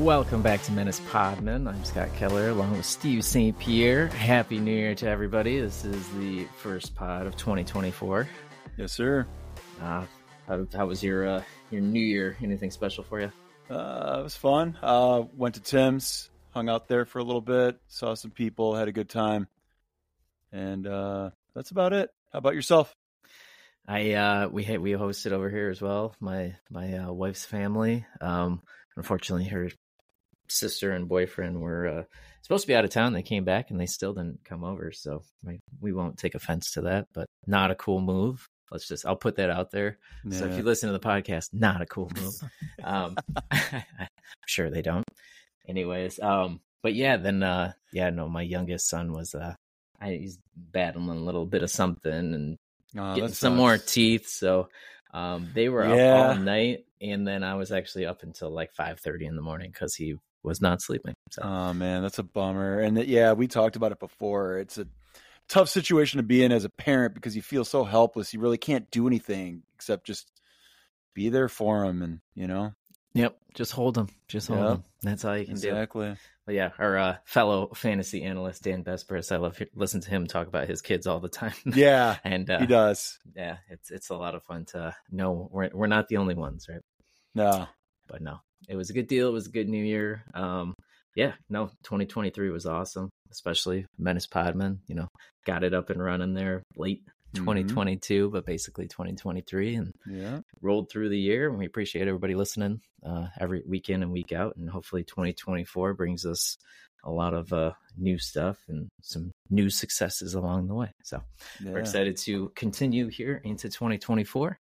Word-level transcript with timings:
Welcome 0.00 0.40
back 0.40 0.62
to 0.62 0.72
Menace 0.72 0.98
Podmen. 0.98 1.68
I'm 1.68 1.84
Scott 1.84 2.08
Keller 2.16 2.48
along 2.48 2.74
with 2.74 2.86
Steve 2.86 3.22
St. 3.22 3.56
Pierre. 3.58 4.06
Happy 4.06 4.58
New 4.58 4.72
Year 4.72 4.94
to 4.94 5.06
everybody. 5.06 5.60
This 5.60 5.84
is 5.84 6.08
the 6.14 6.46
first 6.56 6.94
pod 6.94 7.26
of 7.26 7.36
2024. 7.36 8.26
Yes, 8.78 8.92
sir. 8.92 9.26
Uh, 9.78 10.06
how, 10.48 10.66
how 10.72 10.86
was 10.86 11.02
your 11.02 11.28
uh, 11.28 11.42
your 11.70 11.82
New 11.82 12.00
Year? 12.00 12.34
Anything 12.42 12.70
special 12.70 13.04
for 13.04 13.20
you? 13.20 13.30
Uh, 13.68 14.20
it 14.20 14.22
was 14.22 14.34
fun. 14.34 14.78
Uh, 14.82 15.24
went 15.36 15.56
to 15.56 15.60
Tim's, 15.60 16.30
hung 16.54 16.70
out 16.70 16.88
there 16.88 17.04
for 17.04 17.18
a 17.18 17.22
little 17.22 17.42
bit, 17.42 17.78
saw 17.86 18.14
some 18.14 18.30
people, 18.30 18.74
had 18.74 18.88
a 18.88 18.92
good 18.92 19.10
time, 19.10 19.48
and 20.50 20.86
uh, 20.86 21.28
that's 21.54 21.72
about 21.72 21.92
it. 21.92 22.08
How 22.32 22.38
about 22.38 22.54
yourself? 22.54 22.96
I 23.86 24.12
uh, 24.12 24.48
we 24.48 24.64
had, 24.64 24.80
we 24.80 24.92
hosted 24.92 25.32
over 25.32 25.50
here 25.50 25.68
as 25.68 25.82
well. 25.82 26.16
My 26.20 26.54
my 26.70 26.90
uh, 26.94 27.12
wife's 27.12 27.44
family. 27.44 28.06
Um, 28.22 28.62
unfortunately, 28.96 29.44
her 29.48 29.68
sister 30.50 30.92
and 30.92 31.08
boyfriend 31.08 31.60
were 31.60 31.88
uh, 31.88 32.02
supposed 32.42 32.62
to 32.62 32.68
be 32.68 32.74
out 32.74 32.84
of 32.84 32.90
town. 32.90 33.12
They 33.12 33.22
came 33.22 33.44
back 33.44 33.70
and 33.70 33.80
they 33.80 33.86
still 33.86 34.12
didn't 34.12 34.44
come 34.44 34.64
over. 34.64 34.92
So 34.92 35.22
we, 35.44 35.60
we 35.80 35.92
won't 35.92 36.18
take 36.18 36.34
offense 36.34 36.72
to 36.72 36.82
that, 36.82 37.08
but 37.12 37.26
not 37.46 37.70
a 37.70 37.74
cool 37.74 38.00
move. 38.00 38.46
Let's 38.70 38.86
just, 38.86 39.04
I'll 39.04 39.16
put 39.16 39.36
that 39.36 39.50
out 39.50 39.70
there. 39.70 39.98
Yeah. 40.24 40.38
So 40.38 40.46
if 40.46 40.56
you 40.56 40.62
listen 40.62 40.88
to 40.88 40.92
the 40.92 41.04
podcast, 41.04 41.48
not 41.52 41.82
a 41.82 41.86
cool 41.86 42.10
move. 42.14 42.34
um, 42.84 43.16
I'm 43.50 43.82
sure 44.46 44.70
they 44.70 44.82
don't. 44.82 45.04
Anyways, 45.68 46.20
um, 46.20 46.60
but 46.82 46.94
yeah, 46.94 47.16
then, 47.16 47.42
uh, 47.42 47.72
yeah, 47.92 48.10
no, 48.10 48.28
my 48.28 48.42
youngest 48.42 48.88
son 48.88 49.12
was, 49.12 49.34
uh, 49.34 49.54
I, 50.00 50.12
he's 50.12 50.38
battling 50.56 51.18
a 51.18 51.24
little 51.24 51.46
bit 51.46 51.62
of 51.62 51.70
something 51.70 52.12
and 52.12 52.58
oh, 52.96 53.14
getting 53.14 53.34
some 53.34 53.56
more 53.56 53.76
teeth. 53.76 54.28
So, 54.28 54.68
um, 55.12 55.50
they 55.54 55.68
were 55.68 55.84
yeah. 55.84 56.14
up 56.14 56.28
all 56.28 56.42
night, 56.42 56.84
and 57.00 57.26
then 57.26 57.42
I 57.42 57.54
was 57.54 57.72
actually 57.72 58.06
up 58.06 58.22
until 58.22 58.50
like 58.50 58.72
five 58.74 59.00
thirty 59.00 59.26
in 59.26 59.36
the 59.36 59.42
morning 59.42 59.70
because 59.72 59.94
he 59.94 60.14
was 60.42 60.60
not 60.60 60.82
sleeping. 60.82 61.14
So. 61.30 61.42
Oh 61.42 61.72
man, 61.72 62.02
that's 62.02 62.18
a 62.18 62.22
bummer. 62.22 62.80
And 62.80 62.96
that, 62.96 63.08
yeah, 63.08 63.32
we 63.32 63.46
talked 63.46 63.76
about 63.76 63.92
it 63.92 64.00
before. 64.00 64.58
It's 64.58 64.78
a 64.78 64.86
tough 65.48 65.68
situation 65.68 66.18
to 66.18 66.22
be 66.22 66.42
in 66.42 66.52
as 66.52 66.64
a 66.64 66.70
parent 66.70 67.14
because 67.14 67.36
you 67.36 67.42
feel 67.42 67.64
so 67.64 67.84
helpless. 67.84 68.32
You 68.32 68.40
really 68.40 68.58
can't 68.58 68.90
do 68.90 69.06
anything 69.06 69.62
except 69.74 70.06
just 70.06 70.30
be 71.14 71.28
there 71.28 71.48
for 71.48 71.84
him, 71.84 72.02
and 72.02 72.20
you 72.34 72.46
know. 72.46 72.72
Yep, 73.12 73.36
just 73.54 73.72
hold 73.72 73.98
him. 73.98 74.08
Just 74.28 74.48
hold 74.48 74.60
yep. 74.60 74.70
him. 74.70 74.84
That's 75.02 75.24
all 75.24 75.36
you 75.36 75.44
can 75.44 75.52
exactly. 75.52 76.06
do. 76.06 76.12
Exactly. 76.12 76.26
But 76.46 76.54
yeah, 76.54 76.70
our 76.78 76.96
uh, 76.96 77.16
fellow 77.24 77.70
fantasy 77.74 78.22
analyst 78.22 78.62
Dan 78.62 78.84
Besbris, 78.84 79.32
I 79.32 79.36
love 79.36 79.60
listen 79.74 80.00
to 80.00 80.10
him 80.10 80.26
talk 80.26 80.46
about 80.46 80.68
his 80.68 80.80
kids 80.80 81.06
all 81.06 81.20
the 81.20 81.28
time. 81.28 81.54
Yeah, 81.64 82.16
and 82.24 82.48
uh, 82.48 82.60
he 82.60 82.66
does. 82.66 83.18
Yeah, 83.34 83.58
it's 83.68 83.90
it's 83.90 84.10
a 84.10 84.16
lot 84.16 84.34
of 84.34 84.44
fun 84.44 84.64
to 84.66 84.94
know 85.10 85.48
we're 85.52 85.70
we're 85.72 85.86
not 85.86 86.08
the 86.08 86.16
only 86.18 86.34
ones, 86.34 86.66
right? 86.68 86.82
No, 87.34 87.66
but 88.06 88.22
no, 88.22 88.38
it 88.70 88.76
was 88.76 88.88
a 88.88 88.92
good 88.92 89.08
deal. 89.08 89.28
It 89.28 89.32
was 89.32 89.48
a 89.48 89.50
good 89.50 89.68
New 89.68 89.84
Year. 89.84 90.22
Um, 90.32 90.74
yeah, 91.16 91.32
no, 91.48 91.66
2023 91.82 92.50
was 92.50 92.66
awesome, 92.66 93.10
especially 93.32 93.84
Menace 93.98 94.28
Podmen. 94.28 94.78
You 94.86 94.94
know, 94.94 95.08
got 95.44 95.64
it 95.64 95.74
up 95.74 95.90
and 95.90 96.02
running 96.02 96.34
there 96.34 96.62
late 96.76 97.02
2022, 97.34 98.26
mm-hmm. 98.26 98.32
but 98.32 98.46
basically 98.46 98.86
2023, 98.86 99.74
and 99.74 99.92
yeah, 100.08 100.38
rolled 100.62 100.88
through 100.88 101.08
the 101.08 101.18
year. 101.18 101.48
And 101.48 101.58
we 101.58 101.66
appreciate 101.66 102.06
everybody 102.06 102.36
listening 102.36 102.80
uh, 103.04 103.26
every 103.40 103.64
week 103.66 103.90
in 103.90 104.04
and 104.04 104.12
week 104.12 104.32
out. 104.32 104.54
And 104.56 104.70
hopefully, 104.70 105.02
2024 105.02 105.94
brings 105.94 106.24
us 106.24 106.56
a 107.02 107.10
lot 107.10 107.34
of 107.34 107.52
uh, 107.52 107.72
new 107.98 108.18
stuff 108.18 108.58
and 108.68 108.88
some 109.02 109.32
new 109.50 109.68
successes 109.68 110.34
along 110.34 110.68
the 110.68 110.74
way. 110.74 110.92
So 111.02 111.20
yeah. 111.60 111.72
we're 111.72 111.80
excited 111.80 112.16
to 112.18 112.52
continue 112.54 113.08
here 113.08 113.40
into 113.42 113.68
2024. 113.68 114.58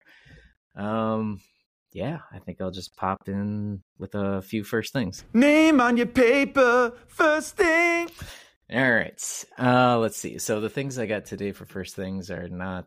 Um, 0.76 1.42
yeah, 1.92 2.20
I 2.32 2.40
think 2.40 2.62
I'll 2.62 2.72
just 2.72 2.96
pop 2.96 3.28
in 3.28 3.82
with 3.98 4.16
a 4.16 4.42
few 4.42 4.64
first 4.64 4.94
things. 4.94 5.24
Name 5.34 5.82
on 5.82 5.98
your 5.98 6.06
paper, 6.06 6.94
first 7.08 7.58
thing. 7.58 8.10
All 8.72 8.92
right. 8.92 9.46
Uh, 9.58 9.98
let's 9.98 10.18
see. 10.18 10.38
So 10.38 10.62
the 10.62 10.70
things 10.70 11.00
I 11.00 11.08
got 11.08 11.26
today 11.26 11.52
for 11.52 11.66
first 11.66 11.96
things 11.96 12.30
are 12.30 12.48
not. 12.48 12.86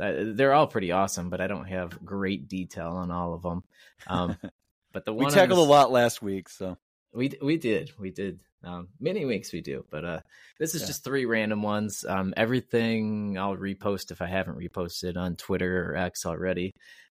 Uh, 0.00 0.32
they're 0.34 0.52
all 0.52 0.66
pretty 0.66 0.92
awesome, 0.92 1.28
but 1.28 1.40
I 1.40 1.48
don't 1.48 1.66
have 1.68 2.04
great 2.04 2.48
detail 2.48 2.90
on 2.90 3.10
all 3.10 3.34
of 3.34 3.42
them. 3.42 3.62
Um, 4.06 4.36
but 4.92 5.04
the 5.04 5.12
one 5.12 5.26
we 5.26 5.30
tackled 5.32 5.58
was, 5.58 5.66
a 5.66 5.70
lot 5.70 5.90
last 5.90 6.22
week, 6.22 6.48
so 6.48 6.76
we 7.12 7.32
we 7.42 7.56
did 7.56 7.90
we 7.98 8.10
did 8.10 8.40
um, 8.64 8.88
many 9.00 9.24
weeks 9.24 9.52
we 9.52 9.60
do, 9.60 9.84
but 9.90 10.04
uh, 10.04 10.20
this 10.58 10.74
is 10.74 10.82
yeah. 10.82 10.86
just 10.88 11.04
three 11.04 11.26
random 11.26 11.62
ones. 11.62 12.04
Um, 12.08 12.32
everything 12.36 13.36
I'll 13.38 13.56
repost 13.56 14.10
if 14.10 14.22
I 14.22 14.26
haven't 14.26 14.58
reposted 14.58 15.16
on 15.16 15.36
Twitter 15.36 15.90
or 15.90 15.96
X 15.96 16.26
already. 16.26 16.72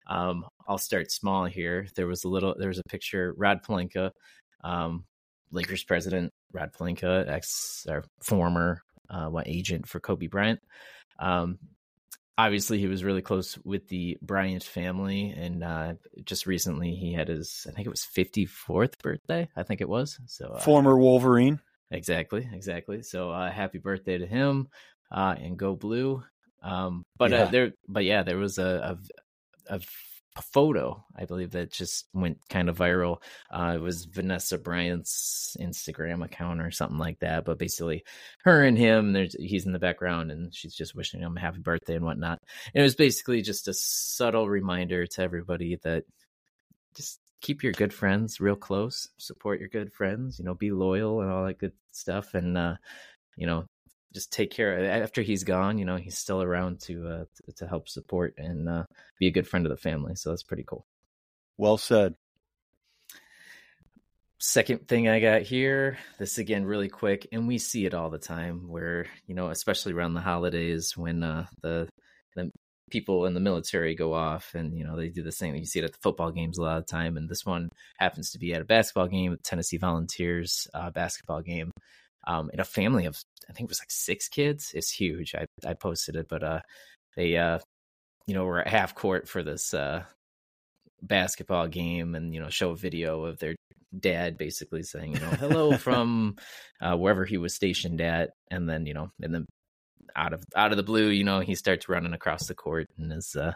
Um, 0.09 0.46
I'll 0.68 0.80
start 0.80 1.12
small 1.12 1.46
here. 1.46 1.88
There 1.96 2.08
was 2.08 2.24
a 2.24 2.30
little, 2.30 2.56
there 2.58 2.68
was 2.68 2.80
a 2.80 2.90
picture, 2.90 3.34
Rob 3.38 3.64
Pelinka, 3.64 4.12
um, 4.64 5.06
Lakers 5.52 5.84
president, 5.84 6.34
Rob 6.52 6.74
Pelinka, 6.75 7.30
ex 7.30 7.86
or 7.88 8.03
former 8.24 8.81
uh, 9.09 9.28
what 9.28 9.48
agent 9.48 9.88
for 9.88 10.00
Kobe 10.00 10.28
Bryant. 10.28 10.59
Um, 11.19 11.59
obviously, 12.38 12.80
he 12.80 12.88
was 12.88 13.03
really 13.03 13.22
close 13.22 13.58
with 13.64 13.88
the 13.88 14.18
Bryant 14.22 14.64
family, 14.64 15.34
and 15.36 15.64
uh, 15.64 15.94
just 16.24 16.48
recently 16.48 16.96
he 16.96 17.14
had 17.14 17.28
his, 17.28 17.68
I 17.69 17.72
think 17.72 17.86
it 17.86 17.92
was 17.92 18.08
54th 18.16 18.98
birthday. 19.02 19.48
I 19.56 19.64
think 19.64 19.81
it 19.81 19.90
was. 19.90 20.19
So 20.25 20.48
uh, 20.48 20.59
former 20.59 20.98
Wolverine. 20.98 21.59
Exactly, 21.92 22.48
exactly. 22.52 23.02
So 23.03 23.31
uh, 23.31 23.52
happy 23.52 23.78
birthday 23.78 24.18
to 24.18 24.25
him, 24.25 24.69
uh, 25.12 25.36
and 25.40 25.58
go 25.58 25.75
blue. 25.75 26.24
Um, 26.62 27.03
but 27.18 27.34
uh, 27.34 27.46
there, 27.46 27.72
but 27.88 28.03
yeah, 28.03 28.24
there 28.24 28.38
was 28.38 28.58
a, 28.58 28.98
a 29.69 30.41
photo, 30.41 31.03
I 31.16 31.25
believe, 31.25 31.52
that 31.52 31.72
just 31.72 32.06
went 32.13 32.38
kind 32.50 32.69
of 32.69 32.78
viral. 32.78 33.22
Uh, 33.52 33.74
it 33.75 33.81
was 33.81 34.06
Vanessa 34.06 34.57
Bryant's 34.57 35.57
Instagram 35.59 36.24
account 36.24 36.62
or 36.62 36.72
something 36.72 36.97
like 36.97 37.19
that. 37.19 37.46
But 37.46 37.57
basically, 37.57 38.03
her 38.44 38.63
and 38.63 38.78
him, 38.78 39.13
there's 39.13 39.35
he's 39.38 39.66
in 39.66 39.74
the 39.74 39.80
background, 39.80 40.31
and 40.31 40.53
she's 40.53 40.74
just 40.74 40.96
wishing 40.96 41.19
him 41.22 41.35
a 41.35 41.40
happy 41.41 41.59
birthday 41.59 41.96
and 41.96 42.06
whatnot. 42.06 42.40
And 42.74 42.81
it 42.81 42.84
was 42.84 42.96
basically 42.96 43.41
just 43.41 43.68
a 43.68 43.74
subtle 43.74 44.47
reminder 44.47 45.06
to 45.07 45.22
everybody 45.22 45.78
that 45.84 46.03
just 46.96 47.19
keep 47.41 47.63
your 47.63 47.74
good 47.74 47.94
friends 47.94 48.40
real 48.40 48.56
close, 48.56 49.09
support 49.18 49.59
your 49.59 49.69
good 49.69 49.94
friends, 49.94 50.40
you 50.40 50.46
know, 50.46 50.53
be 50.53 50.72
loyal 50.72 51.22
and 51.22 51.31
all 51.31 51.46
that 51.46 51.59
good 51.59 51.74
stuff, 51.91 52.34
and 52.34 52.57
uh, 52.57 52.75
you 53.36 53.47
know, 53.47 53.66
just 54.14 54.31
take 54.31 54.52
care 54.52 54.78
of 54.78 55.03
after 55.03 55.22
he's 55.22 55.44
gone 55.44 55.78
you 55.78 55.86
know 55.86 55.97
he's 55.97 56.18
still 56.18 56.42
around 56.42 56.80
to 56.80 57.08
uh 57.08 57.25
to, 57.36 57.53
to 57.53 57.68
help 57.68 57.88
support 57.88 58.34
and 58.38 58.68
uh 58.68 58.84
be 59.20 59.28
a 59.28 59.31
good 59.31 59.47
friend 59.47 59.66
of 59.66 59.70
the 59.70 59.78
family 59.78 60.16
so 60.16 60.30
that's 60.30 60.44
pretty 60.44 60.64
cool 60.64 60.86
well 61.58 61.78
said 61.78 62.16
second 64.40 64.88
thing 64.88 65.08
i 65.08 65.19
got 65.19 65.42
here 65.42 65.98
this 66.18 66.38
again 66.38 66.66
really 66.66 66.90
quick 66.90 67.28
and 67.31 67.48
we 67.48 67.58
see 67.58 67.86
it 67.86 67.94
all 67.94 68.09
the 68.09 68.18
time 68.18 68.68
where 68.69 69.06
you 69.28 69.36
know 69.36 69.50
especially 69.50 69.94
around 69.94 70.14
the 70.14 70.22
holidays 70.22 70.96
when 70.96 71.24
uh 71.24 71.46
the 71.62 71.88
the 72.36 72.50
people 72.90 73.25
in 73.25 73.34
the 73.34 73.40
military 73.40 73.96
go 73.96 74.14
off 74.14 74.56
and 74.56 74.75
you 74.75 74.84
know 74.84 74.96
they 74.96 75.09
do 75.09 75.22
the 75.22 75.31
same 75.31 75.53
thing. 75.53 75.59
you 75.59 75.68
see 75.68 75.80
it 75.80 75.86
at 75.86 75.92
the 75.92 76.00
football 76.02 76.31
games 76.31 76.58
a 76.58 76.62
lot 76.62 76.78
of 76.78 76.88
time 76.88 77.18
and 77.18 77.30
this 77.30 77.46
one 77.46 77.69
happens 77.98 78.31
to 78.31 78.40
be 78.40 78.53
at 78.53 78.62
a 78.62 78.66
basketball 78.66 79.08
game 79.08 79.38
tennessee 79.44 79.78
volunteers 79.78 80.68
uh, 80.74 80.90
basketball 80.90 81.42
game 81.42 81.69
um, 82.28 82.50
in 82.53 82.59
a 82.59 82.66
family 82.66 83.06
of 83.06 83.18
I 83.50 83.53
think 83.53 83.68
it 83.68 83.72
was 83.72 83.81
like 83.81 83.91
six 83.91 84.28
kids. 84.28 84.72
It's 84.74 84.91
huge. 84.91 85.35
I 85.35 85.46
I 85.66 85.74
posted 85.74 86.16
it, 86.16 86.28
but 86.30 86.44
uh, 86.44 86.62
they 87.16 87.38
uh, 87.38 87.59
you 88.28 88.35
know, 88.35 88.46
were 88.46 88.59
at 88.59 88.68
half 88.68 88.94
court 88.94 89.28
for 89.28 89.41
this 89.41 89.74
uh 89.74 90.03
basketball 91.02 91.68
game, 91.68 92.16
and 92.16 92.34
you 92.34 92.40
know, 92.40 92.50
show 92.50 92.72
a 92.72 92.75
video 92.75 93.25
of 93.25 93.40
their 93.40 93.56
dad 93.98 94.38
basically 94.38 94.83
saying, 94.83 95.13
you 95.13 95.19
know, 95.19 95.30
hello 95.30 95.77
from 95.77 96.36
uh, 96.81 96.95
wherever 96.95 97.25
he 97.25 97.38
was 97.38 97.56
stationed 97.56 98.01
at, 98.01 98.31
and 98.51 98.69
then 98.69 98.86
you 98.86 98.94
know, 98.94 99.10
and 99.21 99.33
then 99.33 99.45
out 100.16 100.33
of 100.33 100.44
out 100.56 100.71
of 100.71 100.77
the 100.77 100.83
blue, 100.83 101.07
you 101.07 101.24
know, 101.24 101.39
he 101.39 101.56
starts 101.56 101.89
running 101.89 102.13
across 102.13 102.48
the 102.48 102.56
court 102.56 102.88
in 103.00 103.10
his 103.10 103.36
uh, 103.36 103.54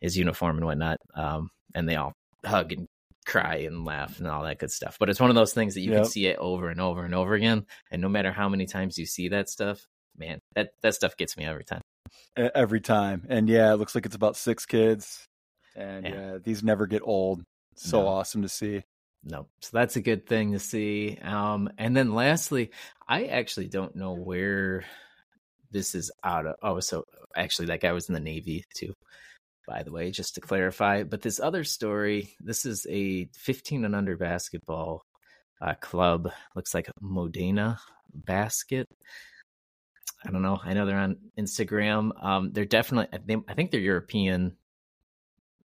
his 0.00 0.16
uniform 0.16 0.56
and 0.56 0.66
whatnot, 0.66 0.98
um, 1.14 1.50
and 1.74 1.88
they 1.88 1.96
all 1.96 2.12
hug 2.44 2.72
and 2.72 2.86
cry 3.24 3.56
and 3.56 3.84
laugh 3.84 4.18
and 4.18 4.26
all 4.26 4.44
that 4.44 4.58
good 4.58 4.70
stuff. 4.70 4.96
But 4.98 5.10
it's 5.10 5.20
one 5.20 5.30
of 5.30 5.36
those 5.36 5.52
things 5.52 5.74
that 5.74 5.80
you 5.80 5.90
yep. 5.90 6.02
can 6.02 6.10
see 6.10 6.26
it 6.26 6.36
over 6.38 6.68
and 6.68 6.80
over 6.80 7.04
and 7.04 7.14
over 7.14 7.34
again. 7.34 7.66
And 7.90 8.02
no 8.02 8.08
matter 8.08 8.32
how 8.32 8.48
many 8.48 8.66
times 8.66 8.98
you 8.98 9.06
see 9.06 9.28
that 9.28 9.48
stuff, 9.48 9.86
man, 10.16 10.40
that, 10.54 10.70
that 10.82 10.94
stuff 10.94 11.16
gets 11.16 11.36
me 11.36 11.44
every 11.44 11.64
time. 11.64 11.82
Every 12.36 12.80
time. 12.80 13.26
And 13.28 13.48
yeah, 13.48 13.72
it 13.72 13.76
looks 13.76 13.94
like 13.94 14.06
it's 14.06 14.14
about 14.14 14.36
six 14.36 14.66
kids. 14.66 15.26
And 15.74 16.04
yeah, 16.04 16.14
yeah 16.14 16.38
these 16.42 16.62
never 16.62 16.86
get 16.86 17.02
old. 17.04 17.42
So 17.76 18.02
no. 18.02 18.08
awesome 18.08 18.42
to 18.42 18.48
see. 18.48 18.82
No. 19.24 19.48
So 19.60 19.70
that's 19.72 19.96
a 19.96 20.02
good 20.02 20.26
thing 20.26 20.52
to 20.52 20.58
see. 20.58 21.18
Um, 21.22 21.70
and 21.78 21.96
then 21.96 22.14
lastly, 22.14 22.70
I 23.08 23.24
actually 23.26 23.68
don't 23.68 23.96
know 23.96 24.12
where 24.12 24.84
this 25.70 25.94
is 25.94 26.12
out 26.22 26.46
of. 26.46 26.56
Oh, 26.62 26.80
so 26.80 27.04
actually, 27.34 27.66
that 27.66 27.80
guy 27.80 27.92
was 27.92 28.08
in 28.08 28.14
the 28.14 28.20
Navy 28.20 28.64
too 28.76 28.94
by 29.66 29.82
the 29.82 29.92
way, 29.92 30.10
just 30.10 30.34
to 30.34 30.40
clarify. 30.40 31.02
But 31.02 31.22
this 31.22 31.40
other 31.40 31.64
story, 31.64 32.36
this 32.40 32.66
is 32.66 32.86
a 32.88 33.28
15 33.36 33.84
and 33.84 33.94
under 33.94 34.16
basketball 34.16 35.04
uh, 35.60 35.74
club. 35.74 36.30
Looks 36.54 36.74
like 36.74 36.90
Modena 37.00 37.78
Basket. 38.12 38.88
I 40.26 40.30
don't 40.30 40.42
know. 40.42 40.58
I 40.62 40.72
know 40.72 40.86
they're 40.86 40.98
on 40.98 41.16
Instagram. 41.38 42.10
Um, 42.22 42.52
they're 42.52 42.64
definitely. 42.64 43.18
I 43.48 43.54
think 43.54 43.70
they're 43.70 43.80
European. 43.80 44.56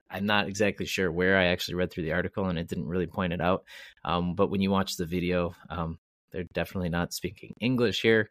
I'm 0.09 0.27
not 0.27 0.47
exactly 0.47 0.85
sure 0.85 1.11
where 1.11 1.37
I 1.37 1.45
actually 1.45 1.75
read 1.75 1.91
through 1.91 2.03
the 2.03 2.13
article, 2.13 2.45
and 2.45 2.59
it 2.59 2.67
didn't 2.67 2.87
really 2.87 3.07
point 3.07 3.33
it 3.33 3.41
out. 3.41 3.63
Um, 4.05 4.35
but 4.35 4.51
when 4.51 4.61
you 4.61 4.69
watch 4.69 4.95
the 4.95 5.07
video, 5.07 5.55
um, 5.69 5.97
they're 6.31 6.45
definitely 6.53 6.89
not 6.89 7.13
speaking 7.13 7.55
English 7.59 8.01
here. 8.01 8.29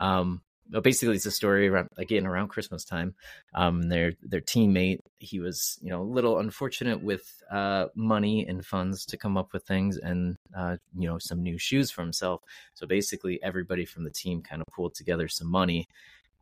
Um, 0.00 0.42
basically, 0.80 1.16
it's 1.16 1.26
a 1.26 1.30
story 1.30 1.68
around 1.68 1.88
again 1.96 2.26
around 2.26 2.48
Christmas 2.48 2.84
time. 2.84 3.14
Um, 3.54 3.88
their 3.88 4.12
their 4.22 4.40
teammate, 4.40 5.00
he 5.18 5.40
was 5.40 5.78
you 5.82 5.90
know 5.90 6.02
a 6.02 6.04
little 6.04 6.38
unfortunate 6.38 7.02
with 7.02 7.42
uh, 7.50 7.86
money 7.96 8.46
and 8.46 8.64
funds 8.64 9.04
to 9.06 9.16
come 9.16 9.36
up 9.36 9.52
with 9.52 9.64
things, 9.64 9.96
and 9.96 10.36
uh, 10.56 10.76
you 10.96 11.08
know 11.08 11.18
some 11.18 11.42
new 11.42 11.58
shoes 11.58 11.90
for 11.90 12.02
himself. 12.02 12.42
So 12.74 12.86
basically, 12.86 13.42
everybody 13.42 13.84
from 13.84 14.04
the 14.04 14.10
team 14.10 14.42
kind 14.42 14.62
of 14.62 14.68
pulled 14.72 14.94
together 14.94 15.28
some 15.28 15.50
money. 15.50 15.86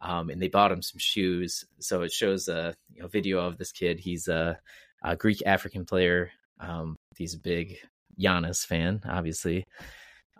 Um, 0.00 0.30
and 0.30 0.40
they 0.40 0.46
bought 0.46 0.70
him 0.70 0.80
some 0.80 0.98
shoes. 1.00 1.64
So 1.80 2.02
it 2.02 2.12
shows 2.12 2.46
a 2.46 2.72
you 2.94 3.02
know, 3.02 3.08
video 3.08 3.40
of 3.40 3.58
this 3.58 3.72
kid. 3.72 3.98
He's 3.98 4.28
a, 4.28 4.56
a 5.02 5.16
Greek 5.16 5.42
African 5.44 5.84
player. 5.84 6.30
Um, 6.60 6.94
he's 7.16 7.34
a 7.34 7.40
big 7.40 7.78
Giannis 8.16 8.64
fan, 8.64 9.02
obviously. 9.08 9.64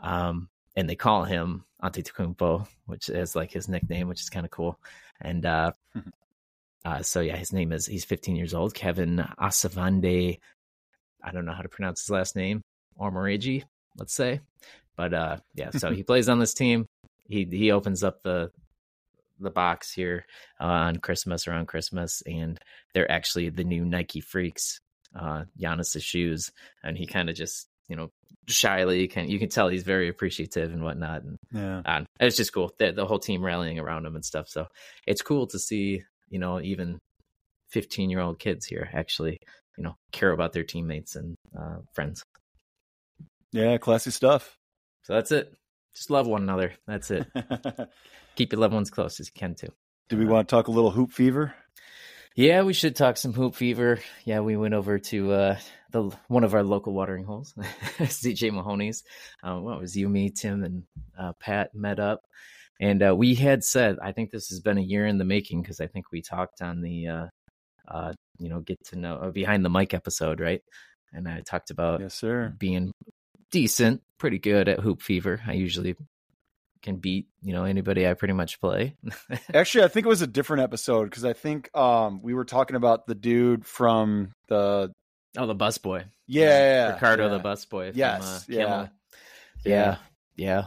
Um, 0.01 0.49
and 0.79 0.89
they 0.89 0.95
call 0.95 1.25
him 1.25 1.65
Antetokounmpo, 1.83 2.69
which 2.87 3.09
is 3.09 3.35
like 3.35 3.51
his 3.51 3.69
nickname, 3.69 4.07
which 4.07 4.21
is 4.21 4.31
kind 4.31 4.47
of 4.47 4.53
cool. 4.53 4.79
And 5.21 5.45
uh, 5.45 5.73
uh, 6.85 7.03
so 7.03 7.21
yeah, 7.21 7.35
his 7.35 7.53
name 7.53 7.73
is 7.73 7.85
he's 7.85 8.05
15 8.05 8.37
years 8.37 8.55
old, 8.55 8.75
Kevin 8.75 9.27
Asavande. 9.41 10.39
I 11.21 11.31
don't 11.33 11.45
know 11.45 11.53
how 11.53 11.63
to 11.63 11.69
pronounce 11.69 12.03
his 12.03 12.11
last 12.11 12.37
name, 12.37 12.63
Ormoreji, 12.97 13.65
let's 13.97 14.15
say. 14.15 14.39
But 14.97 15.13
uh, 15.15 15.37
yeah, 15.57 15.71
so 15.71 15.91
he 15.91 16.03
plays 16.05 16.29
on 16.29 16.39
this 16.39 16.55
team. 16.55 16.87
He 17.29 17.45
he 17.51 17.73
opens 17.73 18.05
up 18.05 18.23
the 18.23 18.53
the 19.41 19.51
box 19.51 19.93
here 19.93 20.27
uh, 20.61 20.65
on 20.65 20.97
Christmas 20.99 21.49
around 21.49 21.67
Christmas, 21.67 22.23
and 22.25 22.57
they're 22.95 23.11
actually 23.11 23.49
the 23.49 23.65
new 23.65 23.85
Nike 23.85 24.21
Freaks, 24.21 24.81
uh, 25.19 25.43
Giannis's 25.61 26.05
shoes, 26.05 26.53
and 26.85 26.97
he 26.97 27.07
kind 27.07 27.29
of 27.29 27.35
just 27.35 27.68
you 27.89 27.97
know 27.97 28.11
shyly 28.47 29.09
can 29.09 29.29
you 29.29 29.39
can 29.39 29.49
tell 29.49 29.69
he's 29.69 29.83
very 29.83 30.09
appreciative 30.09 30.73
and 30.73 30.83
whatnot, 30.83 31.23
and 31.23 31.37
Yeah. 31.53 31.83
uh, 31.85 32.05
it's 32.21 32.37
just 32.37 32.53
cool 32.53 32.73
the, 32.79 32.93
the 32.93 33.07
whole 33.07 33.19
team 33.19 33.45
rallying 33.45 33.79
around 33.79 34.07
him 34.07 34.15
and 34.15 34.25
stuff. 34.25 34.49
So 34.49 34.67
it's 35.07 35.23
cool 35.23 35.47
to 35.49 35.59
see 35.59 36.03
you 36.29 36.39
know 36.39 36.61
even 36.61 36.99
fifteen 37.71 38.11
year 38.11 38.21
old 38.21 38.39
kids 38.39 38.67
here 38.67 38.89
actually 38.93 39.39
you 39.77 39.85
know 39.85 39.95
care 40.13 40.31
about 40.33 40.53
their 40.53 40.65
teammates 40.65 41.17
and 41.17 41.37
uh, 41.59 41.79
friends. 41.95 42.23
Yeah, 43.53 43.79
classy 43.79 44.11
stuff. 44.11 44.57
So 45.05 45.15
that's 45.15 45.33
it. 45.33 45.53
Just 45.95 46.11
love 46.11 46.27
one 46.27 46.43
another. 46.43 46.73
That's 46.87 47.11
it. 47.11 47.27
Keep 48.37 48.53
your 48.53 48.61
loved 48.61 48.75
ones 48.75 48.91
close 48.91 49.19
as 49.21 49.29
you 49.35 49.39
can 49.39 49.55
too. 49.55 49.73
Do 50.09 50.17
we 50.17 50.27
want 50.27 50.49
to 50.49 50.55
talk 50.55 50.69
a 50.69 50.71
little 50.71 50.91
hoop 50.91 51.13
fever? 51.13 51.55
Yeah, 52.35 52.63
we 52.63 52.73
should 52.73 52.95
talk 52.95 53.17
some 53.17 53.33
hoop 53.33 53.55
fever. 53.55 53.99
Yeah, 54.25 54.41
we 54.41 54.57
went 54.57 54.75
over 54.75 54.99
to 54.99 55.33
uh, 55.33 55.59
the 55.91 56.11
one 56.29 56.45
of 56.45 56.55
our 56.55 56.63
local 56.63 56.93
watering 56.93 57.25
holes, 57.25 57.55
CJ 57.99 58.53
Mahoney's. 58.53 59.03
Uh, 59.43 59.59
what 59.59 59.81
was 59.81 59.97
you, 59.97 60.09
me, 60.09 60.31
Tim, 60.31 60.63
and 60.65 60.83
uh, 61.19 61.33
Pat 61.41 61.75
met 61.75 61.99
up, 61.99 62.23
and 62.81 63.03
uh, 63.03 63.15
we 63.17 63.35
had 63.35 63.65
said 63.65 63.97
I 64.03 64.13
think 64.13 64.31
this 64.31 64.49
has 64.49 64.61
been 64.61 64.79
a 64.79 64.83
year 64.83 65.07
in 65.07 65.19
the 65.19 65.25
making 65.25 65.63
because 65.63 65.81
I 65.81 65.87
think 65.87 66.07
we 66.13 66.23
talked 66.23 66.61
on 66.63 66.81
the 66.83 67.07
uh, 67.09 67.27
uh, 67.89 68.13
you 68.39 68.49
know 68.49 68.61
get 68.61 68.79
to 68.87 68.97
know 68.97 69.17
uh, 69.17 69.31
behind 69.31 69.65
the 69.65 69.71
mic 69.71 69.95
episode, 69.95 70.41
right? 70.41 70.63
And 71.13 71.27
I 71.27 71.41
talked 71.41 71.71
about 71.71 72.01
Yes, 72.01 72.15
sir. 72.15 72.55
being 72.59 72.93
decent, 73.51 74.03
pretty 74.19 74.39
good 74.39 74.69
at 74.69 74.81
hoop 74.81 75.01
fever. 75.01 75.41
I 75.47 75.55
usually 75.55 75.97
can 76.83 76.97
beat 76.97 77.27
you 77.43 77.53
know 77.53 77.65
anybody 77.65 78.07
I 78.07 78.15
pretty 78.15 78.35
much 78.35 78.61
play. 78.61 78.95
Actually, 79.55 79.85
I 79.85 79.89
think 79.89 80.07
it 80.07 80.09
was 80.09 80.23
a 80.23 80.27
different 80.27 80.63
episode 80.63 81.05
because 81.05 81.25
I 81.25 81.33
think 81.33 81.75
um 81.77 82.21
we 82.23 82.35
were 82.35 82.45
talking 82.45 82.77
about 82.77 83.07
the 83.07 83.15
dude 83.15 83.65
from 83.67 84.33
the 84.49 84.93
oh, 85.37 85.47
the 85.47 85.55
bus 85.55 85.79
boy. 85.79 86.05
yeah, 86.27 86.45
yeah, 86.45 86.49
yeah, 86.49 86.95
Ricardo 86.95 87.25
yeah. 87.25 87.33
the 87.33 87.39
bus 87.39 87.65
boy. 87.65 87.91
From, 87.91 87.99
Yes, 87.99 88.23
uh, 88.23 88.41
yeah. 88.49 88.87
Yeah, 89.65 89.97
yeah, 90.37 90.65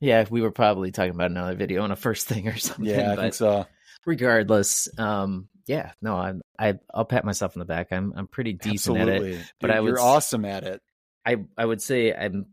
yeah. 0.00 0.24
We 0.28 0.42
were 0.42 0.50
probably 0.50 0.92
talking 0.92 1.12
about 1.12 1.30
another 1.30 1.54
video 1.54 1.82
on 1.82 1.90
a 1.90 1.96
first 1.96 2.26
thing 2.28 2.48
or 2.48 2.56
something. 2.56 2.84
Yeah, 2.84 3.12
I 3.12 3.16
but 3.16 3.22
think 3.22 3.34
so. 3.34 3.66
regardless, 4.04 4.88
um, 4.98 5.48
yeah, 5.66 5.92
no, 6.00 6.16
I'm, 6.16 6.42
I, 6.58 6.74
I'll 6.92 7.04
pat 7.04 7.24
myself 7.24 7.56
on 7.56 7.60
the 7.60 7.64
back. 7.64 7.88
I'm, 7.90 8.12
I'm 8.16 8.26
pretty 8.28 8.52
decent 8.52 8.98
at 8.98 9.08
it. 9.08 9.44
But 9.60 9.68
Dude, 9.68 9.76
I 9.76 9.80
would 9.80 9.88
you're 9.88 10.00
awesome 10.00 10.44
at 10.44 10.64
it. 10.64 10.82
I, 11.24 11.36
I 11.58 11.64
would 11.64 11.82
say 11.82 12.14
I'm 12.14 12.46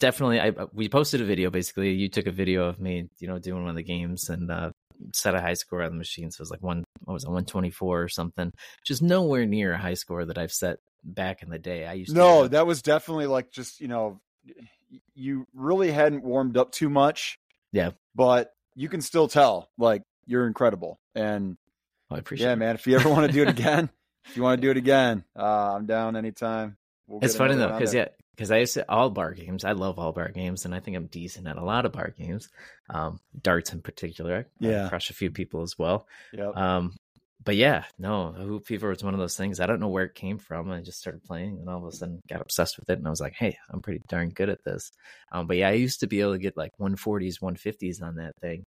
definitely. 0.00 0.40
I 0.40 0.52
we 0.72 0.88
posted 0.88 1.20
a 1.20 1.24
video. 1.24 1.50
Basically, 1.50 1.92
you 1.92 2.08
took 2.08 2.26
a 2.26 2.32
video 2.32 2.64
of 2.64 2.80
me, 2.80 3.08
you 3.18 3.28
know, 3.28 3.38
doing 3.38 3.62
one 3.62 3.70
of 3.70 3.76
the 3.76 3.82
games 3.82 4.30
and 4.30 4.50
uh, 4.50 4.70
set 5.14 5.34
a 5.34 5.40
high 5.40 5.54
score 5.54 5.82
on 5.82 5.90
the 5.92 5.96
machine. 5.98 6.30
So 6.30 6.38
it 6.38 6.42
was 6.42 6.50
like 6.50 6.62
one, 6.62 6.84
what 7.04 7.14
was 7.14 7.24
it, 7.24 7.30
one 7.30 7.44
twenty 7.44 7.70
four 7.70 8.02
or 8.02 8.08
something. 8.08 8.52
Just 8.84 9.02
nowhere 9.02 9.46
near 9.46 9.72
a 9.72 9.78
high 9.78 9.94
score 9.94 10.24
that 10.24 10.38
I've 10.38 10.52
set 10.52 10.78
back 11.04 11.42
in 11.42 11.50
the 11.50 11.58
day. 11.58 11.86
I 11.86 11.92
used 11.94 12.10
to 12.10 12.16
No, 12.16 12.42
have- 12.42 12.50
that 12.52 12.66
was 12.66 12.82
definitely 12.82 13.26
like 13.26 13.50
just 13.50 13.80
you 13.80 13.88
know, 13.88 14.20
you 15.14 15.46
really 15.54 15.90
hadn't 15.90 16.22
warmed 16.24 16.56
up 16.56 16.72
too 16.72 16.88
much. 16.88 17.38
Yeah. 17.72 17.90
but 18.14 18.52
you 18.74 18.88
can 18.88 19.00
still 19.02 19.28
tell 19.28 19.68
like 19.76 20.02
you're 20.26 20.46
incredible. 20.46 20.98
And 21.14 21.56
Oh, 22.10 22.16
I 22.16 22.18
appreciate. 22.20 22.46
yeah, 22.46 22.52
it. 22.54 22.56
man, 22.56 22.74
if 22.74 22.86
you 22.86 22.96
ever 22.96 23.08
want 23.10 23.26
to 23.26 23.32
do 23.32 23.42
it 23.42 23.48
again, 23.58 23.90
if 24.24 24.36
you 24.36 24.42
want 24.42 24.58
to 24.60 24.66
do 24.66 24.70
it 24.70 24.76
again, 24.78 25.24
uh, 25.38 25.74
I'm 25.74 25.84
down 25.84 26.16
anytime. 26.16 26.76
We'll 27.06 27.20
It's 27.22 27.36
funny 27.36 27.54
though, 27.54 27.68
because 27.72 27.92
yeah, 27.92 28.08
because 28.38 28.52
I 28.52 28.58
used 28.58 28.74
to 28.74 28.88
all 28.88 29.10
bar 29.10 29.32
games. 29.32 29.64
I 29.64 29.72
love 29.72 29.98
all 29.98 30.12
bar 30.12 30.28
games, 30.28 30.64
and 30.64 30.72
I 30.72 30.78
think 30.78 30.96
I'm 30.96 31.06
decent 31.08 31.48
at 31.48 31.56
a 31.56 31.64
lot 31.64 31.84
of 31.86 31.90
bar 31.90 32.14
games, 32.16 32.48
um, 32.88 33.18
darts 33.42 33.72
in 33.72 33.82
particular. 33.82 34.46
I 34.62 34.66
Yeah. 34.68 34.88
crush 34.88 35.10
a 35.10 35.14
few 35.14 35.32
people 35.32 35.62
as 35.62 35.76
well. 35.76 36.06
Yep. 36.32 36.56
Um, 36.56 36.96
but 37.44 37.56
yeah, 37.56 37.84
no, 37.98 38.30
hoop 38.30 38.64
fever 38.64 38.90
was 38.90 39.02
one 39.02 39.12
of 39.12 39.18
those 39.18 39.36
things. 39.36 39.58
I 39.58 39.66
don't 39.66 39.80
know 39.80 39.88
where 39.88 40.04
it 40.04 40.14
came 40.14 40.38
from. 40.38 40.70
I 40.70 40.82
just 40.82 41.00
started 41.00 41.24
playing, 41.24 41.58
and 41.58 41.68
all 41.68 41.84
of 41.84 41.92
a 41.92 41.96
sudden 41.96 42.20
got 42.28 42.40
obsessed 42.40 42.78
with 42.78 42.88
it, 42.90 42.98
and 42.98 43.06
I 43.08 43.10
was 43.10 43.20
like, 43.20 43.34
hey, 43.34 43.58
I'm 43.70 43.82
pretty 43.82 44.02
darn 44.08 44.28
good 44.28 44.50
at 44.50 44.62
this. 44.64 44.92
Um, 45.32 45.48
but 45.48 45.56
yeah, 45.56 45.68
I 45.70 45.72
used 45.72 45.98
to 46.00 46.06
be 46.06 46.20
able 46.20 46.34
to 46.34 46.38
get 46.38 46.56
like 46.56 46.70
140s, 46.78 47.40
150s 47.40 48.00
on 48.02 48.16
that 48.16 48.36
thing. 48.40 48.62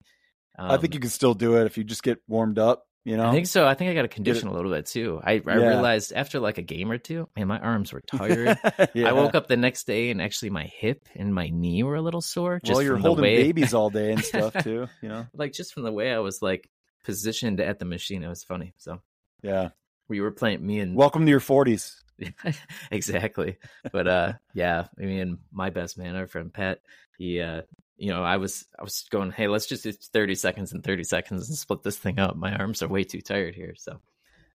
Um, 0.60 0.72
I 0.72 0.78
think 0.78 0.94
you 0.94 1.00
can 1.00 1.10
still 1.10 1.34
do 1.34 1.56
it 1.56 1.66
if 1.66 1.78
you 1.78 1.86
just 1.86 2.04
get 2.04 2.20
warmed 2.28 2.60
up. 2.60 2.84
You 3.04 3.18
know, 3.18 3.30
I 3.30 3.32
think 3.32 3.48
so. 3.48 3.66
I 3.66 3.74
think 3.74 3.90
I 3.90 3.94
got 3.96 4.04
to 4.04 4.08
condition 4.08 4.48
a 4.48 4.54
little 4.54 4.72
bit 4.72 4.86
too. 4.86 5.20
I, 5.24 5.32
I 5.34 5.36
Yeah. 5.36 5.56
realized 5.56 6.14
after 6.14 6.40
like 6.40 6.60
a 6.60 6.62
game 6.62 6.92
or 6.92 7.00
two, 7.00 7.28
man, 7.36 7.48
my 7.48 7.58
arms 7.60 7.92
were 7.92 8.02
tired. 8.06 8.60
Yeah. 8.94 9.10
I 9.10 9.14
woke 9.14 9.34
up 9.34 9.48
the 9.48 9.58
next 9.58 9.88
day 9.88 10.12
and 10.12 10.22
actually 10.22 10.52
my 10.52 10.66
hip 10.66 11.08
and 11.16 11.34
my 11.34 11.50
knee 11.50 11.82
were 11.82 11.96
a 11.96 12.02
little 12.02 12.22
sore. 12.22 12.60
Just 12.64 12.76
well, 12.76 12.84
you're 12.84 12.98
holding 12.98 13.24
way, 13.24 13.38
babies 13.44 13.74
all 13.74 13.90
day 13.90 14.12
and 14.12 14.24
stuff 14.24 14.54
too. 14.64 14.88
You 15.02 15.10
know, 15.10 15.26
like 15.34 15.54
just 15.54 15.74
from 15.74 15.82
the 15.84 15.92
way 15.92 16.14
I 16.14 16.20
was 16.20 16.44
like 16.44 16.70
positioned 17.04 17.60
at 17.60 17.80
the 17.80 17.86
machine. 17.86 18.24
It 18.24 18.30
was 18.30 18.44
funny. 18.44 18.74
So 18.78 19.02
yeah. 19.42 19.70
we 20.08 20.22
were 20.22 20.32
playing 20.32 20.64
me 20.64 20.80
and 20.80 20.96
Welcome 20.96 21.26
to 21.26 21.30
your 21.32 21.40
40s. 21.40 21.96
exactly. 22.92 23.58
But 23.92 24.08
uh, 24.08 24.34
yeah, 24.54 24.86
I 25.00 25.06
mean, 25.06 25.40
my 25.52 25.72
best 25.72 25.98
man, 25.98 26.16
our 26.16 26.28
friend 26.28 26.54
Pat, 26.54 26.82
he, 27.18 27.42
uh, 27.42 27.62
you 28.02 28.10
know, 28.10 28.24
I 28.24 28.38
was 28.38 28.66
I 28.80 28.84
was 28.84 29.06
going, 29.12 29.30
hey, 29.32 29.48
let's 29.48 29.68
just 29.68 29.84
do 29.84 29.92
thirty 29.92 30.34
seconds 30.36 30.74
and 30.74 30.84
thirty 30.84 31.04
seconds 31.04 31.48
and 31.50 31.58
split 31.58 31.84
this 31.84 31.98
thing 31.98 32.20
up. 32.20 32.36
My 32.36 32.52
arms 32.56 32.82
are 32.82 32.88
way 32.88 33.04
too 33.04 33.22
tired 33.22 33.54
here. 33.54 33.76
So, 33.78 34.02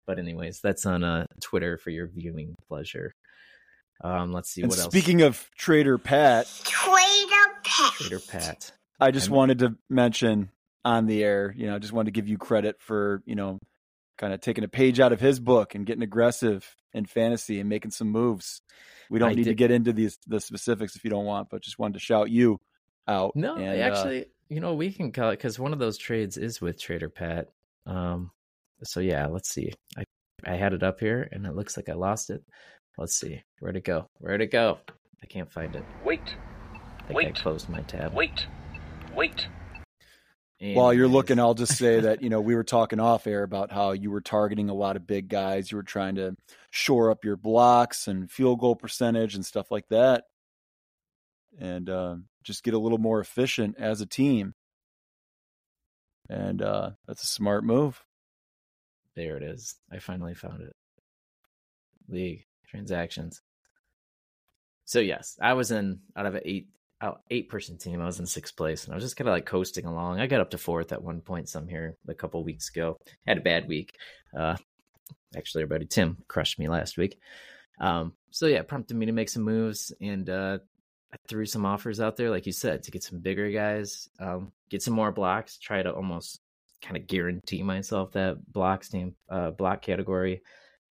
but 0.06 0.18
anyways, 0.18 0.60
that's 0.60 0.86
on 0.86 1.04
uh 1.04 1.26
Twitter 1.42 1.76
for 1.76 1.90
your 1.90 2.06
viewing 2.06 2.54
pleasure. 2.68 3.14
Um, 4.02 4.32
let's 4.32 4.50
see 4.50 4.62
And 4.62 4.70
what 4.70 4.78
else. 4.78 4.88
speaking 4.90 5.22
of 5.22 5.48
Trader 5.56 5.98
Pat, 5.98 6.46
Trader 6.64 7.60
Pat. 7.62 7.92
Trader 7.92 8.20
Pat. 8.20 8.72
I 8.98 9.10
just 9.10 9.28
I'm- 9.28 9.36
wanted 9.36 9.58
to 9.60 9.76
mention 9.90 10.50
on 10.84 11.06
the 11.06 11.22
air, 11.22 11.54
you 11.56 11.66
know, 11.66 11.76
I 11.76 11.78
just 11.78 11.92
wanted 11.92 12.06
to 12.12 12.18
give 12.20 12.28
you 12.28 12.36
credit 12.38 12.76
for, 12.80 13.22
you 13.24 13.34
know, 13.34 13.58
kind 14.18 14.32
of 14.34 14.40
taking 14.40 14.64
a 14.64 14.68
page 14.68 15.00
out 15.00 15.12
of 15.12 15.20
his 15.20 15.40
book 15.40 15.74
and 15.74 15.86
getting 15.86 16.02
aggressive 16.02 16.74
in 16.92 17.04
fantasy 17.06 17.58
and 17.60 17.68
making 17.68 17.90
some 17.90 18.08
moves. 18.10 18.60
We 19.10 19.18
don't 19.18 19.30
I 19.30 19.34
need 19.34 19.44
to 19.44 19.54
get 19.54 19.70
into 19.70 19.92
these 19.92 20.18
the 20.26 20.40
specifics 20.40 20.96
if 20.96 21.04
you 21.04 21.10
don't 21.10 21.24
want, 21.26 21.48
but 21.50 21.62
just 21.62 21.78
wanted 21.78 21.94
to 21.94 22.00
shout 22.00 22.30
you 22.30 22.58
out. 23.06 23.34
No, 23.36 23.56
and, 23.56 23.70
I 23.70 23.80
uh, 23.80 23.88
actually, 23.88 24.26
you 24.48 24.60
know, 24.60 24.74
we 24.74 24.92
can 24.92 25.12
call 25.12 25.30
it 25.30 25.36
because 25.36 25.58
one 25.58 25.72
of 25.72 25.78
those 25.78 25.98
trades 25.98 26.36
is 26.36 26.60
with 26.60 26.80
Trader 26.80 27.08
Pat. 27.08 27.48
Um, 27.86 28.30
so 28.82 29.00
yeah, 29.00 29.26
let's 29.26 29.50
see. 29.50 29.72
I 29.96 30.04
I 30.46 30.56
had 30.56 30.74
it 30.74 30.82
up 30.82 31.00
here 31.00 31.28
and 31.32 31.46
it 31.46 31.54
looks 31.54 31.76
like 31.76 31.88
I 31.88 31.94
lost 31.94 32.30
it. 32.30 32.42
Let's 32.98 33.16
see 33.16 33.42
where'd 33.60 33.76
it 33.76 33.84
go. 33.84 34.08
Where'd 34.18 34.42
it 34.42 34.50
go? 34.50 34.78
I 35.22 35.26
can't 35.26 35.50
find 35.50 35.74
it. 35.74 35.84
Wait, 36.04 36.20
I 36.74 37.06
think 37.06 37.10
I 37.10 37.14
Wait. 37.14 37.34
closed 37.34 37.68
my 37.68 37.80
tab. 37.82 38.14
wait, 38.14 38.46
wait. 39.14 39.48
While 40.60 40.94
you're 40.94 41.08
looking, 41.08 41.38
I'll 41.38 41.54
just 41.54 41.76
say 41.76 42.00
that, 42.00 42.22
you 42.22 42.30
know, 42.30 42.40
we 42.42 42.54
were 42.54 42.64
talking 42.64 43.00
off 43.00 43.26
air 43.26 43.42
about 43.42 43.70
how 43.70 43.92
you 43.92 44.10
were 44.10 44.20
targeting 44.20 44.70
a 44.70 44.74
lot 44.74 44.96
of 44.96 45.06
big 45.06 45.28
guys. 45.28 45.70
You 45.70 45.76
were 45.76 45.82
trying 45.82 46.14
to 46.14 46.36
shore 46.70 47.10
up 47.10 47.24
your 47.24 47.36
blocks 47.36 48.08
and 48.08 48.30
field 48.30 48.60
goal 48.60 48.76
percentage 48.76 49.34
and 49.34 49.44
stuff 49.44 49.70
like 49.70 49.88
that. 49.88 50.24
And 51.58 51.90
uh, 51.90 52.16
just 52.44 52.62
get 52.62 52.74
a 52.74 52.78
little 52.78 52.98
more 52.98 53.20
efficient 53.20 53.76
as 53.78 54.00
a 54.00 54.06
team. 54.06 54.54
And 56.28 56.62
uh, 56.62 56.90
that's 57.06 57.22
a 57.22 57.28
smart 57.28 57.64
move. 57.64 58.02
There 59.16 59.36
it 59.36 59.42
is. 59.42 59.76
I 59.92 59.98
finally 59.98 60.34
found 60.34 60.62
it. 60.62 60.74
League 62.08 62.46
transactions. 62.68 63.40
So 64.84 65.00
yes, 65.00 65.38
I 65.40 65.54
was 65.54 65.70
in 65.70 66.00
out 66.16 66.26
of 66.26 66.34
an 66.34 66.42
eight 66.44 66.68
out 67.00 67.22
eight 67.30 67.48
person 67.48 67.78
team. 67.78 68.00
I 68.00 68.06
was 68.06 68.20
in 68.20 68.26
sixth 68.26 68.56
place, 68.56 68.84
and 68.84 68.92
I 68.92 68.96
was 68.96 69.04
just 69.04 69.16
kind 69.16 69.28
of 69.28 69.34
like 69.34 69.46
coasting 69.46 69.86
along. 69.86 70.20
I 70.20 70.26
got 70.26 70.40
up 70.40 70.50
to 70.50 70.58
fourth 70.58 70.92
at 70.92 71.02
one 71.02 71.20
point. 71.20 71.48
Some 71.48 71.68
here 71.68 71.96
a 72.08 72.14
couple 72.14 72.42
weeks 72.44 72.68
ago. 72.68 72.98
Had 73.26 73.38
a 73.38 73.42
bad 73.42 73.68
week. 73.68 73.96
Uh, 74.36 74.56
actually 75.36 75.64
buddy 75.64 75.86
Tim 75.86 76.18
crushed 76.28 76.58
me 76.58 76.68
last 76.68 76.96
week. 76.96 77.18
Um, 77.80 78.12
so 78.30 78.46
yeah, 78.46 78.62
prompted 78.62 78.96
me 78.96 79.06
to 79.06 79.12
make 79.12 79.28
some 79.28 79.42
moves 79.42 79.92
and 80.00 80.28
uh, 80.28 80.58
I 81.14 81.16
threw 81.28 81.46
some 81.46 81.64
offers 81.64 82.00
out 82.00 82.16
there, 82.16 82.30
like 82.30 82.44
you 82.44 82.52
said, 82.52 82.82
to 82.82 82.90
get 82.90 83.04
some 83.04 83.20
bigger 83.20 83.48
guys, 83.50 84.08
um, 84.18 84.50
get 84.68 84.82
some 84.82 84.94
more 84.94 85.12
blocks, 85.12 85.58
try 85.58 85.80
to 85.80 85.92
almost 85.92 86.40
kind 86.82 86.96
of 86.96 87.06
guarantee 87.06 87.62
myself 87.62 88.12
that 88.12 88.44
block 88.52 88.84
team, 88.84 89.14
uh, 89.30 89.52
block 89.52 89.80
category. 89.80 90.42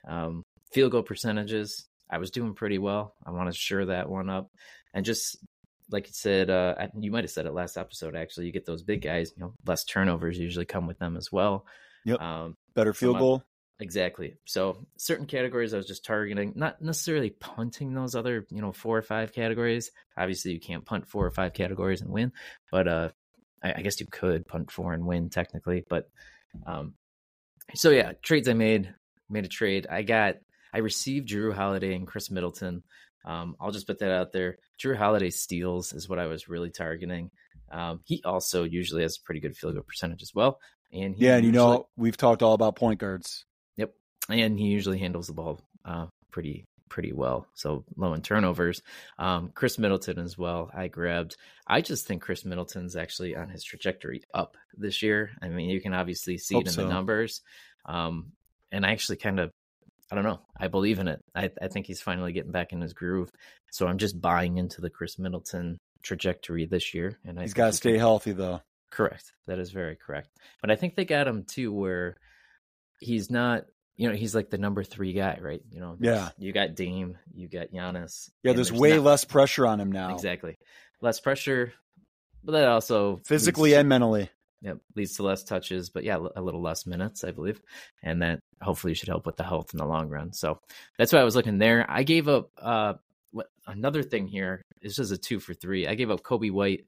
Um, 0.07 0.43
field 0.71 0.93
goal 0.93 1.03
percentages, 1.03 1.89
I 2.09 2.19
was 2.19 2.31
doing 2.31 2.53
pretty 2.53 2.77
well. 2.77 3.15
I 3.25 3.31
want 3.31 3.51
to 3.51 3.57
sure 3.57 3.85
that 3.85 4.09
one 4.09 4.29
up, 4.29 4.47
and 4.93 5.03
just 5.03 5.37
like 5.91 6.07
you 6.07 6.13
said, 6.13 6.49
uh, 6.49 6.75
you 6.97 7.11
might 7.11 7.25
have 7.25 7.31
said 7.31 7.45
it 7.45 7.53
last 7.53 7.77
episode. 7.77 8.15
Actually, 8.15 8.45
you 8.45 8.53
get 8.53 8.65
those 8.65 8.81
big 8.81 9.01
guys. 9.01 9.33
You 9.35 9.43
know, 9.43 9.53
less 9.65 9.83
turnovers 9.83 10.39
usually 10.39 10.65
come 10.65 10.87
with 10.87 10.99
them 10.99 11.17
as 11.17 11.33
well. 11.33 11.65
Yep. 12.05 12.21
Um, 12.21 12.55
Better 12.75 12.93
field 12.93 13.19
goal. 13.19 13.43
Exactly. 13.83 14.37
So 14.45 14.87
certain 14.95 15.25
categories 15.25 15.73
I 15.73 15.77
was 15.77 15.85
just 15.85 16.05
targeting, 16.05 16.53
not 16.55 16.81
necessarily 16.81 17.31
punting 17.31 17.93
those 17.93 18.15
other, 18.15 18.47
you 18.49 18.61
know, 18.61 18.71
four 18.71 18.97
or 18.97 19.01
five 19.01 19.33
categories. 19.33 19.91
Obviously, 20.15 20.53
you 20.53 20.61
can't 20.61 20.85
punt 20.85 21.05
four 21.05 21.25
or 21.25 21.31
five 21.31 21.53
categories 21.53 21.99
and 21.99 22.09
win, 22.09 22.31
but 22.71 22.87
uh, 22.87 23.09
I, 23.61 23.73
I 23.75 23.81
guess 23.81 23.99
you 23.99 24.05
could 24.05 24.47
punt 24.47 24.71
four 24.71 24.93
and 24.93 25.05
win 25.05 25.29
technically. 25.29 25.83
But 25.89 26.09
um, 26.65 26.93
so 27.73 27.89
yeah, 27.89 28.13
trades 28.21 28.47
I 28.47 28.53
made, 28.53 28.95
made 29.29 29.43
a 29.43 29.49
trade. 29.49 29.85
I 29.91 30.03
got, 30.03 30.35
I 30.73 30.77
received 30.77 31.27
Jrue 31.27 31.53
Holiday 31.53 31.93
and 31.93 32.07
Khris 32.07 32.31
Middleton. 32.31 32.83
Um, 33.25 33.57
I'll 33.59 33.71
just 33.71 33.87
put 33.87 33.99
that 33.99 34.13
out 34.13 34.31
there. 34.31 34.59
Jrue 34.81 34.95
Holiday 34.95 35.29
steals 35.29 35.91
is 35.91 36.07
what 36.07 36.19
I 36.19 36.27
was 36.27 36.47
really 36.47 36.69
targeting. 36.69 37.31
Um, 37.69 37.99
he 38.05 38.21
also 38.23 38.63
usually 38.63 39.01
has 39.01 39.17
a 39.17 39.25
pretty 39.25 39.41
good 39.41 39.57
field 39.57 39.73
goal 39.73 39.83
percentage 39.83 40.21
as 40.21 40.31
well. 40.33 40.61
And 40.93 41.17
yeah, 41.17 41.35
and 41.35 41.45
you 41.45 41.51
know 41.51 41.89
we've 41.97 42.15
talked 42.15 42.43
all 42.43 42.53
about 42.53 42.77
point 42.77 42.99
guards 43.01 43.43
and 44.29 44.57
he 44.59 44.67
usually 44.67 44.99
handles 44.99 45.27
the 45.27 45.33
ball 45.33 45.59
uh, 45.85 46.07
pretty 46.31 46.65
pretty 46.93 47.11
well. 47.11 47.47
So 47.55 47.83
low 47.97 48.13
in 48.13 48.21
turnovers. 48.21 48.83
Um, 49.17 49.49
Khris 49.55 49.79
Middleton 49.79 50.19
as 50.19 50.37
well. 50.37 50.69
I 50.71 50.89
grabbed. 50.89 51.35
I 51.65 51.81
just 51.81 52.05
think 52.05 52.21
Khris 52.21 52.45
Middleton's 52.45 52.95
actually 52.95 53.35
on 53.35 53.49
his 53.49 53.63
trajectory 53.63 54.21
up 54.31 54.57
this 54.77 55.01
year. 55.01 55.31
I 55.41 55.47
mean, 55.47 55.71
you 55.71 55.81
can 55.81 55.95
obviously 55.95 56.37
see 56.37 56.53
Hope 56.53 56.65
it 56.65 56.67
in 56.67 56.73
so. 56.73 56.83
the 56.83 56.93
numbers. 56.93 57.41
Um, 57.87 58.33
and 58.71 58.85
I 58.85 58.91
actually 58.91 59.17
kind 59.17 59.39
of, 59.39 59.49
I 60.11 60.15
don't 60.15 60.23
know. 60.23 60.41
I 60.55 60.67
believe 60.67 60.99
in 60.99 61.07
it. 61.07 61.19
I, 61.33 61.49
I 61.59 61.67
think 61.67 61.87
he's 61.87 61.99
finally 61.99 62.31
getting 62.31 62.51
back 62.51 62.73
in 62.73 62.81
his 62.81 62.93
groove. 62.93 63.31
So 63.71 63.87
I'm 63.87 63.97
just 63.97 64.21
buying 64.21 64.59
into 64.59 64.79
the 64.79 64.91
Khris 64.91 65.17
Middleton 65.17 65.79
trajectory 66.03 66.67
this 66.67 66.93
year. 66.93 67.17
And 67.25 67.39
I 67.39 67.41
he's 67.41 67.55
got 67.55 67.67
to 67.67 67.73
stay 67.73 67.93
can... 67.93 68.01
healthy 68.01 68.33
though. 68.33 68.61
Correct. 68.91 69.33
That 69.47 69.57
is 69.57 69.71
very 69.71 69.95
correct. 69.95 70.29
But 70.61 70.69
I 70.69 70.75
think 70.75 70.93
they 70.93 71.05
got 71.05 71.27
him 71.27 71.43
too, 71.43 71.73
where 71.73 72.17
he's 72.99 73.31
not 73.31 73.65
you 73.95 74.09
know, 74.09 74.15
he's 74.15 74.33
like 74.33 74.49
the 74.49 74.57
number 74.57 74.83
three 74.83 75.13
guy, 75.13 75.39
right? 75.41 75.61
You 75.71 75.79
know, 75.79 75.97
yeah. 75.99 76.29
You 76.37 76.51
got 76.51 76.75
Dame, 76.75 77.17
you 77.33 77.47
got 77.47 77.71
Giannis. 77.71 78.29
Yeah, 78.43 78.53
there's, 78.53 78.69
there's 78.69 78.79
way 78.79 78.95
not... 78.95 79.03
less 79.03 79.25
pressure 79.25 79.67
on 79.67 79.79
him 79.79 79.91
now. 79.91 80.13
Exactly, 80.13 80.57
less 81.01 81.19
pressure, 81.19 81.73
but 82.43 82.53
that 82.53 82.67
also 82.67 83.21
physically 83.25 83.71
leads... 83.71 83.79
and 83.79 83.89
mentally. 83.89 84.29
Yep, 84.61 84.77
leads 84.95 85.17
to 85.17 85.23
less 85.23 85.43
touches, 85.43 85.89
but 85.89 86.05
yeah, 86.05 86.17
a 86.37 86.41
little 86.41 86.61
less 86.61 86.85
minutes, 86.85 87.25
I 87.25 87.31
believe, 87.31 87.61
and 88.01 88.21
that 88.21 88.39
hopefully 88.61 88.93
should 88.93 89.09
help 89.09 89.25
with 89.25 89.35
the 89.35 89.43
health 89.43 89.73
in 89.73 89.77
the 89.77 89.85
long 89.85 90.07
run. 90.07 90.31
So 90.31 90.61
that's 90.97 91.11
why 91.11 91.19
I 91.19 91.25
was 91.25 91.35
looking 91.35 91.57
there. 91.57 91.85
I 91.89 92.03
gave 92.03 92.29
up 92.29 92.49
uh, 92.61 92.93
what, 93.31 93.47
another 93.67 94.03
thing 94.03 94.25
here. 94.25 94.63
This 94.81 94.99
is 94.99 95.11
a 95.11 95.17
two 95.17 95.41
for 95.41 95.53
three. 95.53 95.85
I 95.85 95.95
gave 95.95 96.09
up 96.09 96.23
Coby 96.23 96.49
White. 96.49 96.85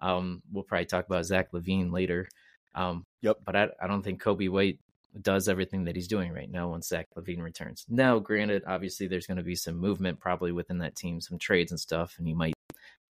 Um, 0.00 0.42
we'll 0.50 0.64
probably 0.64 0.86
talk 0.86 1.06
about 1.06 1.24
Zach 1.24 1.52
LaVine 1.52 1.92
later. 1.92 2.26
Um, 2.74 3.04
yep. 3.20 3.36
But 3.44 3.54
I, 3.54 3.68
I 3.80 3.86
don't 3.86 4.02
think 4.02 4.20
Coby 4.20 4.50
White 4.50 4.80
does 5.20 5.48
everything 5.48 5.84
that 5.84 5.96
he's 5.96 6.08
doing 6.08 6.32
right 6.32 6.50
now 6.50 6.68
once 6.68 6.88
Zach 6.88 7.08
LaVine 7.16 7.42
returns. 7.42 7.84
Now, 7.88 8.18
granted, 8.18 8.62
obviously 8.66 9.06
there's 9.06 9.26
going 9.26 9.36
to 9.36 9.42
be 9.42 9.56
some 9.56 9.76
movement 9.76 10.20
probably 10.20 10.52
within 10.52 10.78
that 10.78 10.96
team, 10.96 11.20
some 11.20 11.38
trades 11.38 11.70
and 11.70 11.80
stuff, 11.80 12.14
and 12.18 12.26
he 12.26 12.34
might, 12.34 12.54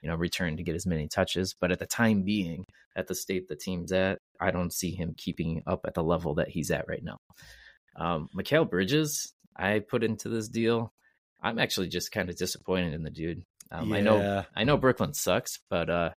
you 0.01 0.09
know, 0.09 0.17
return 0.17 0.57
to 0.57 0.63
get 0.63 0.75
as 0.75 0.87
many 0.87 1.07
touches. 1.07 1.55
But 1.59 1.71
at 1.71 1.79
the 1.79 1.87
time 1.87 2.23
being, 2.23 2.65
at 2.97 3.07
the 3.07 3.15
state 3.15 3.49
the 3.49 3.57
team's 3.57 3.93
at, 3.93 4.19
I 4.41 4.51
don't 4.51 4.73
see 4.73 4.91
him 4.91 5.15
keeping 5.17 5.63
up 5.67 5.83
at 5.87 5.95
the 5.95 6.03
level 6.03 6.35
that 6.35 6.49
he's 6.49 6.71
at 6.71 6.89
right 6.89 7.05
now. 7.05 7.19
Um, 7.95 8.29
Mikal 8.37 8.69
Bridges, 8.69 9.33
I 9.57 9.79
put 9.79 10.03
into 10.03 10.29
this 10.29 10.49
deal. 10.49 10.93
I'm 11.41 11.59
actually 11.59 11.89
just 11.89 12.11
kind 12.11 12.31
of 12.31 12.37
disappointed 12.37 12.95
in 12.95 13.03
the 13.03 13.11
dude. 13.11 13.45
Um, 13.71 13.91
yeah. 13.91 13.97
I 13.97 14.01
know, 14.01 14.45
I 14.57 14.65
know 14.65 14.77
Brooklyn 14.77 15.15
sucks, 15.15 15.61
but 15.71 15.89
uh, 15.89 16.11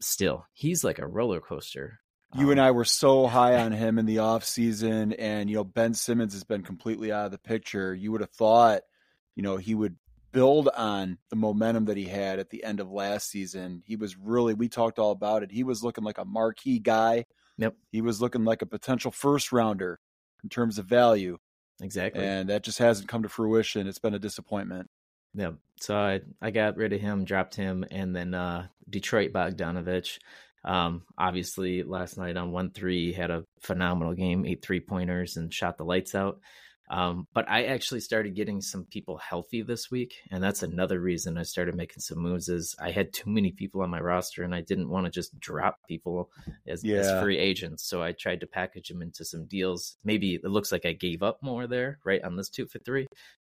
still, 0.00 0.46
he's 0.52 0.82
like 0.82 0.98
a 0.98 1.06
roller 1.06 1.40
coaster 1.40 2.00
you 2.38 2.50
and 2.50 2.60
um, 2.60 2.66
I 2.66 2.70
were 2.70 2.84
so 2.84 3.26
high 3.26 3.56
on 3.56 3.72
him 3.72 3.98
in 3.98 4.06
the 4.06 4.18
off 4.18 4.44
season, 4.44 5.12
and 5.14 5.48
you 5.48 5.56
know 5.56 5.64
Ben 5.64 5.94
Simmons 5.94 6.32
has 6.32 6.44
been 6.44 6.62
completely 6.62 7.12
out 7.12 7.26
of 7.26 7.32
the 7.32 7.38
picture. 7.38 7.94
You 7.94 8.12
would 8.12 8.20
have 8.20 8.30
thought, 8.30 8.82
you 9.34 9.42
know, 9.42 9.56
he 9.56 9.74
would 9.74 9.96
build 10.32 10.68
on 10.76 11.16
the 11.30 11.36
momentum 11.36 11.86
that 11.86 11.96
he 11.96 12.04
had 12.04 12.38
at 12.38 12.50
the 12.50 12.62
end 12.62 12.80
of 12.80 12.90
last 12.90 13.30
season. 13.30 13.82
He 13.86 13.96
was 13.96 14.18
really, 14.18 14.52
we 14.52 14.68
talked 14.68 14.98
all 14.98 15.12
about 15.12 15.42
it. 15.42 15.50
He 15.50 15.64
was 15.64 15.82
looking 15.82 16.04
like 16.04 16.18
a 16.18 16.26
marquee 16.26 16.78
guy. 16.78 17.24
Yep. 17.56 17.74
He 17.90 18.02
was 18.02 18.20
looking 18.20 18.44
like 18.44 18.60
a 18.60 18.66
potential 18.66 19.10
first 19.10 19.50
rounder 19.50 19.98
in 20.42 20.50
terms 20.50 20.78
of 20.78 20.84
value. 20.84 21.38
Exactly. 21.80 22.22
And 22.22 22.50
that 22.50 22.64
just 22.64 22.78
hasn't 22.78 23.08
come 23.08 23.22
to 23.22 23.30
fruition. 23.30 23.86
It's 23.86 23.98
been 23.98 24.12
a 24.12 24.18
disappointment. 24.18 24.90
Yeah. 25.34 25.52
So 25.80 25.96
I 25.96 26.20
I 26.40 26.50
got 26.50 26.76
rid 26.76 26.92
of 26.92 27.00
him, 27.00 27.24
dropped 27.24 27.54
him, 27.54 27.84
and 27.90 28.14
then 28.14 28.34
uh 28.34 28.66
Detroit 28.88 29.32
Bogdanovic. 29.32 30.18
Um, 30.66 31.02
obviously, 31.16 31.84
last 31.84 32.18
night 32.18 32.36
on 32.36 32.50
1 32.50 32.70
3 32.72 33.12
had 33.12 33.30
a 33.30 33.44
phenomenal 33.60 34.14
game, 34.14 34.44
eight 34.44 34.62
three 34.62 34.80
pointers, 34.80 35.36
and 35.36 35.52
shot 35.52 35.78
the 35.78 35.84
lights 35.84 36.14
out. 36.14 36.40
Um, 36.88 37.26
but 37.34 37.48
I 37.48 37.64
actually 37.64 38.00
started 38.00 38.36
getting 38.36 38.60
some 38.60 38.84
people 38.84 39.18
healthy 39.18 39.62
this 39.62 39.90
week, 39.90 40.14
and 40.30 40.42
that's 40.42 40.62
another 40.62 41.00
reason 41.00 41.36
I 41.36 41.42
started 41.42 41.74
making 41.74 42.00
some 42.00 42.18
moves. 42.18 42.48
Is 42.48 42.76
I 42.80 42.90
had 42.90 43.12
too 43.12 43.30
many 43.30 43.52
people 43.52 43.82
on 43.82 43.90
my 43.90 44.00
roster, 44.00 44.42
and 44.42 44.54
I 44.54 44.60
didn't 44.60 44.88
want 44.88 45.06
to 45.06 45.10
just 45.10 45.38
drop 45.38 45.78
people 45.88 46.30
as, 46.66 46.84
yeah. 46.84 46.98
as, 46.98 47.22
free 47.22 47.38
agents. 47.38 47.88
So 47.88 48.02
I 48.02 48.12
tried 48.12 48.40
to 48.40 48.46
package 48.46 48.88
them 48.88 49.02
into 49.02 49.24
some 49.24 49.46
deals. 49.46 49.96
Maybe 50.04 50.34
it 50.34 50.44
looks 50.44 50.70
like 50.70 50.86
I 50.86 50.92
gave 50.92 51.22
up 51.22 51.38
more 51.42 51.66
there, 51.66 51.98
right 52.04 52.22
on 52.22 52.36
this 52.36 52.48
two 52.48 52.66
for 52.66 52.78
three, 52.78 53.06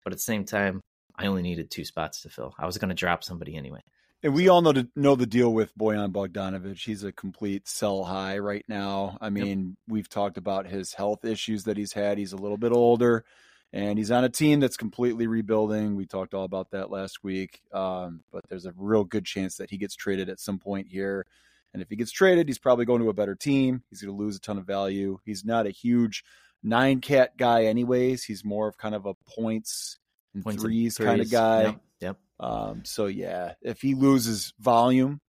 but 0.05 0.13
at 0.13 0.19
the 0.19 0.23
same 0.23 0.45
time, 0.45 0.81
I 1.17 1.27
only 1.27 1.43
needed 1.43 1.71
two 1.71 1.85
spots 1.85 2.23
to 2.23 2.29
fill. 2.29 2.55
I 2.59 2.67
was 2.67 2.79
going 2.79 2.89
to 2.89 2.95
drop 2.95 3.25
somebody 3.25 3.57
anyway. 3.57 3.81
And 4.25 4.33
we 4.33 4.49
all 4.49 4.63
know 4.63 4.73
to 4.73 4.89
know 4.97 5.17
the 5.17 5.27
deal 5.27 5.53
with 5.53 5.77
Bojan 5.77 6.11
Bogdanovic. 6.11 6.79
He's 6.83 7.05
a 7.05 7.13
complete 7.13 7.69
sell 7.69 8.05
high 8.05 8.39
right 8.39 8.65
now. 8.67 9.19
I 9.21 9.29
mean, 9.29 9.59
yep. 9.69 9.77
we've 9.87 10.09
talked 10.09 10.39
about 10.39 10.67
his 10.67 10.95
health 10.95 11.27
issues 11.27 11.65
that 11.65 11.77
he's 11.77 11.93
had. 11.93 12.17
He's 12.17 12.33
a 12.33 12.39
little 12.39 12.57
bit 12.57 12.73
older, 12.73 13.27
and 13.71 13.99
he's 13.99 14.11
on 14.11 14.25
a 14.25 14.31
team 14.31 14.61
that's 14.61 14.79
completely 14.79 15.27
rebuilding. 15.27 15.95
We 15.95 16.07
talked 16.07 16.33
all 16.33 16.45
about 16.45 16.71
that 16.71 16.91
last 16.91 17.23
week. 17.23 17.61
Um, 17.71 18.23
but 18.33 18.41
there's 18.49 18.65
a 18.65 18.73
real 18.79 19.05
good 19.05 19.27
chance 19.27 19.57
that 19.57 19.69
he 19.69 19.77
gets 19.77 19.95
traded 19.95 20.31
at 20.31 20.41
some 20.41 20.59
point 20.59 20.89
here. 20.89 21.27
And 21.75 21.83
if 21.83 21.91
he 21.91 21.97
gets 21.97 22.11
traded, 22.11 22.49
he's 22.49 22.59
probably 22.59 22.87
going 22.87 23.03
to 23.03 23.11
a 23.11 23.15
better 23.15 23.35
team. 23.35 23.83
He's 23.91 24.01
going 24.01 24.17
to 24.17 24.23
lose 24.23 24.37
a 24.37 24.41
ton 24.41 24.57
of 24.57 24.65
value. 24.65 25.19
He's 25.27 25.45
not 25.45 25.67
a 25.67 25.71
huge 25.71 26.25
nine 26.63 27.03
cat 27.03 27.37
guy, 27.37 27.65
anyways. 27.65 28.25
He's 28.25 28.43
more 28.43 28.69
of 28.69 28.79
kind 28.79 28.95
of 28.95 29.05
a 29.05 29.13
points 29.29 29.99
and 30.33 30.43
points 30.43 30.63
threes, 30.63 30.99
and 30.99 31.07
threes 31.09 31.11
kind 31.11 31.21
of 31.21 31.31
guy. 31.31 31.63
Yep. 31.65 31.81
Yep. 32.01 32.17
Um, 32.41 32.85
so 32.85 33.07
yeah, 33.07 33.55
if 33.63 33.81
he 33.81 33.95
loses 33.95 34.53
volume, 34.59 35.21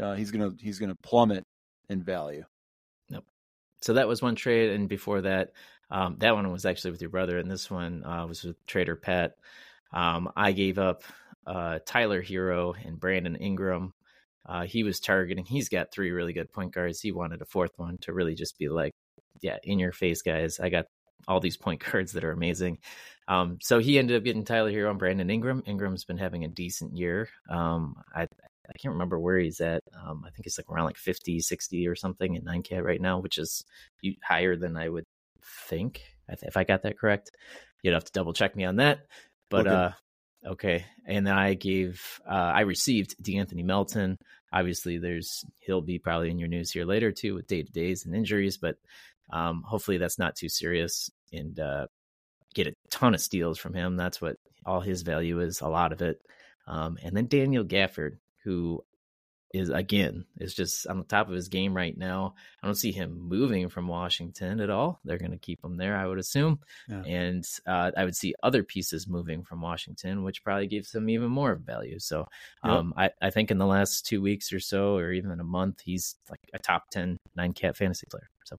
uh, 0.00 0.14
he's 0.14 0.30
gonna 0.30 0.52
he's 0.60 0.78
gonna 0.78 0.96
plummet 1.02 1.44
in 1.88 2.02
value. 2.02 2.44
Yep. 3.08 3.24
So 3.82 3.94
that 3.94 4.08
was 4.08 4.22
one 4.22 4.34
trade, 4.34 4.70
and 4.70 4.88
before 4.88 5.22
that, 5.22 5.52
um, 5.90 6.16
that 6.18 6.34
one 6.34 6.50
was 6.50 6.66
actually 6.66 6.90
with 6.92 7.00
your 7.00 7.10
brother, 7.10 7.38
and 7.38 7.50
this 7.50 7.70
one 7.70 8.04
uh, 8.04 8.26
was 8.26 8.42
with 8.42 8.64
Trader 8.66 8.96
Pat. 8.96 9.36
Um, 9.92 10.30
I 10.36 10.52
gave 10.52 10.78
up 10.78 11.02
uh, 11.46 11.78
Tyler 11.86 12.22
Herro 12.22 12.74
and 12.84 12.98
Brandon 12.98 13.36
Ingram. 13.36 13.94
Uh, 14.44 14.64
he 14.64 14.82
was 14.82 15.00
targeting. 15.00 15.44
He's 15.44 15.68
got 15.68 15.92
three 15.92 16.10
really 16.10 16.32
good 16.32 16.52
point 16.52 16.72
guards. 16.72 17.00
He 17.00 17.12
wanted 17.12 17.42
a 17.42 17.46
fourth 17.46 17.72
one 17.76 17.98
to 18.02 18.12
really 18.12 18.34
just 18.34 18.58
be 18.58 18.68
like, 18.68 18.92
yeah, 19.40 19.58
in 19.62 19.78
your 19.78 19.92
face, 19.92 20.22
guys. 20.22 20.60
I 20.60 20.68
got 20.68 20.86
all 21.28 21.40
these 21.40 21.56
point 21.56 21.84
guards 21.92 22.12
that 22.12 22.24
are 22.24 22.32
amazing. 22.32 22.78
Um, 23.28 23.58
so 23.60 23.78
he 23.78 23.98
ended 23.98 24.16
up 24.16 24.24
getting 24.24 24.44
Tyler 24.44 24.70
Herro 24.70 24.90
and 24.90 24.98
Brandon 24.98 25.30
Ingram. 25.30 25.62
Ingram's 25.66 26.04
been 26.04 26.18
having 26.18 26.44
a 26.44 26.48
decent 26.48 26.96
year. 26.96 27.28
Um, 27.48 27.96
I 28.14 28.28
I 28.68 28.72
can't 28.78 28.94
remember 28.94 29.18
where 29.18 29.38
he's 29.38 29.60
at. 29.60 29.82
Um, 29.94 30.24
I 30.26 30.30
think 30.30 30.44
he's 30.44 30.58
like 30.58 30.68
around 30.68 30.86
like 30.86 30.96
50, 30.96 31.40
60 31.40 31.86
or 31.86 31.94
something 31.94 32.34
in 32.34 32.42
9K 32.42 32.82
right 32.82 33.00
now, 33.00 33.20
which 33.20 33.38
is 33.38 33.64
higher 34.22 34.56
than 34.56 34.76
I 34.76 34.88
would 34.88 35.06
think. 35.68 36.02
If 36.28 36.56
I 36.56 36.64
got 36.64 36.82
that 36.82 36.98
correct, 36.98 37.30
you'd 37.82 37.94
have 37.94 38.04
to 38.04 38.12
double 38.12 38.32
check 38.32 38.56
me 38.56 38.64
on 38.64 38.76
that. 38.76 39.00
But 39.48 39.66
okay. 39.66 39.76
uh, 39.76 39.90
okay. 40.52 40.84
And 41.06 41.26
then 41.26 41.34
I 41.34 41.54
gave, 41.54 42.20
uh, 42.28 42.32
I 42.32 42.62
received 42.62 43.22
De'Anthony 43.22 43.64
Melton. 43.64 44.18
Obviously, 44.52 44.98
there's 44.98 45.44
he'll 45.60 45.82
be 45.82 45.98
probably 45.98 46.30
in 46.30 46.38
your 46.38 46.48
news 46.48 46.70
here 46.72 46.84
later 46.84 47.12
too 47.12 47.34
with 47.34 47.46
day 47.46 47.62
to 47.62 47.72
days 47.72 48.06
and 48.06 48.14
injuries, 48.14 48.56
but 48.56 48.76
um, 49.32 49.62
hopefully 49.64 49.98
that's 49.98 50.18
not 50.18 50.36
too 50.36 50.48
serious. 50.48 51.10
And 51.32 51.58
uh, 51.60 51.86
get 52.56 52.66
a 52.66 52.74
ton 52.90 53.14
of 53.14 53.20
steals 53.20 53.58
from 53.58 53.74
him. 53.74 53.96
That's 53.96 54.20
what 54.20 54.36
all 54.64 54.80
his 54.80 55.02
value 55.02 55.40
is, 55.40 55.60
a 55.60 55.68
lot 55.68 55.92
of 55.92 56.02
it. 56.02 56.20
Um, 56.66 56.98
and 57.02 57.16
then 57.16 57.26
Daniel 57.26 57.64
Gafford, 57.64 58.16
who 58.42 58.82
is 59.54 59.70
again 59.70 60.24
is 60.38 60.54
just 60.54 60.86
on 60.88 60.98
the 60.98 61.04
top 61.04 61.28
of 61.28 61.34
his 61.34 61.48
game 61.48 61.74
right 61.74 61.96
now. 61.96 62.34
I 62.62 62.66
don't 62.66 62.74
see 62.74 62.90
him 62.90 63.20
moving 63.20 63.68
from 63.68 63.86
Washington 63.86 64.60
at 64.60 64.70
all. 64.70 64.98
They're 65.04 65.18
going 65.18 65.30
to 65.30 65.38
keep 65.38 65.64
him 65.64 65.76
there, 65.76 65.96
I 65.96 66.06
would 66.06 66.18
assume, 66.18 66.60
yeah. 66.88 67.02
and 67.02 67.44
uh, 67.66 67.92
I 67.96 68.04
would 68.04 68.16
see 68.16 68.34
other 68.42 68.64
pieces 68.64 69.06
moving 69.06 69.44
from 69.44 69.60
Washington, 69.60 70.24
which 70.24 70.42
probably 70.42 70.66
gives 70.66 70.94
him 70.94 71.08
even 71.08 71.28
more 71.28 71.54
value. 71.54 71.98
So, 72.00 72.26
um, 72.62 72.92
yep. 72.98 73.14
I, 73.22 73.26
I 73.26 73.30
think 73.30 73.50
in 73.50 73.58
the 73.58 73.66
last 73.66 74.06
two 74.06 74.20
weeks 74.20 74.52
or 74.52 74.60
so, 74.60 74.96
or 74.96 75.12
even 75.12 75.30
a 75.38 75.44
month, 75.44 75.82
he's 75.84 76.16
like 76.30 76.40
a 76.52 76.58
top 76.58 76.90
10 76.90 77.18
nine 77.36 77.52
cat 77.52 77.76
fantasy 77.76 78.06
player. 78.10 78.28
So, 78.44 78.56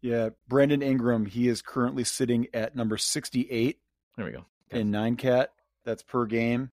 yeah, 0.00 0.30
Brandon 0.48 0.82
Ingram, 0.82 1.26
he 1.26 1.48
is 1.48 1.62
currently 1.62 2.04
sitting 2.04 2.48
at 2.54 2.76
number 2.76 2.96
68. 2.96 3.78
There 4.16 4.26
we 4.26 4.32
go. 4.32 4.44
In 4.70 4.90
nine 4.90 5.16
cat, 5.16 5.52
that's 5.84 6.02
per 6.02 6.26
game, 6.26 6.70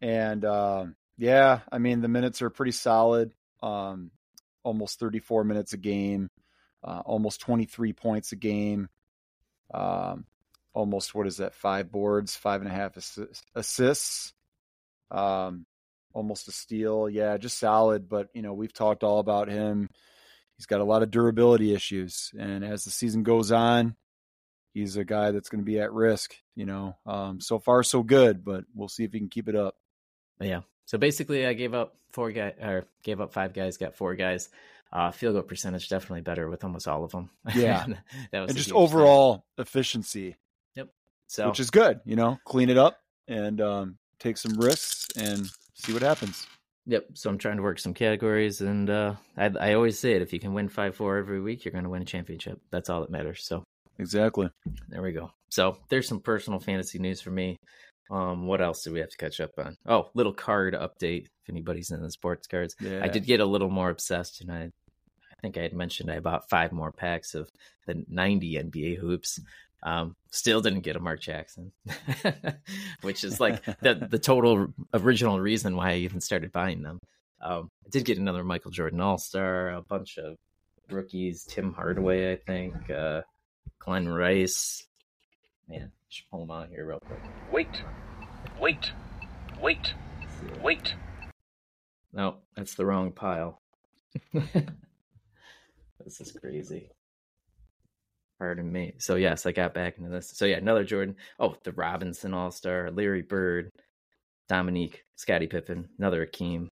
and. 0.00 0.44
Um, 0.44 0.96
yeah, 1.16 1.60
I 1.70 1.78
mean 1.78 2.00
the 2.00 2.08
minutes 2.08 2.42
are 2.42 2.50
pretty 2.50 2.72
solid. 2.72 3.32
Um, 3.62 4.10
almost 4.62 4.98
34 4.98 5.44
minutes 5.44 5.72
a 5.72 5.76
game, 5.76 6.28
uh, 6.82 7.02
almost 7.04 7.40
23 7.40 7.92
points 7.92 8.32
a 8.32 8.36
game. 8.36 8.88
Um, 9.72 10.26
almost 10.72 11.14
what 11.14 11.26
is 11.26 11.38
that? 11.38 11.54
Five 11.54 11.90
boards, 11.90 12.36
five 12.36 12.62
and 12.62 12.70
a 12.70 12.74
half 12.74 12.96
assists. 13.54 14.32
Um, 15.10 15.66
almost 16.12 16.48
a 16.48 16.52
steal. 16.52 17.08
Yeah, 17.08 17.36
just 17.36 17.58
solid. 17.58 18.08
But 18.08 18.28
you 18.34 18.42
know, 18.42 18.54
we've 18.54 18.72
talked 18.72 19.04
all 19.04 19.20
about 19.20 19.48
him. 19.48 19.88
He's 20.56 20.66
got 20.66 20.80
a 20.80 20.84
lot 20.84 21.02
of 21.02 21.10
durability 21.10 21.74
issues, 21.74 22.30
and 22.38 22.64
as 22.64 22.84
the 22.84 22.90
season 22.90 23.22
goes 23.22 23.50
on, 23.50 23.96
he's 24.72 24.96
a 24.96 25.04
guy 25.04 25.30
that's 25.32 25.48
going 25.48 25.60
to 25.60 25.64
be 25.64 25.80
at 25.80 25.92
risk. 25.92 26.34
You 26.54 26.66
know, 26.66 26.96
um, 27.06 27.40
so 27.40 27.58
far 27.58 27.82
so 27.82 28.02
good, 28.02 28.44
but 28.44 28.64
we'll 28.74 28.88
see 28.88 29.04
if 29.04 29.12
he 29.12 29.18
can 29.18 29.28
keep 29.28 29.48
it 29.48 29.56
up. 29.56 29.76
Yeah, 30.40 30.60
so 30.86 30.98
basically, 30.98 31.46
I 31.46 31.54
gave 31.54 31.74
up 31.74 31.96
four 32.12 32.30
guys, 32.30 32.54
or 32.60 32.84
gave 33.02 33.20
up 33.20 33.32
five 33.32 33.52
guys, 33.52 33.76
got 33.76 33.96
four 33.96 34.14
guys. 34.14 34.48
Uh, 34.92 35.10
field 35.10 35.34
goal 35.34 35.42
percentage 35.42 35.88
definitely 35.88 36.20
better 36.20 36.48
with 36.48 36.62
almost 36.62 36.86
all 36.86 37.02
of 37.02 37.10
them. 37.10 37.28
Yeah, 37.54 37.84
that 38.30 38.40
was 38.40 38.50
and 38.50 38.56
just 38.56 38.70
overall 38.70 39.44
thing. 39.56 39.62
efficiency. 39.62 40.36
Yep. 40.76 40.88
So 41.26 41.48
which 41.48 41.58
is 41.58 41.70
good, 41.70 42.00
you 42.04 42.14
know, 42.14 42.38
clean 42.44 42.70
it 42.70 42.78
up 42.78 43.00
and 43.26 43.60
um, 43.60 43.98
take 44.20 44.36
some 44.36 44.52
risks 44.56 45.08
and 45.16 45.50
see 45.74 45.92
what 45.92 46.02
happens. 46.02 46.46
Yep. 46.86 47.06
So 47.14 47.30
I'm 47.30 47.38
trying 47.38 47.56
to 47.56 47.62
work 47.62 47.78
some 47.78 47.94
categories, 47.94 48.60
and 48.60 48.90
uh, 48.90 49.14
I, 49.36 49.46
I 49.58 49.74
always 49.74 49.98
say 49.98 50.12
it: 50.12 50.22
if 50.22 50.32
you 50.32 50.40
can 50.40 50.52
win 50.52 50.68
five 50.68 50.94
four 50.94 51.16
every 51.16 51.40
week, 51.40 51.64
you're 51.64 51.72
going 51.72 51.84
to 51.84 51.90
win 51.90 52.02
a 52.02 52.06
championship. 52.06 52.60
That's 52.70 52.90
all 52.90 53.00
that 53.00 53.10
matters. 53.10 53.44
So 53.46 53.64
exactly. 53.98 54.50
There 54.88 55.02
we 55.02 55.12
go. 55.12 55.30
So 55.50 55.78
there's 55.88 56.08
some 56.08 56.20
personal 56.20 56.60
fantasy 56.60 56.98
news 56.98 57.20
for 57.20 57.30
me. 57.30 57.56
Um, 58.10 58.46
what 58.46 58.60
else 58.60 58.82
do 58.82 58.92
we 58.92 59.00
have 59.00 59.08
to 59.08 59.16
catch 59.16 59.40
up 59.40 59.52
on? 59.58 59.76
Oh, 59.86 60.10
little 60.14 60.34
card 60.34 60.74
update. 60.74 61.24
If 61.24 61.50
anybody's 61.50 61.90
in 61.90 62.02
the 62.02 62.10
sports 62.10 62.46
cards, 62.46 62.74
yeah. 62.80 63.00
I 63.02 63.08
did 63.08 63.24
get 63.24 63.40
a 63.40 63.46
little 63.46 63.70
more 63.70 63.88
obsessed, 63.88 64.42
and 64.42 64.52
I, 64.52 64.64
I 64.64 65.34
think 65.40 65.56
I 65.56 65.62
had 65.62 65.72
mentioned 65.72 66.10
I 66.10 66.20
bought 66.20 66.50
five 66.50 66.70
more 66.70 66.92
packs 66.92 67.34
of 67.34 67.48
the 67.86 68.04
90 68.08 68.56
NBA 68.56 68.98
hoops. 68.98 69.40
Um, 69.84 70.16
still 70.30 70.62
didn't 70.62 70.80
get 70.80 70.96
a 70.96 71.00
Mark 71.00 71.20
Jackson, 71.20 71.70
which 73.02 73.22
is 73.22 73.38
like 73.38 73.62
the 73.80 74.06
the 74.10 74.18
total 74.18 74.68
original 74.94 75.38
reason 75.38 75.76
why 75.76 75.92
I 75.92 75.96
even 75.96 76.20
started 76.20 76.52
buying 76.52 76.82
them. 76.82 77.00
Um, 77.42 77.70
I 77.84 77.90
did 77.90 78.06
get 78.06 78.16
another 78.16 78.42
Michael 78.42 78.70
Jordan 78.70 79.00
All 79.00 79.18
Star, 79.18 79.68
a 79.70 79.82
bunch 79.82 80.16
of 80.16 80.36
rookies, 80.90 81.44
Tim 81.44 81.74
Hardaway, 81.74 82.32
I 82.32 82.36
think, 82.36 82.90
uh, 82.90 83.22
Glen 83.78 84.08
Rice. 84.08 84.86
Man, 85.68 85.92
should 86.08 86.30
pull 86.30 86.46
them 86.46 86.50
out 86.50 86.68
here 86.68 86.86
real 86.86 87.00
quick. 87.00 87.20
Wait, 87.52 87.82
wait, 88.58 88.92
wait, 89.60 89.94
wait. 90.62 90.94
No, 92.12 92.36
that's 92.56 92.74
the 92.74 92.86
wrong 92.86 93.12
pile. 93.12 93.60
this 94.32 96.20
is 96.20 96.32
crazy. 96.32 96.90
Pardon 98.38 98.70
me. 98.70 98.94
So 98.98 99.14
yes, 99.14 99.46
I 99.46 99.52
got 99.52 99.74
back 99.74 99.98
into 99.98 100.10
this. 100.10 100.30
So 100.34 100.44
yeah, 100.44 100.56
another 100.56 100.84
Jordan. 100.84 101.16
Oh, 101.38 101.56
the 101.62 101.72
Robinson 101.72 102.34
All 102.34 102.50
Star, 102.50 102.90
Larry 102.90 103.22
Bird, 103.22 103.70
Dominique, 104.48 105.04
Scottie 105.16 105.46
Pippen, 105.46 105.88
another 105.98 106.26
Akeem. 106.26 106.68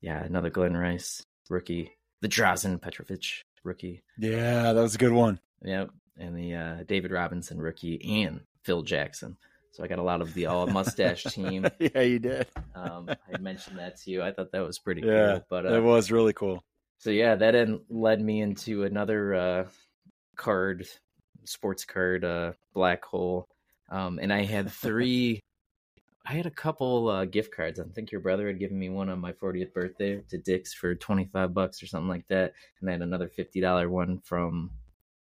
Yeah, 0.00 0.22
another 0.22 0.50
Glen 0.50 0.76
Rice 0.76 1.22
rookie. 1.48 1.92
The 2.20 2.28
Drazen 2.28 2.80
Petrovic 2.80 3.42
rookie. 3.64 4.02
Yeah, 4.18 4.72
that 4.72 4.80
was 4.80 4.94
a 4.94 4.98
good 4.98 5.12
one. 5.12 5.40
Yep 5.62 5.90
and 6.18 6.36
the 6.36 6.54
uh, 6.54 6.82
David 6.86 7.10
Robinson 7.10 7.60
rookie 7.60 8.24
and 8.24 8.40
Phil 8.64 8.82
Jackson. 8.82 9.36
So 9.72 9.84
I 9.84 9.88
got 9.88 9.98
a 9.98 10.02
lot 10.02 10.22
of 10.22 10.32
the 10.34 10.46
all 10.46 10.66
mustache 10.66 11.24
team. 11.30 11.66
yeah, 11.78 12.00
you 12.00 12.18
did. 12.18 12.46
um, 12.74 13.10
I 13.32 13.38
mentioned 13.38 13.78
that 13.78 14.00
to 14.02 14.10
you. 14.10 14.22
I 14.22 14.32
thought 14.32 14.52
that 14.52 14.66
was 14.66 14.78
pretty 14.78 15.02
yeah, 15.02 15.32
cool. 15.32 15.44
But 15.50 15.66
uh, 15.66 15.74
it 15.74 15.82
was 15.82 16.10
really 16.10 16.32
cool. 16.32 16.62
So 16.98 17.10
yeah, 17.10 17.34
that 17.34 17.80
led 17.90 18.20
me 18.22 18.40
into 18.40 18.84
another 18.84 19.34
uh, 19.34 19.64
card, 20.36 20.86
sports 21.44 21.84
card, 21.84 22.24
uh, 22.24 22.52
black 22.74 23.04
hole, 23.04 23.48
um, 23.90 24.18
and 24.18 24.32
I 24.32 24.42
had 24.42 24.70
three. 24.82 25.40
I 26.28 26.32
had 26.32 26.46
a 26.46 26.50
couple 26.50 27.08
uh, 27.08 27.24
gift 27.24 27.54
cards. 27.54 27.78
I 27.78 27.84
think 27.84 28.10
your 28.10 28.20
brother 28.20 28.48
had 28.48 28.58
given 28.58 28.76
me 28.78 28.88
one 28.88 29.08
on 29.08 29.20
my 29.20 29.30
40th 29.30 29.72
birthday 29.72 30.20
to 30.28 30.38
Dick's 30.38 30.74
for 30.74 30.96
25 30.96 31.54
bucks 31.54 31.80
or 31.82 31.86
something 31.86 32.08
like 32.08 32.26
that, 32.28 32.52
and 32.80 32.88
I 32.88 32.92
had 32.92 33.02
another 33.02 33.28
$50 33.28 33.88
one 33.88 34.18
from 34.24 34.70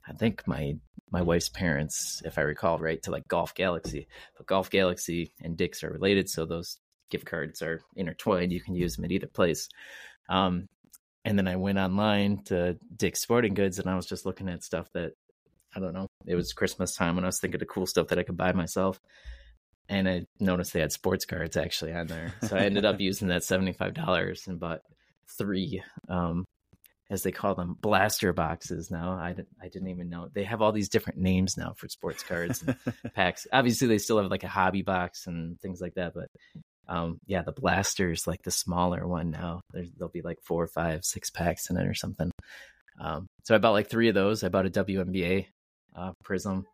I 0.08 0.12
think 0.12 0.46
my 0.46 0.76
my 1.10 1.22
wife's 1.22 1.48
parents, 1.48 2.22
if 2.24 2.38
I 2.38 2.42
recall 2.42 2.78
right, 2.78 3.02
to 3.02 3.10
like 3.10 3.28
Golf 3.28 3.54
Galaxy. 3.54 4.08
But 4.36 4.46
Golf 4.46 4.70
Galaxy 4.70 5.32
and 5.40 5.56
Dick's 5.56 5.82
are 5.82 5.90
related, 5.90 6.28
so 6.28 6.44
those 6.44 6.78
gift 7.10 7.24
cards 7.24 7.62
are 7.62 7.80
intertwined. 7.96 8.52
You 8.52 8.60
can 8.60 8.74
use 8.74 8.96
them 8.96 9.04
at 9.04 9.12
either 9.12 9.26
place. 9.26 9.68
Um, 10.28 10.68
and 11.28 11.38
then 11.38 11.46
I 11.46 11.56
went 11.56 11.76
online 11.76 12.42
to 12.46 12.78
Dick's 12.96 13.20
Sporting 13.20 13.52
Goods, 13.52 13.78
and 13.78 13.88
I 13.88 13.96
was 13.96 14.06
just 14.06 14.24
looking 14.24 14.48
at 14.48 14.64
stuff 14.64 14.88
that 14.94 15.12
I 15.76 15.80
don't 15.80 15.92
know. 15.92 16.06
It 16.26 16.34
was 16.34 16.54
Christmas 16.54 16.96
time, 16.96 17.18
and 17.18 17.26
I 17.26 17.28
was 17.28 17.38
thinking 17.38 17.60
of 17.60 17.68
cool 17.68 17.86
stuff 17.86 18.08
that 18.08 18.18
I 18.18 18.22
could 18.22 18.38
buy 18.38 18.52
myself. 18.52 18.98
And 19.90 20.08
I 20.08 20.22
noticed 20.40 20.72
they 20.72 20.80
had 20.80 20.90
sports 20.92 21.26
cards 21.26 21.58
actually 21.58 21.92
on 21.92 22.06
there, 22.06 22.32
so 22.44 22.56
I 22.56 22.60
ended 22.60 22.86
up 22.86 22.98
using 23.00 23.28
that 23.28 23.44
seventy 23.44 23.72
five 23.72 23.92
dollars 23.92 24.46
and 24.46 24.58
bought 24.58 24.80
three 25.36 25.82
um, 26.08 26.46
as 27.10 27.22
they 27.22 27.32
call 27.32 27.54
them, 27.54 27.76
blaster 27.78 28.32
boxes 28.32 28.90
now. 28.90 29.12
I, 29.12 29.34
I 29.62 29.68
didn't 29.68 29.88
even 29.88 30.08
know. 30.08 30.28
They 30.32 30.44
have 30.44 30.62
all 30.62 30.72
these 30.72 30.88
different 30.88 31.18
names 31.18 31.58
now 31.58 31.74
for 31.76 31.88
sports 31.88 32.22
cards 32.22 32.62
and 32.62 32.76
packs. 33.14 33.46
Obviously, 33.52 33.88
they 33.88 33.98
still 33.98 34.16
have 34.16 34.30
like 34.30 34.44
a 34.44 34.48
hobby 34.48 34.82
box 34.82 35.26
and 35.26 35.60
things 35.60 35.80
like 35.82 35.94
that. 35.94 36.14
But 36.14 36.28
um, 36.88 37.18
yeah, 37.26 37.42
the 37.42 37.52
blasters, 37.52 38.26
like 38.26 38.42
the 38.42 38.50
smaller 38.50 39.06
one 39.06 39.30
now, 39.30 39.60
There's, 39.72 39.90
there'll 39.92 40.10
be 40.10 40.22
like 40.22 40.38
four, 40.42 40.66
five, 40.66 41.04
six 41.04 41.30
packs 41.30 41.70
in 41.70 41.76
it 41.76 41.86
or 41.86 41.94
something. 41.94 42.30
Um, 43.00 43.26
so 43.44 43.54
I 43.54 43.58
bought 43.58 43.72
like 43.72 43.88
three 43.88 44.08
of 44.08 44.14
those. 44.14 44.42
I 44.42 44.48
bought 44.48 44.66
a 44.66 44.70
WNBA 44.70 45.46
uh, 45.94 46.12
Prism. 46.24 46.66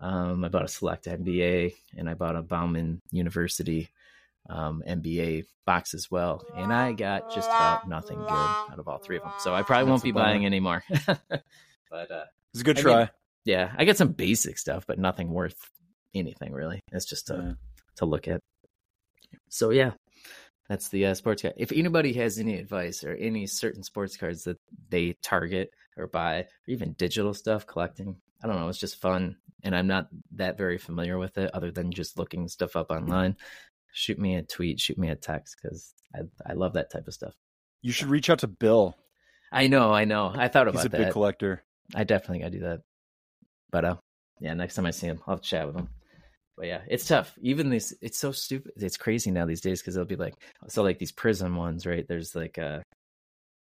Um, 0.00 0.44
I 0.44 0.48
bought 0.48 0.64
a 0.64 0.68
Select 0.68 1.06
NBA 1.06 1.74
and 1.96 2.08
I 2.08 2.14
bought 2.14 2.36
a 2.36 2.42
Bowman 2.42 3.00
University 3.10 3.88
um, 4.48 4.82
NBA 4.86 5.44
box 5.66 5.94
as 5.94 6.10
well, 6.10 6.44
and 6.56 6.72
I 6.72 6.92
got 6.92 7.34
just 7.34 7.48
about 7.48 7.88
nothing 7.88 8.18
good 8.18 8.30
out 8.30 8.78
of 8.78 8.88
all 8.88 8.98
three 8.98 9.16
of 9.16 9.22
them. 9.22 9.32
So 9.40 9.54
I 9.54 9.62
probably 9.62 9.84
That's 9.84 9.90
won't 9.90 10.02
be 10.04 10.12
buying 10.12 10.46
anymore. 10.46 10.82
but 11.06 12.10
uh, 12.10 12.24
it's 12.54 12.62
a 12.62 12.64
good 12.64 12.78
I 12.78 12.82
try. 12.82 13.10
Yeah, 13.44 13.72
I 13.76 13.84
get 13.84 13.98
some 13.98 14.12
basic 14.12 14.58
stuff, 14.58 14.84
but 14.86 14.98
nothing 14.98 15.30
worth 15.30 15.58
anything 16.14 16.52
really. 16.52 16.80
It's 16.92 17.04
just 17.04 17.26
to 17.26 17.34
yeah. 17.34 17.52
to 17.96 18.06
look 18.06 18.28
at. 18.28 18.40
So 19.48 19.70
yeah, 19.70 19.92
that's 20.68 20.88
the 20.88 21.06
uh, 21.06 21.14
sports 21.14 21.42
card. 21.42 21.54
If 21.56 21.72
anybody 21.72 22.12
has 22.14 22.38
any 22.38 22.58
advice 22.58 23.04
or 23.04 23.14
any 23.14 23.46
certain 23.46 23.82
sports 23.82 24.16
cards 24.16 24.44
that 24.44 24.58
they 24.90 25.16
target 25.22 25.70
or 25.96 26.06
buy, 26.06 26.38
or 26.40 26.46
even 26.68 26.92
digital 26.92 27.34
stuff 27.34 27.66
collecting, 27.66 28.16
I 28.42 28.46
don't 28.46 28.56
know. 28.56 28.68
It's 28.68 28.78
just 28.78 29.00
fun, 29.00 29.36
and 29.62 29.74
I'm 29.74 29.86
not 29.86 30.08
that 30.32 30.56
very 30.56 30.78
familiar 30.78 31.18
with 31.18 31.38
it, 31.38 31.50
other 31.54 31.70
than 31.70 31.90
just 31.90 32.18
looking 32.18 32.48
stuff 32.48 32.76
up 32.76 32.90
online 32.90 33.36
shoot 33.92 34.18
me 34.18 34.36
a 34.36 34.42
tweet, 34.42 34.80
shoot 34.80 34.98
me 34.98 35.10
a 35.10 35.16
text 35.16 35.56
because 35.60 35.94
I 36.14 36.20
I 36.46 36.52
love 36.54 36.74
that 36.74 36.90
type 36.90 37.06
of 37.06 37.14
stuff. 37.14 37.34
You 37.82 37.92
should 37.92 38.08
reach 38.08 38.30
out 38.30 38.40
to 38.40 38.46
Bill. 38.46 38.96
I 39.50 39.66
know, 39.66 39.92
I 39.92 40.04
know. 40.04 40.32
I 40.34 40.48
thought 40.48 40.68
about 40.68 40.80
He's 40.80 40.86
a 40.86 40.88
that. 40.90 40.98
big 40.98 41.12
collector. 41.12 41.62
I 41.94 42.04
definitely 42.04 42.40
gotta 42.40 42.50
do 42.50 42.60
that. 42.60 42.80
But 43.70 43.84
uh, 43.84 43.96
yeah, 44.40 44.54
next 44.54 44.74
time 44.74 44.86
I 44.86 44.90
see 44.90 45.06
him, 45.06 45.20
I'll 45.26 45.38
chat 45.38 45.66
with 45.66 45.76
him. 45.76 45.88
But 46.58 46.66
yeah, 46.66 46.80
it's 46.88 47.06
tough. 47.06 47.32
Even 47.40 47.70
these, 47.70 47.94
it's 48.02 48.18
so 48.18 48.32
stupid. 48.32 48.72
It's 48.76 48.96
crazy 48.96 49.30
now 49.30 49.46
these 49.46 49.60
days 49.60 49.80
because 49.80 49.94
they'll 49.94 50.04
be 50.04 50.16
like, 50.16 50.34
so 50.66 50.82
like 50.82 50.98
these 50.98 51.12
prism 51.12 51.56
ones, 51.56 51.86
right? 51.86 52.06
There's 52.06 52.34
like 52.34 52.58
a, 52.58 52.82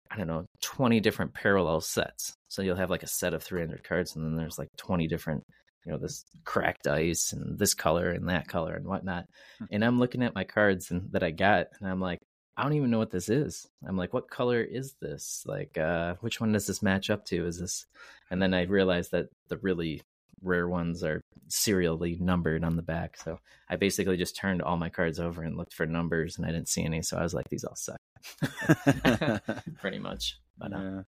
I 0.09 0.17
don't 0.17 0.27
know, 0.27 0.45
20 0.61 0.99
different 0.99 1.33
parallel 1.33 1.81
sets. 1.81 2.33
So 2.47 2.63
you'll 2.63 2.75
have 2.75 2.89
like 2.89 3.03
a 3.03 3.07
set 3.07 3.35
of 3.35 3.43
300 3.43 3.83
cards, 3.83 4.15
and 4.15 4.25
then 4.25 4.35
there's 4.35 4.57
like 4.57 4.69
20 4.77 5.07
different 5.07 5.43
you 5.85 5.93
know 5.93 5.99
this 5.99 6.25
cracked 6.43 6.85
ice 6.85 7.31
and 7.31 7.57
this 7.57 7.73
color 7.73 8.09
and 8.09 8.27
that 8.27 8.47
color 8.49 8.73
and 8.73 8.85
whatnot 8.85 9.25
hmm. 9.59 9.65
and 9.71 9.85
i'm 9.85 9.99
looking 9.99 10.21
at 10.21 10.35
my 10.35 10.43
cards 10.43 10.91
and 10.91 11.09
that 11.13 11.23
i 11.23 11.31
got 11.31 11.67
and 11.79 11.89
i'm 11.89 12.01
like 12.01 12.19
i 12.57 12.63
don't 12.63 12.73
even 12.73 12.91
know 12.91 12.97
what 12.97 13.09
this 13.09 13.29
is 13.29 13.65
i'm 13.87 13.95
like 13.95 14.13
what 14.13 14.29
color 14.29 14.61
is 14.61 14.95
this 14.99 15.43
like 15.45 15.77
uh 15.77 16.15
which 16.19 16.41
one 16.41 16.51
does 16.51 16.67
this 16.67 16.83
match 16.83 17.09
up 17.09 17.23
to 17.23 17.47
is 17.47 17.59
this 17.59 17.85
and 18.29 18.41
then 18.41 18.53
i 18.53 18.63
realized 18.63 19.11
that 19.11 19.27
the 19.47 19.57
really 19.59 20.01
rare 20.41 20.67
ones 20.67 21.03
are 21.03 21.21
serially 21.47 22.17
numbered 22.19 22.63
on 22.63 22.75
the 22.75 22.81
back. 22.81 23.17
So 23.17 23.39
I 23.69 23.75
basically 23.75 24.17
just 24.17 24.35
turned 24.35 24.61
all 24.61 24.77
my 24.77 24.89
cards 24.89 25.19
over 25.19 25.41
and 25.43 25.57
looked 25.57 25.73
for 25.73 25.85
numbers, 25.85 26.37
and 26.37 26.45
I 26.45 26.51
didn't 26.51 26.69
see 26.69 26.83
any. 26.83 27.01
So 27.01 27.17
I 27.17 27.23
was 27.23 27.33
like, 27.33 27.49
these 27.49 27.63
all 27.63 27.75
suck, 27.75 27.99
pretty 29.81 29.99
much. 29.99 30.39
But 30.57 30.73
uh, 30.73 31.03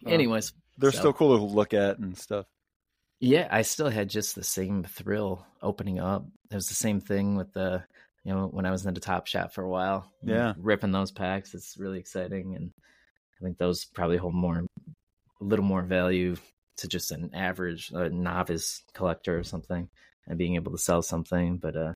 Yeah. 0.00 0.10
anyways, 0.10 0.52
They're 0.76 0.92
So- 0.92 0.98
still 0.98 1.12
cool 1.12 1.36
to 1.38 1.44
look 1.44 1.74
at 1.74 1.98
and 1.98 2.16
stuff. 2.16 2.46
Yeah, 3.20 3.48
I 3.50 3.62
still 3.62 3.88
had 3.88 4.08
just 4.08 4.36
the 4.36 4.44
same 4.44 4.84
thrill 4.84 5.44
opening 5.60 5.98
up. 5.98 6.24
It 6.52 6.54
was 6.54 6.68
the 6.68 6.74
same 6.74 7.00
thing 7.00 7.34
with 7.34 7.52
the, 7.52 7.82
you 8.22 8.32
know, 8.32 8.46
when 8.46 8.64
I 8.64 8.70
was 8.70 8.86
in 8.86 8.94
the 8.94 9.00
Top 9.00 9.26
Shot 9.26 9.52
for 9.52 9.64
a 9.64 9.68
while. 9.68 10.12
Yeah. 10.22 10.54
ripping 10.56 10.92
those 10.92 11.10
packs, 11.10 11.52
it's 11.52 11.76
really 11.78 11.98
exciting, 11.98 12.54
and 12.54 12.70
I 13.40 13.44
think 13.44 13.58
those 13.58 13.84
probably 13.86 14.18
hold 14.18 14.34
more, 14.34 14.58
a 15.40 15.44
little 15.44 15.64
more 15.64 15.82
value 15.82 16.36
to 16.78 16.88
just 16.88 17.10
an 17.12 17.30
average 17.34 17.92
uh, 17.94 18.08
novice 18.08 18.82
collector 18.94 19.38
or 19.38 19.44
something, 19.44 19.88
and 20.26 20.38
being 20.38 20.56
able 20.56 20.72
to 20.72 20.78
sell 20.78 21.02
something. 21.02 21.58
But 21.58 21.76
uh, 21.76 21.92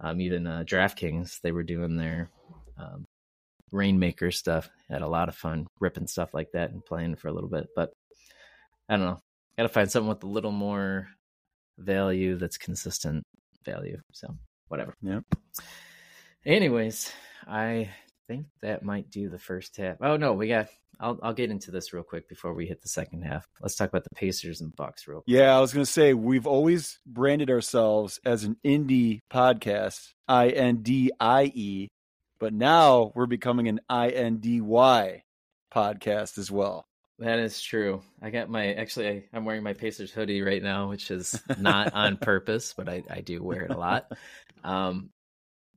um, 0.00 0.20
even 0.20 0.46
uh, 0.46 0.64
DraftKings, 0.66 1.40
they 1.42 1.52
were 1.52 1.62
doing 1.62 1.96
their 1.96 2.30
um, 2.78 3.04
Reignmaker 3.72 4.32
stuff. 4.32 4.68
Had 4.88 5.02
a 5.02 5.08
lot 5.08 5.28
of 5.28 5.36
fun 5.36 5.66
ripping 5.80 6.06
stuff 6.06 6.34
like 6.34 6.52
that 6.52 6.70
and 6.70 6.84
playing 6.84 7.16
for 7.16 7.28
a 7.28 7.32
little 7.32 7.50
bit, 7.50 7.68
but 7.76 7.90
I 8.88 8.96
don't 8.96 9.06
know 9.06 9.20
gotta 9.56 9.68
find 9.68 9.90
something 9.90 10.08
with 10.08 10.24
a 10.24 10.28
little 10.28 10.50
more 10.50 11.08
value 11.78 12.36
that's 12.36 12.58
consistent 12.58 13.22
value 13.64 13.98
so 14.12 14.28
whatever 14.68 14.94
Yep. 15.02 15.22
anyways 16.44 17.12
i 17.46 17.90
think 18.28 18.46
that 18.62 18.82
might 18.82 19.10
do 19.10 19.28
the 19.28 19.38
first 19.38 19.76
half 19.76 19.96
oh 20.00 20.16
no 20.16 20.32
we 20.32 20.48
got 20.48 20.68
i'll 21.00 21.18
i'll 21.22 21.32
get 21.34 21.50
into 21.50 21.70
this 21.70 21.92
real 21.92 22.02
quick 22.02 22.28
before 22.28 22.54
we 22.54 22.66
hit 22.66 22.82
the 22.82 22.88
second 22.88 23.22
half. 23.22 23.46
Let's 23.60 23.74
talk 23.76 23.88
about 23.88 24.04
the 24.04 24.14
pacers 24.14 24.60
and 24.60 24.74
bucks 24.76 25.06
real 25.06 25.18
quick. 25.22 25.34
Yeah, 25.36 25.56
I 25.56 25.60
was 25.60 25.72
going 25.72 25.84
to 25.84 25.90
say 25.90 26.14
we've 26.14 26.46
always 26.46 26.98
branded 27.06 27.50
ourselves 27.50 28.20
as 28.24 28.44
an 28.44 28.56
indie 28.64 29.20
podcast, 29.32 30.00
I 30.28 30.48
N 30.50 30.82
D 30.82 31.10
I 31.20 31.50
E, 31.54 31.88
but 32.38 32.52
now 32.52 33.12
we're 33.14 33.26
becoming 33.26 33.68
an 33.68 33.80
I 33.88 34.08
N 34.10 34.38
D 34.38 34.60
Y 34.60 35.22
podcast 35.72 36.38
as 36.38 36.50
well. 36.50 36.84
that 37.18 37.38
is 37.38 37.60
true. 37.60 38.02
I 38.22 38.30
got 38.30 38.48
my 38.48 38.74
actually 38.74 39.08
I, 39.08 39.24
i'm 39.32 39.44
wearing 39.44 39.62
my 39.62 39.72
pacers 39.72 40.10
hoodie 40.12 40.42
right 40.42 40.62
now 40.62 40.88
which 40.88 41.10
is 41.10 41.40
not 41.58 41.92
on 42.02 42.16
purpose 42.16 42.74
but 42.76 42.88
i 42.88 43.02
i 43.10 43.20
do 43.20 43.42
wear 43.42 43.62
it 43.62 43.70
a 43.70 43.76
lot. 43.78 44.06
Um 44.62 45.10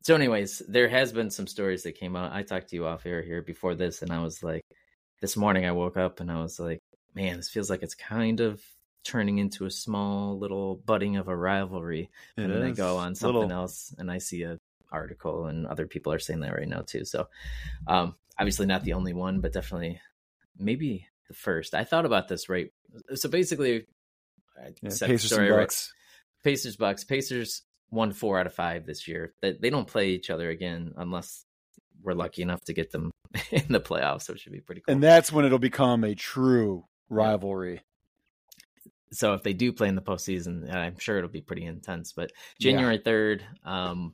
so 0.04 0.16
anyways 0.16 0.62
there 0.68 0.88
has 0.88 1.12
been 1.12 1.30
some 1.32 1.48
stories 1.48 1.84
that 1.84 2.00
came 2.00 2.16
out. 2.16 2.32
I 2.32 2.44
talked 2.44 2.70
to 2.70 2.76
you 2.76 2.86
off 2.88 3.06
air 3.06 3.22
here 3.24 3.42
before 3.42 3.76
this 3.76 4.02
and 4.02 4.12
i 4.12 4.20
was 4.24 4.42
like 4.44 4.64
this 5.22 5.36
morning 5.38 5.66
i 5.66 5.72
woke 5.72 5.98
up 5.98 6.20
and 6.20 6.32
i 6.32 6.42
was 6.42 6.60
like 6.60 6.82
man 7.16 7.38
this 7.38 7.50
feels 7.50 7.70
like 7.70 7.84
it's 7.84 7.96
kind 7.96 8.40
of 8.40 8.62
turning 9.04 9.38
into 9.38 9.66
a 9.66 9.72
small 9.72 10.38
little 10.38 10.76
budding 10.76 11.16
of 11.18 11.28
a 11.28 11.36
rivalry 11.36 12.10
and 12.36 12.52
then 12.52 12.62
i 12.62 12.72
go 12.72 12.98
on 12.98 13.16
something 13.16 13.36
Little- 13.42 13.52
else 13.52 13.94
and 13.98 14.12
i 14.12 14.18
see 14.18 14.44
a 14.44 14.60
article 14.92 15.48
and 15.48 15.68
other 15.68 15.86
people 15.88 16.14
are 16.14 16.20
saying 16.20 16.40
that 16.42 16.54
right 16.54 16.68
now 16.68 16.82
too 16.82 17.04
so 17.06 17.28
um 17.88 18.16
obviously 18.40 18.66
not 18.66 18.84
the 18.84 18.94
only 18.94 19.14
one 19.14 19.42
but 19.42 19.52
definitely 19.54 20.00
maybe 20.58 21.06
the 21.28 21.34
first 21.34 21.74
i 21.74 21.84
thought 21.84 22.06
about 22.06 22.28
this 22.28 22.48
right 22.50 22.72
so 23.16 23.28
basically 23.30 23.86
I 24.60 24.74
Yeah, 24.82 24.90
Pacers 24.90 25.24
story 25.32 25.52
right- 25.52 25.60
Bucks. 25.60 25.94
Pacers 26.44 26.78
Bucks. 26.78 27.04
Pacers 27.04 27.62
won 27.92 28.12
four 28.12 28.40
out 28.40 28.48
of 28.48 28.54
five 28.56 28.86
this 28.88 29.08
year. 29.08 29.34
They, 29.42 29.52
they 29.54 29.70
don't 29.70 29.88
play 29.88 30.10
each 30.10 30.30
other 30.32 30.50
again 30.50 30.94
unless 30.98 31.46
we're 32.02 32.14
lucky 32.14 32.42
enough 32.42 32.64
to 32.66 32.74
get 32.74 32.92
them 32.92 33.12
in 33.52 33.66
the 33.70 33.80
playoffs, 33.80 34.24
so 34.24 34.34
it 34.34 34.40
should 34.40 34.52
be 34.54 34.62
pretty 34.62 34.82
cool. 34.82 34.94
And 34.94 35.04
that's 35.04 35.32
when 35.32 35.46
it'll 35.46 35.60
become 35.60 36.04
a 36.04 36.16
true 36.16 36.86
rivalry. 37.10 37.82
so 39.12 39.34
if 39.34 39.44
they 39.44 39.54
do 39.54 39.72
play 39.72 39.88
in 39.88 39.96
the 39.96 40.02
postseason, 40.02 40.74
I'm 40.74 40.98
sure 41.00 41.18
it'll 41.18 41.30
be 41.30 41.42
pretty 41.42 41.66
intense. 41.66 42.14
But 42.14 42.32
January 42.60 42.98
third, 42.98 43.44
um, 43.64 44.14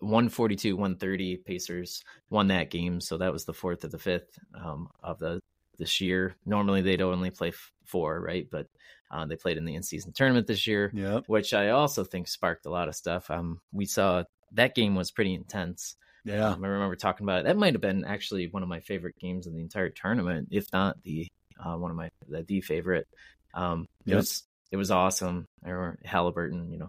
142, 0.00 0.74
130 0.74 1.36
Pacers 1.38 2.02
won 2.30 2.48
that 2.48 2.70
game. 2.70 3.00
So 3.00 3.18
that 3.18 3.32
was 3.32 3.44
the 3.44 3.52
fourth 3.54 3.84
or 3.84 3.88
the 3.88 3.98
fifth 3.98 4.38
um, 4.54 4.88
of 5.02 5.18
the 5.18 5.40
this 5.78 6.00
year. 6.00 6.34
Normally 6.44 6.82
they'd 6.82 7.02
only 7.02 7.30
play 7.30 7.48
f- 7.48 7.72
four, 7.84 8.20
right? 8.20 8.48
But 8.50 8.66
uh, 9.10 9.26
they 9.26 9.36
played 9.36 9.58
in 9.58 9.64
the 9.64 9.74
in 9.74 9.82
season 9.82 10.12
tournament 10.12 10.46
this 10.46 10.66
year. 10.66 10.90
Yep. 10.94 11.24
which 11.26 11.54
I 11.54 11.68
also 11.70 12.02
think 12.02 12.26
sparked 12.28 12.66
a 12.66 12.70
lot 12.70 12.88
of 12.88 12.96
stuff. 12.96 13.30
Um, 13.30 13.60
we 13.70 13.84
saw 13.84 14.24
that 14.52 14.74
game 14.74 14.94
was 14.94 15.10
pretty 15.10 15.34
intense. 15.34 15.96
Yeah. 16.24 16.50
Um, 16.50 16.64
I 16.64 16.68
remember 16.68 16.96
talking 16.96 17.24
about 17.24 17.40
it. 17.40 17.44
That 17.46 17.56
might 17.56 17.74
have 17.74 17.80
been 17.80 18.04
actually 18.04 18.48
one 18.48 18.62
of 18.62 18.68
my 18.68 18.80
favorite 18.80 19.16
games 19.18 19.46
in 19.46 19.54
the 19.54 19.60
entire 19.62 19.88
tournament, 19.90 20.48
if 20.50 20.66
not 20.72 21.02
the 21.02 21.28
uh, 21.64 21.76
one 21.76 21.90
of 21.90 21.96
my 21.96 22.10
the, 22.28 22.42
the 22.42 22.60
favorite. 22.60 23.06
Um, 23.54 23.86
it 24.06 24.10
Yep. 24.10 24.16
was 24.18 24.44
it 24.70 24.76
was 24.76 24.90
awesome. 24.90 25.46
I 25.64 25.70
remember 25.70 25.98
Halliburton, 26.04 26.70
you 26.70 26.78
know, 26.78 26.88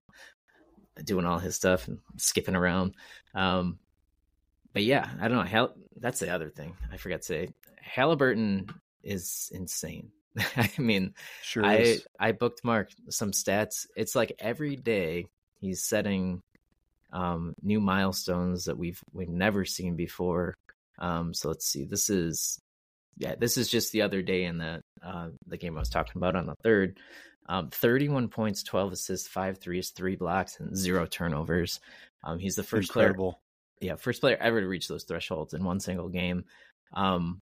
doing 1.04 1.26
all 1.26 1.40
his 1.40 1.56
stuff 1.56 1.88
and 1.88 2.00
skipping 2.18 2.56
around. 2.56 2.94
Um, 3.34 3.80
but 4.74 4.84
yeah, 4.84 5.10
I 5.20 5.28
don't 5.28 5.38
know. 5.38 5.44
Hal- 5.44 5.76
that's 5.98 6.20
the 6.20 6.34
other 6.34 6.50
thing 6.50 6.76
I 6.92 6.98
forgot 6.98 7.22
to 7.22 7.26
say. 7.28 7.50
Halliburton 7.82 8.68
is 9.04 9.52
insane. 9.54 10.12
I 10.58 10.70
mean, 10.78 11.14
Sure 11.42 11.66
I 11.66 11.76
is. 11.76 12.08
I 12.20 12.32
bookmarked 12.32 12.96
some 13.10 13.32
stats. 13.32 13.86
It's 13.96 14.16
like 14.16 14.34
every 14.40 14.76
day 14.76 15.28
he's 15.60 15.84
setting 15.84 16.42
um, 17.14 17.54
new 17.62 17.80
milestones 17.80 18.66
that 18.66 18.78
we've 18.78 19.02
we've 19.14 19.30
never 19.30 19.64
seen 19.64 19.96
before. 19.96 20.58
Um, 21.00 21.34
so 21.34 21.48
let's 21.48 21.66
see. 21.66 21.86
This 21.86 22.10
is 22.10 22.60
yeah, 23.18 23.36
this 23.36 23.58
is 23.58 23.70
just 23.70 23.92
the 23.92 24.02
other 24.02 24.22
day 24.22 24.44
in 24.44 24.58
that 24.58 24.84
uh, 25.02 25.30
the 25.48 25.58
game 25.58 25.78
I 25.78 25.80
was 25.80 25.90
talking 25.90 26.18
about 26.18 26.36
on 26.36 26.48
the 26.48 26.56
third. 26.56 27.00
Um, 27.48 27.70
31 27.70 28.30
points, 28.30 28.64
12 28.64 28.94
assists, 28.94 29.28
five 29.28 29.60
threes, 29.60 29.90
three 29.90 30.16
blocks, 30.16 30.60
and 30.60 30.76
zero 30.78 31.06
turnovers. 31.06 31.82
Um, 32.24 32.40
he's 32.40 32.56
the 32.56 32.64
first 32.64 32.92
player 32.92 33.14
yeah, 33.82 33.96
first 33.98 34.22
player 34.22 34.38
ever 34.40 34.62
to 34.62 34.68
reach 34.68 34.88
those 34.88 35.04
thresholds 35.04 35.54
in 35.54 35.64
one 35.64 35.80
single 35.80 36.08
game. 36.08 36.46
Um, 36.94 37.42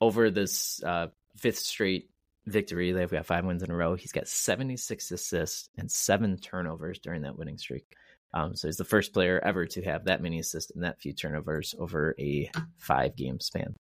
over 0.00 0.30
this 0.30 0.82
uh, 0.84 1.08
fifth 1.36 1.58
straight 1.58 2.10
victory, 2.46 2.92
they've 2.92 3.10
got 3.10 3.26
five 3.26 3.44
wins 3.44 3.62
in 3.62 3.70
a 3.70 3.74
row. 3.74 3.94
He's 3.94 4.12
got 4.12 4.28
76 4.28 5.10
assists 5.10 5.70
and 5.76 5.90
seven 5.90 6.36
turnovers 6.36 6.98
during 6.98 7.22
that 7.22 7.38
winning 7.38 7.58
streak. 7.58 7.86
Um, 8.34 8.54
so 8.54 8.68
he's 8.68 8.76
the 8.76 8.84
first 8.84 9.12
player 9.12 9.40
ever 9.42 9.66
to 9.66 9.82
have 9.82 10.04
that 10.04 10.22
many 10.22 10.38
assists 10.38 10.70
and 10.70 10.84
that 10.84 11.00
few 11.00 11.12
turnovers 11.12 11.74
over 11.78 12.14
a 12.18 12.50
five 12.76 13.16
game 13.16 13.40
span. 13.40 13.74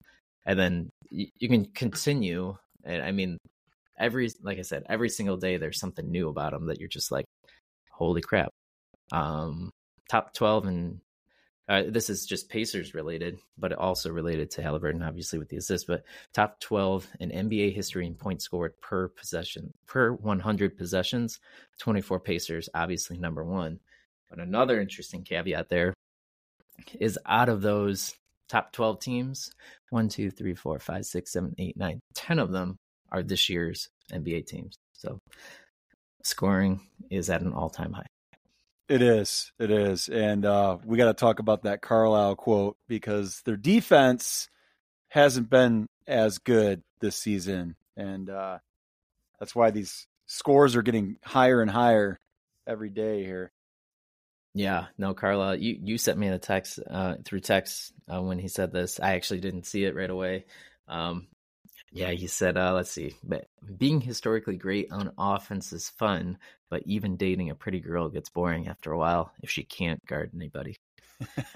And 0.45 0.59
then 0.59 0.91
you, 1.11 1.27
you 1.39 1.49
can 1.49 1.67
continue. 1.67 2.57
And 2.85 3.03
I 3.03 3.11
mean, 3.11 3.39
every, 3.99 4.31
like 4.43 4.59
I 4.59 4.63
said, 4.63 4.85
every 4.89 5.09
single 5.09 5.37
day 5.37 5.57
there's 5.57 5.81
something 5.81 6.11
new 6.11 6.29
about 6.29 6.53
him 6.53 6.67
that 6.67 6.79
you're 6.79 6.89
just 6.89 7.11
like, 7.11 7.27
holy 7.91 8.21
crap. 8.21 8.51
Um, 9.13 9.71
top 10.09 10.33
12 10.35 10.67
and 10.67 11.01
uh, 11.69 11.83
this 11.89 12.09
is 12.09 12.27
just 12.27 12.49
Pacers 12.49 12.95
related, 12.95 13.39
but 13.59 13.73
also 13.73 14.11
related 14.11 14.51
to 14.53 14.63
Halliburton, 14.63 15.03
obviously 15.03 15.39
with 15.39 15.49
the 15.49 15.57
assist. 15.57 15.89
But 15.89 16.05
top 16.33 16.61
twelve 16.61 17.09
in 17.19 17.31
NBA 17.31 17.75
history 17.75 18.07
in 18.07 18.15
points 18.15 18.45
scored 18.45 18.81
per 18.81 19.09
possession 19.09 19.73
per 19.87 20.13
100 20.13 20.79
possessions. 20.79 21.41
24 21.79 22.21
Pacers, 22.21 22.69
obviously 22.73 23.19
number 23.19 23.45
one. 23.45 23.81
But 24.31 24.41
another 24.41 24.81
interesting 24.81 25.23
caveat 25.23 25.69
there 25.69 25.95
is 26.99 27.19
out 27.27 27.49
of 27.49 27.62
those 27.62 28.15
top 28.49 28.73
12 28.73 29.01
teams, 29.01 29.51
one, 29.91 30.09
two, 30.09 30.31
three, 30.31 30.55
four, 30.55 30.79
five, 30.79 31.05
six, 31.07 31.33
seven, 31.33 31.55
eight, 31.59 31.77
nine, 31.77 32.01
ten 32.15 32.39
of 32.39 32.51
them 32.51 32.77
are 33.11 33.23
this 33.23 33.49
year's 33.49 33.89
NBA 34.12 34.47
teams. 34.47 34.77
So 34.93 35.19
scoring 36.23 36.81
is 37.11 37.31
at 37.31 37.43
an 37.43 37.53
all 37.53 37.71
time 37.71 37.93
high. 37.93 38.07
It 38.89 39.03
is. 39.03 39.51
It 39.59 39.71
is. 39.71 40.09
And 40.09 40.45
uh, 40.45 40.79
we 40.85 40.97
got 40.97 41.07
to 41.07 41.15
talk 41.15 41.41
about 41.41 41.65
that 41.65 41.83
Carlisle 41.83 42.37
quote 42.37 42.77
because 42.89 43.43
their 43.45 43.57
defense 43.57 44.49
hasn't 45.09 45.51
been 45.51 45.87
as 46.07 46.39
good 46.39 46.83
this 47.01 47.17
season. 47.17 47.75
And 47.97 48.31
uh, 48.31 48.59
that's 49.41 49.57
why 49.57 49.71
these 49.71 50.07
scores 50.27 50.77
are 50.77 50.83
getting 50.83 51.17
higher 51.25 51.61
and 51.61 51.71
higher 51.71 52.19
every 52.67 52.91
day 52.91 53.25
here. 53.25 53.51
Yeah, 54.57 54.87
no, 54.97 55.12
Carla, 55.12 55.55
you 55.55 55.79
you 55.83 55.99
sent 55.99 56.19
me 56.19 56.29
a 56.29 56.38
text 56.38 56.79
uh, 56.88 57.16
through 57.27 57.40
text 57.40 57.92
uh, 58.11 58.23
when 58.23 58.38
he 58.38 58.49
said 58.49 58.73
this. 58.73 58.99
I 58.99 59.14
actually 59.14 59.40
didn't 59.40 59.66
see 59.66 59.85
it 59.85 59.95
right 59.95 60.09
away. 60.09 60.47
Um, 60.88 61.27
yeah, 61.92 62.12
he 62.12 62.27
said, 62.27 62.57
uh, 62.57 62.73
let's 62.73 62.90
see, 62.90 63.16
but 63.23 63.49
being 63.77 64.01
historically 64.01 64.57
great 64.57 64.90
on 64.90 65.12
offense 65.19 65.75
is 65.75 65.90
fun, 65.90 66.38
but 66.71 66.83
even 66.87 67.19
dating 67.19 67.51
a 67.51 67.55
pretty 67.55 67.81
girl 67.81 68.09
gets 68.09 68.31
boring 68.31 68.66
after 68.66 68.92
a 68.92 68.99
while 68.99 69.31
if 69.42 69.51
she 69.51 69.62
can't 69.62 70.03
guard 70.07 70.31
anybody. 70.35 70.77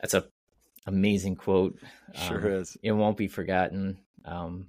That's 0.00 0.14
a 0.14 0.26
amazing 0.86 1.34
quote. 1.34 1.76
sure 2.14 2.38
Um, 2.38 2.52
is. 2.52 2.76
it 2.84 2.92
won't 2.92 3.16
be 3.16 3.26
forgotten. 3.26 3.98
Um, 4.24 4.68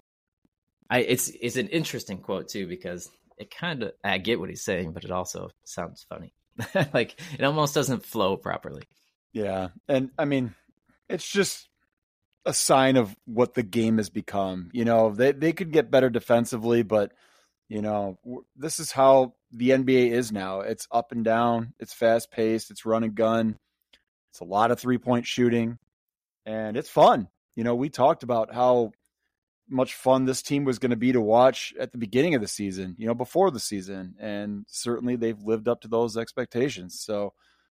I 0.90 1.02
it's 1.02 1.30
it's 1.30 1.58
an 1.58 1.68
interesting 1.68 2.18
quote 2.18 2.50
too 2.50 2.66
because 2.66 3.12
it 3.38 3.54
kind 3.54 3.84
of 3.84 3.94
I 4.04 4.18
get 4.18 4.40
what 4.40 4.50
he's 4.50 4.64
saying, 4.64 4.94
but 4.94 5.04
it 5.04 5.12
also 5.12 5.50
sounds 5.66 6.06
funny. 6.08 6.34
like 6.94 7.20
it 7.38 7.44
almost 7.44 7.74
doesn't 7.76 8.06
flow 8.06 8.38
properly. 8.38 8.84
Yeah. 9.34 9.70
And 9.88 10.12
I 10.18 10.26
mean, 10.26 10.56
it's 11.10 11.30
just 11.30 11.70
a 12.46 12.54
sign 12.54 12.96
of 12.96 13.16
what 13.26 13.54
the 13.56 13.64
game 13.64 13.98
has 13.98 14.10
become. 14.10 14.70
You 14.74 14.86
know, 14.86 15.12
they, 15.12 15.32
they 15.34 15.52
could 15.52 15.72
get 15.72 15.92
better 15.92 16.10
defensively, 16.10 16.84
but 16.84 17.12
You 17.68 17.82
know, 17.82 18.20
this 18.56 18.80
is 18.80 18.92
how 18.92 19.34
the 19.52 19.72
NBA 19.72 20.12
is 20.12 20.32
now. 20.32 20.62
It's 20.62 20.88
up 20.92 21.12
and 21.12 21.26
down. 21.26 21.74
It's 21.80 21.94
fast 21.94 22.30
paced. 22.32 22.70
It's 22.70 22.86
run 22.86 23.04
and 23.04 23.16
gun. 23.16 23.58
It's 24.32 24.40
a 24.40 24.46
lot 24.46 24.70
of 24.72 24.80
three 24.80 25.00
point 25.00 25.26
shooting, 25.26 25.80
and 26.46 26.78
it's 26.78 26.90
fun. 26.90 27.28
You 27.56 27.64
know, 27.64 27.76
we 27.76 27.90
talked 27.90 28.22
about 28.24 28.54
how 28.54 28.92
much 29.70 29.96
fun 29.96 30.26
this 30.26 30.42
team 30.42 30.64
was 30.64 30.80
going 30.80 30.92
to 30.92 30.96
be 30.96 31.12
to 31.12 31.22
watch 31.22 31.74
at 31.80 31.92
the 31.92 31.98
beginning 31.98 32.36
of 32.36 32.42
the 32.42 32.48
season, 32.48 32.96
you 32.98 33.08
know, 33.08 33.16
before 33.16 33.52
the 33.52 33.60
season. 33.60 34.16
And 34.20 34.66
certainly 34.68 35.16
they've 35.16 35.42
lived 35.42 35.68
up 35.68 35.82
to 35.82 35.88
those 35.88 36.18
expectations. 36.18 37.02
So, 37.02 37.34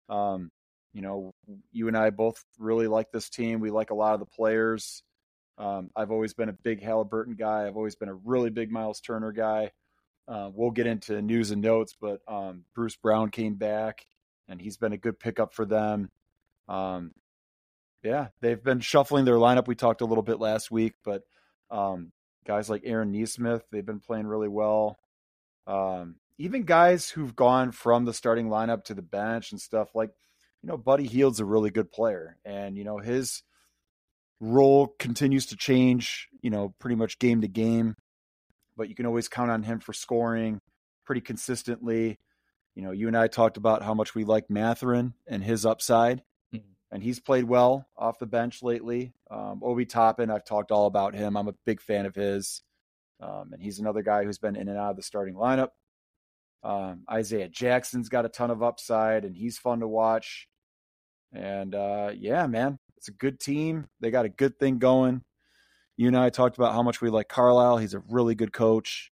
um, 0.09 0.51
you 0.93 1.01
know, 1.01 1.33
you 1.71 1.87
and 1.87 1.97
I 1.97 2.09
both 2.09 2.43
really 2.57 2.87
like 2.87 3.11
this 3.11 3.29
team. 3.29 3.59
We 3.59 3.69
like 3.69 3.91
a 3.91 3.95
lot 3.95 4.13
of 4.13 4.19
the 4.19 4.25
players. 4.25 5.03
Um, 5.57 5.89
I've 5.95 6.11
always 6.11 6.33
been 6.33 6.49
a 6.49 6.53
big 6.53 6.83
Halliburton 6.83 7.35
guy. 7.35 7.65
I've 7.65 7.77
always 7.77 7.95
been 7.95 8.09
a 8.09 8.13
really 8.13 8.49
big 8.49 8.71
Miles 8.71 8.99
Turner 8.99 9.31
guy. 9.31 9.71
Uh, 10.27 10.49
we'll 10.53 10.71
get 10.71 10.87
into 10.87 11.21
news 11.21 11.51
and 11.51 11.61
notes, 11.61 11.95
but 11.99 12.21
um, 12.27 12.65
Bruce 12.75 12.97
Brown 12.97 13.31
came 13.31 13.55
back, 13.55 14.05
and 14.47 14.61
he's 14.61 14.77
been 14.77 14.91
a 14.91 14.97
good 14.97 15.19
pickup 15.19 15.53
for 15.53 15.65
them. 15.65 16.11
Um, 16.67 17.11
yeah, 18.03 18.27
they've 18.41 18.61
been 18.61 18.81
shuffling 18.81 19.25
their 19.25 19.35
lineup. 19.35 19.67
We 19.67 19.75
talked 19.75 20.01
a 20.01 20.05
little 20.05 20.23
bit 20.23 20.39
last 20.39 20.69
week, 20.69 20.93
but 21.03 21.23
um, 21.69 22.11
guys 22.45 22.69
like 22.69 22.83
Aaron 22.85 23.11
Nesmith, 23.11 23.63
they've 23.71 23.85
been 23.85 23.99
playing 23.99 24.27
really 24.27 24.47
well. 24.47 24.97
Um, 25.65 26.15
even 26.37 26.63
guys 26.63 27.09
who've 27.09 27.35
gone 27.35 27.71
from 27.71 28.05
the 28.05 28.13
starting 28.13 28.47
lineup 28.47 28.85
to 28.85 28.93
the 28.93 29.01
bench 29.01 29.51
and 29.51 29.59
stuff 29.59 29.95
like, 29.95 30.11
you 30.61 30.69
know, 30.69 30.77
Buddy 30.77 31.05
Hield's 31.05 31.39
a 31.39 31.45
really 31.45 31.69
good 31.69 31.91
player, 31.91 32.37
and 32.43 32.77
you 32.77 32.83
know 32.83 32.97
his 32.97 33.43
role 34.39 34.87
continues 34.99 35.47
to 35.47 35.55
change. 35.55 36.27
You 36.41 36.49
know, 36.49 36.73
pretty 36.79 36.95
much 36.95 37.19
game 37.19 37.41
to 37.41 37.47
game, 37.47 37.95
but 38.75 38.89
you 38.89 38.95
can 38.95 39.05
always 39.05 39.27
count 39.27 39.51
on 39.51 39.63
him 39.63 39.79
for 39.79 39.93
scoring 39.93 40.59
pretty 41.05 41.21
consistently. 41.21 42.17
You 42.75 42.83
know, 42.83 42.91
you 42.91 43.07
and 43.07 43.17
I 43.17 43.27
talked 43.27 43.57
about 43.57 43.83
how 43.83 43.93
much 43.93 44.15
we 44.15 44.23
like 44.23 44.49
Mathurin 44.49 45.13
and 45.27 45.43
his 45.43 45.65
upside 45.65 46.23
and 46.91 47.03
he's 47.03 47.19
played 47.19 47.43
well 47.43 47.87
off 47.97 48.19
the 48.19 48.25
bench 48.25 48.63
lately. 48.63 49.13
Um, 49.29 49.61
Obi 49.63 49.85
Toppin, 49.85 50.31
I've 50.31 50.45
talked 50.45 50.71
all 50.71 50.87
about 50.87 51.15
him. 51.15 51.35
I'm 51.35 51.47
a 51.47 51.55
big 51.65 51.81
fan 51.81 52.05
of 52.05 52.15
his, 52.15 52.61
um, 53.19 53.51
and 53.51 53.61
he's 53.61 53.79
another 53.79 54.01
guy 54.01 54.23
who's 54.23 54.37
been 54.37 54.55
in 54.55 54.69
and 54.69 54.77
out 54.77 54.91
of 54.91 54.95
the 54.95 55.03
starting 55.03 55.35
lineup. 55.35 55.69
Um, 56.63 57.03
Isaiah 57.11 57.49
Jackson's 57.49 58.09
got 58.09 58.25
a 58.25 58.29
ton 58.29 58.51
of 58.51 58.63
upside, 58.63 59.25
and 59.25 59.35
he's 59.35 59.57
fun 59.57 59.81
to 59.81 59.87
watch. 59.87 60.47
And 61.33 61.75
uh, 61.75 62.11
yeah, 62.15 62.47
man, 62.47 62.79
it's 62.95 63.09
a 63.09 63.13
good 63.13 63.39
team. 63.39 63.87
They 63.99 64.11
got 64.11 64.25
a 64.25 64.29
good 64.29 64.57
thing 64.57 64.79
going. 64.79 65.23
You 65.97 66.07
and 66.07 66.17
I 66.17 66.29
talked 66.29 66.57
about 66.57 66.73
how 66.73 66.83
much 66.83 67.01
we 67.01 67.09
like 67.09 67.27
Carlisle. 67.27 67.77
He's 67.77 67.95
a 67.95 68.03
really 68.09 68.35
good 68.35 68.53
coach, 68.53 69.11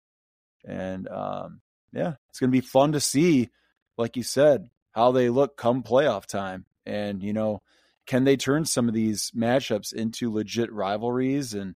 and 0.66 1.08
um, 1.08 1.62
yeah, 1.94 2.14
it's 2.30 2.40
going 2.40 2.50
to 2.52 2.62
be 2.62 2.66
fun 2.66 2.94
to 2.94 3.00
see, 3.00 3.50
like 3.98 4.16
you 4.16 4.24
said, 4.24 4.70
how 4.92 5.12
they 5.12 5.30
look 5.30 5.56
come 5.56 5.84
playoff 5.84 6.26
time 6.26 6.66
and, 6.90 7.24
you 7.24 7.34
know, 7.34 7.62
can 8.08 8.24
they 8.24 8.38
turn 8.38 8.66
some 8.66 8.88
of 8.88 8.94
these 8.94 9.32
matchups 9.32 9.94
into 9.94 10.34
legit 10.34 10.72
rivalries 10.74 11.54
and 11.54 11.76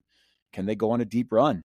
can 0.52 0.66
they 0.66 0.74
go 0.74 0.90
on 0.90 1.00
a 1.00 1.04
deep 1.04 1.32
run? 1.32 1.62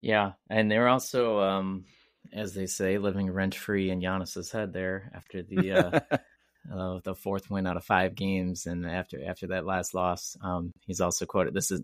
Yeah. 0.00 0.32
And 0.48 0.70
they're 0.70 0.88
also, 0.88 1.40
um, 1.40 1.84
as 2.32 2.54
they 2.54 2.66
say, 2.66 2.98
living 2.98 3.30
rent 3.30 3.54
free 3.54 3.90
in 3.90 4.00
Giannis's 4.00 4.50
head 4.50 4.72
there 4.72 5.10
after 5.14 5.42
the 5.42 5.72
uh, 5.72 6.00
uh, 6.72 7.00
the 7.04 7.14
fourth 7.14 7.50
win 7.50 7.66
out 7.66 7.76
of 7.76 7.84
five 7.84 8.14
games, 8.14 8.66
and 8.66 8.86
after 8.86 9.24
after 9.24 9.48
that 9.48 9.66
last 9.66 9.94
loss, 9.94 10.36
um, 10.42 10.72
he's 10.86 11.00
also 11.00 11.26
quoted. 11.26 11.54
This 11.54 11.70
is 11.70 11.82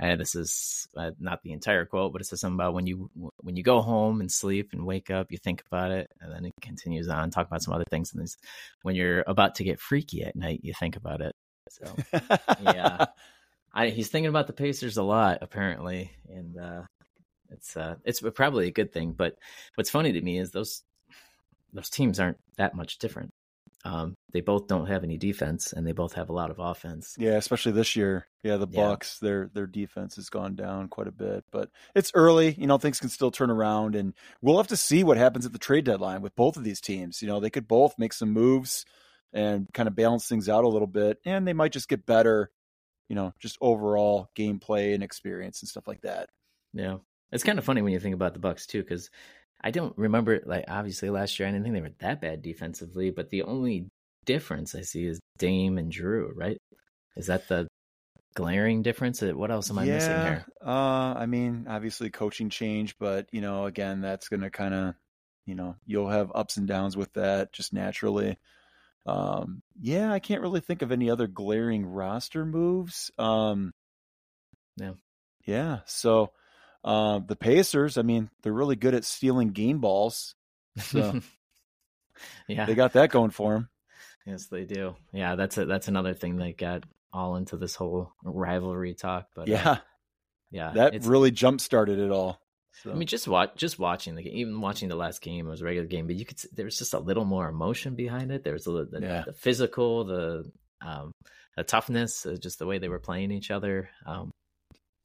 uh, 0.00 0.16
this 0.16 0.34
is 0.34 0.88
uh, 0.96 1.10
not 1.18 1.42
the 1.42 1.52
entire 1.52 1.84
quote, 1.84 2.12
but 2.12 2.20
it 2.20 2.24
says 2.24 2.40
something 2.40 2.56
about 2.56 2.74
when 2.74 2.86
you 2.86 3.10
when 3.38 3.56
you 3.56 3.62
go 3.62 3.80
home 3.80 4.20
and 4.20 4.30
sleep 4.30 4.70
and 4.72 4.86
wake 4.86 5.10
up, 5.10 5.30
you 5.30 5.38
think 5.38 5.62
about 5.66 5.90
it, 5.90 6.10
and 6.20 6.32
then 6.32 6.44
it 6.44 6.52
continues 6.60 7.08
on 7.08 7.30
talk 7.30 7.46
about 7.46 7.62
some 7.62 7.74
other 7.74 7.84
things. 7.88 8.12
And 8.14 8.28
when 8.82 8.94
you're 8.94 9.24
about 9.26 9.56
to 9.56 9.64
get 9.64 9.80
freaky 9.80 10.22
at 10.22 10.36
night, 10.36 10.60
you 10.62 10.74
think 10.74 10.96
about 10.96 11.20
it. 11.20 11.34
So 11.70 11.94
yeah, 12.62 13.06
I, 13.74 13.88
he's 13.88 14.08
thinking 14.08 14.28
about 14.28 14.46
the 14.46 14.52
Pacers 14.52 14.96
a 14.96 15.02
lot 15.02 15.38
apparently, 15.42 16.10
and 16.28 16.58
uh, 16.58 16.82
it's 17.50 17.76
uh, 17.76 17.96
it's 18.04 18.20
probably 18.34 18.68
a 18.68 18.72
good 18.72 18.92
thing. 18.92 19.12
But 19.12 19.36
what's 19.74 19.90
funny 19.90 20.12
to 20.12 20.20
me 20.20 20.38
is 20.38 20.50
those 20.50 20.82
those 21.72 21.90
teams 21.90 22.20
aren't 22.20 22.38
that 22.56 22.74
much 22.74 22.98
different. 22.98 23.32
Um, 23.84 24.14
they 24.32 24.42
both 24.42 24.66
don't 24.66 24.86
have 24.86 25.04
any 25.04 25.16
defense, 25.16 25.72
and 25.72 25.86
they 25.86 25.92
both 25.92 26.12
have 26.14 26.28
a 26.28 26.34
lot 26.34 26.50
of 26.50 26.58
offense. 26.58 27.14
Yeah, 27.18 27.36
especially 27.36 27.72
this 27.72 27.96
year. 27.96 28.26
Yeah, 28.42 28.56
the 28.56 28.66
Bucks, 28.66 29.18
yeah. 29.20 29.28
their 29.28 29.50
their 29.54 29.66
defense 29.66 30.16
has 30.16 30.28
gone 30.28 30.54
down 30.54 30.88
quite 30.88 31.08
a 31.08 31.12
bit, 31.12 31.44
but 31.50 31.70
it's 31.94 32.12
early. 32.14 32.54
You 32.58 32.66
know, 32.66 32.78
things 32.78 33.00
can 33.00 33.08
still 33.08 33.30
turn 33.30 33.50
around, 33.50 33.94
and 33.96 34.12
we'll 34.42 34.58
have 34.58 34.68
to 34.68 34.76
see 34.76 35.02
what 35.02 35.16
happens 35.16 35.46
at 35.46 35.52
the 35.52 35.58
trade 35.58 35.84
deadline 35.84 36.20
with 36.20 36.36
both 36.36 36.56
of 36.56 36.64
these 36.64 36.80
teams. 36.80 37.22
You 37.22 37.28
know, 37.28 37.40
they 37.40 37.50
could 37.50 37.66
both 37.66 37.98
make 37.98 38.12
some 38.12 38.32
moves 38.32 38.84
and 39.32 39.66
kind 39.72 39.88
of 39.88 39.94
balance 39.94 40.28
things 40.28 40.48
out 40.48 40.64
a 40.64 40.68
little 40.68 40.86
bit, 40.86 41.18
and 41.24 41.46
they 41.46 41.54
might 41.54 41.72
just 41.72 41.88
get 41.88 42.06
better. 42.06 42.50
You 43.08 43.16
know, 43.16 43.32
just 43.40 43.56
overall 43.60 44.28
gameplay 44.36 44.94
and 44.94 45.02
experience 45.02 45.62
and 45.62 45.68
stuff 45.68 45.88
like 45.88 46.02
that. 46.02 46.28
Yeah, 46.74 46.98
it's 47.32 47.44
kind 47.44 47.58
of 47.58 47.64
funny 47.64 47.80
when 47.82 47.92
you 47.92 48.00
think 48.00 48.14
about 48.14 48.34
the 48.34 48.40
Bucks 48.40 48.66
too, 48.66 48.82
because 48.82 49.10
I 49.62 49.70
don't 49.70 49.96
remember 49.96 50.40
like 50.44 50.64
obviously 50.68 51.10
last 51.10 51.38
year 51.38 51.48
I 51.48 51.52
didn't 51.52 51.64
think 51.64 51.74
they 51.74 51.80
were 51.82 51.90
that 52.00 52.20
bad 52.20 52.42
defensively, 52.42 53.10
but 53.10 53.30
the 53.30 53.42
only 53.42 53.86
difference 54.24 54.74
I 54.74 54.82
see 54.82 55.06
is 55.06 55.20
Dame 55.38 55.78
and 55.78 55.92
Jrue, 55.92 56.30
right? 56.34 56.58
Is 57.16 57.26
that 57.26 57.48
the 57.48 57.68
glaring 58.34 58.82
difference? 58.82 59.22
Uh, 59.22 59.32
what 59.32 59.50
else 59.50 59.70
am 59.70 59.78
I 59.78 59.84
yeah, 59.84 59.94
missing 59.94 60.20
here? 60.20 60.44
Uh, 60.64 61.14
I 61.16 61.26
mean, 61.26 61.66
obviously 61.68 62.10
coaching 62.10 62.50
change, 62.50 62.96
but 62.98 63.26
you 63.32 63.40
know, 63.40 63.66
again, 63.66 64.00
that's 64.00 64.28
going 64.28 64.40
to 64.40 64.50
kind 64.50 64.74
of, 64.74 64.94
you 65.46 65.54
know, 65.54 65.76
you'll 65.86 66.08
have 66.08 66.32
ups 66.34 66.56
and 66.56 66.66
downs 66.66 66.96
with 66.96 67.12
that 67.14 67.52
just 67.52 67.72
naturally. 67.72 68.38
Um, 69.06 69.62
yeah, 69.80 70.12
I 70.12 70.18
can't 70.18 70.42
really 70.42 70.60
think 70.60 70.82
of 70.82 70.92
any 70.92 71.10
other 71.10 71.26
glaring 71.26 71.86
roster 71.86 72.44
moves. 72.44 73.10
Um, 73.18 73.72
yeah, 74.76 74.92
yeah. 75.44 75.80
So, 75.86 76.32
uh, 76.84 77.20
the 77.20 77.36
Pacers, 77.36 77.98
I 77.98 78.02
mean, 78.02 78.30
they're 78.42 78.52
really 78.52 78.76
good 78.76 78.94
at 78.94 79.04
stealing 79.04 79.50
game 79.50 79.78
balls. 79.78 80.34
So 80.78 81.20
yeah, 82.48 82.66
they 82.66 82.74
got 82.74 82.94
that 82.94 83.10
going 83.10 83.30
for 83.30 83.54
them. 83.54 83.68
Yes, 84.26 84.46
they 84.46 84.64
do. 84.64 84.96
Yeah, 85.12 85.34
that's 85.34 85.58
a, 85.58 85.64
that's 85.64 85.88
another 85.88 86.14
thing 86.14 86.36
that 86.36 86.56
got 86.56 86.84
all 87.12 87.36
into 87.36 87.56
this 87.56 87.74
whole 87.74 88.12
rivalry 88.22 88.94
talk. 88.94 89.28
But 89.34 89.48
yeah, 89.48 89.68
uh, 89.68 89.76
yeah, 90.50 90.72
that 90.72 91.04
really 91.04 91.30
jump 91.30 91.60
started 91.60 91.98
it 91.98 92.10
all. 92.10 92.40
So. 92.82 92.92
I 92.92 92.94
mean, 92.94 93.08
just 93.08 93.28
watch, 93.28 93.56
just 93.56 93.78
watching 93.78 94.14
the 94.14 94.22
game, 94.22 94.36
even 94.36 94.60
watching 94.60 94.88
the 94.88 94.96
last 94.96 95.20
game 95.20 95.46
it 95.46 95.50
was 95.50 95.60
a 95.60 95.64
regular 95.64 95.88
game, 95.88 96.06
but 96.06 96.16
you 96.16 96.24
could 96.24 96.40
there 96.52 96.64
was 96.64 96.78
just 96.78 96.94
a 96.94 96.98
little 96.98 97.24
more 97.24 97.48
emotion 97.48 97.94
behind 97.94 98.30
it. 98.30 98.44
There 98.44 98.52
was 98.52 98.66
a 98.66 98.70
little 98.70 98.90
the, 98.90 99.00
yeah. 99.06 99.22
the 99.26 99.32
physical, 99.32 100.04
the 100.04 100.50
um, 100.80 101.12
the 101.56 101.64
toughness, 101.64 102.24
uh, 102.24 102.36
just 102.40 102.58
the 102.58 102.66
way 102.66 102.78
they 102.78 102.88
were 102.88 103.00
playing 103.00 103.32
each 103.32 103.50
other. 103.50 103.90
Um, 104.06 104.30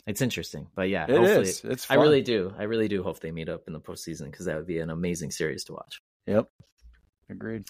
it's 0.07 0.21
interesting, 0.21 0.67
but 0.75 0.89
yeah, 0.89 1.05
it 1.05 1.11
hopefully, 1.11 1.49
is. 1.49 1.63
It's 1.63 1.85
fun. 1.85 1.97
I 1.97 2.01
really 2.01 2.21
do. 2.21 2.53
I 2.57 2.63
really 2.63 2.87
do 2.87 3.01
hope 3.01 3.19
they 3.19 3.31
meet 3.31 3.49
up 3.49 3.63
in 3.67 3.73
the 3.73 3.79
postseason 3.79 4.25
because 4.25 4.45
that 4.45 4.55
would 4.55 4.67
be 4.67 4.79
an 4.79 4.89
amazing 4.89 5.31
series 5.31 5.63
to 5.65 5.73
watch. 5.73 6.01
Yep, 6.27 6.47
agreed. 7.29 7.65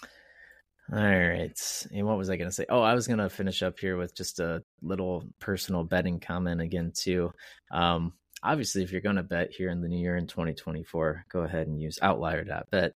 All 0.92 0.98
right. 0.98 1.86
And 1.92 2.06
what 2.06 2.18
was 2.18 2.30
I 2.30 2.36
going 2.36 2.48
to 2.48 2.54
say? 2.54 2.66
Oh, 2.68 2.80
I 2.80 2.94
was 2.94 3.08
going 3.08 3.18
to 3.18 3.28
finish 3.28 3.62
up 3.62 3.78
here 3.78 3.96
with 3.96 4.14
just 4.14 4.38
a 4.38 4.62
little 4.82 5.24
personal 5.40 5.82
betting 5.82 6.20
comment 6.20 6.60
again 6.60 6.92
too. 6.94 7.32
Um, 7.72 8.12
obviously, 8.42 8.84
if 8.84 8.92
you're 8.92 9.00
going 9.00 9.16
to 9.16 9.24
bet 9.24 9.50
here 9.50 9.70
in 9.70 9.80
the 9.80 9.88
new 9.88 9.98
year 9.98 10.16
in 10.16 10.28
2024, 10.28 11.24
go 11.28 11.40
ahead 11.40 11.66
and 11.66 11.80
use 11.80 11.98
Outlier.bet. 12.00 12.92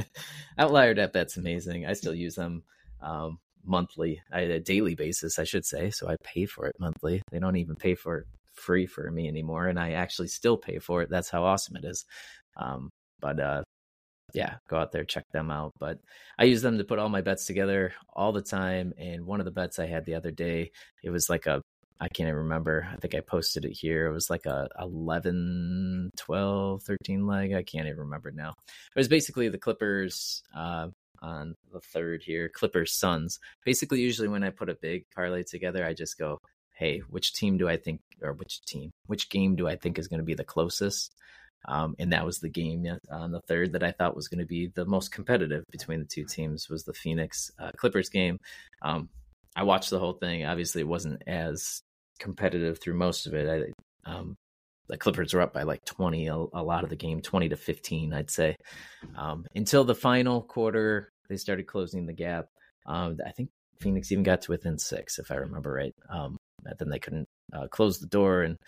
Outlier.bet's 0.58 1.36
amazing. 1.36 1.86
I 1.86 1.94
still 1.94 2.14
use 2.14 2.36
them 2.36 2.62
um, 3.02 3.40
monthly, 3.64 4.22
a 4.32 4.60
daily 4.60 4.94
basis, 4.94 5.40
I 5.40 5.44
should 5.44 5.64
say. 5.64 5.90
So 5.90 6.08
I 6.08 6.16
pay 6.22 6.46
for 6.46 6.66
it 6.66 6.76
monthly. 6.78 7.22
They 7.32 7.40
don't 7.40 7.56
even 7.56 7.74
pay 7.74 7.96
for 7.96 8.18
it 8.18 8.26
free 8.54 8.86
for 8.86 9.10
me 9.10 9.28
anymore, 9.28 9.66
and 9.66 9.78
I 9.78 9.92
actually 9.92 10.28
still 10.28 10.56
pay 10.56 10.78
for 10.78 11.02
it. 11.02 11.10
That's 11.10 11.30
how 11.30 11.44
awesome 11.44 11.76
it 11.76 11.84
is. 11.84 12.04
Um, 12.56 12.90
but 13.20 13.40
uh, 13.40 13.62
yeah, 14.34 14.56
go 14.68 14.76
out 14.76 14.92
there, 14.92 15.04
check 15.04 15.24
them 15.32 15.50
out. 15.50 15.72
But 15.78 16.00
I 16.38 16.44
use 16.44 16.60
them 16.62 16.78
to 16.78 16.84
put 16.84 16.98
all 16.98 17.08
my 17.08 17.20
bets 17.20 17.46
together 17.46 17.94
all 18.12 18.32
the 18.32 18.42
time. 18.42 18.92
And 18.98 19.24
one 19.26 19.40
of 19.40 19.46
the 19.46 19.52
bets 19.52 19.78
I 19.78 19.86
had 19.86 20.04
the 20.04 20.16
other 20.16 20.32
day, 20.32 20.72
it 21.02 21.10
was 21.10 21.30
like 21.30 21.46
a, 21.46 21.62
I 22.00 22.08
can't 22.08 22.28
even 22.28 22.40
remember. 22.40 22.88
I 22.92 22.96
think 22.96 23.14
I 23.14 23.20
posted 23.20 23.64
it 23.64 23.72
here. 23.72 24.06
It 24.06 24.12
was 24.12 24.28
like 24.28 24.46
a 24.46 24.68
11, 24.80 26.10
12, 26.16 26.82
13 26.82 27.26
leg. 27.26 27.54
I 27.54 27.62
can't 27.62 27.86
even 27.86 28.00
remember 28.00 28.32
now. 28.32 28.50
It 28.50 28.98
was 28.98 29.08
basically 29.08 29.48
the 29.48 29.58
Clippers 29.58 30.42
uh, 30.54 30.88
on 31.22 31.54
the 31.72 31.80
third 31.80 32.22
here, 32.24 32.48
Clippers 32.48 32.92
Suns. 32.92 33.38
Basically, 33.64 34.00
usually 34.00 34.28
when 34.28 34.42
I 34.42 34.50
put 34.50 34.68
a 34.68 34.74
big 34.74 35.04
parlay 35.14 35.44
together, 35.44 35.86
I 35.86 35.94
just 35.94 36.18
go, 36.18 36.38
hey, 36.74 37.00
which 37.08 37.32
team 37.32 37.56
do 37.56 37.68
I 37.68 37.76
think, 37.76 38.00
or 38.22 38.32
which 38.32 38.60
team, 38.62 38.90
which 39.06 39.30
game 39.30 39.56
do 39.56 39.68
I 39.68 39.76
think 39.76 39.98
is 39.98 40.08
going 40.08 40.18
to 40.18 40.24
be 40.24 40.34
the 40.34 40.44
closest? 40.44 41.14
Um, 41.66 41.94
and 41.98 42.12
that 42.12 42.26
was 42.26 42.40
the 42.40 42.50
game 42.50 42.86
on 43.10 43.32
the 43.32 43.40
third 43.40 43.72
that 43.72 43.82
I 43.82 43.92
thought 43.92 44.16
was 44.16 44.28
going 44.28 44.40
to 44.40 44.46
be 44.46 44.70
the 44.74 44.84
most 44.84 45.12
competitive 45.12 45.64
between 45.70 46.00
the 46.00 46.06
two 46.06 46.24
teams 46.24 46.68
was 46.68 46.84
the 46.84 46.92
Phoenix 46.92 47.50
uh, 47.58 47.70
Clippers 47.76 48.10
game. 48.10 48.38
Um, 48.82 49.08
I 49.56 49.62
watched 49.62 49.90
the 49.90 49.98
whole 49.98 50.12
thing. 50.12 50.44
Obviously, 50.44 50.82
it 50.82 50.88
wasn't 50.88 51.22
as 51.26 51.80
competitive 52.18 52.80
through 52.80 52.94
most 52.94 53.26
of 53.26 53.34
it. 53.34 53.72
I, 54.06 54.10
um, 54.10 54.36
the 54.88 54.98
Clippers 54.98 55.32
were 55.32 55.40
up 55.40 55.54
by 55.54 55.62
like 55.62 55.84
20 55.84 56.26
a, 56.26 56.34
a 56.34 56.62
lot 56.62 56.84
of 56.84 56.90
the 56.90 56.96
game, 56.96 57.22
20 57.22 57.48
to 57.50 57.56
15, 57.56 58.12
I'd 58.12 58.30
say. 58.30 58.56
Um, 59.16 59.46
until 59.54 59.84
the 59.84 59.94
final 59.94 60.42
quarter, 60.42 61.08
they 61.28 61.36
started 61.36 61.66
closing 61.66 62.04
the 62.04 62.12
gap. 62.12 62.48
Um, 62.84 63.18
I 63.26 63.30
think 63.30 63.48
Phoenix 63.80 64.12
even 64.12 64.24
got 64.24 64.42
to 64.42 64.50
within 64.50 64.78
six, 64.78 65.18
if 65.18 65.30
I 65.30 65.36
remember 65.36 65.72
right. 65.72 65.94
Um, 66.10 66.36
then 66.78 66.88
they 66.88 66.98
couldn't 66.98 67.28
uh, 67.52 67.68
close 67.68 67.98
the 67.98 68.06
door 68.06 68.42
and 68.42 68.58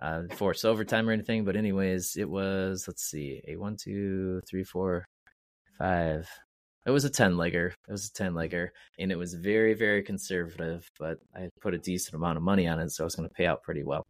uh, 0.00 0.22
force 0.34 0.64
overtime 0.64 1.08
or 1.08 1.12
anything. 1.12 1.44
But 1.44 1.56
anyways, 1.56 2.16
it 2.16 2.28
was 2.28 2.84
let's 2.86 3.04
see, 3.04 3.42
a 3.46 3.56
one, 3.56 3.76
two, 3.76 4.40
three, 4.48 4.64
four, 4.64 5.06
five. 5.78 6.28
It 6.84 6.90
was 6.90 7.04
a 7.04 7.10
ten 7.10 7.34
legger. 7.34 7.72
It 7.88 7.92
was 7.92 8.08
a 8.08 8.12
ten 8.12 8.32
legger, 8.32 8.70
and 8.98 9.12
it 9.12 9.18
was 9.18 9.34
very, 9.34 9.74
very 9.74 10.02
conservative. 10.02 10.90
But 10.98 11.18
I 11.34 11.48
put 11.60 11.74
a 11.74 11.78
decent 11.78 12.14
amount 12.14 12.38
of 12.38 12.42
money 12.42 12.66
on 12.66 12.80
it, 12.80 12.90
so 12.90 13.04
I 13.04 13.06
was 13.06 13.14
going 13.14 13.28
to 13.28 13.34
pay 13.34 13.46
out 13.46 13.62
pretty 13.62 13.84
well. 13.84 14.06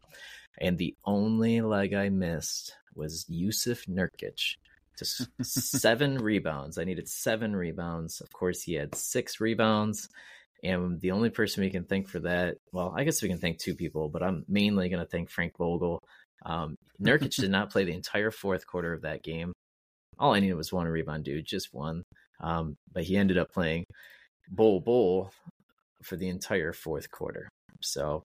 And 0.59 0.77
the 0.77 0.95
only 1.05 1.61
leg 1.61 1.93
I 1.93 2.09
missed 2.09 2.75
was 2.95 3.25
Jusuf 3.25 3.87
Nurkic. 3.87 4.55
Just 4.97 5.27
seven 5.41 6.17
rebounds. 6.17 6.77
I 6.77 6.83
needed 6.83 7.07
seven 7.09 7.55
rebounds. 7.55 8.21
Of 8.21 8.31
course, 8.31 8.61
he 8.61 8.73
had 8.73 8.95
six 8.95 9.39
rebounds. 9.39 10.09
And 10.63 10.99
the 11.01 11.11
only 11.11 11.29
person 11.29 11.63
we 11.63 11.69
can 11.69 11.83
thank 11.83 12.07
for 12.07 12.19
that, 12.19 12.55
well, 12.71 12.93
I 12.95 13.03
guess 13.03 13.21
we 13.21 13.27
can 13.27 13.37
thank 13.37 13.59
two 13.59 13.75
people, 13.75 14.07
but 14.07 14.23
I'm 14.23 14.45
mainly 14.47 14.87
going 14.89 15.03
to 15.03 15.09
thank 15.09 15.29
Frank 15.29 15.57
Vogel. 15.57 15.99
Um, 16.45 16.75
Nurkic 17.01 17.35
did 17.35 17.51
not 17.51 17.69
play 17.69 17.83
the 17.83 17.93
entire 17.93 18.31
fourth 18.31 18.65
quarter 18.65 18.93
of 18.93 19.01
that 19.01 19.23
game. 19.23 19.51
All 20.17 20.33
I 20.33 20.39
needed 20.39 20.55
was 20.55 20.71
one 20.71 20.87
rebound, 20.87 21.25
dude, 21.25 21.45
just 21.45 21.73
one. 21.73 22.03
Um, 22.39 22.75
but 22.91 23.03
he 23.03 23.17
ended 23.17 23.37
up 23.37 23.51
playing 23.51 23.85
Bol 24.49 24.79
Bol 24.79 25.31
for 26.01 26.15
the 26.15 26.29
entire 26.29 26.71
fourth 26.71 27.11
quarter. 27.11 27.49
So 27.81 28.23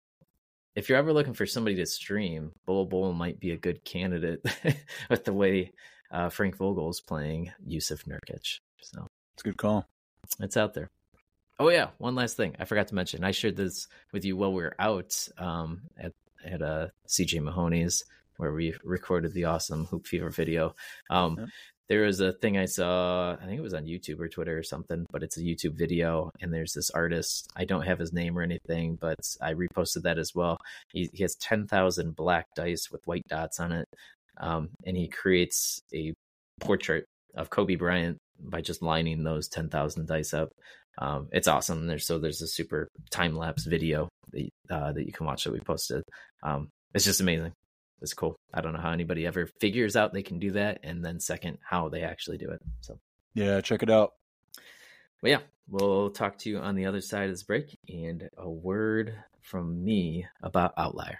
if 0.77 0.89
you're 0.89 0.99
ever 0.99 1.13
looking 1.13 1.35
for 1.35 1.47
somebody 1.47 1.77
to 1.77 1.87
stream, 1.87 2.53
Bol 2.67 2.87
Bol 2.87 3.13
might 3.13 3.41
be 3.41 3.51
a 3.51 3.57
good 3.57 3.85
candidate 3.85 4.41
with 5.11 5.25
the 5.25 5.33
way 5.33 5.73
uh, 6.13 6.29
Frank 6.29 6.57
Vogel 6.57 6.91
is 6.91 7.01
playing 7.01 7.53
Jusuf 7.67 8.05
Nurkic. 8.05 8.59
So 8.81 9.07
it's 9.35 9.45
a 9.45 9.49
good 9.49 9.57
call. 9.57 9.87
It's 10.41 10.57
out 10.57 10.75
there. 10.75 10.89
Oh 11.59 11.71
yeah, 11.71 11.89
one 11.99 12.15
last 12.15 12.37
thing 12.37 12.55
I 12.59 12.65
forgot 12.65 12.89
to 12.89 12.95
mention. 12.95 13.25
I 13.25 13.33
shared 13.33 13.57
this 13.57 13.89
with 14.13 14.25
you 14.25 14.37
while 14.37 14.53
we 14.53 14.63
were 14.63 14.77
out 14.79 15.29
um, 15.39 15.83
at 15.99 16.13
at 16.45 16.63
uh, 16.63 16.89
CJ 17.09 17.43
Mahoney's 17.43 18.05
where 18.37 18.53
we 18.53 18.73
recorded 18.85 19.35
the 19.35 19.45
awesome 19.45 19.87
Hoop 19.87 20.07
Fever 20.07 20.31
video. 20.31 20.75
Um, 21.11 21.37
yeah. 21.39 21.47
There 21.89 22.03
was 22.03 22.21
a 22.21 22.33
thing 22.33 22.59
I 22.59 22.67
saw. 22.67 23.33
I 23.33 23.47
think 23.47 23.59
it 23.59 23.63
was 23.63 23.75
on 23.75 23.87
YouTube 23.87 24.21
or 24.21 24.29
Twitter 24.29 24.57
or 24.57 24.63
something, 24.63 25.07
but 25.11 25.23
it's 25.23 25.39
a 25.39 25.43
YouTube 25.43 25.73
video, 25.73 26.31
and 26.41 26.53
there's 26.53 26.75
this 26.75 26.91
artist. 26.91 27.49
I 27.57 27.65
don't 27.65 27.87
have 27.87 27.99
his 27.99 28.13
name 28.13 28.39
or 28.39 28.43
anything, 28.43 28.97
but 29.01 29.19
I 29.41 29.55
reposted 29.55 30.03
that 30.03 30.19
as 30.19 30.35
well. 30.35 30.59
He, 30.93 31.11
he 31.13 31.23
has 31.25 31.35
ten 31.35 31.67
thousand 31.67 32.15
black 32.15 32.47
dice 32.55 32.91
with 32.93 33.07
white 33.07 33.27
dots 33.27 33.59
on 33.59 33.73
it, 33.73 33.89
um, 34.37 34.69
and 34.85 34.97
he 34.97 35.09
creates 35.09 35.81
a 35.93 36.13
portrait 36.61 37.07
of 37.35 37.51
Kobe 37.51 37.77
Bryant 37.77 38.19
by 38.41 38.61
just 38.61 38.83
lining 38.83 39.25
those 39.25 39.49
10,000 39.49 40.07
dice 40.07 40.33
up. 40.33 40.51
Um, 41.01 41.29
it's 41.33 41.49
awesome. 41.49 41.87
There's 41.87 42.07
so 42.07 42.19
there's 42.19 42.43
a 42.43 42.49
super 42.49 42.89
time 43.11 43.37
lapse 43.37 43.65
video 43.65 44.09
that 44.33 44.49
uh, 44.71 44.93
that 44.93 45.07
you 45.07 45.13
can 45.13 45.27
watch 45.27 45.45
that 45.45 45.53
we 45.53 45.61
posted. 45.61 46.03
Um, 46.43 46.69
it's 46.95 47.05
just 47.05 47.21
amazing. 47.21 47.53
It's 48.01 48.15
cool. 48.15 48.37
I 48.53 48.61
don't 48.61 48.73
know 48.73 48.81
how 48.81 48.93
anybody 48.93 49.27
ever 49.27 49.47
figures 49.61 49.97
out 49.97 50.13
they 50.13 50.23
can 50.23 50.39
do 50.39 50.53
that, 50.53 50.81
and 50.83 51.05
then 51.05 51.21
second, 51.21 51.59
how 51.63 51.89
they 51.89 52.03
actually 52.03 52.39
do 52.39 52.51
it. 52.51 52.61
So 52.81 52.99
yeah, 53.35 53.61
check 53.61 53.83
it 53.83 53.91
out. 53.91 54.13
Well, 55.23 55.33
yeah, 55.33 55.41
we'll 55.69 56.11
talk 56.11 56.39
to 56.39 56.51
you 56.51 56.59
on 56.59 56.75
the 56.75 56.87
other 56.87 57.01
side 57.01 57.25
of 57.25 57.31
this 57.31 57.43
break, 57.43 57.79
and 57.89 58.29
a 58.37 58.49
word 58.49 59.15
from 59.43 59.85
me 59.85 60.27
about 60.43 60.75
Outlier. 60.77 61.19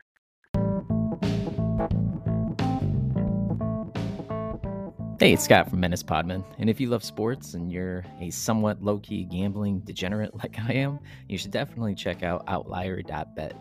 Hey, 5.21 5.33
it's 5.33 5.43
Scott 5.43 5.69
from 5.69 5.81
Menace 5.81 6.05
Podmen. 6.05 6.45
And 6.61 6.71
if 6.71 6.81
you 6.81 6.87
love 6.89 7.03
sports 7.03 7.55
and 7.55 7.73
you're 7.73 8.05
a 8.21 8.31
somewhat 8.31 8.81
low 8.85 9.01
key 9.01 9.25
gambling 9.25 9.81
degenerate 9.81 10.33
like 10.37 10.57
I 10.61 10.75
am, 10.75 11.01
you 11.29 11.37
should 11.37 11.51
definitely 11.51 11.97
check 11.97 12.23
out 12.23 12.45
Outlier.bet. 12.47 13.57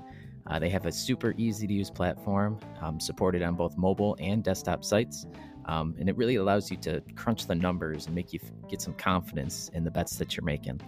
Uh, 0.46 0.60
they 0.60 0.70
have 0.70 0.86
a 0.86 0.92
super 0.92 1.34
easy 1.36 1.66
to 1.66 1.74
use 1.74 1.90
platform 1.90 2.60
um, 2.80 3.00
supported 3.00 3.42
on 3.42 3.56
both 3.56 3.76
mobile 3.76 4.16
and 4.20 4.44
desktop 4.44 4.86
sites. 4.86 5.26
Um, 5.66 5.96
and 6.00 6.08
it 6.08 6.16
really 6.16 6.36
allows 6.36 6.70
you 6.70 6.78
to 6.78 7.02
crunch 7.16 7.48
the 7.48 7.56
numbers 7.56 8.06
and 8.06 8.14
make 8.14 8.34
you 8.34 8.40
f- 8.44 8.52
get 8.70 8.80
some 8.80 8.94
confidence 8.94 9.72
in 9.74 9.84
the 9.84 9.90
bets 9.90 10.16
that 10.18 10.38
you're 10.38 10.46
making. 10.46 10.80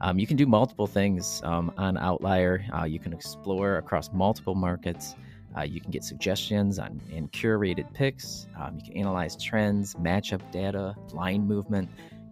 Um, 0.00 0.18
you 0.18 0.26
can 0.26 0.36
do 0.36 0.44
multiple 0.44 0.88
things 0.88 1.40
um, 1.44 1.72
on 1.76 1.96
Outlier. 1.96 2.64
Uh, 2.76 2.82
you 2.82 2.98
can 2.98 3.12
explore 3.12 3.76
across 3.76 4.12
multiple 4.12 4.56
markets. 4.56 5.14
Uh, 5.56 5.62
you 5.62 5.80
can 5.80 5.90
get 5.90 6.04
suggestions 6.04 6.78
on 6.78 7.00
and 7.12 7.32
curated 7.32 7.92
picks. 7.94 8.46
Um, 8.60 8.76
you 8.76 8.82
can 8.84 8.96
analyze 9.00 9.42
trends, 9.42 9.94
matchup 9.94 10.50
data, 10.52 10.94
line 11.12 11.46
movement, 11.46 11.88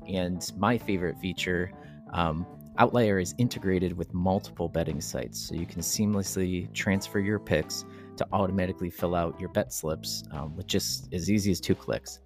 and 0.06 0.50
my 0.58 0.76
favorite 0.76 1.18
feature, 1.18 1.72
um, 2.12 2.46
Outlier 2.76 3.20
is 3.20 3.36
integrated 3.38 3.96
with 3.96 4.12
multiple 4.12 4.68
betting 4.68 5.00
sites, 5.00 5.38
so 5.38 5.54
you 5.54 5.64
can 5.64 5.80
seamlessly 5.80 6.72
transfer 6.74 7.20
your 7.20 7.38
picks 7.38 7.84
to 8.16 8.26
automatically 8.32 8.90
fill 8.90 9.14
out 9.14 9.38
your 9.38 9.48
bet 9.50 9.72
slips 9.72 10.24
um, 10.32 10.56
with 10.56 10.66
just 10.66 11.12
as 11.12 11.30
easy 11.30 11.52
as 11.52 11.60
two 11.60 11.76
clicks. 11.76 12.18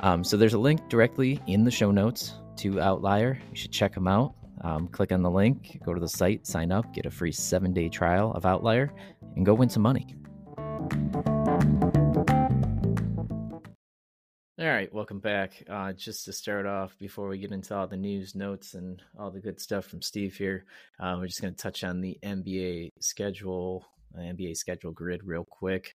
Um, 0.00 0.22
so 0.22 0.36
there's 0.36 0.54
a 0.54 0.58
link 0.58 0.88
directly 0.88 1.40
in 1.48 1.64
the 1.64 1.70
show 1.70 1.90
notes 1.90 2.34
to 2.58 2.80
Outlier. 2.80 3.40
You 3.50 3.56
should 3.56 3.72
check 3.72 3.94
them 3.94 4.06
out. 4.06 4.34
Um, 4.62 4.88
click 4.88 5.12
on 5.12 5.22
the 5.22 5.30
link, 5.30 5.80
go 5.84 5.94
to 5.94 6.00
the 6.00 6.08
site, 6.08 6.46
sign 6.46 6.72
up, 6.72 6.92
get 6.94 7.06
a 7.06 7.10
free 7.10 7.32
seven 7.32 7.72
day 7.72 7.88
trial 7.88 8.32
of 8.32 8.46
Outlier, 8.46 8.92
and 9.36 9.44
go 9.44 9.54
win 9.54 9.68
some 9.68 9.82
money. 9.82 10.06
All 14.58 14.66
right, 14.66 14.92
welcome 14.92 15.20
back. 15.20 15.62
Uh, 15.68 15.92
just 15.92 16.24
to 16.24 16.32
start 16.32 16.64
off, 16.64 16.98
before 16.98 17.28
we 17.28 17.38
get 17.38 17.52
into 17.52 17.76
all 17.76 17.86
the 17.86 17.96
news, 17.96 18.34
notes, 18.34 18.72
and 18.72 19.02
all 19.18 19.30
the 19.30 19.40
good 19.40 19.60
stuff 19.60 19.84
from 19.84 20.00
Steve 20.00 20.34
here, 20.34 20.64
uh, 20.98 21.16
we're 21.18 21.26
just 21.26 21.42
going 21.42 21.54
to 21.54 21.62
touch 21.62 21.84
on 21.84 22.00
the 22.00 22.18
NBA 22.22 22.92
schedule, 22.98 23.84
NBA 24.18 24.56
schedule 24.56 24.92
grid, 24.92 25.22
real 25.24 25.44
quick. 25.44 25.94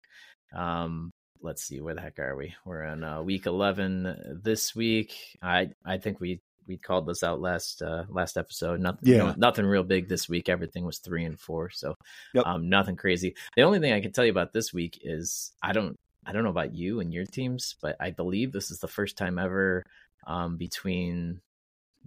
Um, 0.56 1.12
let's 1.42 1.64
see, 1.64 1.82
where 1.82 1.96
the 1.96 2.02
heck 2.02 2.20
are 2.20 2.36
we? 2.36 2.54
We're 2.64 2.86
on 2.86 3.04
uh, 3.04 3.24
week 3.24 3.48
11 3.48 4.42
this 4.44 4.76
week. 4.76 5.16
I 5.42 5.72
I 5.84 5.98
think 5.98 6.20
we 6.20 6.42
we 6.68 6.78
called 6.78 7.08
this 7.08 7.24
out 7.24 7.42
last 7.42 7.82
uh 7.82 8.06
last 8.10 8.38
episode. 8.38 8.80
Nothing, 8.80 9.00
yeah. 9.04 9.16
You 9.16 9.24
know, 9.24 9.36
nothing 9.38 9.66
real 9.66 9.84
big 9.84 10.08
this 10.08 10.30
week. 10.30 10.50
Everything 10.50 10.86
was 10.86 11.00
three 11.00 11.26
and 11.26 11.40
four, 11.40 11.70
so 11.70 11.96
yep. 12.34 12.46
um, 12.46 12.70
nothing 12.70 12.96
crazy. 12.96 13.36
The 13.56 13.64
only 13.64 13.80
thing 13.80 13.94
I 13.94 14.02
can 14.02 14.12
tell 14.12 14.26
you 14.26 14.32
about 14.32 14.54
this 14.54 14.74
week 14.74 15.00
is 15.04 15.52
I 15.62 15.74
don't 15.74 15.98
I 16.26 16.32
don't 16.32 16.44
know 16.44 16.50
about 16.50 16.76
you 16.76 17.00
and 17.00 17.14
your 17.14 17.26
teams, 17.26 17.76
but 17.82 17.96
I 18.00 18.12
believe 18.12 18.52
this 18.52 18.72
is 18.72 18.80
the 18.80 18.88
first 18.88 19.18
time 19.18 19.40
ever 19.40 19.86
um, 20.28 20.58
between 20.58 21.42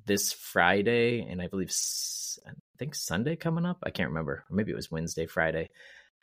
this 0.06 0.32
Friday 0.32 1.26
and 1.28 1.40
I 1.40 1.48
believe 1.48 1.72
I 2.46 2.50
think 2.78 2.94
Sunday 2.94 3.36
coming 3.36 3.66
up. 3.66 3.78
I 3.82 3.90
can't 3.90 4.10
remember, 4.10 4.44
or 4.48 4.56
maybe 4.56 4.72
it 4.72 4.76
was 4.76 4.90
Wednesday, 4.90 5.26
Friday. 5.26 5.70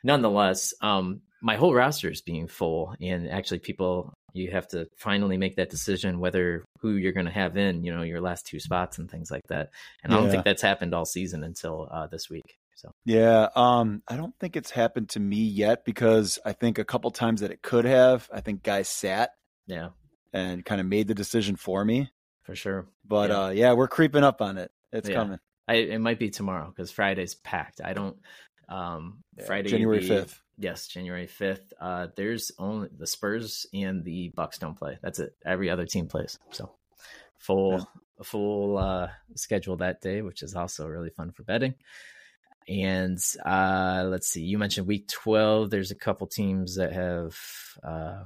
Nonetheless, 0.04 0.74
um, 0.80 1.22
my 1.40 1.56
whole 1.56 1.74
roster 1.74 2.10
is 2.10 2.22
being 2.22 2.48
full, 2.48 2.94
and 3.00 3.28
actually, 3.28 3.58
people 3.60 4.14
you 4.32 4.50
have 4.50 4.68
to 4.68 4.88
finally 4.96 5.36
make 5.36 5.56
that 5.56 5.70
decision 5.70 6.20
whether 6.20 6.64
who 6.80 6.96
you're 6.96 7.12
going 7.12 7.26
to 7.26 7.32
have 7.32 7.56
in, 7.56 7.84
you 7.84 7.94
know, 7.94 8.02
your 8.02 8.20
last 8.20 8.46
two 8.46 8.58
spots 8.58 8.98
and 8.98 9.10
things 9.10 9.30
like 9.30 9.46
that. 9.48 9.70
And 10.02 10.12
yeah. 10.12 10.18
I 10.18 10.20
don't 10.20 10.30
think 10.30 10.44
that's 10.44 10.62
happened 10.62 10.94
all 10.94 11.04
season 11.04 11.44
until 11.44 11.88
uh, 11.90 12.06
this 12.06 12.30
week. 12.30 12.58
So 12.74 12.92
yeah, 13.04 13.48
um, 13.54 14.02
I 14.08 14.16
don't 14.16 14.34
think 14.40 14.56
it's 14.56 14.70
happened 14.70 15.10
to 15.10 15.20
me 15.20 15.36
yet 15.36 15.84
because 15.84 16.38
I 16.44 16.52
think 16.52 16.78
a 16.78 16.84
couple 16.84 17.10
times 17.12 17.40
that 17.42 17.52
it 17.52 17.62
could 17.62 17.84
have. 17.84 18.28
I 18.32 18.40
think 18.40 18.64
guys 18.64 18.88
sat, 18.88 19.30
yeah, 19.66 19.90
and 20.32 20.64
kind 20.64 20.80
of 20.80 20.86
made 20.88 21.06
the 21.06 21.14
decision 21.14 21.54
for 21.54 21.84
me 21.84 22.10
for 22.42 22.56
sure. 22.56 22.86
But 23.06 23.30
yeah, 23.30 23.42
uh, 23.42 23.48
yeah 23.50 23.72
we're 23.74 23.88
creeping 23.88 24.24
up 24.24 24.42
on 24.42 24.58
it. 24.58 24.72
It's 24.92 25.08
yeah. 25.08 25.14
coming. 25.14 25.38
I, 25.68 25.74
it 25.74 26.00
might 26.00 26.18
be 26.18 26.30
tomorrow 26.30 26.72
because 26.74 26.90
Friday's 26.90 27.34
packed. 27.34 27.80
I 27.84 27.92
don't. 27.92 28.16
Um, 28.68 29.22
Friday, 29.46 29.70
January 29.70 30.02
fifth. 30.02 30.40
Yes, 30.62 30.86
January 30.86 31.26
fifth. 31.26 31.72
Uh, 31.80 32.06
there's 32.14 32.52
only 32.56 32.88
the 32.96 33.08
Spurs 33.08 33.66
and 33.74 34.04
the 34.04 34.28
Bucks 34.28 34.58
don't 34.58 34.78
play. 34.78 34.96
That's 35.02 35.18
it. 35.18 35.34
Every 35.44 35.68
other 35.70 35.86
team 35.86 36.06
plays. 36.06 36.38
So 36.52 36.70
full 37.38 37.78
yeah. 37.78 37.84
full 38.22 38.78
uh, 38.78 39.08
schedule 39.34 39.78
that 39.78 40.00
day, 40.00 40.22
which 40.22 40.44
is 40.44 40.54
also 40.54 40.86
really 40.86 41.10
fun 41.10 41.32
for 41.32 41.42
betting. 41.42 41.74
And 42.68 43.18
uh, 43.44 44.04
let's 44.06 44.28
see, 44.28 44.42
you 44.42 44.56
mentioned 44.56 44.86
week 44.86 45.08
twelve. 45.08 45.68
There's 45.68 45.90
a 45.90 45.96
couple 45.96 46.28
teams 46.28 46.76
that 46.76 46.92
have 46.92 47.36
uh, 47.82 48.22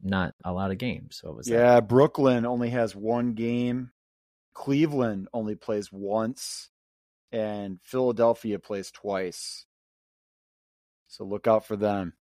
not 0.00 0.34
a 0.44 0.52
lot 0.52 0.70
of 0.70 0.78
games. 0.78 1.18
What 1.24 1.36
was 1.36 1.48
yeah, 1.48 1.74
that? 1.74 1.88
Brooklyn 1.88 2.46
only 2.46 2.70
has 2.70 2.94
one 2.94 3.32
game. 3.32 3.90
Cleveland 4.54 5.26
only 5.34 5.56
plays 5.56 5.90
once, 5.90 6.70
and 7.32 7.80
Philadelphia 7.82 8.60
plays 8.60 8.92
twice. 8.92 9.66
So 11.10 11.24
look 11.24 11.46
out 11.46 11.66
for 11.66 11.76
them. 11.76 12.14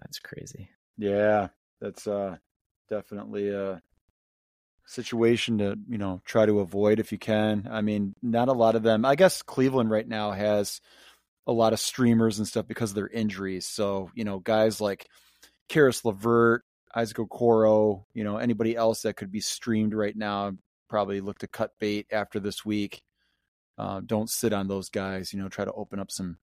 That's 0.00 0.18
crazy. 0.18 0.70
Yeah, 0.96 1.48
that's 1.80 2.06
uh 2.06 2.36
definitely 2.88 3.50
a 3.50 3.80
situation 4.86 5.58
to, 5.58 5.76
you 5.88 5.98
know, 5.98 6.20
try 6.24 6.46
to 6.46 6.60
avoid 6.60 6.98
if 6.98 7.12
you 7.12 7.18
can. 7.18 7.68
I 7.70 7.82
mean, 7.82 8.14
not 8.22 8.48
a 8.48 8.52
lot 8.52 8.74
of 8.74 8.82
them. 8.82 9.04
I 9.04 9.14
guess 9.14 9.42
Cleveland 9.42 9.90
right 9.90 10.08
now 10.08 10.32
has 10.32 10.80
a 11.46 11.52
lot 11.52 11.72
of 11.72 11.80
streamers 11.80 12.38
and 12.38 12.48
stuff 12.48 12.66
because 12.66 12.90
of 12.90 12.96
their 12.96 13.08
injuries. 13.08 13.66
So, 13.66 14.10
you 14.14 14.24
know, 14.24 14.38
guys 14.38 14.80
like 14.80 15.06
Caris 15.68 16.04
LeVert, 16.04 16.64
Isaac 16.94 17.18
Okoro, 17.18 18.04
you 18.14 18.24
know, 18.24 18.38
anybody 18.38 18.74
else 18.74 19.02
that 19.02 19.16
could 19.16 19.30
be 19.30 19.40
streamed 19.40 19.94
right 19.94 20.16
now, 20.16 20.52
probably 20.88 21.20
look 21.20 21.38
to 21.38 21.46
cut 21.46 21.72
bait 21.78 22.06
after 22.10 22.40
this 22.40 22.64
week. 22.64 23.02
Uh, 23.78 24.00
don't 24.04 24.30
sit 24.30 24.52
on 24.52 24.68
those 24.68 24.88
guys, 24.88 25.32
you 25.32 25.40
know, 25.40 25.48
try 25.48 25.64
to 25.64 25.72
open 25.72 25.98
up 25.98 26.10
some 26.10 26.38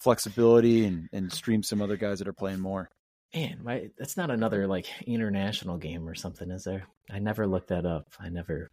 flexibility 0.00 0.84
and, 0.84 1.08
and 1.12 1.32
stream 1.32 1.62
some 1.62 1.80
other 1.82 1.96
guys 1.96 2.18
that 2.18 2.28
are 2.28 2.32
playing 2.32 2.60
more. 2.60 2.88
Man, 3.34 3.60
my, 3.62 3.90
that's 3.96 4.16
not 4.16 4.30
another 4.30 4.66
like 4.66 4.86
international 5.06 5.78
game 5.78 6.08
or 6.08 6.14
something, 6.14 6.50
is 6.50 6.64
there? 6.64 6.84
I 7.10 7.20
never 7.20 7.46
looked 7.46 7.68
that 7.68 7.86
up. 7.86 8.06
I 8.18 8.28
never 8.28 8.70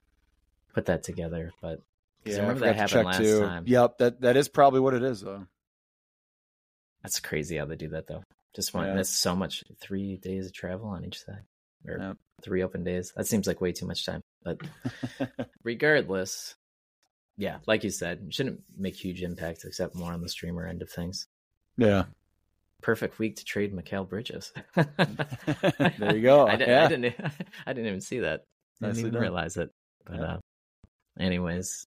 put 0.74 0.86
that 0.86 1.04
together, 1.04 1.52
but 1.62 1.82
yeah, 2.26 2.38
I 2.38 2.40
remember 2.42 2.66
I 2.66 2.68
that 2.70 2.76
happened 2.76 3.06
last 3.06 3.18
too. 3.18 3.40
time. 3.42 3.64
Yep, 3.68 3.98
that 4.00 4.22
that 4.22 4.38
is 4.38 4.50
probably 4.50 4.80
what 4.80 4.94
it 4.94 5.04
is, 5.04 5.22
though. 5.22 5.46
That's 7.04 7.20
crazy 7.20 7.58
how 7.58 7.66
they 7.66 7.76
do 7.76 7.90
that, 7.90 8.08
though. 8.08 8.24
Just 8.56 8.74
one. 8.74 8.88
Yeah. 8.88 8.96
That's 8.96 9.10
so 9.10 9.36
much. 9.36 9.64
Three 9.80 10.18
days 10.18 10.48
of 10.48 10.54
travel 10.54 10.90
on 10.90 11.06
each 11.06 11.24
side, 11.24 11.44
or 11.88 11.98
yep. 12.00 12.18
three 12.42 12.64
open 12.64 12.84
days. 12.84 13.14
That 13.16 13.28
seems 13.28 13.48
like 13.48 13.62
way 13.62 13.72
too 13.72 13.86
much 13.86 14.06
time. 14.06 14.22
But 14.44 14.60
regardless, 15.64 16.56
yeah, 17.38 17.58
like 17.68 17.84
you 17.84 17.92
said, 17.92 18.34
shouldn't 18.34 18.62
make 18.78 18.96
huge 18.96 19.22
impacts 19.22 19.64
except 19.64 19.96
more 19.96 20.12
on 20.12 20.22
the 20.22 20.30
streamer 20.30 20.66
end 20.66 20.82
of 20.82 20.90
things. 20.90 21.28
Yeah. 21.78 22.06
Perfect 22.82 23.20
week 23.20 23.36
to 23.38 23.46
trade 23.46 23.74
Mikal 23.74 24.08
Bridges. 24.08 24.52
there 24.76 26.16
you 26.16 26.22
go. 26.22 26.48
I, 26.48 26.56
didn't, 26.56 26.70
yeah. 26.70 26.86
I 26.86 26.88
didn't. 26.88 27.16
I 27.68 27.74
didn't 27.74 27.88
even 27.88 28.02
see 28.02 28.20
that. 28.20 28.46
I 28.82 28.88
didn't 28.88 29.00
even 29.00 29.14
done. 29.14 29.22
realize 29.22 29.58
it. 29.58 29.72
But 30.06 30.16
yeah. 30.16 30.26
uh, 30.26 30.40
anyways, 31.20 31.86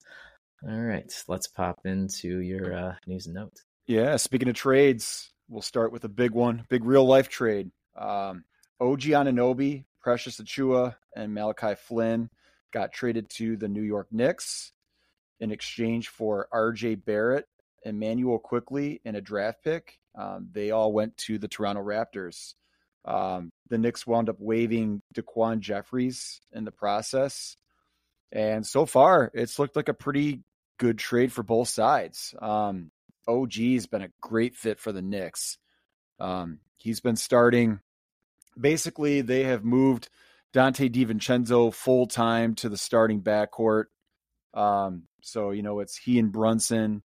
all 0.68 0.80
right, 0.80 1.12
let's 1.28 1.48
pop 1.48 1.86
into 1.86 2.39
your 2.39 2.74
uh, 2.74 2.96
news 3.06 3.26
and 3.26 3.36
notes. 3.36 3.64
Yeah, 3.86 4.16
speaking 4.16 4.48
of 4.48 4.56
trades, 4.56 5.30
we'll 5.50 5.62
start 5.62 5.91
with 5.91 6.06
a 6.06 6.10
big 6.10 6.32
one, 6.32 6.66
big 6.70 6.86
real 6.86 7.06
life 7.06 7.28
trade. 7.28 7.70
Um, 7.98 8.46
OG 8.80 9.02
Anunoby, 9.02 9.84
Precious 10.02 10.39
Achiuwa, 10.39 10.96
and 11.16 11.34
Malachi 11.34 11.76
Flynn 11.76 12.30
got 12.72 12.94
traded 12.94 13.30
to 13.32 13.58
the 13.58 13.68
New 13.68 13.82
York 13.82 14.08
Knicks 14.12 14.72
in 15.39 15.51
exchange 15.51 16.09
for 16.09 16.47
RJ 16.53 17.03
Barrett, 17.05 17.47
Immanuel 17.84 18.39
Quickley, 18.39 19.01
and 19.05 19.15
a 19.15 19.21
draft 19.21 19.63
pick. 19.63 19.99
Um, 20.15 20.49
they 20.51 20.71
all 20.71 20.93
went 20.93 21.17
to 21.17 21.38
the 21.38 21.47
Toronto 21.47 21.81
Raptors. 21.81 22.53
Um, 23.05 23.51
the 23.69 23.77
Knicks 23.77 24.07
wound 24.07 24.29
up 24.29 24.38
waiving 24.39 25.01
DaQuan 25.15 25.59
Jeffries 25.59 26.41
in 26.53 26.63
the 26.63 26.71
process. 26.71 27.57
And 28.31 28.65
so 28.65 28.86
far, 28.86 29.31
it's 29.34 29.59
looked 29.59 29.75
like 29.75 29.89
a 29.89 29.93
pretty 29.93 30.41
good 30.79 30.97
trade 30.97 31.31
for 31.31 31.43
both 31.43 31.69
sides. 31.69 32.34
Um, 32.41 32.91
OG's 33.27 33.88
been 33.88 34.01
a 34.01 34.11
great 34.21 34.55
fit 34.55 34.79
for 34.79 34.91
the 34.91 35.01
Knicks. 35.01 35.57
Um, 36.19 36.59
he's 36.77 36.99
been 36.99 37.15
starting. 37.15 37.79
Basically, 38.59 39.21
they 39.21 39.43
have 39.43 39.63
moved 39.63 40.09
Donte 40.53 40.91
DiVincenzo 40.91 41.73
full 41.73 42.07
time 42.07 42.55
to 42.55 42.69
the 42.69 42.77
starting 42.77 43.21
backcourt. 43.21 43.86
Um, 44.54 45.04
so 45.22 45.51
you 45.51 45.64
know 45.64 45.80
it's 45.80 45.97
he 45.97 46.20
and 46.20 46.32
Brunson, 46.32 47.01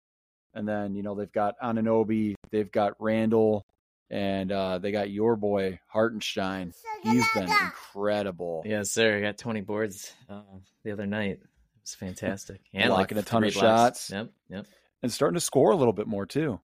and 0.53 0.67
then 0.67 0.95
you 0.95 1.03
know 1.03 1.15
they've 1.15 1.31
got 1.31 1.55
Anunoby, 1.61 2.35
they've 2.51 2.71
got 2.71 2.93
Randle, 2.99 3.65
and 4.09 4.51
uh, 4.51 4.79
they 4.79 4.91
got 4.91 5.09
your 5.09 5.35
boy 5.35 5.79
Hartenstein. 5.87 6.73
He's 7.03 7.25
been 7.33 7.43
incredible. 7.43 8.63
Yes, 8.65 8.91
sir. 8.91 9.17
I 9.17 9.21
got 9.21 9.37
20 9.37 9.61
boards 9.61 10.11
uh, 10.27 10.41
the 10.83 10.91
other 10.91 11.05
night. 11.05 11.39
It 11.41 11.49
was 11.83 11.95
fantastic. 11.95 12.61
And 12.73 12.89
blocking 12.89 13.17
like 13.17 13.25
a 13.25 13.29
ton 13.29 13.43
of 13.43 13.53
blocks. 13.53 14.07
shots. 14.07 14.09
Yep, 14.09 14.31
yep 14.49 14.65
and 15.05 15.13
starting 15.13 15.35
to 15.35 15.39
score 15.39 15.69
a 15.69 15.75
little 15.75 15.93
bit 15.93 16.07
more 16.07 16.25
too. 16.25 16.59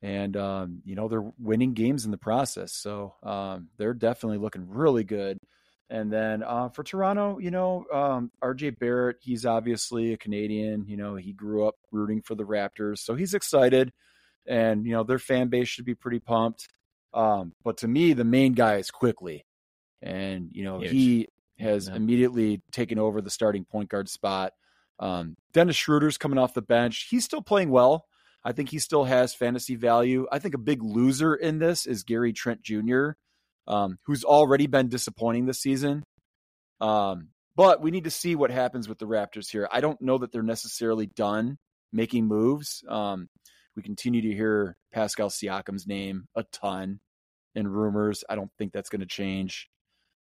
And 0.00 0.36
um, 0.36 0.80
you 0.84 0.94
know 0.94 1.08
they're 1.08 1.32
winning 1.40 1.74
games 1.74 2.04
in 2.04 2.12
the 2.12 2.16
process, 2.16 2.72
so 2.72 3.16
um, 3.24 3.68
they're 3.78 3.94
definitely 3.94 4.38
looking 4.38 4.68
really 4.68 5.02
good. 5.02 5.38
And 5.90 6.12
then 6.12 6.42
uh, 6.42 6.68
for 6.68 6.82
Toronto, 6.82 7.38
you 7.38 7.50
know, 7.50 7.86
um, 7.92 8.30
RJ 8.42 8.78
Barrett, 8.78 9.16
he's 9.20 9.46
obviously 9.46 10.12
a 10.12 10.18
Canadian. 10.18 10.86
You 10.86 10.98
know, 10.98 11.16
he 11.16 11.32
grew 11.32 11.66
up 11.66 11.76
rooting 11.90 12.20
for 12.20 12.34
the 12.34 12.44
Raptors, 12.44 12.98
so 12.98 13.14
he's 13.14 13.32
excited. 13.32 13.92
And 14.46 14.84
you 14.84 14.92
know, 14.92 15.02
their 15.02 15.18
fan 15.18 15.48
base 15.48 15.68
should 15.68 15.86
be 15.86 15.94
pretty 15.94 16.18
pumped. 16.18 16.68
Um, 17.14 17.52
but 17.64 17.78
to 17.78 17.88
me, 17.88 18.12
the 18.12 18.24
main 18.24 18.52
guy 18.52 18.76
is 18.76 18.90
Quickley. 18.90 19.46
and 20.02 20.50
you 20.52 20.62
know, 20.64 20.80
Huge. 20.80 20.90
he 20.90 21.28
has 21.58 21.88
yeah. 21.88 21.96
immediately 21.96 22.62
taken 22.70 22.98
over 22.98 23.20
the 23.20 23.30
starting 23.30 23.64
point 23.64 23.88
guard 23.88 24.08
spot. 24.08 24.52
Um, 24.98 25.36
Dennis 25.52 25.76
Schroeder's 25.76 26.18
coming 26.18 26.38
off 26.38 26.54
the 26.54 26.62
bench. 26.62 27.06
He's 27.10 27.24
still 27.24 27.42
playing 27.42 27.70
well. 27.70 28.06
I 28.44 28.52
think 28.52 28.68
he 28.70 28.78
still 28.78 29.04
has 29.04 29.34
fantasy 29.34 29.74
value. 29.74 30.26
I 30.30 30.38
think 30.38 30.54
a 30.54 30.58
big 30.58 30.82
loser 30.82 31.34
in 31.34 31.58
this 31.58 31.86
is 31.86 32.04
Gary 32.04 32.32
Trent 32.32 32.62
Jr., 32.62 33.10
um, 33.68 33.98
who's 34.06 34.24
already 34.24 34.66
been 34.66 34.88
disappointing 34.88 35.46
this 35.46 35.60
season. 35.60 36.02
Um, 36.80 37.28
but 37.54 37.80
we 37.80 37.90
need 37.90 38.04
to 38.04 38.10
see 38.10 38.34
what 38.34 38.50
happens 38.50 38.88
with 38.88 38.98
the 38.98 39.06
Raptors 39.06 39.50
here. 39.50 39.68
I 39.70 39.80
don't 39.80 40.00
know 40.00 40.18
that 40.18 40.32
they're 40.32 40.42
necessarily 40.42 41.06
done 41.06 41.58
making 41.92 42.26
moves. 42.26 42.82
Um, 42.88 43.28
we 43.76 43.82
continue 43.82 44.22
to 44.22 44.34
hear 44.34 44.76
Pascal 44.92 45.28
Siakam's 45.28 45.86
name 45.86 46.26
a 46.34 46.44
ton 46.44 47.00
in 47.54 47.68
rumors. 47.68 48.24
I 48.28 48.34
don't 48.34 48.50
think 48.58 48.72
that's 48.72 48.88
going 48.88 49.00
to 49.00 49.06
change. 49.06 49.68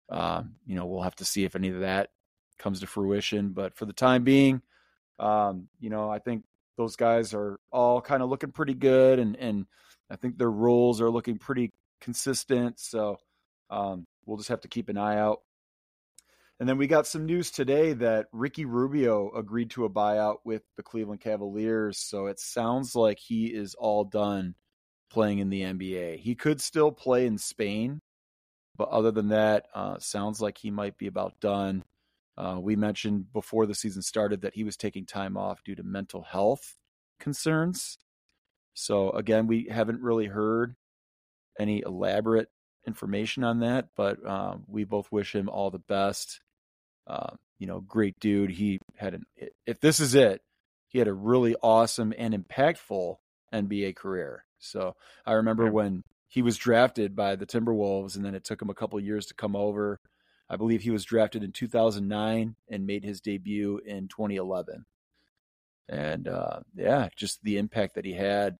Um, 0.09 0.57
you 0.66 0.76
know, 0.76 0.87
we'll 0.87 1.03
have 1.03 1.16
to 1.16 1.24
see 1.24 1.45
if 1.45 1.57
any 1.57 1.70
of 1.70 1.80
that 1.80 2.11
comes 2.59 2.80
to 2.80 2.87
fruition. 2.87 3.51
But 3.51 3.76
for 3.76 3.87
the 3.87 3.93
time 3.93 4.22
being, 4.22 4.62
um, 5.18 5.68
you 5.80 5.91
know, 5.91 6.11
I 6.11 6.18
think 6.18 6.45
those 6.76 6.97
guys 6.97 7.35
are 7.35 7.59
all 7.72 8.01
kind 8.01 8.22
of 8.22 8.28
looking 8.28 8.53
pretty 8.53 8.74
good, 8.74 9.18
and 9.18 9.37
and 9.37 9.66
I 10.11 10.16
think 10.16 10.37
their 10.37 10.51
roles 10.51 11.01
are 11.01 11.11
looking 11.11 11.39
pretty 11.39 11.72
consistent. 12.01 12.78
So 12.78 13.18
um, 13.71 14.07
we'll 14.27 14.37
just 14.37 14.49
have 14.49 14.62
to 14.62 14.69
keep 14.69 14.89
an 14.89 14.99
eye 14.99 15.19
out. 15.19 15.41
And 16.61 16.69
then 16.69 16.79
we 16.79 16.87
got 16.87 17.07
some 17.07 17.27
news 17.27 17.51
today 17.51 17.95
that 17.95 18.27
Ricky 18.33 18.65
Rubio 18.65 19.31
agreed 19.35 19.71
to 19.71 19.85
a 19.85 19.91
buyout 19.91 20.37
with 20.45 20.62
the 20.77 20.85
Cleveland 20.85 21.21
Cavaliers. 21.21 21.99
So 21.99 22.27
it 22.27 22.39
sounds 22.39 22.95
like 22.95 23.19
he 23.19 23.47
is 23.47 23.75
all 23.75 24.05
done 24.05 24.55
playing 25.11 25.41
in 25.41 25.51
the 25.51 25.62
NBA. 25.62 26.19
He 26.19 26.35
could 26.37 26.61
still 26.61 26.93
play 26.93 27.27
in 27.27 27.39
Spain, 27.39 28.01
but 28.77 28.89
other 28.89 29.11
than 29.11 29.29
that, 29.29 29.67
uh, 29.75 29.99
sounds 29.99 30.41
like 30.41 30.59
he 30.59 30.71
might 30.71 30.97
be 30.97 31.09
about 31.09 31.41
done. 31.41 31.85
Uh, 32.37 32.59
we 32.61 32.77
mentioned 32.77 33.33
before 33.33 33.67
the 33.67 33.75
season 33.75 34.03
started 34.03 34.43
that 34.43 34.55
he 34.55 34.65
was 34.65 34.77
taking 34.77 35.07
time 35.07 35.37
off 35.37 35.62
due 35.65 35.75
to 35.75 35.83
mental 35.83 36.23
health 36.23 36.77
concerns. 37.21 37.99
So, 38.75 39.11
again, 39.11 39.47
we 39.47 39.69
haven't 39.71 40.03
really 40.03 40.27
heard 40.27 40.75
any 41.59 41.83
elaborate 41.87 42.49
information 42.87 43.45
on 43.45 43.61
that, 43.61 43.89
but 43.97 44.24
um, 44.26 44.64
we 44.68 44.85
both 44.85 45.11
wish 45.11 45.35
him 45.35 45.49
all 45.49 45.70
the 45.70 45.78
best. 45.78 46.41
Uh, 47.07 47.35
you 47.59 47.66
know, 47.66 47.80
great 47.80 48.18
dude. 48.20 48.51
He 48.51 48.80
had 48.97 49.14
an, 49.14 49.26
if 49.66 49.80
this 49.80 50.01
is 50.01 50.14
it, 50.14 50.43
he 50.89 50.99
had 50.99 51.09
a 51.09 51.14
really 51.14 51.57
awesome 51.62 52.12
and 52.16 52.35
impactful 52.35 53.16
NBA 53.53 53.97
career. 53.97 54.45
So 54.59 54.97
I 55.26 55.32
remember 55.32 55.64
yeah. 55.64 55.70
when 55.70 56.05
he 56.28 56.43
was 56.43 56.57
drafted 56.57 57.14
by 57.14 57.37
the 57.37 57.47
Timberwolves, 57.47 58.16
and 58.16 58.24
then 58.24 58.35
it 58.35 58.45
took 58.45 58.61
him 58.61 58.70
a 58.70 58.74
couple 58.74 58.99
years 59.01 59.26
to 59.26 59.35
come 59.35 59.55
over. 59.55 60.01
I 60.49 60.57
believe 60.57 60.82
he 60.82 60.91
was 60.91 61.05
drafted 61.05 61.43
in 61.43 61.53
2009 61.53 62.57
and 62.68 62.87
made 62.87 63.05
his 63.05 63.20
debut 63.20 63.80
in 63.85 64.09
2011. 64.09 64.85
And 65.89 66.28
uh, 66.28 66.61
yeah, 66.74 67.09
just 67.16 67.43
the 67.43 67.59
impact 67.59 67.95
that 67.95 68.05
he 68.05 68.12
had 68.12 68.59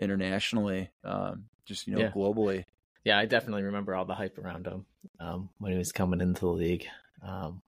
internationally, 0.00 0.90
um, 1.04 1.46
just 1.64 1.86
you 1.86 1.94
know, 1.94 2.00
yeah. 2.00 2.10
globally. 2.10 2.64
Yeah, 3.04 3.18
I 3.18 3.26
definitely 3.26 3.64
remember 3.64 3.94
all 3.94 4.04
the 4.04 4.14
hype 4.14 4.38
around 4.38 4.66
him 4.66 4.86
um, 5.18 5.48
when 5.58 5.72
he 5.72 5.78
was 5.78 5.92
coming 5.92 6.20
into 6.20 6.42
the 6.42 6.52
league. 6.52 6.86
Um, 7.26 7.62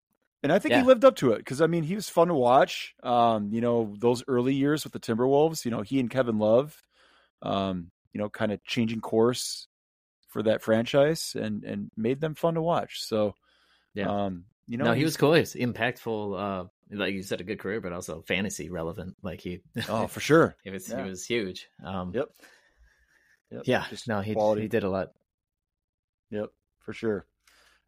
and 0.44 0.52
I 0.52 0.58
think 0.58 0.72
yeah. 0.72 0.80
he 0.80 0.86
lived 0.86 1.04
up 1.04 1.16
to 1.16 1.32
it 1.32 1.38
because 1.38 1.62
I 1.62 1.66
mean 1.66 1.84
he 1.84 1.94
was 1.94 2.08
fun 2.08 2.28
to 2.28 2.34
watch. 2.34 2.94
Um, 3.02 3.48
you 3.50 3.60
know, 3.62 3.94
those 3.98 4.22
early 4.28 4.54
years 4.54 4.84
with 4.84 4.92
the 4.92 5.00
Timberwolves, 5.00 5.64
you 5.64 5.70
know, 5.70 5.80
he 5.80 5.98
and 5.98 6.10
Kevin 6.10 6.38
Love, 6.38 6.82
um, 7.42 7.90
you 8.12 8.20
know, 8.20 8.28
kind 8.28 8.52
of 8.52 8.62
changing 8.64 9.00
course 9.00 9.68
for 10.28 10.42
that 10.42 10.60
franchise 10.60 11.34
and 11.38 11.64
and 11.64 11.90
made 11.96 12.20
them 12.20 12.34
fun 12.34 12.54
to 12.54 12.62
watch. 12.62 13.02
So, 13.02 13.34
yeah, 13.94 14.26
um, 14.26 14.44
you 14.66 14.76
know, 14.76 14.84
no, 14.84 14.92
he 14.92 15.04
was 15.04 15.16
cool. 15.16 15.32
He's 15.32 15.54
impactful. 15.54 16.38
Uh, 16.38 16.68
like 16.90 17.14
you 17.14 17.22
said, 17.22 17.40
a 17.40 17.44
good 17.44 17.58
career, 17.58 17.80
but 17.80 17.92
also 17.92 18.20
fantasy 18.22 18.68
relevant. 18.68 19.16
Like 19.22 19.40
he, 19.40 19.60
oh, 19.88 20.06
for 20.08 20.20
sure, 20.28 20.56
it 20.64 20.70
was 20.72 20.90
yeah. 20.90 21.02
he 21.02 21.08
was 21.08 21.24
huge. 21.24 21.68
Um, 21.82 22.12
yep. 22.14 22.28
yep. 23.50 23.62
Yeah. 23.64 23.84
Just 23.88 24.08
no, 24.08 24.20
he 24.20 24.34
quality. 24.34 24.62
he 24.62 24.68
did 24.68 24.84
a 24.84 24.90
lot. 24.90 25.12
Yep, 26.34 26.50
for 26.80 26.92
sure. 26.92 27.26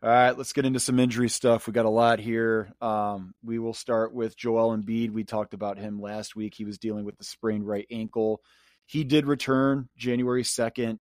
All 0.03 0.09
right, 0.09 0.39
let's 0.39 0.53
get 0.53 0.67
into 0.67 0.79
some 0.79 1.01
injury 1.01 1.29
stuff. 1.29 1.67
We 1.67 1.73
got 1.73 1.85
a 1.85 1.91
lot 1.91 2.21
here. 2.21 2.73
Um, 2.81 3.35
we 3.43 3.59
will 3.59 3.75
start 3.75 4.15
with 4.15 4.37
Joel 4.37 4.77
Embiid. 4.77 5.11
We 5.11 5.25
talked 5.25 5.53
about 5.53 5.79
him 5.79 6.01
last 6.01 6.37
week. 6.37 6.55
He 6.55 6.65
was 6.65 6.79
dealing 6.79 7.05
with 7.05 7.19
the 7.19 7.25
sprained 7.25 7.67
right 7.67 7.87
ankle. 7.91 8.41
He 8.85 9.03
did 9.03 9.27
return 9.27 9.89
January 9.97 10.45
2nd. 10.45 10.99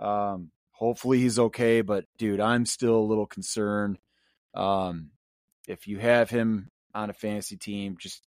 Um, 0.00 0.50
hopefully 0.72 1.20
he's 1.20 1.38
okay. 1.38 1.82
But 1.82 2.06
dude, 2.18 2.40
I'm 2.40 2.66
still 2.66 2.96
a 2.96 3.06
little 3.06 3.26
concerned. 3.26 4.00
Um, 4.54 5.10
if 5.68 5.86
you 5.86 5.98
have 5.98 6.28
him 6.28 6.70
on 6.92 7.08
a 7.08 7.12
fantasy 7.14 7.56
team, 7.56 7.98
just 8.00 8.26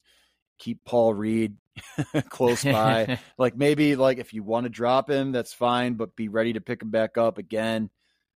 keep 0.58 0.86
Paul 0.86 1.14
Reed 1.14 1.58
close 2.30 2.64
by. 2.64 3.20
like 3.38 3.58
maybe 3.58 3.98
like 3.98 4.20
if 4.20 4.34
you 4.34 4.42
want 4.42 4.64
to 4.66 4.70
drop 4.70 5.10
him, 5.10 5.34
that's 5.34 5.52
fine, 5.52 5.96
but 5.96 6.16
be 6.16 6.30
ready 6.30 6.54
to 6.54 6.62
pick 6.62 6.82
him 6.82 6.92
back 6.92 7.18
up 7.18 7.38
again. 7.38 7.90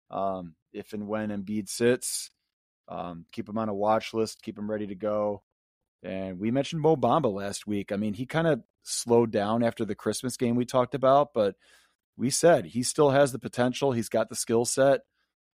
Um, 0.10 0.55
if 0.74 0.93
and 0.93 1.08
when 1.08 1.30
Embiid 1.30 1.70
sits, 1.70 2.30
um, 2.88 3.26
keep 3.32 3.49
him 3.49 3.58
on 3.58 3.70
a 3.70 3.74
watch 3.74 4.14
list, 4.14 4.41
keep 4.41 4.58
him 4.58 4.70
ready 4.70 4.88
to 4.88 4.95
go. 4.95 5.43
And 6.03 6.39
we 6.39 6.51
mentioned 6.51 6.82
Mo 6.82 6.95
Bamba 6.95 7.34
last 7.34 7.68
week. 7.68 7.91
I 7.91 7.95
mean, 7.97 8.14
he 8.14 8.26
kind 8.26 8.47
of 8.47 8.62
slowed 8.84 9.32
down 9.32 9.64
after 9.64 9.84
the 9.84 9.95
Christmas 9.95 10.38
game 10.38 10.55
we 10.55 10.66
talked 10.66 10.95
about, 10.95 11.34
but 11.34 11.55
we 12.16 12.30
said 12.30 12.66
he 12.66 12.84
still 12.84 13.10
has 13.10 13.32
the 13.32 13.39
potential. 13.39 13.91
He's 13.91 14.10
got 14.10 14.30
the 14.30 14.36
skill 14.36 14.66
set. 14.66 15.01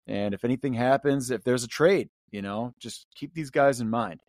And 0.07 0.33
if 0.33 0.43
anything 0.43 0.73
happens, 0.73 1.31
if 1.31 1.43
there's 1.43 1.63
a 1.63 1.67
trade, 1.67 2.09
you 2.31 2.41
know, 2.41 2.73
just 2.79 3.07
keep 3.15 3.33
these 3.33 3.49
guys 3.49 3.81
in 3.81 3.89
mind. 3.89 4.21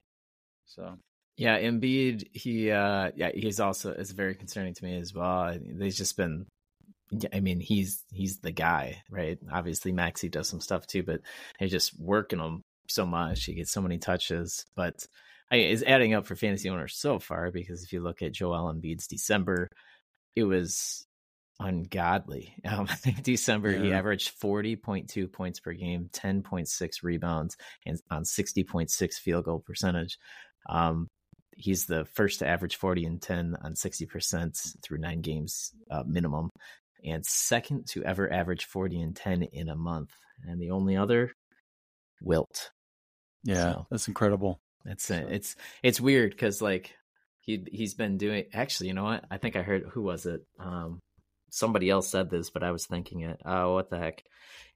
So 0.66 0.98
yeah, 1.36 1.58
Embiid, 1.58 2.28
he 2.32 2.70
uh 2.70 3.10
yeah, 3.16 3.30
he's 3.34 3.60
also 3.60 3.92
it's 3.92 4.12
very 4.12 4.34
concerning 4.34 4.74
to 4.74 4.84
me 4.84 4.98
as 4.98 5.14
well. 5.14 5.56
They've 5.60 5.92
just 5.92 6.16
been 6.16 6.46
I 7.32 7.40
mean, 7.40 7.60
he's 7.60 8.04
he's 8.12 8.38
the 8.38 8.52
guy, 8.52 9.02
right? 9.10 9.38
Obviously 9.52 9.92
Maxey 9.92 10.28
does 10.28 10.48
some 10.48 10.60
stuff 10.60 10.86
too, 10.86 11.02
but 11.02 11.20
they're 11.58 11.68
just 11.68 11.98
working 11.98 12.40
him 12.40 12.62
so 12.88 13.06
much. 13.06 13.44
He 13.44 13.54
gets 13.54 13.70
so 13.70 13.82
many 13.82 13.98
touches, 13.98 14.64
but 14.74 15.06
I 15.50 15.56
is 15.56 15.82
adding 15.82 16.14
up 16.14 16.26
for 16.26 16.36
fantasy 16.36 16.70
owners 16.70 16.96
so 16.96 17.18
far 17.18 17.50
because 17.50 17.82
if 17.82 17.92
you 17.92 18.00
look 18.00 18.22
at 18.22 18.32
Joel 18.32 18.72
Embiid's 18.72 19.06
December, 19.06 19.68
it 20.34 20.44
was 20.44 21.06
ungodly. 21.60 22.54
Um, 22.64 22.88
December, 23.22 23.72
yeah. 23.72 23.82
he 23.82 23.92
averaged 23.92 24.40
40.2 24.40 25.30
points 25.30 25.60
per 25.60 25.72
game, 25.72 26.08
10.6 26.12 27.02
rebounds, 27.02 27.56
and 27.84 28.00
on 28.10 28.24
60.6 28.24 29.14
field 29.14 29.44
goal 29.44 29.62
percentage. 29.64 30.16
Um, 30.68 31.08
he's 31.56 31.86
the 31.86 32.04
first 32.06 32.38
to 32.38 32.46
average 32.48 32.76
40 32.76 33.04
and 33.04 33.22
10 33.22 33.56
on 33.62 33.74
60% 33.74 34.82
through 34.82 34.98
nine 34.98 35.20
games 35.20 35.72
uh, 35.90 36.02
minimum, 36.06 36.48
and 37.04 37.24
second 37.24 37.86
to 37.88 38.02
ever 38.04 38.32
average 38.32 38.64
40 38.64 39.00
and 39.00 39.16
10 39.16 39.42
in 39.42 39.68
a 39.68 39.76
month. 39.76 40.10
And 40.46 40.60
the 40.60 40.70
only 40.70 40.96
other, 40.96 41.32
Wilt. 42.20 42.70
Yeah, 43.44 43.72
so, 43.72 43.86
that's 43.90 44.08
incredible. 44.08 44.60
It's 44.84 45.06
so. 45.06 45.14
it's 45.14 45.56
it's 45.82 46.00
weird 46.00 46.30
because 46.30 46.60
like 46.62 46.94
he 47.40 47.64
he's 47.70 47.94
been 47.94 48.16
doing. 48.16 48.44
Actually, 48.52 48.88
you 48.88 48.94
know 48.94 49.04
what? 49.04 49.24
I 49.30 49.38
think 49.38 49.56
I 49.56 49.62
heard 49.62 49.84
who 49.92 50.02
was 50.02 50.26
it? 50.26 50.42
Um, 50.58 51.00
somebody 51.50 51.90
else 51.90 52.08
said 52.08 52.30
this, 52.30 52.50
but 52.50 52.62
I 52.62 52.72
was 52.72 52.86
thinking 52.86 53.20
it. 53.20 53.40
Oh, 53.44 53.74
what 53.74 53.90
the 53.90 53.98
heck? 53.98 54.22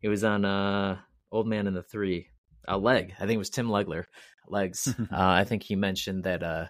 It 0.03 0.09
was 0.09 0.25
on 0.25 0.45
uh 0.45 0.99
Old 1.31 1.47
Man 1.47 1.67
and 1.67 1.77
the 1.77 1.83
Three. 1.83 2.29
A 2.69 2.77
leg. 2.77 3.15
I 3.17 3.21
think 3.21 3.37
it 3.37 3.39
was 3.39 3.51
Tim 3.51 3.69
Legler. 3.69 4.05
Legs. 4.49 4.89
uh, 5.01 5.05
I 5.11 5.45
think 5.45 5.63
he 5.63 5.77
mentioned 5.77 6.25
that 6.25 6.43
uh 6.43 6.67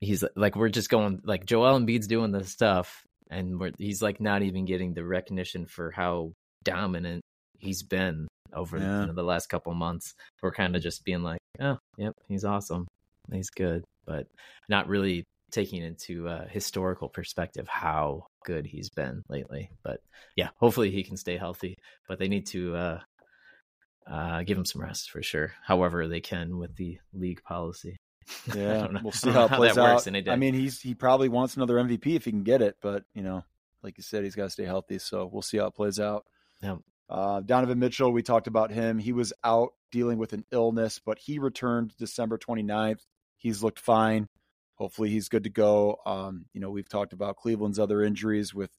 he's 0.00 0.24
like 0.36 0.56
we're 0.56 0.68
just 0.68 0.90
going 0.90 1.20
like 1.24 1.44
Joel 1.44 1.78
Embiid's 1.78 2.06
doing 2.06 2.32
this 2.32 2.50
stuff 2.50 3.04
and 3.30 3.58
we're, 3.58 3.72
he's 3.78 4.02
like 4.02 4.20
not 4.20 4.42
even 4.42 4.64
getting 4.64 4.92
the 4.92 5.04
recognition 5.04 5.66
for 5.66 5.90
how 5.90 6.32
dominant 6.64 7.22
he's 7.58 7.82
been 7.82 8.28
over 8.52 8.78
yeah. 8.78 9.00
you 9.00 9.06
know, 9.06 9.12
the 9.12 9.22
last 9.22 9.48
couple 9.48 9.72
months. 9.74 10.14
We're 10.42 10.52
kind 10.52 10.76
of 10.76 10.82
just 10.82 11.04
being 11.04 11.22
like, 11.22 11.40
oh, 11.60 11.78
yep, 11.96 12.14
he's 12.28 12.44
awesome, 12.44 12.86
he's 13.32 13.50
good, 13.50 13.84
but 14.06 14.26
not 14.68 14.88
really 14.88 15.24
taking 15.50 15.82
into 15.82 16.28
a 16.28 16.46
historical 16.48 17.08
perspective 17.08 17.68
how 17.68 18.26
good 18.44 18.66
he's 18.66 18.90
been 18.90 19.22
lately. 19.28 19.70
But 19.82 20.00
yeah, 20.36 20.50
hopefully 20.58 20.90
he 20.90 21.02
can 21.02 21.16
stay 21.16 21.36
healthy. 21.36 21.76
But 22.08 22.18
they 22.18 22.28
need 22.28 22.46
to 22.46 22.76
uh, 22.76 23.00
uh, 24.06 24.42
give 24.42 24.58
him 24.58 24.64
some 24.64 24.82
rest 24.82 25.10
for 25.10 25.22
sure. 25.22 25.52
However, 25.64 26.08
they 26.08 26.20
can 26.20 26.58
with 26.58 26.76
the 26.76 26.98
league 27.12 27.42
policy. 27.42 27.96
Yeah, 28.54 28.88
we'll 29.02 29.12
see 29.12 29.30
how 29.30 29.46
it 29.46 29.52
plays 29.52 29.78
out. 29.78 30.06
I 30.28 30.36
mean, 30.36 30.54
he's 30.54 30.80
he 30.80 30.94
probably 30.94 31.28
wants 31.28 31.56
another 31.56 31.74
MVP 31.74 32.16
if 32.16 32.24
he 32.24 32.30
can 32.30 32.42
get 32.42 32.62
it, 32.62 32.76
but 32.80 33.04
you 33.14 33.22
know, 33.22 33.44
like 33.82 33.96
you 33.98 34.02
said, 34.02 34.24
he's 34.24 34.34
got 34.34 34.44
to 34.44 34.50
stay 34.50 34.64
healthy. 34.64 34.98
So 34.98 35.28
we'll 35.30 35.42
see 35.42 35.58
how 35.58 35.66
it 35.66 35.74
plays 35.74 36.00
out. 36.00 36.26
Yeah. 36.62 36.76
Uh, 37.08 37.40
Donovan 37.40 37.78
Mitchell, 37.78 38.12
we 38.12 38.22
talked 38.22 38.46
about 38.46 38.70
him. 38.70 38.98
He 38.98 39.12
was 39.12 39.32
out 39.42 39.70
dealing 39.90 40.18
with 40.18 40.32
an 40.32 40.44
illness, 40.52 41.00
but 41.04 41.18
he 41.18 41.38
returned 41.38 41.96
December 41.98 42.38
29th. 42.38 43.00
He's 43.36 43.62
looked 43.62 43.80
fine 43.80 44.28
hopefully 44.80 45.10
he's 45.10 45.28
good 45.28 45.44
to 45.44 45.50
go. 45.50 45.98
Um, 46.06 46.46
you 46.54 46.60
know, 46.60 46.70
we've 46.70 46.88
talked 46.88 47.12
about 47.12 47.36
Cleveland's 47.36 47.78
other 47.78 48.02
injuries 48.02 48.54
with 48.54 48.70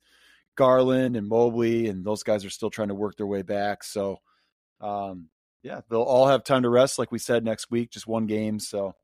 Garland 0.55 1.15
and 1.15 1.27
Mobley, 1.27 1.87
and 1.87 2.03
those 2.03 2.23
guys 2.23 2.43
are 2.43 2.49
still 2.49 2.71
trying 2.71 2.87
to 2.87 2.95
work 2.95 3.17
their 3.17 3.27
way 3.27 3.43
back. 3.43 3.83
So, 3.83 4.17
um, 4.81 5.29
yeah, 5.61 5.81
they'll 5.89 6.01
all 6.01 6.27
have 6.27 6.43
time 6.43 6.63
to 6.63 6.69
rest, 6.69 6.97
like 6.97 7.11
we 7.11 7.19
said 7.19 7.45
next 7.45 7.69
week, 7.69 7.91
just 7.91 8.07
one 8.07 8.25
game. 8.25 8.59
So, 8.59 8.95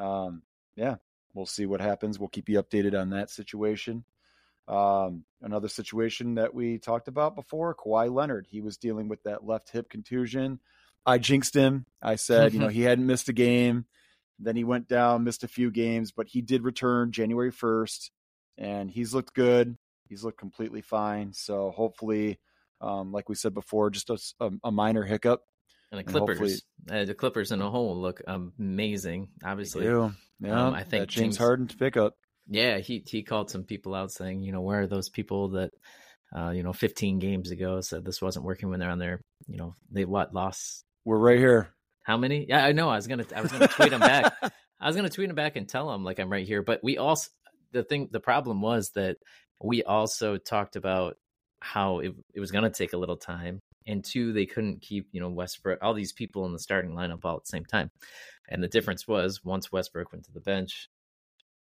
um, 0.00 0.42
yeah, 0.76 0.96
we'll 1.34 1.46
see 1.46 1.66
what 1.66 1.80
happens. 1.80 2.18
We'll 2.18 2.28
keep 2.28 2.48
you 2.48 2.62
updated 2.62 2.98
on 2.98 3.10
that 3.10 3.30
situation. 3.30 4.04
Um, 4.68 5.24
another 5.42 5.68
situation 5.68 6.36
that 6.36 6.54
we 6.54 6.78
talked 6.78 7.08
about 7.08 7.34
before, 7.34 7.74
Kawhi 7.74 8.12
Leonard, 8.12 8.46
he 8.48 8.60
was 8.60 8.76
dealing 8.76 9.08
with 9.08 9.22
that 9.24 9.44
left 9.44 9.70
hip 9.70 9.90
contusion. 9.90 10.60
I 11.04 11.18
jinxed 11.18 11.54
him. 11.54 11.86
I 12.02 12.16
said, 12.16 12.52
you 12.52 12.60
know, 12.60 12.68
he 12.68 12.82
hadn't 12.82 13.06
missed 13.06 13.28
a 13.28 13.32
game. 13.32 13.86
Then 14.38 14.56
he 14.56 14.64
went 14.64 14.88
down, 14.88 15.24
missed 15.24 15.44
a 15.44 15.48
few 15.48 15.70
games, 15.70 16.12
but 16.12 16.28
he 16.28 16.40
did 16.40 16.62
return 16.62 17.12
January 17.12 17.52
1st, 17.52 18.10
and 18.56 18.90
he's 18.90 19.12
looked 19.12 19.34
good. 19.34 19.76
He's 20.08 20.24
looked 20.24 20.38
completely 20.38 20.80
fine. 20.80 21.32
So 21.32 21.70
hopefully, 21.70 22.38
um, 22.80 23.12
like 23.12 23.28
we 23.28 23.34
said 23.34 23.52
before, 23.52 23.90
just 23.90 24.08
a, 24.40 24.50
a 24.64 24.70
minor 24.70 25.02
hiccup. 25.04 25.42
And 25.92 25.98
the 25.98 26.04
Clippers, 26.04 26.62
and 26.88 27.00
uh, 27.00 27.04
the 27.04 27.14
Clippers 27.14 27.50
in 27.50 27.60
a 27.60 27.68
whole 27.68 28.00
look 28.00 28.22
amazing. 28.26 29.28
Obviously, 29.44 29.86
yeah, 29.86 30.10
um, 30.66 30.74
I 30.74 30.84
think 30.84 31.08
James, 31.08 31.36
James 31.36 31.74
pick 31.74 31.96
up. 31.96 32.14
Yeah, 32.48 32.78
he 32.78 33.02
he 33.06 33.22
called 33.22 33.50
some 33.50 33.64
people 33.64 33.94
out 33.94 34.12
saying, 34.12 34.42
you 34.42 34.52
know, 34.52 34.60
where 34.60 34.82
are 34.82 34.86
those 34.86 35.08
people 35.08 35.50
that, 35.50 35.70
uh, 36.36 36.50
you 36.50 36.62
know, 36.62 36.72
15 36.72 37.18
games 37.18 37.50
ago 37.50 37.80
said 37.80 38.04
this 38.04 38.22
wasn't 38.22 38.44
working 38.44 38.70
when 38.70 38.78
they're 38.78 38.90
on 38.90 38.98
their, 38.98 39.20
you 39.46 39.56
know, 39.56 39.74
they 39.90 40.04
what 40.04 40.32
lost. 40.32 40.84
We're 41.04 41.18
right 41.18 41.38
here. 41.38 41.70
How 42.02 42.16
many? 42.16 42.46
Yeah, 42.48 42.64
I 42.64 42.72
know. 42.72 42.88
I 42.88 42.96
was 42.96 43.06
gonna 43.06 43.26
I 43.34 43.40
was 43.40 43.52
gonna 43.52 43.68
tweet 43.68 43.92
him 43.92 44.00
back. 44.00 44.32
I 44.80 44.86
was 44.86 44.96
gonna 44.96 45.10
tweet 45.10 45.28
him 45.28 45.36
back 45.36 45.56
and 45.56 45.68
tell 45.68 45.92
him 45.92 46.04
like 46.04 46.18
I'm 46.18 46.30
right 46.30 46.46
here. 46.46 46.62
But 46.62 46.80
we 46.82 46.98
also 46.98 47.30
the 47.72 47.82
thing 47.82 48.08
the 48.10 48.20
problem 48.20 48.60
was 48.62 48.90
that 48.94 49.16
we 49.62 49.82
also 49.82 50.36
talked 50.36 50.76
about 50.76 51.16
how 51.60 51.98
it, 51.98 52.14
it 52.34 52.40
was 52.40 52.50
gonna 52.50 52.70
take 52.70 52.92
a 52.92 52.96
little 52.96 53.16
time. 53.16 53.60
And 53.86 54.04
two, 54.04 54.32
they 54.32 54.46
couldn't 54.46 54.82
keep, 54.82 55.08
you 55.12 55.20
know, 55.20 55.30
Westbrook 55.30 55.78
all 55.82 55.94
these 55.94 56.12
people 56.12 56.46
in 56.46 56.52
the 56.52 56.58
starting 56.58 56.92
lineup 56.92 57.24
all 57.24 57.36
at 57.36 57.44
the 57.44 57.48
same 57.48 57.64
time. 57.64 57.90
And 58.48 58.62
the 58.62 58.68
difference 58.68 59.08
was 59.08 59.44
once 59.44 59.72
Westbrook 59.72 60.12
went 60.12 60.24
to 60.26 60.32
the 60.32 60.40
bench, 60.40 60.90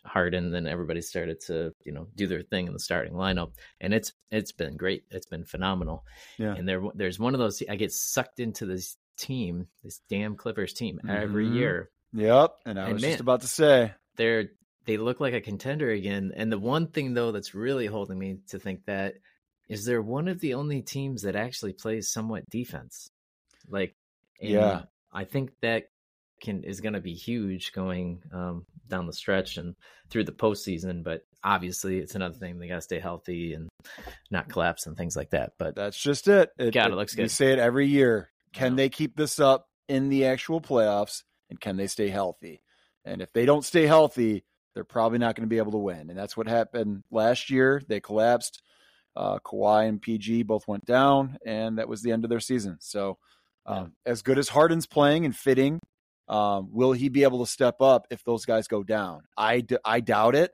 Harden, 0.05 0.51
then 0.51 0.67
everybody 0.67 1.01
started 1.01 1.39
to, 1.47 1.73
you 1.85 1.93
know, 1.93 2.07
do 2.15 2.27
their 2.27 2.41
thing 2.41 2.67
in 2.67 2.73
the 2.73 2.79
starting 2.79 3.13
lineup. 3.13 3.53
And 3.79 3.93
it's 3.93 4.11
it's 4.31 4.51
been 4.51 4.75
great. 4.75 5.05
It's 5.09 5.25
been 5.25 5.45
phenomenal. 5.45 6.05
Yeah. 6.37 6.53
And 6.55 6.67
there 6.67 6.81
there's 6.93 7.19
one 7.19 7.33
of 7.33 7.39
those 7.39 7.63
I 7.69 7.77
get 7.77 7.93
sucked 7.93 8.39
into 8.39 8.65
this 8.65 8.97
team, 9.17 9.67
this 9.83 10.01
damn 10.09 10.35
Clippers 10.35 10.73
team, 10.73 10.99
every 11.07 11.45
mm-hmm. 11.45 11.55
year. 11.55 11.89
Yep. 12.13 12.51
And 12.65 12.79
I 12.79 12.83
and 12.85 12.93
was 12.93 13.01
man, 13.01 13.11
just 13.11 13.21
about 13.21 13.41
to 13.41 13.47
say 13.47 13.93
they're 14.17 14.49
they 14.85 14.97
look 14.97 15.21
like 15.21 15.33
a 15.33 15.41
contender 15.41 15.89
again. 15.89 16.33
And 16.35 16.51
the 16.51 16.59
one 16.59 16.87
thing 16.87 17.13
though 17.13 17.31
that's 17.31 17.55
really 17.55 17.85
holding 17.85 18.19
me 18.19 18.39
to 18.49 18.59
think 18.59 18.85
that 18.85 19.15
is 19.69 19.85
they're 19.85 20.01
one 20.01 20.27
of 20.27 20.39
the 20.39 20.53
only 20.53 20.81
teams 20.81 21.23
that 21.23 21.35
actually 21.35 21.73
plays 21.73 22.09
somewhat 22.09 22.49
defense. 22.49 23.09
Like 23.69 23.95
yeah, 24.39 24.83
I 25.11 25.23
think 25.23 25.51
that 25.61 25.85
can 26.41 26.63
is 26.63 26.81
going 26.81 26.93
to 26.93 27.01
be 27.01 27.13
huge 27.13 27.71
going 27.71 28.21
um, 28.33 28.65
down 28.87 29.07
the 29.07 29.13
stretch 29.13 29.57
and 29.57 29.75
through 30.09 30.25
the 30.25 30.31
postseason. 30.31 31.03
But 31.03 31.21
obviously, 31.43 31.99
it's 31.99 32.15
another 32.15 32.35
thing 32.35 32.59
they 32.59 32.67
got 32.67 32.75
to 32.75 32.81
stay 32.81 32.99
healthy 32.99 33.53
and 33.53 33.69
not 34.29 34.49
collapse 34.49 34.85
and 34.85 34.97
things 34.97 35.15
like 35.15 35.31
that. 35.31 35.53
But 35.57 35.75
that's 35.75 35.99
just 35.99 36.27
it. 36.27 36.51
it 36.57 36.73
God, 36.73 36.87
it, 36.87 36.93
it 36.93 36.95
looks 36.95 37.15
good. 37.15 37.23
We 37.23 37.29
say 37.29 37.53
it 37.53 37.59
every 37.59 37.87
year. 37.87 38.29
Can 38.51 38.75
they 38.75 38.89
keep 38.89 39.15
this 39.15 39.39
up 39.39 39.67
in 39.87 40.09
the 40.09 40.25
actual 40.25 40.61
playoffs? 40.61 41.23
And 41.49 41.59
can 41.59 41.77
they 41.77 41.87
stay 41.87 42.09
healthy? 42.09 42.61
And 43.05 43.21
if 43.21 43.31
they 43.33 43.45
don't 43.45 43.65
stay 43.65 43.85
healthy, 43.85 44.43
they're 44.73 44.83
probably 44.83 45.19
not 45.19 45.35
going 45.35 45.47
to 45.47 45.53
be 45.53 45.57
able 45.57 45.73
to 45.73 45.77
win. 45.77 46.09
And 46.09 46.17
that's 46.17 46.37
what 46.37 46.47
happened 46.47 47.03
last 47.11 47.49
year. 47.49 47.81
They 47.87 47.99
collapsed. 47.99 48.61
Uh, 49.15 49.39
Kawhi 49.39 49.87
and 49.87 50.01
PG 50.01 50.43
both 50.43 50.67
went 50.67 50.85
down, 50.85 51.37
and 51.45 51.77
that 51.77 51.87
was 51.87 52.01
the 52.01 52.11
end 52.11 52.23
of 52.23 52.29
their 52.29 52.39
season. 52.39 52.77
So, 52.79 53.17
um, 53.65 53.93
yeah. 54.05 54.11
as 54.11 54.21
good 54.21 54.39
as 54.39 54.49
Harden's 54.49 54.87
playing 54.87 55.25
and 55.25 55.35
fitting, 55.35 55.79
um, 56.27 56.69
will 56.71 56.93
he 56.93 57.09
be 57.09 57.23
able 57.23 57.45
to 57.45 57.51
step 57.51 57.81
up 57.81 58.07
if 58.09 58.23
those 58.23 58.45
guys 58.45 58.67
go 58.67 58.83
down? 58.83 59.23
I, 59.37 59.61
d- 59.61 59.77
I 59.85 59.99
doubt 59.99 60.35
it, 60.35 60.51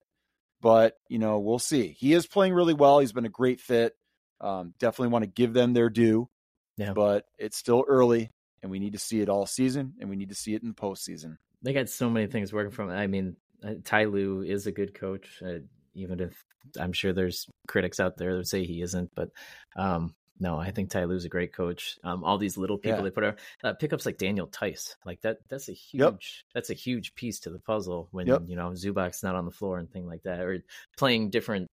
but 0.62 0.96
you 1.08 1.20
know 1.20 1.40
we'll 1.40 1.60
see. 1.60 1.96
He 1.98 2.14
is 2.14 2.28
playing 2.28 2.54
really 2.54 2.74
well. 2.74 3.00
He's 3.00 3.14
been 3.14 3.26
a 3.26 3.30
great 3.30 3.62
fit. 3.62 3.94
Um, 4.42 4.74
definitely 4.80 5.12
want 5.12 5.24
to 5.24 5.30
give 5.30 5.54
them 5.54 5.74
their 5.74 5.90
due. 5.90 6.30
Yeah. 6.78 6.94
But 6.94 7.26
it's 7.38 7.58
still 7.58 7.84
early, 7.88 8.32
and 8.62 8.72
we 8.72 8.80
need 8.80 8.94
to 8.94 9.00
see 9.00 9.20
it 9.20 9.30
all 9.30 9.46
season, 9.46 9.94
and 10.00 10.10
we 10.10 10.16
need 10.16 10.30
to 10.30 10.36
see 10.36 10.54
it 10.54 10.64
in 10.64 10.70
the 10.70 10.74
postseason. 10.74 11.38
They 11.62 11.74
got 11.74 11.90
so 11.90 12.10
many 12.10 12.28
things 12.28 12.54
working 12.54 12.72
for 12.72 12.86
them. 12.86 12.96
I 12.96 13.08
mean, 13.08 13.36
uh, 13.64 13.74
Ty 13.84 14.06
Lue 14.06 14.42
is 14.42 14.66
a 14.66 14.72
good 14.72 14.94
coach, 14.94 15.42
uh, 15.46 15.60
even 15.94 16.20
if 16.20 16.44
I'm 16.80 16.94
sure 16.94 17.14
there's 17.14 17.48
critics 17.68 18.00
out 18.00 18.18
there 18.18 18.36
that 18.38 18.48
say 18.48 18.66
he 18.66 18.82
isn't. 18.82 19.12
But 19.16 19.30
um, 19.76 20.14
No, 20.40 20.58
I 20.58 20.72
think 20.72 20.90
Ty 20.90 21.06
Lue's 21.06 21.26
a 21.26 21.30
great 21.30 21.54
coach. 21.54 21.98
Um, 22.04 22.24
all 22.24 22.38
these 22.38 22.58
little 22.58 22.78
people 22.78 23.00
Yeah. 23.00 23.04
they 23.04 23.10
put 23.12 23.24
out 23.24 23.40
uh, 23.64 23.74
pickups 23.74 24.06
like 24.06 24.18
Daniel 24.18 24.48
Theis, 24.48 24.96
like 25.06 25.22
that. 25.22 25.38
That's 25.50 25.68
a 25.70 25.74
huge. 25.74 26.02
Yep. 26.02 26.20
That's 26.54 26.70
a 26.70 26.74
huge 26.76 27.16
piece 27.16 27.40
to 27.42 27.50
the 27.50 27.60
puzzle 27.60 28.08
when 28.12 28.28
Yep. 28.28 28.44
you 28.48 28.56
know 28.56 28.70
Zubac's 28.72 29.24
not 29.24 29.36
on 29.36 29.46
the 29.46 29.52
floor 29.52 29.78
and 29.80 29.90
thing 29.92 30.06
like 30.06 30.24
that, 30.24 30.40
or 30.42 30.64
playing 30.98 31.30
different 31.30 31.68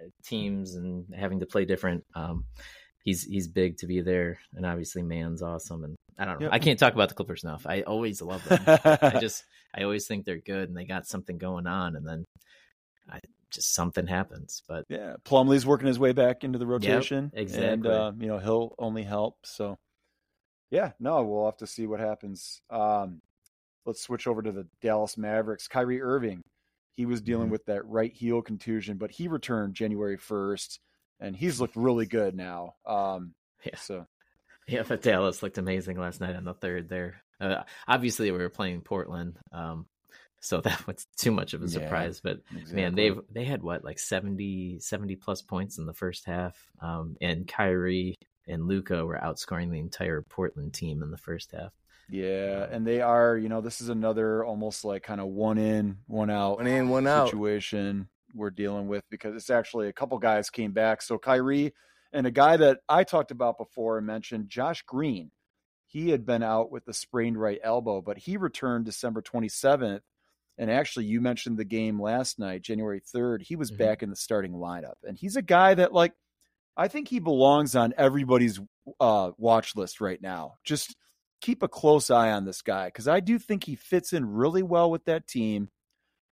uh, 0.00 0.04
teams 0.24 0.74
and 0.74 1.06
having 1.14 1.40
to 1.40 1.46
play 1.46 1.64
different. 1.64 2.04
Um, 2.14 2.44
he's 3.04 3.22
he's 3.24 3.48
big 3.48 3.76
to 3.78 3.86
be 3.86 4.00
there, 4.00 4.38
and 4.54 4.64
obviously 4.66 5.02
Mann's 5.02 5.42
awesome. 5.42 5.84
And 5.84 5.96
I 6.18 6.24
don't 6.24 6.40
know. 6.40 6.46
Yep. 6.46 6.52
I 6.54 6.58
can't 6.58 6.78
talk 6.78 6.94
about 6.94 7.08
the 7.10 7.14
Clippers 7.14 7.44
enough. 7.44 7.64
I 7.66 7.82
always 7.82 8.20
love 8.22 8.44
them. 8.44 8.60
I 8.66 9.18
just 9.20 9.44
I 9.74 9.82
always 9.84 10.06
think 10.06 10.24
they're 10.24 10.38
good 10.38 10.68
and 10.68 10.76
they 10.76 10.84
got 10.84 11.06
something 11.06 11.38
going 11.38 11.66
on, 11.66 11.94
and 11.96 12.06
then 12.06 12.24
I 13.08 13.18
just 13.50 13.74
something 13.74 14.06
happens. 14.06 14.62
But 14.68 14.86
Yeah, 14.88 15.16
Plumlee's 15.24 15.66
working 15.66 15.86
his 15.86 15.98
way 15.98 16.12
back 16.12 16.44
into 16.44 16.58
the 16.58 16.66
rotation. 16.66 17.30
And, 17.34 17.42
exactly. 17.42 17.90
uh, 17.90 18.12
you 18.18 18.26
know, 18.28 18.38
he'll 18.38 18.74
only 18.78 19.02
help. 19.02 19.38
So, 19.44 19.78
yeah, 20.70 20.92
no, 21.00 21.22
we'll 21.24 21.46
have 21.46 21.56
to 21.58 21.66
see 21.66 21.86
what 21.86 22.00
happens. 22.00 22.62
Um, 22.70 23.20
let's 23.86 24.02
switch 24.02 24.26
over 24.26 24.42
to 24.42 24.52
the 24.52 24.66
Dallas 24.80 25.16
Mavericks. 25.18 25.68
Kyrie 25.68 26.00
Irving, 26.02 26.42
he 26.92 27.06
was 27.06 27.20
dealing 27.20 27.48
Mhm. 27.48 27.52
with 27.52 27.64
that 27.66 27.84
right 27.86 28.12
heel 28.12 28.42
contusion, 28.42 28.96
but 28.98 29.10
he 29.10 29.26
returned 29.28 29.74
January 29.74 30.16
1st, 30.18 30.78
and 31.18 31.34
he's 31.36 31.60
looked 31.60 31.76
really 31.76 32.06
good 32.06 32.34
now. 32.34 32.74
Um, 32.86 33.34
Yeah. 33.64 33.76
So, 33.76 34.06
Yeah, 34.68 34.84
but 34.86 35.02
Dallas 35.02 35.42
looked 35.42 35.58
amazing 35.58 35.98
last 35.98 36.20
night 36.20 36.36
on 36.36 36.44
the 36.44 36.54
third 36.54 36.88
there. 36.88 37.22
Uh, 37.40 37.64
obviously, 37.88 38.30
we 38.30 38.38
were 38.38 38.48
playing 38.50 38.82
Portland, 38.82 39.38
um, 39.52 39.86
so 40.40 40.60
that 40.62 40.86
was 40.86 41.06
too 41.16 41.30
much 41.30 41.54
of 41.54 41.62
a 41.62 41.66
Yeah, 41.66 41.70
surprise. 41.70 42.20
But 42.20 42.40
man, 42.72 42.94
they've 42.94 43.18
they 43.30 43.44
had 43.44 43.62
what 43.62 43.84
like 43.84 43.98
70, 43.98 44.80
70 44.80 45.16
plus 45.16 45.42
points 45.42 45.78
in 45.78 45.86
the 45.86 45.94
first 45.94 46.24
half, 46.24 46.56
um, 46.80 47.16
and 47.20 47.46
Kyrie 47.46 48.16
and 48.48 48.66
Luka 48.66 49.04
were 49.04 49.18
outscoring 49.18 49.70
the 49.70 49.78
entire 49.78 50.22
Portland 50.22 50.72
team 50.74 51.02
in 51.02 51.10
the 51.10 51.18
first 51.18 51.52
half. 51.52 51.72
Yeah, 52.08 52.66
and 52.70 52.84
they 52.86 53.00
are, 53.00 53.36
you 53.36 53.48
know, 53.48 53.60
this 53.60 53.80
is 53.80 53.88
another 53.88 54.44
almost 54.44 54.84
like 54.84 55.04
kind 55.04 55.20
of 55.20 55.28
one 55.28 55.58
in, 55.58 55.98
one 56.06 56.30
out 56.30 56.58
One 56.58 56.66
in, 56.66 56.88
one 56.88 57.06
out. 57.06 57.26
situation 57.26 58.08
we're 58.34 58.50
dealing 58.50 58.88
with 58.88 59.04
because 59.10 59.34
it's 59.34 59.50
actually 59.50 59.88
a 59.88 59.92
couple 59.92 60.18
guys 60.18 60.50
came 60.50 60.72
back. 60.72 61.02
So 61.02 61.18
Kyrie 61.18 61.72
and 62.12 62.26
a 62.26 62.30
guy 62.30 62.56
that 62.56 62.80
I 62.88 63.04
talked 63.04 63.30
about 63.30 63.58
before 63.58 63.98
and 63.98 64.06
mentioned, 64.06 64.48
Josh 64.48 64.82
Green. 64.82 65.30
He 65.86 66.10
had 66.10 66.24
been 66.24 66.42
out 66.44 66.70
with 66.70 66.84
the 66.84 66.94
sprained 66.94 67.40
right 67.40 67.58
elbow, 67.64 68.00
but 68.00 68.18
he 68.18 68.36
returned 68.36 68.84
December 68.84 69.22
27th. 69.22 70.00
And 70.60 70.70
actually, 70.70 71.06
you 71.06 71.20
mentioned 71.22 71.56
the 71.56 71.64
game 71.64 72.00
last 72.00 72.38
night, 72.38 72.60
January 72.62 73.00
3rd. 73.00 73.42
He 73.42 73.56
was 73.56 73.72
Mhm. 73.72 73.78
back 73.78 74.02
in 74.02 74.10
the 74.10 74.16
starting 74.16 74.52
lineup. 74.52 74.96
And 75.02 75.16
he's 75.16 75.34
a 75.34 75.42
guy 75.42 75.74
that, 75.74 75.92
like, 75.92 76.12
I 76.76 76.86
think 76.86 77.08
he 77.08 77.18
belongs 77.18 77.74
on 77.74 77.94
everybody's 77.96 78.60
uh, 79.00 79.32
watch 79.38 79.74
list 79.74 80.00
right 80.00 80.20
now. 80.20 80.58
Just 80.64 80.94
keep 81.40 81.62
a 81.62 81.68
close 81.68 82.10
eye 82.10 82.30
on 82.30 82.44
this 82.44 82.60
guy 82.62 82.88
because 82.88 83.08
I 83.08 83.20
do 83.20 83.38
think 83.38 83.64
he 83.64 83.74
fits 83.74 84.12
in 84.12 84.26
really 84.26 84.62
well 84.62 84.90
with 84.90 85.04
that 85.06 85.26
team. 85.26 85.70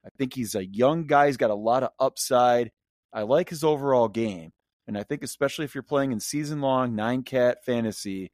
I 0.04 0.10
think 0.18 0.34
he's 0.34 0.54
a 0.54 0.64
young 0.66 1.06
guy. 1.06 1.26
He's 1.26 1.36
got 1.38 1.50
a 1.50 1.54
lot 1.54 1.82
of 1.82 1.90
upside. 1.98 2.70
I 3.12 3.22
like 3.22 3.48
his 3.48 3.64
overall 3.64 4.08
game. 4.08 4.52
And 4.86 4.96
I 4.98 5.02
think, 5.04 5.22
especially 5.22 5.64
if 5.64 5.74
you're 5.74 5.82
playing 5.82 6.12
in 6.12 6.20
season 6.20 6.60
long 6.60 6.94
nine 6.94 7.22
cat 7.22 7.64
fantasy, 7.64 8.30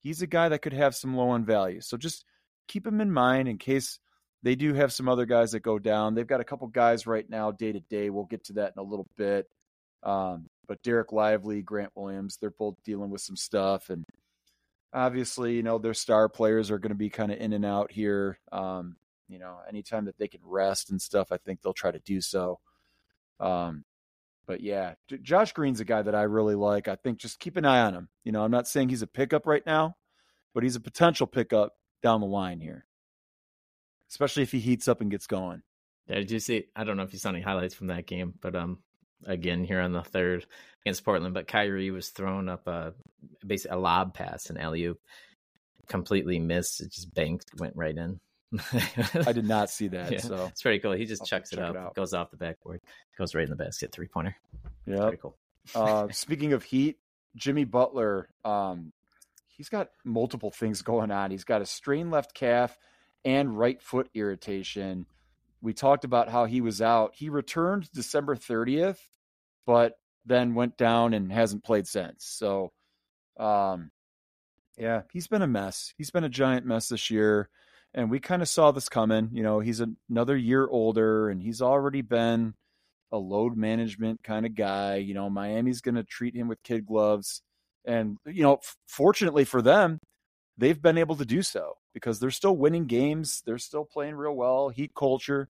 he's 0.00 0.22
a 0.22 0.26
guy 0.26 0.48
that 0.48 0.60
could 0.62 0.72
have 0.72 0.94
some 0.94 1.14
low 1.16 1.30
on 1.30 1.44
value. 1.44 1.80
So 1.82 1.96
just 1.96 2.24
keep 2.66 2.86
him 2.86 3.00
in 3.00 3.10
mind 3.12 3.48
in 3.48 3.58
case 3.58 3.98
they 4.42 4.54
do 4.54 4.74
have 4.74 4.92
some 4.92 5.08
other 5.08 5.26
guys 5.26 5.52
that 5.52 5.60
go 5.60 5.78
down. 5.78 6.14
They've 6.14 6.26
got 6.26 6.40
a 6.40 6.44
couple 6.44 6.66
guys 6.68 7.06
right 7.06 7.28
now, 7.28 7.50
day 7.50 7.72
to 7.72 7.80
day. 7.80 8.10
We'll 8.10 8.24
get 8.24 8.44
to 8.44 8.52
that 8.54 8.72
in 8.76 8.80
a 8.80 8.88
little 8.88 9.08
bit. 9.16 9.48
Um, 10.02 10.46
but 10.66 10.82
Dereck 10.82 11.12
Lively, 11.12 11.62
Grant 11.62 11.92
Williams, 11.94 12.36
they're 12.36 12.50
both 12.50 12.76
dealing 12.84 13.10
with 13.10 13.20
some 13.20 13.36
stuff. 13.36 13.90
And 13.90 14.04
obviously, 14.92 15.54
you 15.54 15.62
know, 15.62 15.78
their 15.78 15.94
star 15.94 16.28
players 16.28 16.70
are 16.70 16.78
going 16.78 16.90
to 16.90 16.96
be 16.96 17.10
kind 17.10 17.32
of 17.32 17.38
in 17.38 17.52
and 17.52 17.64
out 17.64 17.90
here. 17.90 18.38
Um, 18.52 18.96
you 19.28 19.38
know, 19.38 19.58
anytime 19.68 20.04
that 20.06 20.18
they 20.18 20.28
can 20.28 20.40
rest 20.44 20.90
and 20.90 21.02
stuff, 21.02 21.32
I 21.32 21.38
think 21.38 21.60
they'll 21.60 21.72
try 21.72 21.90
to 21.90 21.98
do 21.98 22.20
so. 22.20 22.60
Um, 23.40 23.84
but 24.46 24.62
yeah, 24.62 24.94
Josh 25.22 25.52
Green's 25.52 25.80
a 25.80 25.84
guy 25.84 26.00
that 26.00 26.14
I 26.14 26.22
really 26.22 26.54
like. 26.54 26.88
I 26.88 26.96
think 26.96 27.18
just 27.18 27.38
keep 27.38 27.56
an 27.56 27.66
eye 27.66 27.80
on 27.80 27.94
him. 27.94 28.08
You 28.24 28.32
know, 28.32 28.42
I'm 28.42 28.50
not 28.50 28.66
saying 28.66 28.88
he's 28.88 29.02
a 29.02 29.06
pickup 29.06 29.46
right 29.46 29.64
now, 29.66 29.96
but 30.54 30.62
he's 30.62 30.76
a 30.76 30.80
potential 30.80 31.26
pickup 31.26 31.74
down 32.02 32.20
the 32.20 32.26
line 32.26 32.60
here, 32.60 32.86
especially 34.10 34.42
if 34.42 34.52
he 34.52 34.60
heats 34.60 34.88
up 34.88 35.00
and 35.00 35.10
gets 35.10 35.26
going. 35.26 35.62
Yeah, 36.06 36.16
did 36.16 36.30
you 36.30 36.40
see? 36.40 36.64
I 36.74 36.84
don't 36.84 36.96
know 36.96 37.02
if 37.02 37.12
you 37.12 37.18
saw 37.18 37.30
any 37.30 37.40
highlights 37.42 37.74
from 37.74 37.88
that 37.88 38.06
game, 38.06 38.34
but 38.40 38.54
um, 38.54 38.78
again 39.26 39.64
here 39.64 39.80
on 39.80 39.92
the 39.92 40.02
third 40.02 40.46
against 40.84 41.04
Portland, 41.04 41.34
but 41.34 41.48
Kyrie 41.48 41.90
was 41.90 42.08
thrown 42.08 42.48
up 42.48 42.66
a 42.66 42.94
basically 43.46 43.76
a 43.76 43.80
lob 43.80 44.14
pass 44.14 44.48
and 44.48 44.58
alley 44.60 44.84
oop, 44.84 45.00
completely 45.86 46.38
missed. 46.38 46.80
It 46.80 46.92
just 46.92 47.12
banked, 47.14 47.50
went 47.58 47.76
right 47.76 47.96
in. 47.96 48.20
I 49.26 49.32
did 49.32 49.46
not 49.46 49.68
see 49.68 49.88
that. 49.88 50.10
Yeah, 50.10 50.20
So, 50.20 50.46
it's 50.46 50.62
pretty 50.62 50.78
cool. 50.78 50.92
He 50.92 51.04
just 51.04 51.22
I'll 51.22 51.26
chucks 51.26 51.52
it 51.52 51.56
check 51.56 51.70
it 51.70 51.76
up, 51.76 51.94
goes 51.94 52.14
off 52.14 52.30
the 52.30 52.38
backboard, 52.38 52.80
goes 53.18 53.34
right 53.34 53.44
in 53.44 53.50
the 53.50 53.56
basket, 53.56 53.92
three 53.92 54.08
pointer. 54.08 54.34
yeah. 54.86 55.02
Pretty 55.02 55.18
cool. 55.18 55.36
Uh, 55.74 56.08
speaking 56.12 56.54
of 56.54 56.62
heat, 56.62 56.96
Jimmy 57.36 57.64
Butler, 57.64 58.28
um, 58.44 58.92
he's 59.48 59.68
got 59.68 59.90
multiple 60.04 60.50
things 60.50 60.80
going 60.80 61.10
on. 61.10 61.30
He's 61.30 61.44
got 61.44 61.60
a 61.60 61.66
strained 61.66 62.10
left 62.10 62.32
calf 62.34 62.78
and 63.28 63.58
right 63.58 63.82
foot 63.82 64.08
irritation. 64.14 65.04
We 65.60 65.74
talked 65.74 66.04
about 66.04 66.30
how 66.30 66.46
he 66.46 66.62
was 66.62 66.80
out. 66.80 67.12
He 67.14 67.28
returned 67.28 67.92
December 67.92 68.34
30th, 68.36 68.96
but 69.66 69.98
then 70.24 70.54
went 70.54 70.78
down 70.78 71.12
and 71.12 71.30
hasn't 71.30 71.62
played 71.62 71.86
since. 71.86 72.24
So, 72.24 72.72
um, 73.38 73.90
yeah, 74.78 75.02
he's 75.12 75.26
been 75.26 75.42
a 75.42 75.46
mess. 75.46 75.92
He's 75.98 76.10
been 76.10 76.24
a 76.24 76.30
giant 76.30 76.64
mess 76.64 76.88
this 76.88 77.10
year. 77.10 77.50
And 77.92 78.10
we 78.10 78.18
kind 78.18 78.40
of 78.40 78.48
saw 78.48 78.70
this 78.70 78.88
coming. 78.88 79.28
You 79.34 79.42
know, 79.42 79.60
he's 79.60 79.82
another 80.08 80.36
year 80.36 80.66
older 80.66 81.28
and 81.28 81.42
he's 81.42 81.60
already 81.60 82.00
been 82.00 82.54
a 83.12 83.18
load 83.18 83.58
management 83.58 84.22
kind 84.24 84.46
of 84.46 84.54
guy. 84.54 84.96
You 84.96 85.12
know, 85.12 85.28
Miami's 85.28 85.82
going 85.82 85.96
to 85.96 86.04
treat 86.04 86.34
him 86.34 86.48
with 86.48 86.62
kid 86.62 86.86
gloves. 86.86 87.42
And, 87.84 88.16
you 88.24 88.42
know, 88.42 88.54
f- 88.54 88.76
fortunately 88.86 89.44
for 89.44 89.60
them, 89.60 89.98
they've 90.56 90.80
been 90.80 90.96
able 90.96 91.16
to 91.16 91.26
do 91.26 91.42
so 91.42 91.74
because 92.00 92.20
they're 92.20 92.30
still 92.30 92.56
winning 92.56 92.86
games. 92.86 93.42
They're 93.44 93.58
still 93.58 93.84
playing 93.84 94.14
real 94.14 94.34
well. 94.36 94.68
Heat 94.70 94.92
culture. 94.94 95.48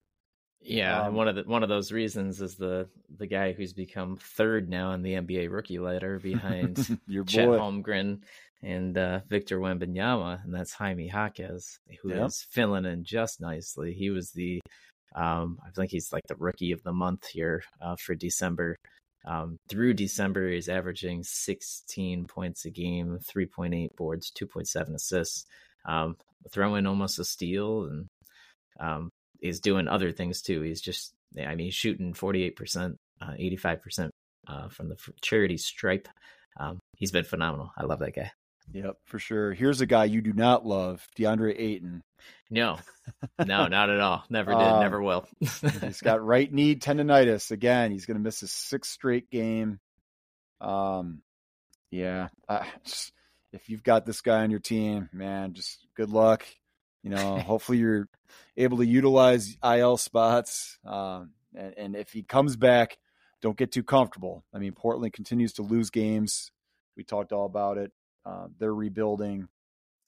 Yeah, 0.61 0.99
Um, 0.99 1.07
and 1.07 1.15
one 1.15 1.27
of 1.29 1.35
the 1.35 1.43
one 1.43 1.63
of 1.63 1.69
those 1.69 1.91
reasons 1.93 2.41
is 2.41 2.55
the 2.57 2.89
the 3.17 3.27
guy 3.27 3.53
who's 3.53 3.71
become 3.71 4.17
third 4.17 4.69
now 4.69 4.91
in 4.91 5.01
the 5.01 5.13
NBA 5.13 5.49
rookie 5.49 5.79
ladder 5.79 6.19
behind 6.19 6.77
Your 7.07 7.23
Chet 7.23 7.47
boy. 7.47 7.57
Holmgren 7.57 8.23
and 8.61 8.97
uh, 8.97 9.21
Victor 9.29 9.57
Wembanyama, 9.59 10.43
and 10.43 10.53
that's 10.53 10.73
Jaime 10.73 11.07
Jaquez, 11.07 11.79
who 12.01 12.09
is 12.09 12.17
Yep. 12.17 12.31
filling 12.51 12.85
in 12.85 13.05
just 13.05 13.39
nicely. 13.39 13.93
He 13.93 14.09
was 14.09 14.31
the, 14.31 14.59
um, 15.15 15.59
I 15.65 15.69
think 15.69 15.91
he's 15.91 16.11
like 16.11 16.23
the 16.27 16.35
rookie 16.35 16.73
of 16.73 16.83
the 16.83 16.91
month 16.91 17.27
here 17.27 17.63
uh, 17.81 17.95
for 17.95 18.15
December. 18.15 18.75
Um, 19.25 19.55
through 19.69 19.93
December, 19.93 20.49
he's 20.49 20.67
averaging 20.67 21.23
16 21.23 22.25
points 22.25 22.65
a 22.65 22.69
game, 22.69 23.19
3.8 23.33 23.95
boards, 23.95 24.29
2.7 24.37 24.93
assists, 24.93 25.45
um, 25.85 26.15
throwing 26.51 26.85
almost 26.85 27.19
a 27.19 27.25
steal, 27.25 27.85
and 27.85 28.07
um, 28.79 29.09
he's 29.41 29.59
doing 29.59 29.87
other 29.87 30.11
things 30.11 30.41
too. 30.41 30.61
He's 30.61 30.81
just, 30.81 31.13
I 31.37 31.55
mean, 31.55 31.65
he's 31.65 31.75
shooting 31.75 32.13
48%, 32.13 32.95
uh, 33.21 33.25
85% 33.25 34.09
uh, 34.47 34.69
from 34.69 34.89
the 34.89 34.97
charity 35.21 35.57
stripe. 35.57 36.07
Um, 36.59 36.79
he's 36.97 37.11
been 37.11 37.23
phenomenal. 37.23 37.71
I 37.77 37.85
love 37.85 37.99
that 37.99 38.15
guy. 38.15 38.31
Yep, 38.71 38.97
for 39.05 39.17
sure. 39.17 39.53
Here's 39.53 39.81
a 39.81 39.85
guy 39.87 40.05
you 40.05 40.21
do 40.21 40.33
not 40.33 40.65
love, 40.65 41.05
DeAndre 41.17 41.55
Ayton. 41.57 42.03
No, 42.51 42.77
no, 43.43 43.67
not 43.67 43.89
at 43.89 43.99
all. 43.99 44.23
Never 44.29 44.51
did, 44.51 44.61
Um, 44.61 44.81
never 44.81 45.01
will. 45.01 45.25
He's 45.39 46.01
got 46.01 46.23
right 46.23 46.51
knee 46.51 46.75
tendonitis 46.75 47.51
again. 47.51 47.91
He's 47.91 48.05
going 48.05 48.17
to 48.17 48.23
miss 48.23 48.41
his 48.41 48.51
sixth 48.51 48.91
straight 48.91 49.31
game. 49.31 49.79
Um, 50.61 51.21
yeah, 51.89 52.27
I, 52.47 52.67
just, 52.83 53.11
if 53.51 53.69
you've 53.69 53.83
got 53.83 54.05
this 54.05 54.21
guy 54.21 54.43
on 54.43 54.51
your 54.51 54.59
team, 54.59 55.09
man, 55.11 55.53
just 55.53 55.85
good 55.95 56.09
luck. 56.09 56.45
You 57.03 57.09
know, 57.11 57.37
hopefully 57.39 57.77
you're 57.79 58.07
able 58.57 58.77
to 58.77 58.85
utilize 58.85 59.57
IL 59.63 59.97
spots. 59.97 60.77
Um, 60.85 61.31
and, 61.55 61.73
and 61.77 61.95
if 61.95 62.11
he 62.11 62.23
comes 62.23 62.55
back, 62.55 62.97
don't 63.41 63.57
get 63.57 63.71
too 63.71 63.83
comfortable. 63.83 64.43
I 64.53 64.59
mean, 64.59 64.73
Portland 64.73 65.13
continues 65.13 65.53
to 65.53 65.61
lose 65.61 65.89
games. 65.89 66.51
We 66.97 67.03
talked 67.03 67.31
all 67.31 67.45
about 67.45 67.77
it. 67.77 67.91
Uh, 68.25 68.47
they're 68.59 68.73
rebuilding. 68.73 69.47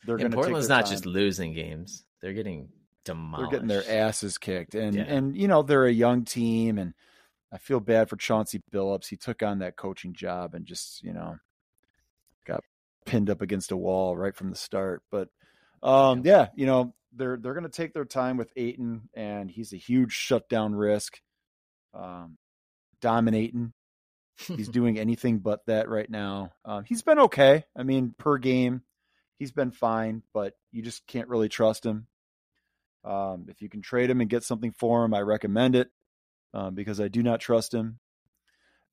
They're 0.06 0.18
going 0.18 0.32
to 0.32 0.36
Portland's 0.36 0.68
not 0.68 0.86
time 0.86 0.92
just 0.92 1.06
losing 1.06 1.54
games; 1.54 2.04
they're 2.22 2.34
getting 2.34 2.70
demolished. 3.06 3.52
they're 3.52 3.60
getting 3.60 3.68
their 3.68 3.90
asses 4.06 4.38
kicked 4.38 4.76
and 4.76 4.96
Yeah. 4.96 5.04
and 5.04 5.36
you 5.36 5.48
know 5.48 5.64
they're 5.64 5.86
a 5.86 5.92
young 5.92 6.24
team 6.24 6.78
and 6.78 6.94
i 7.52 7.58
feel 7.58 7.80
bad 7.80 8.10
for 8.10 8.16
chauncey 8.16 8.62
billups 8.72 9.08
he 9.08 9.18
took 9.18 9.42
on 9.42 9.58
that 9.60 9.76
coaching 9.76 10.14
job 10.14 10.54
and 10.54 10.68
just 10.68 11.02
you 11.04 11.12
know 11.12 11.38
pinned 13.06 13.30
up 13.30 13.42
against 13.42 13.72
a 13.72 13.78
wall 13.78 14.16
right 14.16 14.36
from 14.36 14.50
the 14.50 14.56
start 14.56 15.02
but 15.12 15.30
um 15.84 16.22
yeah 16.26 16.48
you 16.56 16.66
know 16.66 16.94
they're 17.14 17.38
they're 17.38 17.54
going 17.54 17.64
to 17.64 17.70
take 17.70 17.94
their 17.94 18.06
time 18.06 18.38
with 18.38 18.52
Ayton 18.56 19.10
and 19.14 19.50
he's 19.52 19.74
a 19.74 19.78
huge 19.78 20.14
shutdown 20.14 20.74
risk 20.74 21.20
um 21.94 22.38
dominating 23.02 23.74
he's 24.48 24.70
doing 24.70 24.98
anything 25.00 25.40
but 25.40 25.66
that 25.68 25.90
right 25.90 26.10
now. 26.10 26.52
Um, 26.66 26.84
he's 26.84 27.02
been 27.02 27.20
okay. 27.20 27.66
I 27.76 27.84
mean, 27.84 28.14
per 28.18 28.38
game, 28.38 28.82
he's 29.40 29.52
been 29.52 29.72
fine, 29.72 30.24
but 30.34 30.54
you 30.72 30.82
just 30.82 31.06
can't 31.08 31.30
really 31.30 31.50
trust 31.50 31.86
him. 31.86 32.08
Um, 33.04 33.46
if 33.50 33.62
you 33.62 33.70
can 33.70 33.82
trade 33.82 34.10
him 34.10 34.22
and 34.22 34.30
get 34.30 34.44
something 34.44 34.74
for 34.78 35.04
him, 35.04 35.14
I 35.14 35.22
recommend 35.22 35.76
it 35.76 35.90
um, 36.54 36.76
because 36.76 37.02
I 37.02 37.08
do 37.08 37.24
not 37.24 37.40
trust 37.40 37.74
him. 37.74 38.00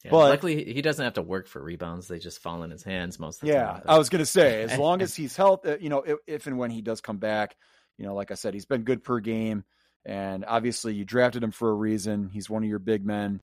Yeah, 0.05 0.13
But- 0.13 0.31
luckily 0.31 0.73
he 0.73 0.81
doesn't 0.81 1.03
have 1.03 1.15
to 1.15 1.23
work 1.23 1.49
for 1.49 1.63
rebounds; 1.63 2.07
they 2.09 2.19
just 2.19 2.41
fall 2.41 2.63
in 2.63 2.71
his 2.71 2.85
hands 2.85 3.19
most 3.19 3.37
of 3.43 3.49
the 3.49 3.55
Yeah, 3.55 3.67
time. 3.67 3.83
I 3.89 3.99
was 3.99 4.09
going 4.09 4.21
to 4.21 4.27
say, 4.27 4.63
as 4.63 4.79
long 4.79 5.03
as 5.03 5.15
he's 5.15 5.35
healthy, 5.37 5.77
you 5.81 5.89
know, 5.89 6.03
if, 6.03 6.19
if 6.27 6.47
and 6.47 6.57
when 6.59 6.71
he 6.71 6.83
does 6.83 7.01
come 7.01 7.19
back, 7.19 7.57
you 7.97 8.07
know, 8.07 8.15
like 8.15 8.31
I 8.31 8.35
said, 8.35 8.55
he's 8.55 8.67
been 8.67 8.83
good 8.85 9.03
per 9.03 9.19
game, 9.19 9.65
and 10.05 10.45
obviously 10.47 10.95
you 10.95 11.05
drafted 11.05 11.43
him 11.43 11.51
for 11.51 11.69
a 11.71 11.75
reason. 11.75 12.29
He's 12.33 12.49
one 12.49 12.63
of 12.63 12.69
your 12.69 12.79
big 12.79 13.05
men. 13.05 13.41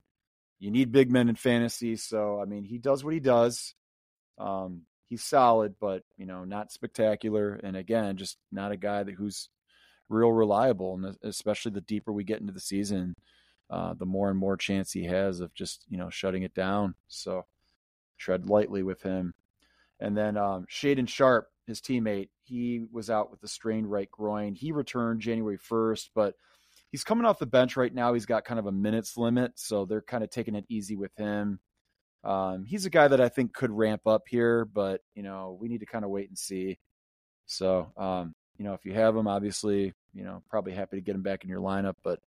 You 0.58 0.70
need 0.70 0.92
big 0.92 1.10
men 1.10 1.28
in 1.28 1.36
fantasy, 1.36 1.96
so 1.96 2.40
I 2.40 2.46
mean, 2.46 2.64
he 2.64 2.78
does 2.78 3.04
what 3.04 3.12
he 3.12 3.20
does. 3.20 3.74
Um, 4.38 4.82
he's 5.08 5.22
solid, 5.22 5.74
but 5.78 6.04
you 6.16 6.24
know, 6.24 6.44
not 6.44 6.72
spectacular, 6.72 7.60
and 7.62 7.76
again, 7.76 8.16
just 8.16 8.38
not 8.50 8.72
a 8.72 8.78
guy 8.78 9.02
that 9.02 9.14
who's 9.14 9.50
real 10.08 10.32
reliable, 10.32 10.94
and 10.94 11.16
especially 11.22 11.72
the 11.72 11.80
deeper 11.82 12.12
we 12.12 12.24
get 12.24 12.40
into 12.40 12.52
the 12.54 12.60
season, 12.60 13.12
uh, 13.70 13.94
the 13.94 14.06
more 14.06 14.30
and 14.30 14.38
more 14.38 14.56
chance 14.56 14.92
he 14.92 15.04
has 15.04 15.40
of 15.40 15.54
just 15.54 15.84
you 15.88 15.98
know 15.98 16.10
shutting 16.10 16.42
it 16.42 16.54
down. 16.54 16.94
So 17.08 17.46
tread 18.18 18.48
lightly 18.48 18.82
with 18.82 19.02
him. 19.02 19.34
And 20.00 20.16
then 20.16 20.36
um, 20.36 20.66
Shaedon 20.70 21.08
Sharpe, 21.08 21.48
his 21.66 21.80
teammate, 21.80 22.28
he 22.42 22.84
was 22.92 23.10
out 23.10 23.30
with 23.30 23.42
a 23.42 23.48
strained 23.48 23.90
right 23.90 24.10
groin. 24.10 24.54
He 24.54 24.72
returned 24.72 25.20
January 25.20 25.58
1st, 25.58 26.10
but 26.14 26.34
he's 26.90 27.04
coming 27.04 27.24
off 27.24 27.38
the 27.38 27.46
bench 27.46 27.76
right 27.76 27.92
now. 27.92 28.12
He's 28.12 28.26
got 28.26 28.44
kind 28.44 28.60
of 28.60 28.66
a 28.66 28.72
minutes 28.72 29.16
limit, 29.16 29.52
so 29.56 29.84
they're 29.84 30.02
kind 30.02 30.22
of 30.22 30.30
taking 30.30 30.54
it 30.54 30.66
easy 30.68 30.96
with 30.96 31.14
him. 31.16 31.60
Um, 32.24 32.64
he's 32.64 32.86
a 32.86 32.90
guy 32.90 33.08
that 33.08 33.20
I 33.20 33.28
think 33.28 33.52
could 33.52 33.70
ramp 33.70 34.06
up 34.06 34.22
here, 34.28 34.64
but 34.64 35.00
you 35.14 35.22
know 35.22 35.56
we 35.60 35.68
need 35.68 35.80
to 35.80 35.86
kind 35.86 36.04
of 36.04 36.10
wait 36.10 36.28
and 36.28 36.38
see. 36.38 36.78
So 37.46 37.92
um, 37.96 38.34
you 38.58 38.64
know 38.64 38.74
if 38.74 38.84
you 38.84 38.94
have 38.94 39.16
him, 39.16 39.28
obviously 39.28 39.92
you 40.12 40.24
know 40.24 40.42
probably 40.50 40.72
happy 40.72 40.96
to 40.96 41.02
get 41.02 41.14
him 41.14 41.22
back 41.22 41.44
in 41.44 41.50
your 41.50 41.60
lineup, 41.60 41.94
but 42.02 42.20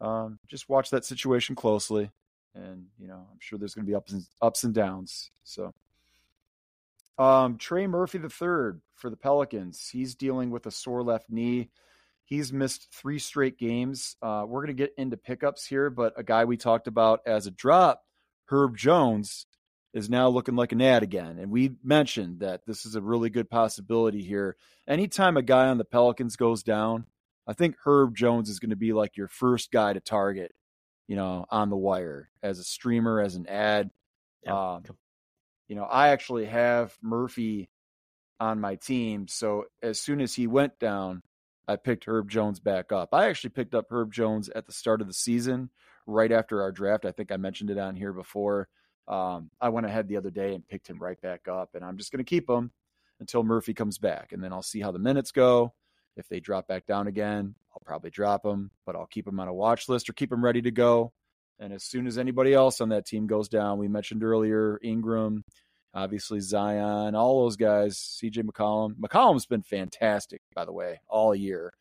um, 0.00 0.38
just 0.48 0.68
watch 0.68 0.90
that 0.90 1.04
situation 1.04 1.54
closely 1.54 2.10
and 2.54 2.86
you 2.98 3.08
know 3.08 3.26
I'm 3.30 3.38
sure 3.40 3.58
there's 3.58 3.74
going 3.74 3.86
to 3.86 3.90
be 3.90 3.94
ups 3.94 4.12
and 4.12 4.24
ups 4.40 4.64
and 4.64 4.74
downs. 4.74 5.30
So, 5.42 5.74
um, 7.18 7.58
Trey 7.58 7.86
Murphy 7.86 8.18
the 8.18 8.28
third 8.28 8.80
for 8.94 9.10
the 9.10 9.16
Pelicans, 9.16 9.88
he's 9.90 10.14
dealing 10.14 10.50
with 10.50 10.66
a 10.66 10.70
sore 10.70 11.02
left 11.02 11.30
knee. 11.30 11.70
He's 12.26 12.52
missed 12.52 12.88
three 12.90 13.18
straight 13.18 13.58
games. 13.58 14.16
Uh, 14.22 14.44
we're 14.48 14.64
going 14.64 14.74
to 14.74 14.82
get 14.82 14.94
into 14.96 15.18
pickups 15.18 15.66
here, 15.66 15.90
but 15.90 16.14
a 16.16 16.22
guy 16.22 16.46
we 16.46 16.56
talked 16.56 16.86
about 16.86 17.20
as 17.26 17.46
a 17.46 17.50
drop, 17.50 18.02
Herb 18.46 18.78
Jones, 18.78 19.44
is 19.92 20.08
now 20.08 20.28
looking 20.28 20.56
like 20.56 20.72
an 20.72 20.80
ad 20.80 21.02
again. 21.02 21.38
And 21.38 21.50
we 21.50 21.76
mentioned 21.84 22.40
that 22.40 22.62
this 22.66 22.86
is 22.86 22.94
a 22.94 23.02
really 23.02 23.28
good 23.28 23.50
possibility 23.50 24.22
here. 24.22 24.56
Anytime 24.88 25.36
a 25.36 25.42
guy 25.42 25.68
on 25.68 25.76
the 25.76 25.84
Pelicans 25.84 26.36
goes 26.36 26.62
down, 26.62 27.04
I 27.46 27.52
think 27.52 27.76
Herb 27.84 28.16
Jones 28.16 28.48
is 28.48 28.58
going 28.58 28.70
to 28.70 28.76
be 28.76 28.92
like 28.92 29.16
your 29.16 29.28
first 29.28 29.70
guy 29.70 29.92
to 29.92 30.00
target 30.00 30.52
you 31.06 31.16
know, 31.16 31.44
on 31.50 31.70
the 31.70 31.76
wire 31.76 32.30
as 32.42 32.58
a 32.58 32.64
streamer, 32.64 33.20
as 33.20 33.34
an 33.34 33.46
ad. 33.46 33.90
Yeah. 34.44 34.74
Um, 34.74 34.82
you 35.68 35.76
know, 35.76 35.84
I 35.84 36.08
actually 36.08 36.46
have 36.46 36.96
Murphy 37.02 37.68
on 38.40 38.60
my 38.60 38.76
team. 38.76 39.28
So 39.28 39.66
as 39.82 40.00
soon 40.00 40.20
as 40.20 40.34
he 40.34 40.46
went 40.46 40.78
down, 40.78 41.22
I 41.66 41.76
picked 41.76 42.04
Herb 42.04 42.28
Jones 42.28 42.60
back 42.60 42.92
up. 42.92 43.10
I 43.12 43.28
actually 43.28 43.50
picked 43.50 43.74
up 43.74 43.86
Herb 43.90 44.12
Jones 44.12 44.50
at 44.50 44.66
the 44.66 44.72
start 44.72 45.00
of 45.00 45.06
the 45.06 45.14
season, 45.14 45.70
right 46.06 46.30
after 46.30 46.60
our 46.60 46.72
draft. 46.72 47.06
I 47.06 47.12
think 47.12 47.32
I 47.32 47.38
mentioned 47.38 47.70
it 47.70 47.78
on 47.78 47.96
here 47.96 48.12
before. 48.12 48.68
Um, 49.08 49.50
I 49.60 49.70
went 49.70 49.86
ahead 49.86 50.08
the 50.08 50.18
other 50.18 50.30
day 50.30 50.54
and 50.54 50.66
picked 50.66 50.88
him 50.88 50.98
right 50.98 51.20
back 51.20 51.48
up, 51.48 51.70
and 51.74 51.84
I'm 51.84 51.96
just 51.96 52.12
going 52.12 52.24
to 52.24 52.28
keep 52.28 52.48
him 52.48 52.70
until 53.20 53.44
Murphy 53.44 53.72
comes 53.72 53.96
back, 53.96 54.32
and 54.32 54.44
then 54.44 54.52
I'll 54.52 54.62
see 54.62 54.80
how 54.80 54.90
the 54.90 54.98
minutes 54.98 55.30
go. 55.32 55.72
If 56.16 56.28
they 56.28 56.40
drop 56.40 56.68
back 56.68 56.86
down 56.86 57.06
again, 57.06 57.54
I'll 57.72 57.82
probably 57.84 58.10
drop 58.10 58.42
them, 58.42 58.70
but 58.86 58.96
I'll 58.96 59.06
keep 59.06 59.24
them 59.24 59.40
on 59.40 59.48
a 59.48 59.54
watch 59.54 59.88
list 59.88 60.08
or 60.08 60.12
keep 60.12 60.30
them 60.30 60.44
ready 60.44 60.62
to 60.62 60.70
go. 60.70 61.12
And 61.58 61.72
as 61.72 61.84
soon 61.84 62.06
as 62.06 62.18
anybody 62.18 62.52
else 62.52 62.80
on 62.80 62.88
that 62.90 63.06
team 63.06 63.26
goes 63.26 63.48
down, 63.48 63.78
we 63.78 63.88
mentioned 63.88 64.24
earlier 64.24 64.78
Ingram, 64.82 65.44
obviously 65.92 66.40
Zion, 66.40 67.14
all 67.14 67.42
those 67.42 67.56
guys, 67.56 67.96
CJ 67.96 68.42
McCollum. 68.42 68.94
McCollum's 68.96 69.46
been 69.46 69.62
fantastic, 69.62 70.40
by 70.54 70.64
the 70.64 70.72
way, 70.72 71.00
all 71.08 71.34
year. 71.34 71.72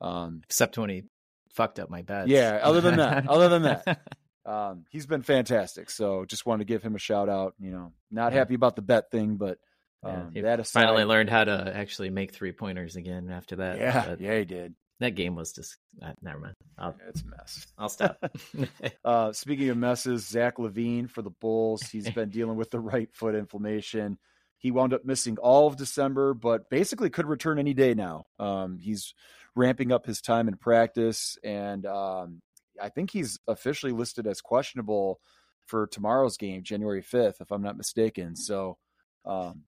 Um, 0.00 0.42
except 0.44 0.78
when 0.78 0.90
he 0.90 1.04
fucked 1.52 1.78
up 1.78 1.90
my 1.90 2.02
bets. 2.02 2.28
Yeah, 2.28 2.60
other 2.62 2.80
than 2.80 2.98
that, 2.98 3.26
other 3.28 3.48
than 3.48 3.62
that. 3.62 4.00
um, 4.46 4.84
he's 4.90 5.06
been 5.06 5.22
fantastic. 5.22 5.90
So 5.90 6.24
just 6.24 6.46
wanted 6.46 6.66
to 6.66 6.72
give 6.72 6.82
him 6.82 6.94
a 6.94 7.00
shout 7.00 7.28
out. 7.28 7.54
You 7.58 7.70
know, 7.70 7.92
not 8.10 8.32
happy 8.32 8.54
about 8.54 8.76
the 8.76 8.82
bet 8.82 9.10
thing, 9.10 9.36
but 9.36 9.58
Yeah, 10.04 10.10
um, 10.10 10.30
he 10.32 10.40
that 10.42 10.60
aside, 10.60 10.82
finally 10.84 11.04
learned 11.04 11.30
how 11.30 11.44
to 11.44 11.72
actually 11.74 12.10
make 12.10 12.32
three 12.32 12.52
pointers 12.52 12.96
again 12.96 13.30
after 13.30 13.56
that. 13.56 13.78
Yeah, 13.78 14.04
but 14.06 14.20
yeah, 14.20 14.38
he 14.38 14.44
did. 14.44 14.74
that 15.00 15.14
game 15.14 15.34
was 15.34 15.52
just 15.52 15.76
uh, 16.02 16.12
never 16.22 16.38
mind. 16.38 16.54
I'll 16.78 16.94
It's 17.08 17.22
a 17.22 17.26
mess. 17.26 17.66
I'll 17.78 17.88
stop. 17.88 18.18
Uh, 19.04 19.32
speaking 19.32 19.68
of 19.68 19.76
messes, 19.76 20.26
Zach 20.26 20.56
LaVine 20.58 21.08
for 21.08 21.22
the 21.22 21.30
Bulls. 21.30 21.82
He's 21.82 22.10
been 22.10 22.30
dealing 22.30 22.56
with 22.56 22.70
the 22.70 22.80
right 22.80 23.08
foot 23.14 23.34
inflammation. 23.34 24.18
He 24.58 24.70
wound 24.70 24.92
up 24.92 25.04
missing 25.04 25.36
all 25.38 25.66
of 25.68 25.76
December, 25.76 26.34
but 26.34 26.68
basically 26.70 27.10
could 27.10 27.26
return 27.26 27.58
any 27.58 27.72
day 27.74 27.94
now. 27.94 28.24
Um, 28.38 28.78
he's 28.78 29.14
ramping 29.54 29.92
up 29.92 30.06
his 30.06 30.20
time 30.20 30.48
in 30.48 30.56
practice, 30.56 31.38
and 31.44 31.86
um, 31.86 32.40
I 32.80 32.88
think 32.88 33.10
he's 33.10 33.38
officially 33.46 33.92
listed 33.92 34.26
as 34.26 34.40
questionable 34.40 35.20
for 35.66 35.86
tomorrow's 35.86 36.36
game, 36.36 36.62
January 36.62 37.02
5th, 37.02 37.40
if 37.40 37.50
I'm 37.50 37.62
not 37.62 37.76
mistaken. 37.76 38.34
So, 38.36 38.76
um, 39.24 39.62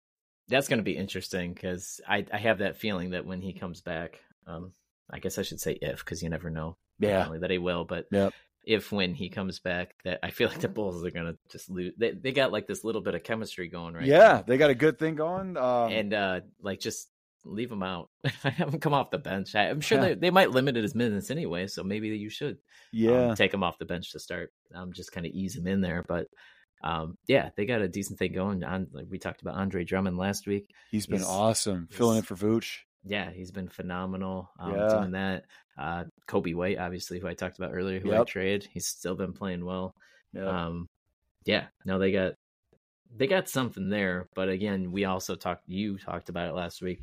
That's 0.48 0.68
going 0.68 0.78
to 0.78 0.84
be 0.84 0.96
interesting 0.96 1.52
because 1.54 2.00
I 2.08 2.24
I 2.32 2.38
have 2.38 2.58
that 2.58 2.76
feeling 2.76 3.10
that 3.10 3.26
when 3.26 3.40
he 3.40 3.52
comes 3.52 3.80
back, 3.80 4.20
um, 4.46 4.72
I 5.10 5.18
guess 5.18 5.38
I 5.38 5.42
should 5.42 5.60
say 5.60 5.78
if 5.80 6.04
because 6.04 6.22
you 6.22 6.28
never 6.28 6.50
know. 6.50 6.76
yeah, 6.98 7.28
that 7.40 7.50
he 7.50 7.58
will, 7.58 7.84
but 7.84 8.06
Yep. 8.10 8.32
if 8.64 8.90
when 8.92 9.14
he 9.14 9.28
comes 9.28 9.58
back, 9.60 9.94
that 10.04 10.20
I 10.22 10.30
feel 10.30 10.48
like 10.48 10.60
the 10.60 10.68
Bulls 10.68 11.04
are 11.04 11.10
gonna 11.10 11.36
just 11.50 11.68
lose. 11.70 11.92
They 11.98 12.12
they 12.12 12.32
got 12.32 12.52
like 12.52 12.66
this 12.66 12.84
little 12.84 13.02
bit 13.02 13.14
of 13.14 13.22
chemistry 13.22 13.68
going 13.68 13.94
right. 13.94 14.04
yeah, 14.04 14.18
now. 14.18 14.44
they 14.46 14.56
got 14.56 14.70
a 14.70 14.74
good 14.74 14.98
thing 14.98 15.14
going. 15.16 15.56
Um, 15.56 15.90
and 15.92 16.14
uh 16.14 16.40
like 16.60 16.80
just 16.80 17.08
leave 17.44 17.70
him 17.70 17.82
out. 17.82 18.10
I 18.44 18.50
have 18.50 18.72
him 18.72 18.80
come 18.80 18.94
off 18.94 19.10
the 19.10 19.18
bench. 19.18 19.54
I, 19.54 19.68
I'm 19.68 19.80
sure 19.80 19.98
Yeah. 19.98 20.08
they 20.08 20.14
they 20.14 20.30
might 20.30 20.50
limit 20.50 20.74
his 20.76 20.94
minutes 20.94 21.30
anyway, 21.30 21.66
so 21.68 21.82
maybe 21.84 22.08
you 22.08 22.30
should 22.30 22.54
um, 22.54 22.58
yeah, 22.92 23.34
take 23.34 23.52
him 23.54 23.62
off 23.62 23.78
the 23.78 23.84
bench 23.84 24.12
to 24.12 24.18
start. 24.20 24.50
Um, 24.74 24.92
just 24.92 25.12
kind 25.12 25.26
of 25.26 25.32
ease 25.32 25.56
him 25.56 25.66
in 25.66 25.80
there, 25.80 26.04
but. 26.06 26.26
Um, 26.82 27.16
yeah, 27.26 27.50
they 27.56 27.66
got 27.66 27.80
a 27.82 27.88
decent 27.88 28.18
thing 28.18 28.32
going. 28.32 28.62
On 28.64 28.86
like 28.92 29.06
we 29.10 29.18
talked 29.18 29.42
about 29.42 29.54
Andre 29.56 29.84
Drummond 29.84 30.16
last 30.18 30.46
week. 30.46 30.70
he's 30.90 31.06
been 31.06 31.18
he's- 31.18 31.28
awesome 31.28 31.88
filling 31.90 32.18
in 32.18 32.22
for 32.22 32.34
Vooch. 32.36 32.78
Yeah, 33.08 33.30
he's 33.30 33.52
been 33.52 33.68
phenomenal 33.68 34.50
um, 34.58 34.74
Yeah. 34.74 34.88
doing 34.88 35.10
that. 35.12 35.44
Uh, 35.78 36.04
Coby 36.26 36.54
White, 36.56 36.78
obviously, 36.78 37.20
who 37.20 37.28
I 37.28 37.34
talked 37.34 37.56
about 37.56 37.72
earlier, 37.72 38.00
who 38.00 38.10
I 38.12 38.18
Yep. 38.18 38.26
traded, 38.26 38.68
he's 38.72 38.86
still 38.86 39.14
been 39.14 39.32
playing 39.32 39.64
well. 39.64 39.94
Yeah. 40.32 40.66
Um, 40.66 40.88
yeah, 41.44 41.66
no, 41.84 41.98
they 41.98 42.10
got 42.12 42.34
they 43.16 43.26
got 43.28 43.48
something 43.48 43.88
there. 43.88 44.28
But 44.34 44.48
again, 44.48 44.90
we 44.92 45.04
also 45.04 45.36
talked. 45.36 45.68
You 45.68 45.96
talked 45.98 46.28
about 46.28 46.48
it 46.48 46.54
last 46.54 46.82
week 46.82 47.00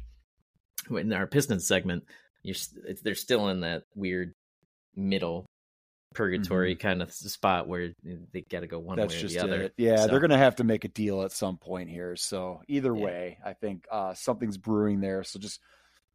in 0.89 1.11
our 1.13 1.25
Pistons 1.27 1.65
segment. 1.65 2.03
You're 2.43 2.57
it's, 2.85 3.01
they're 3.01 3.15
still 3.15 3.47
in 3.49 3.61
that 3.61 3.83
weird 3.95 4.33
middle 4.95 5.45
purgatory 6.13 6.75
kind 6.75 7.01
of 7.01 7.11
spot 7.11 7.67
where 7.67 7.93
they 8.31 8.41
got 8.41 8.61
to 8.61 8.67
go 8.67 8.79
one 8.79 8.97
Mm-hmm. 8.97 9.07
That's 9.07 9.15
way 9.15 9.25
or 9.25 9.27
the 9.29 9.39
other. 9.43 9.61
it. 9.63 9.73
Yeah, 9.77 9.97
So- 9.97 10.07
they're 10.07 10.19
going 10.19 10.31
to 10.31 10.37
have 10.37 10.57
to 10.57 10.63
make 10.63 10.85
a 10.85 10.89
deal 10.89 11.23
at 11.23 11.31
some 11.31 11.57
point 11.57 11.89
here. 11.89 12.15
So 12.15 12.61
either 12.67 12.95
Yeah. 12.95 13.03
way, 13.05 13.37
I 13.45 13.53
think 13.53 13.85
uh, 13.91 14.13
something's 14.13 14.57
brewing 14.57 14.99
there. 15.01 15.23
So 15.23 15.39
just 15.39 15.59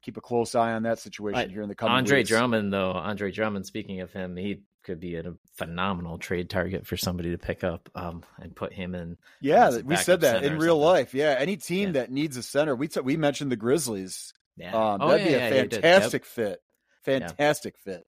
keep 0.03 0.17
a 0.17 0.21
close 0.21 0.55
eye 0.55 0.73
on 0.73 0.85
that 0.85 0.99
situation 1.01 1.51
here 1.51 1.63
in 1.63 1.69
the 1.69 1.75
coming 1.75 1.95
Andre 1.97 2.19
weeks. 2.19 2.29
Drummond, 2.31 2.73
though, 2.73 2.93
Andre 2.93 3.31
Drummond. 3.33 3.67
Speaking 3.67 4.01
of 4.01 4.13
him, 4.13 4.37
he 4.37 4.63
could 4.85 5.01
be 5.01 5.17
a 5.17 5.35
phenomenal 5.57 6.17
trade 6.19 6.49
target 6.49 6.87
for 6.87 6.97
somebody 6.97 7.31
to 7.33 7.39
pick 7.39 7.63
up 7.65 7.91
um, 7.95 8.23
and 8.41 8.55
put 8.57 8.73
him 8.73 8.95
in. 8.95 9.19
Yeah, 9.41 9.77
we 9.85 9.97
said 9.97 10.21
that 10.23 10.45
in 10.45 10.55
real 10.59 10.75
something. 10.77 10.81
life. 10.81 11.15
Yeah, 11.15 11.35
any 11.39 11.57
team 11.57 11.89
Yeah. 11.89 11.93
that 12.03 12.11
needs 12.13 12.37
a 12.39 12.43
center, 12.43 12.75
we 12.77 12.89
t- 12.89 13.01
we 13.01 13.17
mentioned 13.17 13.51
the 13.53 13.57
Grizzlies. 13.57 14.33
Yeah, 14.57 14.71
Um, 14.75 15.03
Oh, 15.03 15.09
that'd 15.09 15.27
be 15.27 15.35
a 15.35 15.39
yeah, 15.39 15.49
you. 15.49 15.55
Yep. 15.57 15.71
fantastic 15.73 16.25
fit. 16.25 16.63
Fantastic 17.03 17.77
fit. 17.79 18.07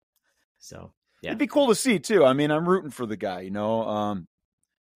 So 0.58 0.92
yeah, 1.22 1.30
It'd 1.30 1.38
be 1.38 1.46
cool 1.46 1.68
to 1.68 1.74
see 1.74 1.98
too. 1.98 2.24
I 2.24 2.32
mean, 2.32 2.50
I'm 2.50 2.68
rooting 2.68 2.90
for 2.90 3.06
the 3.06 3.16
guy. 3.16 3.40
You 3.40 3.50
know, 3.50 3.82
um, 3.82 4.26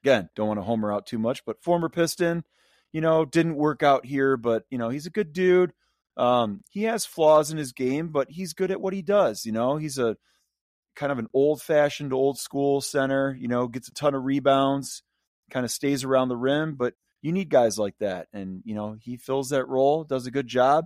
again, 0.02 0.30
don't 0.34 0.48
want 0.48 0.58
to 0.58 0.64
homer 0.64 0.92
out 0.92 1.06
too 1.06 1.18
much, 1.18 1.44
but 1.44 1.62
former 1.62 1.88
Piston, 1.88 2.44
you 2.92 3.00
know, 3.00 3.24
didn't 3.24 3.56
work 3.56 3.82
out 3.82 4.06
here, 4.06 4.36
but 4.36 4.64
you 4.70 4.78
know, 4.78 4.88
he's 4.88 5.06
a 5.06 5.10
good 5.10 5.32
dude. 5.32 5.72
Um, 6.16 6.62
he 6.70 6.84
has 6.84 7.04
flaws 7.04 7.50
in 7.50 7.58
his 7.58 7.72
game, 7.72 8.08
but 8.08 8.30
he's 8.30 8.54
good 8.54 8.70
at 8.70 8.80
what 8.80 8.94
he 8.94 9.02
does. 9.02 9.44
You 9.44 9.52
know, 9.52 9.76
he's 9.76 9.98
a 9.98 10.16
kind 10.96 11.10
of 11.12 11.18
an 11.18 11.26
old 11.34 11.60
fashioned, 11.60 12.12
old 12.12 12.38
school 12.38 12.80
center. 12.80 13.36
You 13.38 13.48
know, 13.48 13.66
gets 13.68 13.88
a 13.88 13.94
ton 13.94 14.14
of 14.14 14.24
rebounds, 14.24 15.02
kind 15.50 15.64
of 15.64 15.70
stays 15.70 16.04
around 16.04 16.28
the 16.28 16.36
rim, 16.36 16.76
but 16.76 16.94
you 17.20 17.32
need 17.32 17.48
guys 17.50 17.78
like 17.78 17.96
that, 18.00 18.28
and 18.32 18.62
you 18.64 18.74
know, 18.74 18.96
he 19.00 19.16
fills 19.16 19.48
that 19.50 19.66
role, 19.66 20.04
does 20.04 20.26
a 20.26 20.30
good 20.30 20.46
job, 20.46 20.84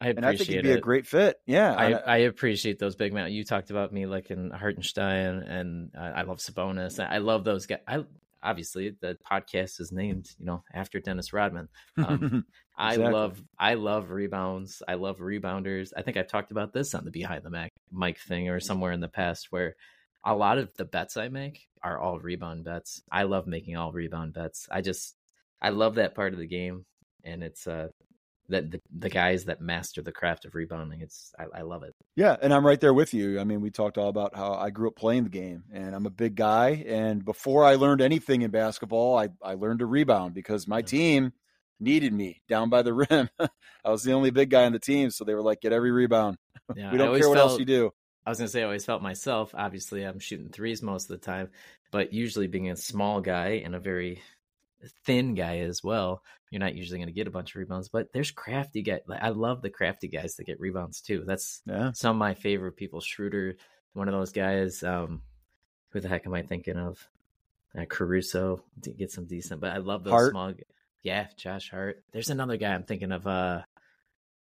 I 0.00 0.08
and 0.08 0.24
I 0.24 0.30
think 0.30 0.40
appreciate 0.40 0.56
he'd 0.56 0.68
be 0.68 0.70
it. 0.72 0.78
a 0.78 0.80
great 0.80 1.06
fit. 1.06 1.36
Yeah, 1.46 1.72
I, 1.72 1.84
and 1.86 2.02
I 2.06 2.16
appreciate 2.18 2.78
those 2.78 2.96
big 2.96 3.12
men. 3.12 3.32
You 3.32 3.44
talked 3.44 3.70
about 3.70 3.92
me 3.92 4.06
like 4.06 4.30
in 4.30 4.50
Hartenstein, 4.50 5.42
and 5.42 5.90
I, 5.98 6.08
I 6.08 6.22
love 6.22 6.38
Sabonis. 6.38 7.00
I 7.00 7.18
love 7.18 7.44
those 7.44 7.66
guys. 7.66 7.80
I 7.86 8.04
obviously 8.42 8.94
the 9.00 9.18
podcast 9.30 9.80
is 9.80 9.92
named, 9.92 10.30
you 10.38 10.46
know, 10.46 10.62
after 10.72 11.00
Dennis 11.00 11.32
Rodman. 11.32 11.68
Um, 11.96 12.44
I 12.76 12.96
love 12.96 13.42
I 13.58 13.74
love 13.74 14.10
rebounds. 14.10 14.82
I 14.86 14.94
love 14.94 15.18
rebounders. 15.18 15.92
I 15.96 16.02
think 16.02 16.16
I've 16.16 16.28
talked 16.28 16.50
about 16.50 16.72
this 16.72 16.94
on 16.94 17.04
the 17.04 17.10
behind 17.10 17.42
the 17.42 17.50
mic 17.50 17.72
mic 17.90 18.18
thing 18.18 18.50
or 18.50 18.60
somewhere 18.60 18.92
in 18.92 19.00
the 19.00 19.08
past 19.08 19.46
where 19.50 19.76
a 20.24 20.34
lot 20.34 20.58
of 20.58 20.74
the 20.76 20.84
bets 20.84 21.16
I 21.16 21.28
make 21.28 21.68
are 21.82 21.98
all 21.98 22.18
rebound 22.18 22.64
bets. 22.64 23.02
I 23.10 23.22
love 23.22 23.46
making 23.46 23.76
all 23.76 23.92
rebound 23.92 24.34
bets. 24.34 24.68
I 24.70 24.82
just 24.82 25.16
I 25.62 25.70
love 25.70 25.94
that 25.94 26.14
part 26.14 26.34
of 26.34 26.38
the 26.38 26.46
game 26.46 26.84
and 27.24 27.42
it's 27.42 27.66
uh 27.66 27.88
that 28.48 28.70
the, 28.70 28.80
the 28.96 29.08
guys 29.08 29.46
that 29.46 29.60
master 29.60 30.02
the 30.02 30.12
craft 30.12 30.44
of 30.44 30.54
rebounding. 30.54 31.00
It's 31.00 31.32
I, 31.38 31.58
I 31.58 31.62
love 31.62 31.82
it. 31.82 31.94
Yeah, 32.14 32.36
and 32.40 32.52
I'm 32.52 32.66
right 32.66 32.80
there 32.80 32.94
with 32.94 33.14
you. 33.14 33.40
I 33.40 33.44
mean, 33.44 33.60
we 33.60 33.70
talked 33.70 33.98
all 33.98 34.08
about 34.08 34.36
how 34.36 34.54
I 34.54 34.70
grew 34.70 34.88
up 34.88 34.96
playing 34.96 35.24
the 35.24 35.30
game, 35.30 35.64
and 35.72 35.94
I'm 35.94 36.06
a 36.06 36.10
big 36.10 36.34
guy. 36.34 36.84
And 36.86 37.24
before 37.24 37.64
I 37.64 37.74
learned 37.74 38.00
anything 38.00 38.42
in 38.42 38.50
basketball, 38.50 39.18
I, 39.18 39.28
I 39.42 39.54
learned 39.54 39.80
to 39.80 39.86
rebound 39.86 40.34
because 40.34 40.68
my 40.68 40.82
team 40.82 41.32
needed 41.80 42.12
me 42.12 42.42
down 42.48 42.70
by 42.70 42.82
the 42.82 42.94
rim. 43.10 43.28
I 43.38 43.90
was 43.90 44.02
the 44.02 44.12
only 44.12 44.30
big 44.30 44.50
guy 44.50 44.64
on 44.64 44.72
the 44.72 44.78
team, 44.78 45.10
so 45.10 45.24
they 45.24 45.34
were 45.34 45.42
like, 45.42 45.60
"Get 45.60 45.72
every 45.72 45.90
rebound. 45.90 46.38
Yeah, 46.74 46.90
we 46.90 46.98
don't 46.98 47.16
care 47.16 47.28
what 47.28 47.38
else 47.38 47.60
you 47.60 47.64
do." 47.64 47.92
I 48.24 48.30
was 48.30 48.38
gonna 48.38 48.48
say 48.48 48.62
I 48.62 48.64
always 48.64 48.84
felt 48.84 49.02
myself. 49.02 49.54
Obviously, 49.54 50.02
I'm 50.02 50.18
shooting 50.18 50.48
threes 50.48 50.82
most 50.82 51.04
of 51.04 51.20
the 51.20 51.24
time, 51.24 51.50
but 51.92 52.12
usually 52.12 52.48
being 52.48 52.70
a 52.70 52.76
small 52.76 53.20
guy 53.20 53.62
and 53.64 53.72
a 53.74 53.78
very 53.78 54.20
thin 55.04 55.34
guy 55.34 55.58
as 55.58 55.82
well, 55.82 56.22
you're 56.50 56.60
not 56.60 56.74
usually 56.74 56.98
gonna 56.98 57.12
get 57.12 57.26
a 57.26 57.30
bunch 57.30 57.54
of 57.54 57.58
rebounds. 57.58 57.88
But 57.88 58.12
there's 58.12 58.30
crafty 58.30 58.82
guys. 58.82 59.00
I 59.20 59.30
love 59.30 59.62
the 59.62 59.70
crafty 59.70 60.08
guys 60.08 60.36
that 60.36 60.46
get 60.46 60.60
rebounds 60.60 61.00
too. 61.00 61.24
That's 61.26 61.60
Yeah, 61.66 61.92
some 61.92 62.16
of 62.16 62.18
my 62.20 62.34
favorite 62.34 62.76
people. 62.76 63.00
Schroeder, 63.00 63.56
one 63.94 64.08
of 64.08 64.14
those 64.14 64.32
guys. 64.32 64.82
Um, 64.82 65.22
who 65.90 66.00
the 66.00 66.08
heck 66.08 66.26
am 66.26 66.34
I 66.34 66.42
thinking 66.42 66.76
of? 66.76 66.98
Uh, 67.76 67.84
Caruso 67.84 68.62
to 68.82 68.90
get 68.92 69.10
some 69.10 69.26
decent, 69.26 69.60
but 69.60 69.72
I 69.72 69.78
love 69.78 70.04
those 70.04 70.12
Hart. 70.12 70.30
small. 70.30 70.52
Yeah, 71.02 71.26
Josh 71.36 71.70
Hart. 71.70 72.02
There's 72.12 72.30
another 72.30 72.56
guy 72.56 72.72
I'm 72.74 72.84
thinking 72.84 73.12
of. 73.12 73.26
Uh, 73.26 73.62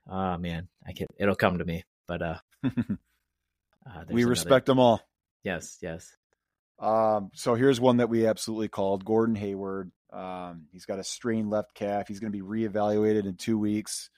oh 0.09 0.39
man, 0.39 0.69
I 0.87 0.93
can. 0.93 1.07
It'll 1.19 1.35
come 1.37 1.59
to 1.59 1.65
me. 1.65 1.85
But 2.09 2.23
uh, 2.23 2.39
uh 2.65 2.71
we 4.09 4.23
another- 4.23 4.27
respect 4.29 4.67
them 4.67 4.79
all. 4.79 5.01
Yes, 5.45 5.79
yes. 5.81 6.09
Um, 6.79 7.31
so 7.35 7.55
here's 7.55 7.81
one 7.81 7.99
that 7.99 8.09
we 8.09 8.27
absolutely 8.27 8.69
called 8.69 9.05
Gordon 9.05 9.37
Hayward. 9.37 9.91
Um, 10.13 10.67
he's 10.71 10.85
got 10.85 10.99
a 10.99 11.05
strained 11.05 11.51
left 11.51 11.75
calf. 11.75 12.07
He's 12.07 12.21
going 12.21 12.33
to 12.33 12.39
be 12.39 12.45
reevaluated 12.45 13.25
in 13.27 13.37
two 13.37 13.59
weeks. 13.59 14.11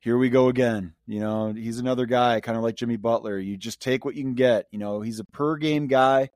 Here 0.00 0.18
we 0.18 0.30
go 0.30 0.48
again. 0.48 0.94
You 1.06 1.20
know, 1.20 1.52
he's 1.52 1.78
another 1.78 2.06
guy, 2.06 2.40
kind 2.40 2.56
of 2.56 2.64
like 2.64 2.76
Jimmy 2.76 2.96
Butler. 2.96 3.38
You 3.38 3.56
just 3.56 3.80
take 3.80 4.04
what 4.04 4.14
you 4.14 4.22
can 4.22 4.34
get. 4.34 4.66
You 4.70 4.78
know, 4.78 5.00
he's 5.00 5.20
a 5.20 5.24
per 5.24 5.56
game 5.56 5.86
guy, 5.86 6.30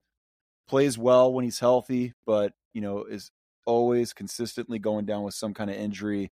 plays 0.68 0.98
well 0.98 1.32
when 1.32 1.44
he's 1.44 1.60
healthy, 1.60 2.14
but, 2.26 2.52
you 2.72 2.80
know, 2.80 3.04
is 3.04 3.30
always 3.64 4.12
consistently 4.12 4.78
going 4.78 5.04
down 5.04 5.22
with 5.22 5.34
some 5.34 5.54
kind 5.54 5.70
of 5.70 5.76
injury. 5.76 6.32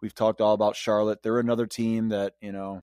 We've 0.00 0.14
talked 0.14 0.40
all 0.40 0.54
about 0.54 0.76
Charlotte. 0.76 1.22
They're 1.22 1.40
another 1.40 1.66
team 1.66 2.10
that, 2.10 2.34
you 2.40 2.52
know, 2.52 2.80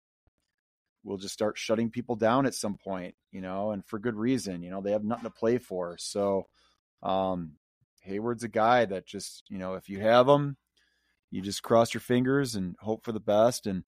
will 1.03 1.17
just 1.17 1.33
start 1.33 1.57
shutting 1.57 1.89
people 1.89 2.15
down 2.15 2.45
at 2.45 2.55
some 2.55 2.75
point, 2.75 3.15
you 3.31 3.39
know, 3.39 3.71
and 3.71 3.85
for 3.85 3.99
good 3.99 4.15
reason. 4.15 4.63
You 4.63 4.71
know, 4.71 4.81
they 4.81 4.91
have 4.91 5.03
nothing 5.03 5.25
to 5.25 5.29
play 5.29 5.57
for. 5.57 5.95
So, 5.97 6.47
um, 7.01 7.53
Hayward's 8.05 8.43
a 8.43 8.49
guy 8.49 8.85
that 8.85 9.05
just, 9.05 9.43
you 9.49 9.57
know, 9.57 9.73
if 9.73 9.89
you 9.89 9.99
have 9.99 10.27
him, 10.27 10.57
you 11.31 11.41
just 11.41 11.63
cross 11.63 11.93
your 11.93 12.01
fingers 12.01 12.55
and 12.55 12.75
hope 12.79 13.03
for 13.03 13.11
the 13.11 13.19
best. 13.19 13.67
And 13.67 13.83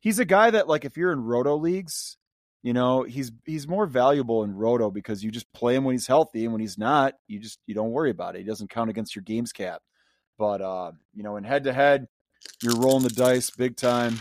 he's 0.00 0.18
a 0.18 0.24
guy 0.24 0.50
that, 0.50 0.68
like, 0.68 0.84
if 0.84 0.96
you're 0.96 1.12
in 1.12 1.22
roto 1.22 1.56
leagues, 1.56 2.16
you 2.62 2.72
know, 2.72 3.04
he's 3.04 3.30
he's 3.44 3.68
more 3.68 3.86
valuable 3.86 4.42
in 4.42 4.54
roto 4.54 4.90
because 4.90 5.22
you 5.22 5.30
just 5.30 5.52
play 5.52 5.74
him 5.76 5.84
when 5.84 5.94
he's 5.94 6.08
healthy, 6.08 6.44
and 6.44 6.52
when 6.52 6.60
he's 6.60 6.78
not, 6.78 7.14
you 7.28 7.38
just 7.38 7.60
you 7.66 7.74
don't 7.74 7.92
worry 7.92 8.10
about 8.10 8.34
it. 8.34 8.40
He 8.40 8.44
doesn't 8.44 8.70
count 8.70 8.90
against 8.90 9.14
your 9.14 9.22
games 9.22 9.52
cap. 9.52 9.80
But 10.38 10.60
uh, 10.60 10.92
you 11.14 11.22
know, 11.22 11.36
in 11.36 11.44
head 11.44 11.64
to 11.64 11.72
head, 11.72 12.06
you're 12.62 12.76
rolling 12.76 13.04
the 13.04 13.10
dice 13.10 13.50
big 13.50 13.76
time 13.76 14.18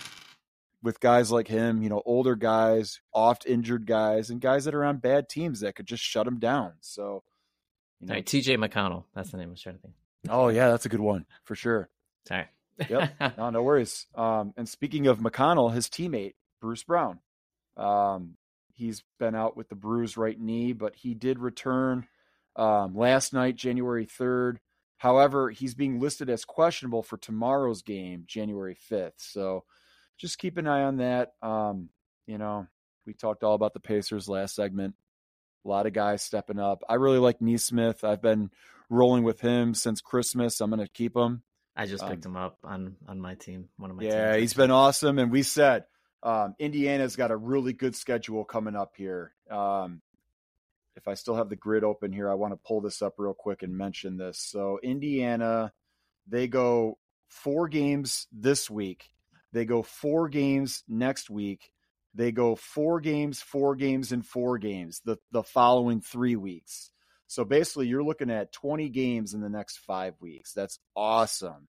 with 0.84 1.00
guys 1.00 1.32
like 1.32 1.48
him, 1.48 1.82
you 1.82 1.89
know, 1.89 2.02
older 2.06 2.36
guys, 2.36 3.00
oft 3.14 3.45
injured 3.45 3.86
guys, 3.88 4.30
and 4.30 4.39
guys 4.39 4.66
that 4.66 4.76
are 4.76 4.86
on 4.86 4.98
bad 4.98 5.28
teams 5.30 5.62
that 5.62 5.76
could 5.76 5.88
just 5.88 6.04
shut 6.04 6.28
him 6.28 6.39
down. 6.39 6.74
So, 6.82 7.24
you 8.00 8.08
know, 8.08 8.14
All 8.14 8.18
right, 8.18 8.26
TJ 8.26 8.58
McConnell. 8.58 9.04
That's 9.16 9.32
the 9.32 9.38
name 9.38 9.50
I 9.50 9.52
was 9.52 9.62
trying 9.62 9.76
to 9.76 9.82
think. 9.82 9.93
oh 10.30 10.50
yeah, 10.50 10.70
that's 10.70 10.86
a 10.86 10.89
good 10.89 11.00
one 11.00 11.26
for 11.43 11.56
sure. 11.56 11.89
Right. 12.30 12.48
Yep. 12.89 13.38
No, 13.38 13.50
no 13.50 13.64
worries. 13.64 14.06
Um, 14.16 14.54
and 14.56 14.70
speaking 14.70 15.08
of 15.08 15.20
McConnell, 15.20 15.74
his 15.74 15.88
teammate 15.88 16.34
Bruce 16.62 16.84
Brown, 16.84 17.20
um, 17.76 18.36
he's 18.74 19.04
been 19.20 19.34
out 19.34 19.58
with 19.58 19.70
the 19.70 19.76
bruised 19.76 20.18
right 20.18 20.39
knee, 20.39 20.74
but 20.74 20.95
he 20.95 21.14
did 21.16 21.39
return 21.39 22.08
um, 22.56 22.95
last 22.95 23.34
night, 23.34 23.56
January 23.56 24.06
third. 24.06 24.60
However, 24.98 25.50
he's 25.50 25.76
being 25.76 26.00
listed 26.00 26.30
as 26.30 26.45
questionable 26.45 27.04
for 27.04 27.18
tomorrow's 27.18 27.82
game, 27.82 28.24
January 28.28 28.76
fifth. 28.76 29.16
So, 29.18 29.64
just 30.18 30.39
keep 30.39 30.58
an 30.58 30.68
eye 30.68 30.84
on 30.84 30.98
that. 30.98 31.34
Um, 31.43 31.89
you 32.26 32.38
know, 32.39 32.68
we 33.06 33.14
talked 33.14 33.43
all 33.43 33.54
about 33.54 33.74
the 33.74 33.80
Pacers 33.80 34.28
last 34.28 34.56
segment. 34.56 34.95
A 35.68 35.70
lot 35.70 35.86
of 35.86 35.91
guys 35.91 36.22
stepping 36.22 36.59
up. 36.59 36.82
I 36.88 36.93
really 36.93 37.18
like 37.18 37.41
Nesmith. 37.41 38.05
I've 38.05 38.22
been 38.22 38.51
rolling 38.89 39.24
with 39.24 39.41
him 39.41 39.74
since 39.74 39.99
Christmas. 39.99 40.61
I'm 40.61 40.70
going 40.70 40.80
to 40.80 40.91
keep 40.91 41.15
him. 41.15 41.43
I 41.76 41.86
just 41.86 42.03
Um, 42.03 42.09
picked 42.11 42.26
him 42.26 42.38
up 42.38 42.57
on 42.63 42.95
on 43.07 43.20
my 43.20 43.36
team. 43.36 43.68
One 43.76 43.91
of 43.91 43.97
my 43.97 44.03
Yeah, 44.03 44.32
teams, 44.32 44.39
he's 44.39 44.53
been 44.53 44.72
awesome. 44.72 45.20
And 45.20 45.30
we 45.30 45.43
said 45.43 45.84
um, 46.24 46.55
Indiana's 46.57 47.18
got 47.18 47.32
a 47.32 47.36
really 47.38 47.74
good 47.74 47.97
schedule 47.97 48.45
coming 48.45 48.78
up 48.78 48.93
here. 48.95 49.34
Um, 49.51 50.01
if 50.95 51.07
I 51.07 51.15
still 51.15 51.36
have 51.36 51.49
the 51.49 51.57
grid 51.57 51.84
open 51.84 52.13
here, 52.13 52.32
I 52.32 52.36
want 52.36 52.53
to 52.53 52.59
pull 52.65 52.80
this 52.80 53.01
up 53.01 53.15
real 53.18 53.34
quick 53.34 53.61
and 53.61 53.78
mention 53.78 54.18
this. 54.18 54.39
So, 54.39 54.80
Indiana, 54.82 55.74
they 56.28 56.47
go 56.47 56.97
four 57.28 57.68
games 57.68 58.28
this 58.32 58.70
week, 58.70 59.09
they 59.51 59.65
go 59.65 59.84
four 59.84 60.30
games 60.30 60.84
next 60.88 61.30
week. 61.30 61.72
They 62.18 62.32
go 62.32 62.55
four 62.55 62.99
games, 62.99 63.41
four 63.41 63.76
games, 63.76 64.11
and 64.11 64.26
four 64.26 64.57
games 64.57 65.01
the, 65.05 65.18
the 65.32 65.43
following 65.43 66.01
three 66.01 66.36
weeks. 66.36 66.91
So 67.28 67.45
basically, 67.45 67.88
you're 67.88 68.03
looking 68.03 68.32
at 68.32 68.51
20 68.51 68.89
games 68.89 69.36
in 69.36 69.41
the 69.41 69.49
next 69.49 69.78
five 69.78 70.15
weeks. 70.20 70.51
That's 70.51 70.80
awesome. 70.95 71.68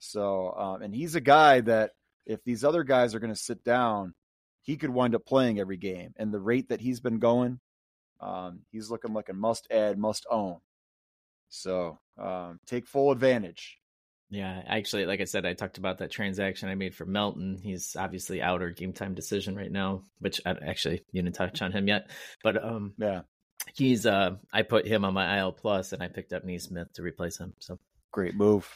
So, 0.00 0.52
um, 0.58 0.82
and 0.82 0.92
he's 0.92 1.14
a 1.14 1.20
guy 1.20 1.60
that 1.60 1.92
if 2.26 2.42
these 2.42 2.64
other 2.64 2.82
guys 2.82 3.14
are 3.14 3.20
going 3.20 3.32
to 3.32 3.38
sit 3.38 3.62
down, 3.62 4.14
he 4.62 4.76
could 4.76 4.90
wind 4.90 5.14
up 5.14 5.24
playing 5.24 5.60
every 5.60 5.76
game. 5.76 6.12
And 6.16 6.34
the 6.34 6.40
rate 6.40 6.70
that 6.70 6.80
he's 6.80 6.98
been 6.98 7.20
going, 7.20 7.60
um, 8.20 8.62
he's 8.72 8.90
looking 8.90 9.12
like 9.12 9.28
a 9.28 9.34
must 9.34 9.68
add, 9.70 9.98
must 9.98 10.26
own. 10.28 10.56
So 11.48 12.00
um, 12.18 12.58
take 12.66 12.88
full 12.88 13.12
advantage. 13.12 13.78
Yeah, 14.28 14.60
actually, 14.66 15.06
like 15.06 15.20
I 15.20 15.24
said, 15.24 15.46
I 15.46 15.54
talked 15.54 15.78
about 15.78 15.98
that 15.98 16.10
transaction 16.10 16.68
I 16.68 16.74
made 16.74 16.94
for 16.96 17.04
Melton. 17.06 17.58
He's 17.62 17.94
obviously 17.96 18.42
out 18.42 18.60
or 18.60 18.70
game 18.70 18.92
time 18.92 19.14
decision 19.14 19.54
right 19.54 19.70
now, 19.70 20.02
which 20.18 20.40
I 20.44 20.50
actually 20.66 21.02
you 21.12 21.22
didn't 21.22 21.36
touch 21.36 21.62
on 21.62 21.70
him 21.72 21.86
yet. 21.86 22.10
But 22.42 22.62
um, 22.62 22.94
Yeah, 22.98 23.20
he's 23.74 24.04
uh, 24.04 24.36
I 24.52 24.62
put 24.62 24.86
him 24.86 25.04
on 25.04 25.14
my 25.14 25.38
IL 25.38 25.52
plus, 25.52 25.92
and 25.92 26.02
I 26.02 26.08
picked 26.08 26.32
up 26.32 26.44
Nesmith 26.44 26.92
to 26.94 27.02
replace 27.02 27.38
him. 27.38 27.54
So 27.60 27.78
great 28.10 28.34
move. 28.34 28.68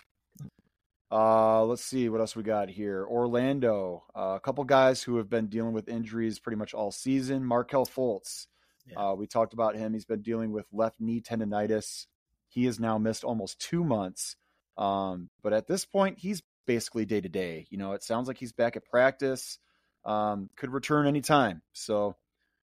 Uh, 1.13 1.65
let's 1.65 1.85
see 1.85 2.09
what 2.09 2.21
else 2.21 2.37
we 2.37 2.45
got 2.45 2.69
here. 2.69 3.05
Orlando, 3.05 4.05
uh, 4.15 4.35
a 4.37 4.41
couple 4.41 4.63
guys 4.63 5.03
who 5.03 5.17
have 5.17 5.29
been 5.29 5.49
dealing 5.49 5.73
with 5.73 5.89
injuries 5.89 6.39
pretty 6.39 6.57
much 6.57 6.73
all 6.73 6.93
season. 6.93 7.45
Markelle 7.45 7.87
Fultz, 7.87 8.47
Yeah. 8.87 9.11
uh, 9.11 9.15
we 9.15 9.27
talked 9.27 9.53
about 9.53 9.75
him. 9.75 9.93
He's 9.93 10.05
been 10.05 10.23
dealing 10.23 10.53
with 10.53 10.67
left 10.73 11.01
knee 11.01 11.21
tendonitis. 11.21 12.07
He 12.49 12.67
has 12.67 12.79
now 12.79 12.97
missed 12.99 13.25
almost 13.25 13.59
two 13.61 13.83
months. 13.83 14.37
Um, 14.77 15.29
but 15.43 15.53
at 15.53 15.67
this 15.67 15.85
point, 15.85 16.19
he's 16.19 16.43
basically 16.67 17.05
day 17.05 17.21
to 17.21 17.29
day. 17.29 17.67
You 17.71 17.79
know, 17.79 17.93
it 17.93 18.03
sounds 18.03 18.29
like 18.29 18.39
he's 18.39 18.53
back 18.53 18.77
at 18.77 18.85
practice. 18.85 19.59
Um, 20.05 20.49
could 20.57 20.71
return 20.71 21.07
anytime. 21.07 21.63
So, 21.73 22.17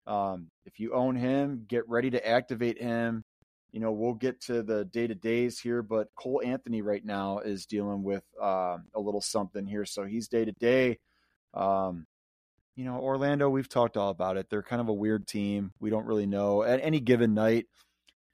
um, 0.07 0.49
if 0.65 0.81
you 0.81 0.93
own 0.95 1.15
him, 1.17 1.65
get 1.69 1.89
ready 1.89 2.11
to 2.11 2.29
activate 2.29 2.81
him 2.81 3.25
you 3.73 3.81
know, 3.81 3.93
we'll 3.93 4.15
get 4.15 4.41
to 4.43 4.63
the 4.63 4.85
day 4.85 5.07
to 5.07 5.15
days 5.15 5.59
here, 5.61 5.83
but 5.83 6.09
Cole 6.17 6.43
Anthony 6.45 6.83
right 6.83 7.05
now 7.05 7.39
is 7.39 7.67
dealing 7.67 8.03
with 8.03 8.25
um, 8.41 8.85
a 8.95 9.01
little 9.01 9.21
something 9.21 9.65
here. 9.65 9.85
So 9.85 10.05
he's 10.05 10.29
day 10.29 10.45
to 10.45 10.53
day. 10.53 10.99
Um, 11.55 12.07
You 12.77 12.85
know, 12.85 12.99
Orlando, 12.99 13.49
we've 13.49 13.69
talked 13.69 13.97
all 13.97 14.11
about 14.11 14.37
it. 14.37 14.49
They're 14.49 14.63
kind 14.63 14.81
of 14.81 14.89
a 14.89 14.93
weird 14.93 15.27
team. 15.27 15.73
We 15.81 15.91
don't 15.91 16.07
really 16.07 16.27
know. 16.27 16.63
At 16.63 16.81
any 16.83 17.01
given 17.01 17.35
night, 17.35 17.67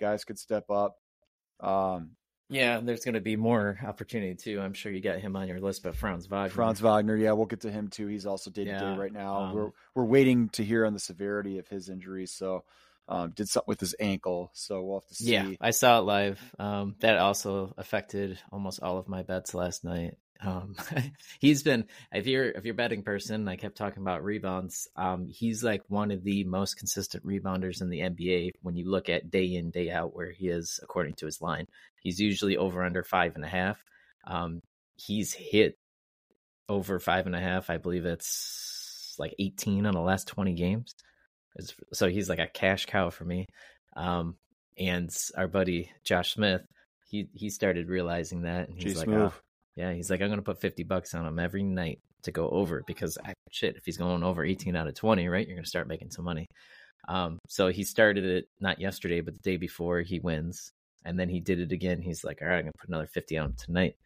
guys 0.01 0.25
could 0.25 0.39
step 0.39 0.71
up. 0.71 0.97
Um, 1.61 2.13
Yeah, 2.49 2.81
there's 2.81 3.05
going 3.05 3.15
to 3.15 3.21
be 3.21 3.37
more 3.37 3.79
opportunity 3.85 4.35
too. 4.35 4.61
I'm 4.61 4.73
sure 4.73 4.93
you 4.93 5.01
got 5.01 5.19
him 5.19 5.35
on 5.35 5.49
your 5.49 5.61
list, 5.61 5.83
but 5.83 5.97
Franz 5.97 6.27
Wagner. 6.27 6.51
Franz 6.51 6.81
Wagner, 6.81 7.17
yeah, 7.17 7.33
we'll 7.33 7.47
get 7.47 7.63
to 7.63 7.71
him 7.71 7.89
too. 7.89 8.07
He's 8.07 8.27
also 8.27 8.51
day 8.51 8.65
to 8.65 8.79
day 8.79 8.97
right 8.97 9.13
now. 9.13 9.37
um, 9.37 9.55
we're 9.55 9.71
we're 9.95 10.05
waiting 10.05 10.49
to 10.51 10.65
hear 10.65 10.87
on 10.87 10.93
the 10.93 11.01
severity 11.01 11.59
of 11.59 11.67
his 11.67 11.89
injury. 11.89 12.27
So, 12.27 12.65
um, 13.09 13.31
did 13.31 13.49
something 13.49 13.69
with 13.69 13.81
his 13.81 13.95
ankle. 13.99 14.51
So 14.53 14.83
we'll 14.83 15.01
have 15.01 15.09
to 15.09 15.15
see. 15.15 15.33
Yeah, 15.33 15.49
I 15.61 15.71
saw 15.71 15.99
it 15.99 16.03
live. 16.03 16.41
Um, 16.59 16.95
that 17.01 17.19
also 17.19 17.75
affected 17.77 18.39
almost 18.53 18.83
all 18.83 18.99
of 18.99 19.09
my 19.09 19.23
bets 19.23 19.55
last 19.55 19.85
night. 19.85 20.17
Um, 20.41 20.77
he's 21.41 21.63
been 21.63 21.87
if 22.13 22.27
you're 22.27 22.51
if 22.51 22.65
you're 22.65 22.75
a 22.75 22.77
betting 22.77 23.03
person, 23.03 23.49
I 23.49 23.57
kept 23.57 23.77
talking 23.77 24.03
about 24.03 24.25
rebounds. 24.25 24.89
Um, 24.97 25.29
he's 25.29 25.63
like 25.65 25.83
one 25.89 26.11
of 26.11 26.23
the 26.25 26.45
most 26.45 26.77
consistent 26.77 27.25
rebounders 27.27 27.81
in 27.81 27.91
the 27.91 28.01
NBA 28.01 28.53
when 28.63 28.77
you 28.77 28.91
look 28.91 29.09
at 29.09 29.31
day 29.31 29.55
in 29.55 29.71
day 29.71 29.91
out 29.91 30.15
where 30.15 30.31
he 30.31 30.49
is 30.49 30.81
according 30.83 31.15
to 31.15 31.27
his 31.27 31.41
line. 31.41 31.67
He's 32.01 32.21
usually 32.21 32.57
over 32.57 32.85
under 32.85 33.03
five 33.03 33.35
and 33.35 33.45
a 33.45 33.49
half. 33.49 33.83
Um, 34.27 34.61
he's 34.97 35.33
hit 35.33 35.79
over 36.69 36.99
five 36.99 37.27
and 37.27 37.37
a 37.37 37.41
half. 37.41 37.71
I 37.71 37.77
believe 37.77 38.05
it's 38.05 39.15
like 39.19 39.35
18 39.39 39.87
on 39.87 39.95
the 39.95 40.01
last 40.01 40.29
20 40.29 40.55
games. 40.55 40.95
So 41.93 42.09
he's 42.09 42.29
like 42.29 42.39
a 42.39 42.49
cash 42.49 42.87
cow 42.87 43.11
for 43.11 43.25
me. 43.25 43.47
Um, 43.97 44.37
and 44.79 45.11
our 45.37 45.49
buddy 45.49 45.91
Josh 46.05 46.35
Smith, 46.35 46.63
he 47.09 47.29
he 47.33 47.51
started 47.51 47.89
realizing 47.89 48.43
that, 48.43 48.69
and 48.69 48.79
he's 48.79 48.95
Jeez, 48.95 48.99
like, 48.99 49.09
move. 49.09 49.33
oh, 49.35 49.41
yeah, 49.77 49.93
he's 49.93 50.11
like, 50.11 50.21
I'm 50.23 50.31
gonna 50.31 50.43
put 50.43 50.61
50 50.61 50.83
bucks 50.85 51.15
on 51.15 51.27
him 51.27 51.39
every 51.39 51.63
night 51.63 52.01
to 52.23 52.33
go 52.33 52.49
over 52.49 52.83
because 52.87 53.19
I, 53.25 53.35
shit, 53.51 53.77
if 53.77 53.85
he's 53.85 53.99
going 53.99 54.23
over 54.23 54.45
18 54.45 54.75
out 54.75 54.89
of 54.89 54.95
20, 54.95 55.29
right, 55.29 55.47
you're 55.47 55.57
gonna 55.57 55.67
start 55.67 55.87
making 55.87 56.11
some 56.11 56.25
money. 56.25 56.47
Um, 57.09 57.39
so 57.47 57.69
he 57.69 57.85
started 57.85 58.25
it 58.25 58.49
not 58.59 58.81
yesterday, 58.81 59.21
but 59.21 59.35
the 59.35 59.41
day 59.41 59.59
before 59.59 60.01
he 60.01 60.19
wins, 60.19 60.73
and 61.05 61.19
then 61.19 61.29
he 61.29 61.41
did 61.41 61.61
it 61.61 61.73
again. 61.73 62.01
He's 62.01 62.25
like, 62.25 62.41
all 62.43 62.49
right, 62.49 62.57
I'm 62.59 62.63
gonna 62.63 62.73
put 62.81 62.89
another 62.89 63.07
50 63.07 63.39
on 63.39 63.47
him 63.51 63.55
tonight. 63.57 63.97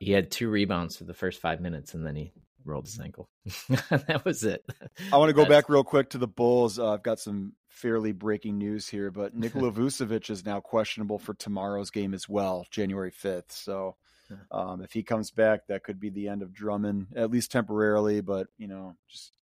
He 0.00 0.12
had 0.12 0.30
two 0.30 0.50
rebounds 0.50 0.96
for 0.96 1.04
the 1.04 1.14
first 1.14 1.40
five 1.40 1.60
minutes, 1.60 1.94
and 1.94 2.04
then 2.06 2.14
he 2.16 2.32
rolled 2.64 2.86
his 2.86 3.00
ankle. 3.00 3.28
that 3.68 4.22
was 4.24 4.44
it. 4.44 4.64
I 5.12 5.16
want 5.16 5.30
to 5.30 5.34
go 5.34 5.42
That's- 5.42 5.62
back 5.62 5.68
real 5.68 5.84
quick 5.84 6.10
to 6.10 6.18
the 6.18 6.28
Bulls. 6.28 6.78
Uh, 6.78 6.92
I've 6.92 7.02
got 7.02 7.20
some 7.20 7.54
fairly 7.68 8.12
breaking 8.12 8.58
news 8.58 8.88
here, 8.88 9.10
but 9.10 9.34
Nikola 9.34 9.70
Vucevic 9.72 10.30
is 10.30 10.44
now 10.44 10.60
questionable 10.60 11.18
for 11.18 11.34
tomorrow's 11.34 11.90
game 11.90 12.12
as 12.12 12.28
well, 12.28 12.66
January 12.70 13.12
5th. 13.12 13.50
So 13.50 13.96
um, 14.50 14.82
if 14.82 14.92
he 14.92 15.02
comes 15.02 15.30
back, 15.30 15.66
that 15.68 15.84
could 15.84 16.00
be 16.00 16.10
the 16.10 16.28
end 16.28 16.42
of 16.42 16.52
Drummond, 16.52 17.08
at 17.16 17.30
least 17.30 17.52
temporarily, 17.52 18.20
but, 18.20 18.48
you 18.56 18.68
know, 18.68 18.96
just 19.08 19.32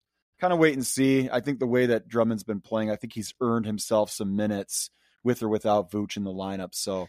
kind 0.40 0.52
of 0.52 0.58
wait 0.58 0.74
and 0.74 0.86
see. 0.86 1.28
I 1.30 1.40
think 1.40 1.58
the 1.58 1.66
way 1.66 1.86
that 1.86 2.08
Drummond's 2.08 2.44
been 2.44 2.60
playing, 2.60 2.90
I 2.90 2.96
think 2.96 3.12
he's 3.12 3.34
earned 3.40 3.66
himself 3.66 4.10
some 4.10 4.36
minutes 4.36 4.90
with 5.22 5.42
or 5.42 5.48
without 5.48 5.90
Vooch 5.90 6.16
in 6.16 6.24
the 6.24 6.32
lineup. 6.32 6.74
So 6.74 7.08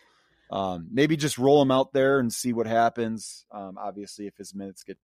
um, 0.49 0.87
maybe 0.91 1.17
just 1.17 1.37
roll 1.37 1.61
him 1.61 1.71
out 1.71 1.93
there 1.93 2.19
and 2.19 2.31
see 2.31 2.53
what 2.53 2.67
happens. 2.67 3.45
Um, 3.51 3.77
obviously, 3.77 4.27
if 4.27 4.37
his 4.37 4.55
minutes 4.55 4.83
get 4.83 4.97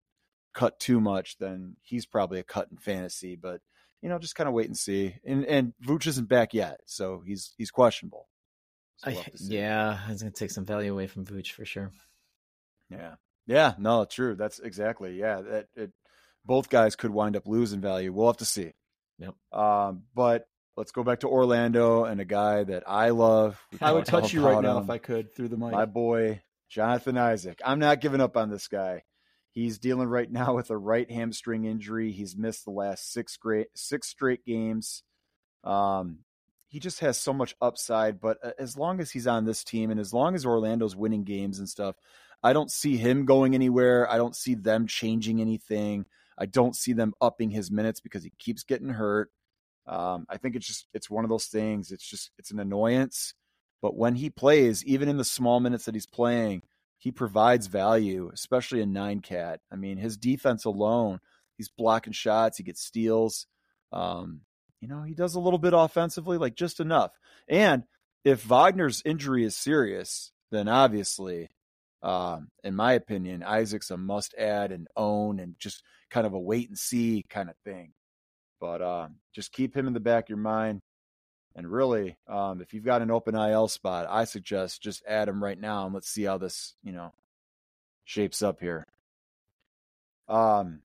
cut 0.55 0.79
too 0.79 1.01
much, 1.01 1.39
then 1.39 1.77
he's 1.83 2.07
probably 2.07 2.39
a 2.39 2.45
cut 2.45 2.69
in 2.71 2.77
fantasy. 2.77 3.37
But 3.37 3.61
you 4.01 4.09
know, 4.09 4.19
just 4.19 4.35
kind 4.35 4.49
of 4.49 4.55
wait 4.55 4.67
and 4.67 4.77
see. 4.77 5.17
And 5.25 5.45
and 5.45 5.73
Vooch 5.85 6.07
isn't 6.07 6.29
back 6.29 6.55
yet, 6.55 6.81
so 6.87 7.23
he's 7.25 7.53
he's 7.57 7.71
questionable. 7.71 8.29
So 8.97 9.11
we'll 9.11 9.21
I, 9.21 9.23
have 9.23 9.33
to 9.33 9.39
see. 9.39 9.55
yeah, 9.55 9.99
it's 10.09 10.23
gonna 10.23 10.33
take 10.33 10.51
some 10.51 10.65
value 10.65 10.93
away 10.93 11.07
from 11.07 11.25
Vooch 11.25 11.53
for 11.53 11.65
sure. 11.65 11.93
Yeah, 12.93 13.15
yeah. 13.47 13.75
No, 13.79 14.05
true. 14.05 14.35
That's 14.35 14.59
exactly. 14.59 15.19
Yeah, 15.19 15.41
that 15.43 15.67
it. 15.75 15.93
Both 16.45 16.69
guys 16.69 16.97
could 16.97 17.13
wind 17.13 17.37
up 17.37 17.47
losing 17.47 17.81
value. 17.81 18.13
We'll 18.13 18.27
have 18.27 18.39
to 18.39 18.45
see. 18.45 18.73
Yep. 19.19 19.35
Um, 19.53 20.03
but 20.15 20.47
let's 20.77 20.91
go 20.91 21.05
back 21.05 21.21
to 21.21 21.29
Orlando 21.29 22.05
and 22.05 22.21
a 22.21 22.25
guy 22.25 22.65
that 22.65 22.83
I 22.87 23.11
love. 23.11 23.61
I 23.81 23.93
would 23.93 24.07
touch 24.07 24.33
you 24.33 24.45
right 24.45 24.61
now 24.63 24.79
if 24.79 24.91
I 24.91 24.99
could 24.99 25.35
through 25.35 25.49
the 25.49 25.57
mic. 25.57 25.73
my 25.73 25.85
boy 25.85 26.43
Jonathan 26.69 27.19
Isaac. 27.19 27.61
I'm 27.65 27.79
not 27.79 28.01
giving 28.01 28.21
up 28.21 28.37
on 28.37 28.51
this 28.51 28.69
guy. 28.69 29.03
He's 29.51 29.79
dealing 29.79 30.09
right 30.09 30.31
now 30.31 30.55
with 30.55 30.71
a 30.71 30.77
right 30.77 31.11
hamstring 31.11 31.65
injury. 31.65 32.11
He's 32.11 32.37
missed 32.37 32.65
the 32.65 32.71
last 32.71 33.13
six 33.13 33.37
great 33.37 33.69
six 33.75 34.09
straight 34.09 34.45
games. 34.45 35.03
Um, 35.63 36.21
he 36.69 36.81
just 36.81 37.01
has 37.01 37.21
so 37.21 37.35
much 37.35 37.55
upside. 37.61 38.19
But 38.19 38.39
uh, 38.43 38.53
as 38.59 38.79
long 38.79 39.01
as 39.01 39.11
he's 39.11 39.27
on 39.27 39.45
this 39.45 39.63
team 39.63 39.91
and 39.91 40.01
as 40.01 40.15
long 40.15 40.35
as 40.35 40.47
Orlando's 40.47 40.97
winning 40.97 41.25
games 41.25 41.59
and 41.59 41.69
stuff, 41.69 41.97
I 42.43 42.53
don't 42.53 42.71
see 42.71 42.97
him 42.97 43.25
going 43.25 43.55
anywhere. 43.55 44.11
I 44.11 44.17
don't 44.17 44.37
see 44.37 44.55
them 44.55 44.87
changing 44.87 45.41
anything. 45.41 46.07
I 46.39 46.47
don't 46.47 46.75
see 46.75 46.93
them 46.93 47.15
upping 47.21 47.51
his 47.51 47.71
minutes 47.71 48.01
because 48.01 48.25
he 48.25 48.33
keeps 48.39 48.65
getting 48.65 48.89
hurt. 48.89 49.31
Um, 49.87 50.27
I 50.29 50.37
think 50.37 50.57
it's 50.57 50.67
just 50.67 50.87
it's 50.95 51.11
one 51.11 51.25
of 51.25 51.31
those 51.31 51.47
things. 51.47 51.93
It's 51.93 52.09
just 52.09 52.31
it's 52.39 52.51
an 52.51 52.61
annoyance. 52.61 53.35
But 53.81 53.97
when 53.97 54.15
he 54.15 54.31
plays, 54.31 54.85
even 54.85 55.09
in 55.09 55.17
the 55.17 55.25
small 55.25 55.61
minutes 55.61 55.87
that 55.87 55.95
he's 55.95 56.07
playing, 56.07 56.63
he 56.99 57.11
provides 57.11 57.67
value, 57.67 58.31
especially 58.33 58.81
in 58.81 58.93
nine 58.93 59.21
cat. 59.21 59.61
I 59.73 59.77
mean, 59.77 59.97
his 59.97 60.17
defense 60.17 60.65
alone, 60.65 61.19
he's 61.57 61.69
blocking 61.69 62.13
shots, 62.13 62.59
he 62.59 62.65
gets 62.65 62.81
steals. 62.81 63.47
Um, 63.91 64.43
you 64.81 64.89
know, 64.89 65.03
he 65.03 65.15
does 65.15 65.35
a 65.35 65.41
little 65.41 65.59
bit 65.59 65.75
offensively, 65.75 66.39
like 66.39 66.55
just 66.55 66.79
enough. 66.79 67.11
And 67.49 67.83
if 68.25 68.45
Wagner's 68.45 69.03
injury 69.05 69.45
is 69.45 69.57
serious, 69.57 70.31
then 70.53 70.69
obviously, 70.69 71.51
um, 72.03 72.49
in 72.65 72.75
my 72.75 72.95
opinion, 72.95 73.43
Isaac's 73.43 73.91
a 73.91 73.97
must 73.97 74.35
add 74.35 74.73
and 74.73 74.89
own 74.97 75.39
and 75.39 75.55
just 75.59 75.83
kind 76.11 76.27
of 76.27 76.33
a 76.35 76.39
wait 76.39 76.69
and 76.69 76.79
see 76.79 77.25
kind 77.29 77.49
of 77.49 77.57
thing. 77.65 77.93
But 78.61 78.83
um, 78.83 79.17
just 79.35 79.53
keep 79.53 79.77
him 79.77 79.87
in 79.87 79.93
the 79.93 80.01
back 80.01 80.25
of 80.25 80.29
your 80.31 80.39
mind. 80.39 80.81
And 81.55 81.71
really, 81.71 82.17
um, 82.29 82.61
if 82.61 82.73
you've 82.73 82.85
got 82.85 83.03
an 83.03 83.11
open 83.11 83.35
IL 83.35 83.69
spot, 83.69 84.07
I 84.09 84.25
suggest 84.25 84.83
just 84.83 85.03
add 85.07 85.29
him 85.29 85.43
right 85.43 85.61
now 85.61 85.85
and 85.85 85.95
let's 85.95 86.09
see 86.09 86.25
how 86.25 86.39
this, 86.39 86.75
you 86.83 86.93
know, 86.93 87.13
shapes 88.05 88.43
up 88.43 88.61
here. 88.61 88.87
Um, 90.29 90.81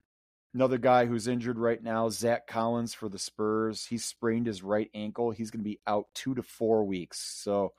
another 0.54 0.78
guy 0.78 1.06
who's 1.06 1.28
injured 1.28 1.58
right 1.58 1.82
now, 1.82 2.10
Zach 2.10 2.48
Collins 2.48 2.94
for 2.94 3.08
the 3.08 3.20
Spurs. 3.20 3.86
He 3.86 3.98
sprained 3.98 4.48
his 4.48 4.62
right 4.62 4.90
ankle. 4.94 5.32
He's 5.32 5.52
going 5.52 5.64
to 5.64 5.70
be 5.70 5.80
out 5.88 6.08
two 6.14 6.36
to 6.36 6.44
four 6.44 6.84
weeks. 6.84 7.20
So, 7.20 7.74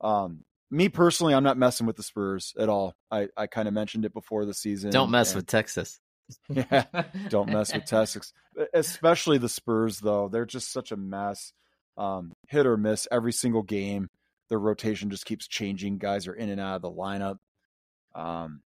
um, 0.00 0.44
me 0.72 0.88
personally, 0.88 1.34
I'm 1.34 1.44
not 1.44 1.58
messing 1.58 1.86
with 1.86 1.96
the 1.96 2.02
Spurs 2.02 2.54
at 2.58 2.68
all. 2.68 2.94
I, 3.10 3.28
I 3.36 3.46
kind 3.46 3.68
of 3.68 3.74
mentioned 3.74 4.04
it 4.04 4.12
before 4.14 4.44
the 4.46 4.54
season. 4.54 4.90
Don't 4.90 5.10
mess 5.10 5.30
and- 5.32 5.36
with 5.36 5.46
Texas. 5.46 6.00
Yeah, 6.48 6.84
don't 7.28 7.50
mess 7.50 7.74
with 7.74 7.84
Texas, 7.84 8.32
especially 8.72 9.36
the 9.36 9.50
Spurs. 9.50 9.98
Though 10.00 10.28
they're 10.28 10.46
just 10.46 10.72
such 10.72 10.90
a 10.90 10.96
mess, 10.96 11.52
um, 11.98 12.32
hit 12.48 12.64
or 12.66 12.78
miss 12.78 13.06
every 13.12 13.32
single 13.32 13.62
game. 13.62 14.08
Their 14.48 14.58
rotation 14.58 15.10
just 15.10 15.26
keeps 15.26 15.46
changing. 15.46 15.98
Guys 15.98 16.26
are 16.28 16.32
in 16.34 16.48
and 16.48 16.58
out 16.60 16.76
of 16.76 16.82
the 16.82 16.90
lineup. 16.90 17.36
Um, 18.14 18.62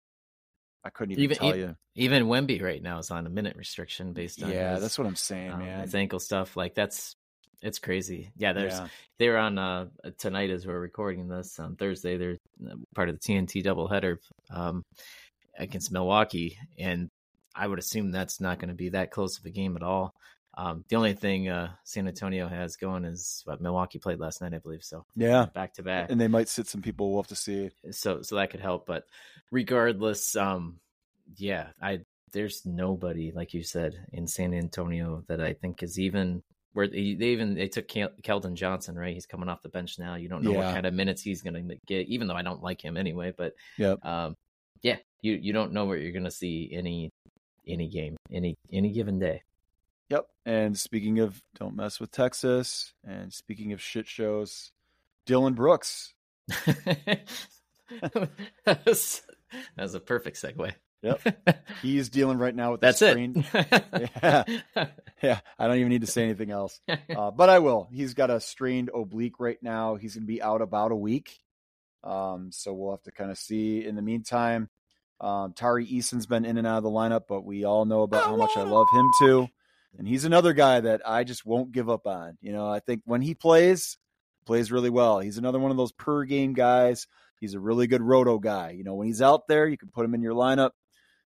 I 0.84 0.90
couldn't 0.90 1.12
even, 1.12 1.24
Even- 1.24 1.36
tell 1.36 1.56
you. 1.56 1.76
Even 1.94 2.24
Wemby 2.24 2.60
right 2.62 2.82
now 2.82 2.98
is 2.98 3.10
on 3.12 3.26
a 3.26 3.30
minute 3.30 3.54
restriction 3.56 4.12
based 4.12 4.42
on 4.42 4.50
Yeah, 4.50 4.72
his, 4.72 4.80
that's 4.82 4.98
what 4.98 5.06
I'm 5.06 5.14
saying, 5.14 5.52
um, 5.52 5.58
man. 5.60 5.82
his 5.82 5.94
ankle 5.94 6.18
stuff. 6.20 6.56
Like 6.56 6.74
that's 6.74 7.14
it's 7.62 7.78
crazy. 7.78 8.32
Yeah, 8.36 8.52
there's 8.52 8.72
Yeah. 8.74 8.88
they're 9.18 9.38
on 9.38 9.58
uh 9.58 9.86
tonight 10.18 10.50
as 10.50 10.66
we're 10.66 10.78
recording 10.80 11.28
this 11.28 11.58
on 11.58 11.76
Thursday. 11.76 12.16
They're 12.16 12.38
uh, 12.68 12.74
part 12.94 13.08
of 13.08 13.18
the 13.18 13.20
TNT 13.20 13.64
doubleheader 13.64 14.18
um 14.50 14.84
against 15.58 15.92
Milwaukee, 15.92 16.56
and 16.78 17.08
I 17.54 17.66
would 17.66 17.78
assume 17.78 18.10
that's 18.10 18.40
not 18.40 18.58
going 18.58 18.70
to 18.70 18.74
be 18.74 18.90
that 18.90 19.10
close 19.10 19.38
of 19.38 19.44
a 19.44 19.50
game 19.50 19.76
at 19.76 19.82
all. 19.82 20.14
Um, 20.54 20.84
the 20.88 20.96
only 20.96 21.14
thing 21.14 21.48
uh, 21.48 21.72
San 21.84 22.06
Antonio 22.08 22.46
has 22.48 22.76
going 22.76 23.04
is 23.06 23.42
what 23.46 23.60
Milwaukee 23.60 23.98
played 23.98 24.18
last 24.20 24.42
night, 24.42 24.52
I 24.54 24.58
believe. 24.58 24.82
So 24.82 25.04
Yeah, 25.16 25.46
back 25.54 25.72
to 25.74 25.82
back. 25.82 26.10
and 26.10 26.20
they 26.20 26.28
might 26.28 26.48
sit 26.48 26.66
some 26.66 26.82
people. 26.82 27.10
We'll 27.10 27.22
have 27.22 27.28
to 27.28 27.36
see. 27.36 27.70
so 27.90 28.20
so 28.22 28.36
that 28.36 28.50
could 28.50 28.60
help 28.60 28.86
but 28.86 29.04
regardless 29.50 30.34
um 30.36 30.80
yeah 31.36 31.68
i 31.80 32.00
there's 32.32 32.62
nobody 32.66 33.30
like 33.34 33.54
you 33.54 33.62
said 33.62 33.94
in 34.12 34.26
san 34.26 34.52
antonio 34.54 35.22
that 35.28 35.40
i 35.40 35.52
think 35.52 35.82
is 35.82 35.98
even 35.98 36.42
where 36.72 36.88
they 36.88 37.14
they 37.14 37.26
even 37.26 37.54
they 37.54 37.68
took 37.68 37.86
Kel- 37.88 38.10
keldon 38.22 38.54
johnson 38.54 38.96
right 38.96 39.14
he's 39.14 39.26
coming 39.26 39.48
off 39.48 39.62
the 39.62 39.68
bench 39.68 39.98
now 39.98 40.14
you 40.16 40.28
don't 40.28 40.42
know 40.42 40.52
what 40.52 40.74
kind 40.74 40.86
of 40.86 40.94
minutes 40.94 41.22
he's 41.22 41.42
going 41.42 41.68
to 41.68 41.76
get 41.86 42.06
even 42.08 42.26
though 42.26 42.34
i 42.34 42.42
don't 42.42 42.62
like 42.62 42.82
him 42.82 42.96
anyway 42.96 43.32
but 43.36 43.54
Yep. 43.78 44.04
um 44.04 44.36
yeah 44.82 44.96
you 45.20 45.34
you 45.34 45.52
don't 45.52 45.72
know 45.72 45.84
what 45.84 46.00
you're 46.00 46.12
going 46.12 46.24
to 46.24 46.30
see 46.30 46.70
any 46.72 47.10
any 47.66 47.88
game 47.88 48.16
any 48.32 48.56
any 48.72 48.90
given 48.92 49.18
day 49.18 49.42
Yep. 50.10 50.26
And 50.44 50.78
speaking 50.78 51.20
of 51.20 51.40
don't 51.58 51.74
mess 51.74 51.98
with 51.98 52.10
Texas, 52.10 52.92
and 53.02 53.32
speaking 53.32 53.72
of 53.72 53.80
shit 53.80 54.06
shows, 54.06 54.70
Dillon 55.24 55.54
Brooks. 55.54 56.12
that's, 58.64 59.22
that's 59.76 59.94
a 59.94 60.00
perfect 60.00 60.36
segue 60.42 60.74
Yep. 61.02 61.66
He's 61.82 62.08
dealing 62.08 62.38
right 62.38 62.54
now 62.54 62.72
with 62.72 62.80
that's 62.80 63.00
the 63.00 63.16
it 63.18 64.12
Yeah. 64.74 64.86
Yeah, 65.22 65.40
I 65.58 65.66
don't 65.66 65.76
even 65.76 65.88
need 65.88 66.00
to 66.02 66.06
say 66.06 66.24
anything 66.24 66.50
else. 66.50 66.80
Uh, 67.12 67.30
but 67.30 67.50
I 67.50 67.58
will. 67.58 67.88
He's 67.92 68.14
got 68.14 68.30
a 68.30 68.40
strained 68.40 68.90
oblique 68.94 69.38
right 69.38 69.62
now. 69.62 69.96
He's 69.96 70.14
going 70.14 70.22
to 70.22 70.26
be 70.26 70.40
out 70.40 70.62
about 70.62 70.92
a 70.92 70.96
week. 70.96 71.38
Um, 72.02 72.50
so 72.52 72.72
we'll 72.72 72.92
have 72.92 73.02
to 73.02 73.12
kind 73.12 73.30
of 73.30 73.36
see. 73.36 73.84
In 73.84 73.96
the 73.96 74.02
meantime, 74.02 74.70
um, 75.20 75.52
Tari 75.52 75.84
Eason's 75.84 76.26
been 76.26 76.44
in 76.44 76.56
and 76.56 76.66
out 76.66 76.78
of 76.78 76.84
the 76.84 76.90
lineup, 76.90 77.22
but 77.28 77.44
we 77.44 77.64
all 77.64 77.84
know 77.84 78.02
about 78.02 78.24
how 78.24 78.36
much 78.36 78.56
I 78.56 78.62
love 78.62 78.86
him 78.94 79.10
too. 79.18 79.48
And 79.98 80.08
he's 80.08 80.24
another 80.24 80.52
guy 80.54 80.80
that 80.80 81.02
I 81.06 81.24
just 81.24 81.44
won't 81.44 81.72
give 81.72 81.90
up 81.90 82.06
on. 82.06 82.38
You 82.40 82.52
know, 82.52 82.68
I 82.68 82.80
think 82.80 83.02
when 83.04 83.20
he 83.20 83.34
plays, 83.34 83.98
plays 84.46 84.72
really 84.72 84.90
well. 84.90 85.20
He's 85.20 85.38
another 85.38 85.58
one 85.58 85.70
of 85.70 85.76
those 85.76 85.92
per 85.92 86.24
game 86.24 86.54
guys. 86.54 87.06
He's 87.40 87.54
a 87.54 87.60
really 87.60 87.86
good 87.86 88.02
roto 88.02 88.38
guy. 88.38 88.70
You 88.70 88.84
know, 88.84 88.94
when 88.94 89.06
he's 89.06 89.22
out 89.22 89.48
there, 89.48 89.66
you 89.66 89.76
can 89.76 89.90
put 89.90 90.04
him 90.04 90.14
in 90.14 90.22
your 90.22 90.34
lineup. 90.34 90.70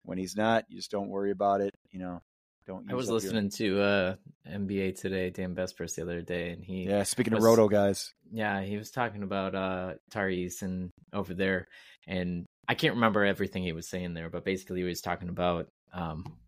When 0.04 0.18
he's 0.18 0.36
not, 0.36 0.64
you 0.68 0.76
just 0.76 0.90
don't 0.90 1.08
worry 1.08 1.30
about 1.30 1.60
it. 1.60 1.70
You 1.90 2.00
know, 2.00 2.22
don't. 2.66 2.90
I 2.90 2.94
was 2.94 3.06
up 3.08 3.10
your- 3.12 3.20
listening 3.32 3.50
to 3.50 3.80
uh 3.80 4.14
NBA 4.48 4.98
today, 5.00 5.30
Dan 5.30 5.54
Vespers 5.54 5.94
the 5.94 6.02
other 6.02 6.22
day, 6.22 6.50
and 6.50 6.64
he 6.64 6.84
Yeah, 6.84 7.02
speaking 7.04 7.32
of 7.34 7.42
roto 7.42 7.68
guys. 7.68 8.12
yeah, 8.32 8.62
he 8.62 8.76
was 8.76 8.90
talking 8.90 9.22
about 9.22 9.54
uh 9.54 9.94
Tari 10.10 10.46
Eason 10.46 10.90
over 11.12 11.34
there, 11.34 11.68
and 12.06 12.46
I 12.68 12.74
can't 12.74 12.94
remember 12.94 13.24
everything 13.24 13.62
he 13.62 13.72
was 13.72 13.88
saying 13.88 14.14
there, 14.14 14.30
but 14.30 14.44
basically 14.44 14.80
he 14.80 14.86
was 14.86 15.00
talking 15.00 15.28
about 15.28 15.68
um, 15.92 16.38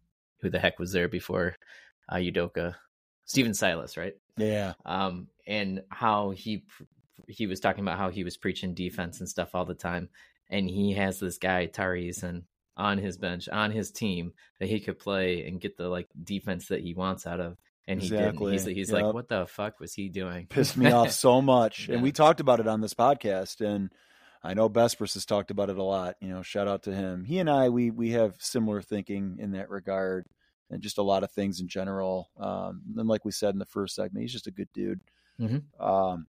who 0.40 0.48
the 0.48 0.58
heck 0.58 0.78
was 0.78 0.92
there 0.92 1.08
before 1.08 1.54
uh, 2.08 2.16
Udoka, 2.16 2.74
Stephen 3.24 3.52
Silas, 3.54 3.96
right? 3.96 4.14
Yeah. 4.36 4.74
Um, 4.86 5.28
and 5.46 5.82
how 5.90 6.30
he 6.30 6.64
he 7.28 7.46
was 7.46 7.60
talking 7.60 7.84
about 7.84 7.98
how 7.98 8.10
he 8.10 8.24
was 8.24 8.36
preaching 8.36 8.74
defense 8.74 9.20
and 9.20 9.28
stuff 9.28 9.54
all 9.54 9.64
the 9.64 9.74
time, 9.74 10.08
and 10.50 10.68
he 10.68 10.92
has 10.94 11.20
this 11.20 11.38
guy 11.38 11.66
Tari 11.66 12.08
Eason 12.08 12.44
on 12.76 12.98
his 12.98 13.16
bench 13.18 13.48
on 13.48 13.70
his 13.70 13.90
team 13.90 14.32
that 14.58 14.68
he 14.68 14.80
could 14.80 14.98
play 14.98 15.46
and 15.46 15.60
get 15.60 15.76
the 15.76 15.88
like 15.88 16.08
defense 16.22 16.68
that 16.68 16.80
he 16.80 16.94
wants 16.94 17.26
out 17.26 17.40
of. 17.40 17.56
And 17.86 18.00
he 18.00 18.06
Exactly. 18.06 18.52
didn't. 18.52 18.66
He's, 18.68 18.76
he's 18.88 18.90
Yep. 18.90 19.02
like, 19.02 19.14
what 19.14 19.28
the 19.28 19.46
fuck 19.46 19.78
was 19.78 19.92
he 19.94 20.08
doing? 20.08 20.46
pissed 20.46 20.76
me 20.76 20.90
off 20.90 21.10
so 21.10 21.42
much. 21.42 21.86
Yeah. 21.88 21.94
And 21.94 22.02
we 22.02 22.12
talked 22.12 22.40
about 22.40 22.58
it 22.60 22.66
on 22.66 22.80
this 22.80 22.94
podcast, 22.94 23.60
and 23.60 23.90
I 24.42 24.54
know 24.54 24.68
Bespers 24.70 25.14
has 25.14 25.26
talked 25.26 25.50
about 25.50 25.68
it 25.70 25.76
a 25.78 25.82
lot. 25.82 26.16
You 26.20 26.28
know, 26.28 26.42
shout 26.42 26.66
out 26.66 26.84
to 26.84 26.94
him. 26.94 27.24
He 27.24 27.38
and 27.38 27.48
I, 27.50 27.68
we 27.68 27.90
we 27.90 28.10
have 28.12 28.36
similar 28.40 28.80
thinking 28.82 29.36
in 29.38 29.52
that 29.52 29.68
regard, 29.70 30.26
and 30.70 30.80
just 30.82 30.96
a 30.98 31.02
lot 31.02 31.24
of 31.24 31.30
things 31.32 31.60
in 31.60 31.68
general. 31.68 32.30
Um, 32.38 32.80
and 32.96 33.06
like 33.06 33.24
we 33.26 33.32
said 33.32 33.52
in 33.52 33.58
the 33.58 33.66
first 33.66 33.94
segment, 33.94 34.22
he's 34.22 34.32
just 34.32 34.46
a 34.46 34.50
good 34.50 34.68
dude. 34.72 35.00
Mhm. 35.38 35.62
Um, 35.78 36.26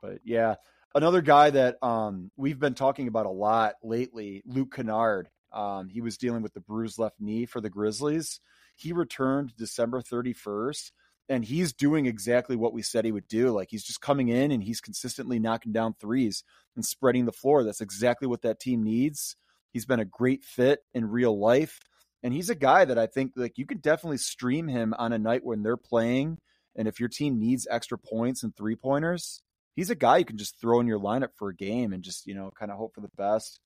but 0.00 0.18
yeah, 0.24 0.54
another 0.94 1.22
guy 1.22 1.50
that 1.50 1.82
um, 1.82 2.30
we've 2.36 2.58
been 2.60 2.74
talking 2.74 3.08
about 3.08 3.26
a 3.26 3.30
lot 3.30 3.74
lately, 3.82 4.42
Luke 4.46 4.74
Kennard. 4.76 5.28
Um, 5.54 5.88
he 5.88 6.00
was 6.00 6.18
dealing 6.18 6.42
with 6.42 6.52
the 6.52 6.60
bruised 6.60 6.98
left 6.98 7.20
knee 7.20 7.46
for 7.46 7.60
the 7.60 7.70
Grizzlies. 7.70 8.40
He 8.74 8.92
returned 8.92 9.56
December 9.56 10.02
31st 10.02 10.90
and 11.28 11.44
he's 11.44 11.72
doing 11.72 12.06
exactly 12.06 12.56
what 12.56 12.72
we 12.72 12.82
said 12.82 13.04
he 13.04 13.12
would 13.12 13.28
do. 13.28 13.50
Like 13.50 13.68
he's 13.70 13.84
just 13.84 14.00
coming 14.00 14.28
in 14.28 14.50
and 14.50 14.62
he's 14.62 14.80
consistently 14.80 15.38
knocking 15.38 15.72
down 15.72 15.94
threes 15.98 16.44
and 16.76 16.84
spreading 16.84 17.24
the 17.24 17.32
floor. 17.32 17.64
That's 17.64 17.80
exactly 17.80 18.28
what 18.28 18.42
that 18.42 18.60
team 18.60 18.82
needs. 18.82 19.36
He's 19.70 19.86
been 19.86 20.00
a 20.00 20.04
great 20.04 20.44
fit 20.44 20.80
in 20.92 21.08
real 21.08 21.38
life. 21.38 21.80
And 22.22 22.32
he's 22.32 22.50
a 22.50 22.54
guy 22.54 22.84
that 22.84 22.98
I 22.98 23.06
think 23.06 23.32
like 23.36 23.58
you 23.58 23.66
could 23.66 23.82
definitely 23.82 24.18
stream 24.18 24.68
him 24.68 24.94
on 24.98 25.12
a 25.12 25.18
night 25.18 25.44
when 25.44 25.62
they're 25.62 25.76
playing. 25.76 26.38
And 26.76 26.88
if 26.88 26.98
your 26.98 27.08
team 27.08 27.38
needs 27.38 27.66
extra 27.70 27.98
points 27.98 28.42
and 28.42 28.54
three 28.54 28.76
pointers, 28.76 29.42
he's 29.76 29.90
a 29.90 29.94
guy 29.94 30.18
you 30.18 30.24
can 30.24 30.38
just 30.38 30.60
throw 30.60 30.80
in 30.80 30.86
your 30.86 30.98
lineup 30.98 31.30
for 31.36 31.48
a 31.48 31.54
game 31.54 31.92
and 31.92 32.02
just, 32.02 32.26
you 32.26 32.34
know, 32.34 32.50
kind 32.58 32.70
of 32.70 32.78
hope 32.78 32.94
for 32.94 33.00
the 33.00 33.10
best. 33.16 33.60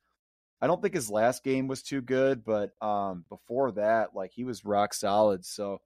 I 0.60 0.66
don't 0.66 0.82
think 0.82 0.94
his 0.94 1.10
last 1.10 1.44
game 1.44 1.68
was 1.68 1.82
too 1.82 2.00
good, 2.00 2.44
but 2.44 2.72
um 2.82 3.24
before 3.28 3.72
that, 3.72 4.14
like 4.14 4.32
he 4.32 4.44
was 4.44 4.64
rock 4.64 4.94
solid. 4.94 5.44
So 5.44 5.80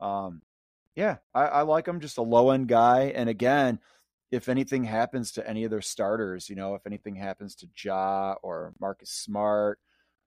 um 0.00 0.42
yeah, 0.94 1.16
I, 1.34 1.44
I 1.44 1.62
like 1.62 1.86
him. 1.86 2.00
Just 2.00 2.18
a 2.18 2.22
low 2.22 2.50
end 2.50 2.68
guy. 2.68 3.12
And 3.14 3.28
again, 3.28 3.78
if 4.30 4.48
anything 4.48 4.84
happens 4.84 5.32
to 5.32 5.48
any 5.48 5.64
of 5.64 5.70
their 5.70 5.82
starters, 5.82 6.48
you 6.48 6.56
know, 6.56 6.74
if 6.74 6.86
anything 6.86 7.14
happens 7.14 7.54
to 7.56 7.68
Ja 7.76 8.34
or 8.42 8.72
Marcus 8.80 9.10
Smart, 9.10 9.78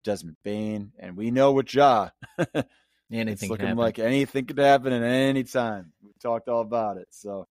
Desmond 0.04 0.38
Bane, 0.44 0.92
and 1.00 1.18
we 1.18 1.32
know 1.32 1.52
with 1.52 1.74
Ja, 1.74 2.10
it's 2.38 2.68
Anything 3.12 3.50
looking 3.50 3.68
can 3.68 3.78
like 3.78 3.98
anything 3.98 4.46
could 4.46 4.60
happen 4.60 4.94
at 4.94 5.02
any 5.02 5.44
time. 5.44 5.92
We 6.04 6.12
talked 6.22 6.48
all 6.48 6.62
about 6.62 6.98
it. 6.98 7.08
So 7.10 7.48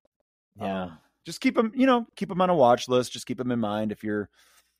yeah. 0.57 0.85
um, 0.85 0.99
just 1.27 1.41
keep 1.41 1.59
him, 1.59 1.73
you 1.75 1.87
know, 1.87 2.07
keep 2.15 2.31
him 2.31 2.41
on 2.41 2.51
a 2.51 2.55
watch 2.55 2.89
list. 2.89 3.13
Just 3.13 3.27
keep 3.27 3.41
him 3.41 3.51
in 3.51 3.59
mind 3.59 3.91
if 3.91 4.05
you're, 4.05 4.29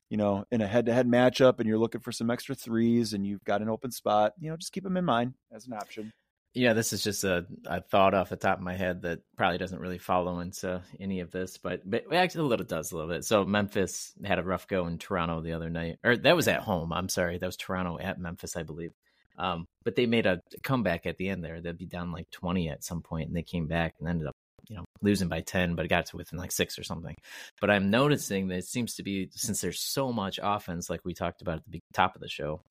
you 0.09 0.17
know, 0.17 0.45
in 0.51 0.61
a 0.61 0.67
head 0.67 0.87
to 0.87 0.93
head 0.93 1.07
matchup 1.07 1.59
and 1.59 1.67
you're 1.67 1.77
looking 1.77 2.01
for 2.01 2.11
some 2.11 2.29
extra 2.29 2.55
threes 2.55 3.13
and 3.13 3.25
you've 3.25 3.43
got 3.43 3.61
an 3.61 3.69
open 3.69 3.91
spot, 3.91 4.33
you 4.39 4.49
know, 4.49 4.57
just 4.57 4.73
keep 4.73 4.85
him 4.85 4.97
in 4.97 5.05
mind 5.05 5.33
as 5.51 5.67
an 5.67 5.73
option. 5.73 6.11
Yeah, 6.55 6.73
this 6.73 6.93
is 6.93 7.03
just 7.03 7.23
a, 7.23 7.45
a 7.65 7.79
thought 7.79 8.15
off 8.15 8.29
the 8.29 8.35
top 8.35 8.57
of 8.57 8.63
my 8.63 8.75
head 8.75 9.03
that 9.03 9.19
probably 9.37 9.59
doesn't 9.59 9.79
really 9.79 9.99
follow 9.99 10.39
into 10.39 10.81
any 10.99 11.19
of 11.19 11.29
this, 11.29 11.57
but 11.57 11.87
but 11.87 12.11
actually 12.11 12.41
a 12.41 12.47
little 12.47 12.65
does 12.65 12.91
a 12.91 12.95
little 12.95 13.09
bit. 13.09 13.23
So 13.23 13.45
Memphis 13.45 14.13
had 14.23 14.39
a 14.39 14.43
rough 14.43 14.67
go 14.67 14.87
in 14.87 14.97
Toronto 14.97 15.41
the 15.41 15.53
other 15.53 15.69
night, 15.69 15.99
or 16.03 16.17
that 16.17 16.35
was 16.35 16.47
at 16.47 16.61
home. 16.61 16.91
I'm 16.91 17.07
sorry, 17.07 17.37
that 17.37 17.45
was 17.45 17.55
Toronto 17.55 17.99
at 17.99 18.19
Memphis, 18.19 18.55
I 18.55 18.63
believe. 18.63 18.93
Um, 19.37 19.67
but 19.85 19.95
they 19.95 20.07
made 20.07 20.25
a 20.25 20.41
comeback 20.63 21.05
at 21.05 21.17
the 21.17 21.29
end 21.29 21.43
there. 21.43 21.61
They'd 21.61 21.77
be 21.77 21.85
down 21.85 22.11
like 22.11 22.29
20 22.31 22.67
at 22.69 22.83
some 22.83 23.01
point, 23.01 23.27
and 23.27 23.37
they 23.37 23.43
came 23.43 23.67
back 23.67 23.95
and 23.99 24.09
ended 24.09 24.27
up, 24.27 24.35
you 24.69 24.77
know, 24.77 24.85
losing 25.01 25.27
by 25.27 25.41
10, 25.41 25.75
but 25.75 25.83
it 25.85 25.89
got 25.89 26.05
to 26.07 26.17
within 26.17 26.39
like 26.39 26.51
six 26.51 26.77
or 26.79 26.83
something. 26.83 27.15
But 27.59 27.69
I'm 27.71 27.89
noticing 27.89 28.47
that 28.47 28.59
it 28.59 28.65
seems 28.65 28.95
to 28.95 29.03
be 29.03 29.29
since 29.31 29.61
there's 29.61 29.81
so 29.81 30.13
much 30.13 30.39
offense, 30.41 30.89
like 30.89 31.01
we 31.03 31.13
talked 31.13 31.41
about 31.41 31.57
at 31.57 31.63
the 31.67 31.79
top 31.93 32.15
of 32.15 32.21
the 32.21 32.29
show. 32.29 32.61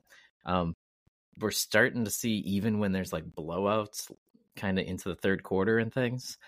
Um, 0.46 0.74
we're 1.38 1.50
starting 1.50 2.04
to 2.04 2.10
see 2.10 2.36
even 2.46 2.78
when 2.78 2.92
there's 2.92 3.12
like 3.12 3.24
blowouts 3.24 4.10
kind 4.56 4.78
of 4.78 4.86
into 4.86 5.08
the 5.08 5.14
third 5.14 5.42
quarter 5.42 5.78
and 5.78 5.92
things 5.92 6.38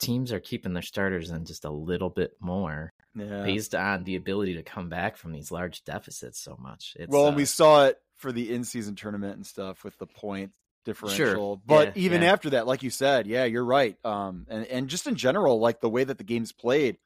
teams 0.00 0.32
are 0.32 0.40
keeping 0.40 0.72
their 0.72 0.82
starters 0.82 1.30
in 1.30 1.44
just 1.44 1.64
a 1.64 1.70
little 1.70 2.10
bit 2.10 2.32
more 2.40 2.90
Yeah. 3.14 3.42
based 3.44 3.74
on 3.74 4.04
the 4.04 4.16
ability 4.16 4.54
to 4.54 4.62
come 4.62 4.88
back 4.88 5.16
from 5.16 5.32
these 5.32 5.50
large 5.52 5.84
deficits 5.84 6.42
so 6.42 6.56
much 6.58 6.96
it's, 6.98 7.10
well, 7.12 7.28
uh, 7.28 7.32
we 7.34 7.44
saw 7.44 7.86
it 7.86 7.98
for 8.16 8.32
the 8.32 8.52
in 8.52 8.64
season 8.64 8.96
tournament 8.96 9.36
and 9.36 9.46
stuff 9.46 9.84
with 9.84 9.96
the 9.98 10.06
point 10.06 10.52
differential. 10.84 11.60
But 11.64 11.88
Yeah, 11.88 12.02
even 12.04 12.22
yeah. 12.22 12.32
after 12.32 12.50
that, 12.50 12.66
like 12.66 12.82
you 12.82 12.90
said, 12.90 13.26
yeah, 13.26 13.44
you're 13.44 13.64
right. 13.64 13.96
Um, 14.04 14.46
and, 14.48 14.66
and 14.66 14.88
just 14.88 15.06
in 15.06 15.14
general, 15.16 15.58
like 15.60 15.80
the 15.80 15.90
way 15.90 16.04
that 16.04 16.18
the 16.18 16.24
game's 16.24 16.52
played, 16.52 16.98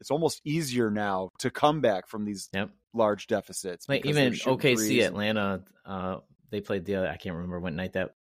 it's 0.00 0.10
almost 0.10 0.40
easier 0.44 0.90
now 0.90 1.30
to 1.40 1.50
come 1.50 1.80
back 1.80 2.08
from 2.08 2.24
these 2.24 2.48
yep 2.52 2.70
large 2.92 3.28
deficits. 3.28 3.88
like 3.88 4.04
even 4.04 4.32
okc 4.32 4.60
threes 4.76 5.04
atlanta 5.04 5.62
uh 5.86 6.16
they 6.50 6.60
played 6.60 6.84
the 6.84 6.96
other 6.96 7.06
i 7.08 7.16
can't 7.16 7.36
remember 7.36 7.60
what 7.60 7.72
night 7.72 7.92
that 7.92 8.14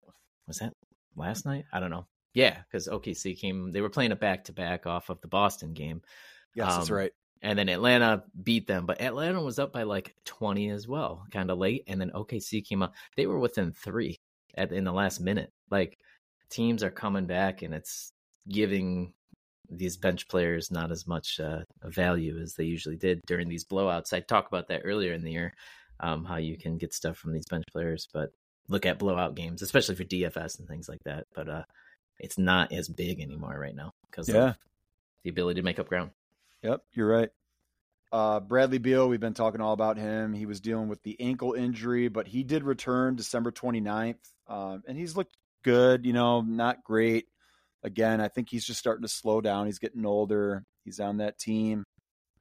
was 0.45 0.57
that 0.57 0.73
last 1.15 1.45
night 1.45 1.63
i 1.71 1.79
don't 1.79 1.89
know 1.91 2.05
yeah 2.33 2.57
because 2.69 2.89
okc 2.89 3.39
came 3.39 3.71
they 3.71 3.79
were 3.79 3.89
playing 3.89 4.11
a 4.11 4.15
back 4.15 4.43
to 4.43 4.51
back 4.51 4.85
off 4.85 5.09
of 5.09 5.21
the 5.21 5.27
boston 5.29 5.71
game 5.73 6.01
Yes, 6.53 6.75
that's 6.75 6.89
um, 6.89 6.95
right. 6.97 7.11
and 7.43 7.59
then 7.59 7.69
Atlanta 7.69 8.23
beat 8.41 8.65
them, 8.65 8.87
but 8.87 8.99
Atlanta 8.99 9.41
was 9.43 9.59
up 9.59 9.71
by 9.71 9.83
like 9.83 10.15
20 10.25 10.71
as 10.71 10.87
well, 10.87 11.23
kind 11.31 11.51
of 11.51 11.59
late. 11.59 11.83
And 11.85 12.01
then 12.01 12.09
OKC 12.09 12.65
came 12.65 12.81
up; 12.81 12.95
they 13.15 13.27
were 13.27 13.37
within 13.37 13.71
three 13.73 14.19
at 14.57 14.71
in 14.71 14.83
the 14.83 14.91
last 14.91 15.19
minute. 15.19 15.51
Like 15.69 15.97
teams 16.49 16.83
are 16.83 16.91
coming 16.91 17.25
back, 17.25 17.61
and 17.61 17.73
it's 17.73 18.11
giving 18.49 19.13
these 19.69 19.97
bench 19.97 20.27
players 20.29 20.71
not 20.71 20.91
as 20.91 21.05
much 21.07 21.39
uh, 21.39 21.59
value 21.83 22.39
as 22.41 22.53
they 22.53 22.63
usually 22.63 22.95
did 22.95 23.19
during 23.27 23.49
these 23.49 23.65
blowouts. 23.65 24.13
I 24.13 24.21
talked 24.21 24.47
about 24.47 24.67
that 24.69 24.81
earlier 24.85 25.11
in 25.13 25.23
the 25.23 25.31
year, 25.31 25.53
um, 25.99 26.23
how 26.23 26.37
you 26.37 26.57
can 26.57 26.77
get 26.77 26.93
stuff 26.93 27.17
from 27.17 27.33
these 27.33 27.45
bench 27.49 27.65
players, 27.73 28.07
but 28.13 28.29
look 28.69 28.85
at 28.85 28.99
blowout 28.99 29.35
games, 29.35 29.61
especially 29.61 29.95
for 29.95 30.05
DFS 30.05 30.59
and 30.59 30.67
things 30.67 30.87
like 30.87 31.03
that. 31.03 31.25
But 31.35 31.49
uh, 31.49 31.63
it's 32.19 32.37
not 32.37 32.71
as 32.71 32.87
big 32.87 33.19
anymore 33.19 33.59
right 33.59 33.75
now 33.75 33.91
because 34.09 34.29
Yeah. 34.29 34.49
of 34.51 34.57
the 35.23 35.29
ability 35.31 35.59
to 35.59 35.65
make 35.65 35.79
up 35.79 35.87
ground. 35.87 36.11
Yep, 36.63 36.81
you're 36.93 37.07
right. 37.07 37.29
Uh, 38.11 38.39
Bradley 38.39 38.77
Beal, 38.77 39.09
we've 39.09 39.19
been 39.19 39.33
talking 39.33 39.59
all 39.59 39.73
about 39.73 39.97
him. 39.97 40.33
He 40.33 40.45
was 40.45 40.61
dealing 40.61 40.87
with 40.87 41.03
the 41.03 41.19
ankle 41.19 41.53
injury, 41.53 42.07
but 42.07 42.27
he 42.27 42.43
did 42.43 42.63
return 42.63 43.15
December 43.15 43.51
29th. 43.51 44.15
Um, 44.47 44.83
and 44.87 44.97
he's 44.97 45.17
looked 45.17 45.35
good, 45.63 46.05
you 46.05 46.13
know, 46.13 46.41
not 46.41 46.83
great. 46.83 47.25
Again, 47.83 48.21
I 48.21 48.29
think 48.29 48.49
he's 48.49 48.65
just 48.65 48.79
starting 48.79 49.03
to 49.03 49.09
slow 49.09 49.41
down. 49.41 49.65
He's 49.65 49.79
getting 49.79 50.05
older. 50.05 50.63
He's 50.85 50.99
on 50.99 51.17
that 51.17 51.37
team. 51.37 51.83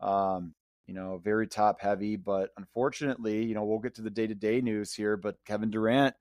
Um, 0.00 0.54
you 0.86 0.94
know, 0.94 1.20
very 1.22 1.48
top 1.48 1.80
heavy, 1.80 2.16
but 2.16 2.50
unfortunately, 2.56 3.44
you 3.44 3.54
know, 3.54 3.64
we'll 3.64 3.80
get 3.80 3.96
to 3.96 4.02
the 4.02 4.10
day 4.10 4.26
to 4.26 4.34
day 4.34 4.60
news 4.60 4.92
here. 4.94 5.16
But 5.16 5.36
Kevin 5.44 5.70
Durant 5.70 6.14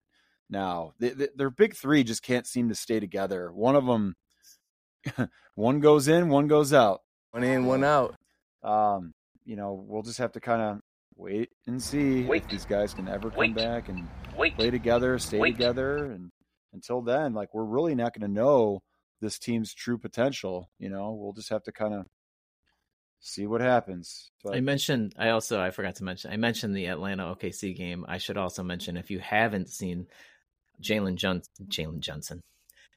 now, 0.50 0.94
they, 1.00 1.10
they, 1.10 1.28
their 1.36 1.52
big 1.52 1.76
three 1.76 2.04
just 2.04 2.24
can't 2.24 2.48
seem 2.48 2.70
to 2.70 2.76
stay 2.76 3.00
together. 3.00 3.52
One 3.52 3.76
of 3.76 3.86
them, 3.86 4.16
one 5.56 5.82
goes 5.82 6.08
in, 6.08 6.30
one 6.30 6.48
goes 6.48 6.74
out. 6.74 7.02
One 7.30 7.44
in, 7.44 7.66
one 7.66 7.84
out. 7.84 8.16
Um, 8.64 9.14
you 9.46 9.56
know, 9.56 9.86
we'll 9.88 10.04
just 10.04 10.18
have 10.18 10.32
to 10.34 10.40
kind 10.40 10.62
of 10.62 10.80
wait 11.16 11.50
and 11.68 11.82
see 11.82 12.24
Wait. 12.24 12.44
if 12.44 12.50
these 12.50 12.66
guys 12.66 12.94
can 12.94 13.08
ever 13.08 13.30
come 13.30 13.40
Wait. 13.40 13.56
back 13.56 13.90
and 13.90 14.08
Wait. 14.38 14.56
play 14.56 14.70
together, 14.70 15.18
stay 15.20 15.40
Wait. 15.40 15.52
together, 15.52 16.12
and 16.12 16.32
until 16.74 17.02
then, 17.02 17.34
like 17.34 17.54
we're 17.54 17.64
really 17.64 17.96
not 17.96 18.18
going 18.18 18.28
to 18.28 18.34
know 18.34 18.82
this 19.22 19.40
team's 19.40 19.74
true 19.74 19.98
potential. 19.98 20.70
You 20.80 20.90
know, 20.90 21.14
we'll 21.14 21.34
just 21.34 21.50
have 21.50 21.64
to 21.64 21.72
kind 21.72 21.94
of 21.94 22.06
see 23.20 23.48
what 23.48 23.62
happens. 23.62 24.32
But 24.44 24.56
I 24.56 24.62
mentioned. 24.62 25.14
I 25.18 25.30
also 25.30 25.60
I 25.60 25.72
forgot 25.72 25.96
to 25.96 26.04
mention. 26.04 26.32
I 26.32 26.38
mentioned 26.38 26.76
the 26.76 26.88
Atlanta 26.88 27.24
OKC 27.36 27.76
game. 27.76 28.06
I 28.08 28.18
should 28.18 28.38
also 28.38 28.64
mention 28.64 28.98
if 28.98 29.10
you 29.10 29.20
haven't 29.20 29.70
seen 29.70 30.08
Jalen 30.82 31.16
Johnson, 31.16 31.52
Jalen 31.68 32.00
Johnson, 32.00 32.42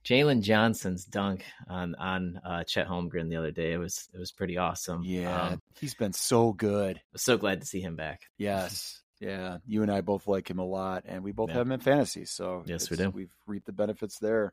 Jalen 0.04 0.42
Johnson's 0.42 1.04
dunk 1.04 1.44
on 1.68 1.94
on 1.96 2.40
uh, 2.44 2.64
Chet 2.64 2.86
Holmgren 2.86 3.28
the 3.28 3.36
other 3.36 3.50
day. 3.50 3.72
It 3.72 3.78
was 3.78 4.08
it 4.14 4.18
was 4.18 4.32
pretty 4.32 4.56
awesome. 4.56 5.02
yeah, 5.04 5.48
um, 5.48 5.62
he's 5.80 5.94
been 5.94 6.12
so 6.12 6.52
good. 6.52 6.96
I 6.96 7.00
was 7.12 7.22
so 7.22 7.36
glad 7.36 7.60
to 7.60 7.66
see 7.66 7.80
him 7.80 7.96
back. 7.96 8.22
Yes. 8.38 9.00
Yeah, 9.20 9.58
you 9.66 9.82
and 9.82 9.90
I 9.90 10.00
both 10.00 10.28
like 10.28 10.48
him 10.48 10.60
a 10.60 10.64
lot, 10.64 11.02
and 11.06 11.24
we 11.24 11.32
both 11.32 11.48
Yeah. 11.48 11.56
have 11.56 11.66
him 11.66 11.72
in 11.72 11.80
fantasy. 11.80 12.24
So 12.24 12.62
Yes, 12.66 12.88
we 12.88 12.96
do. 12.96 13.10
We've 13.10 13.32
reaped 13.48 13.66
the 13.66 13.72
benefits 13.72 14.18
there. 14.20 14.52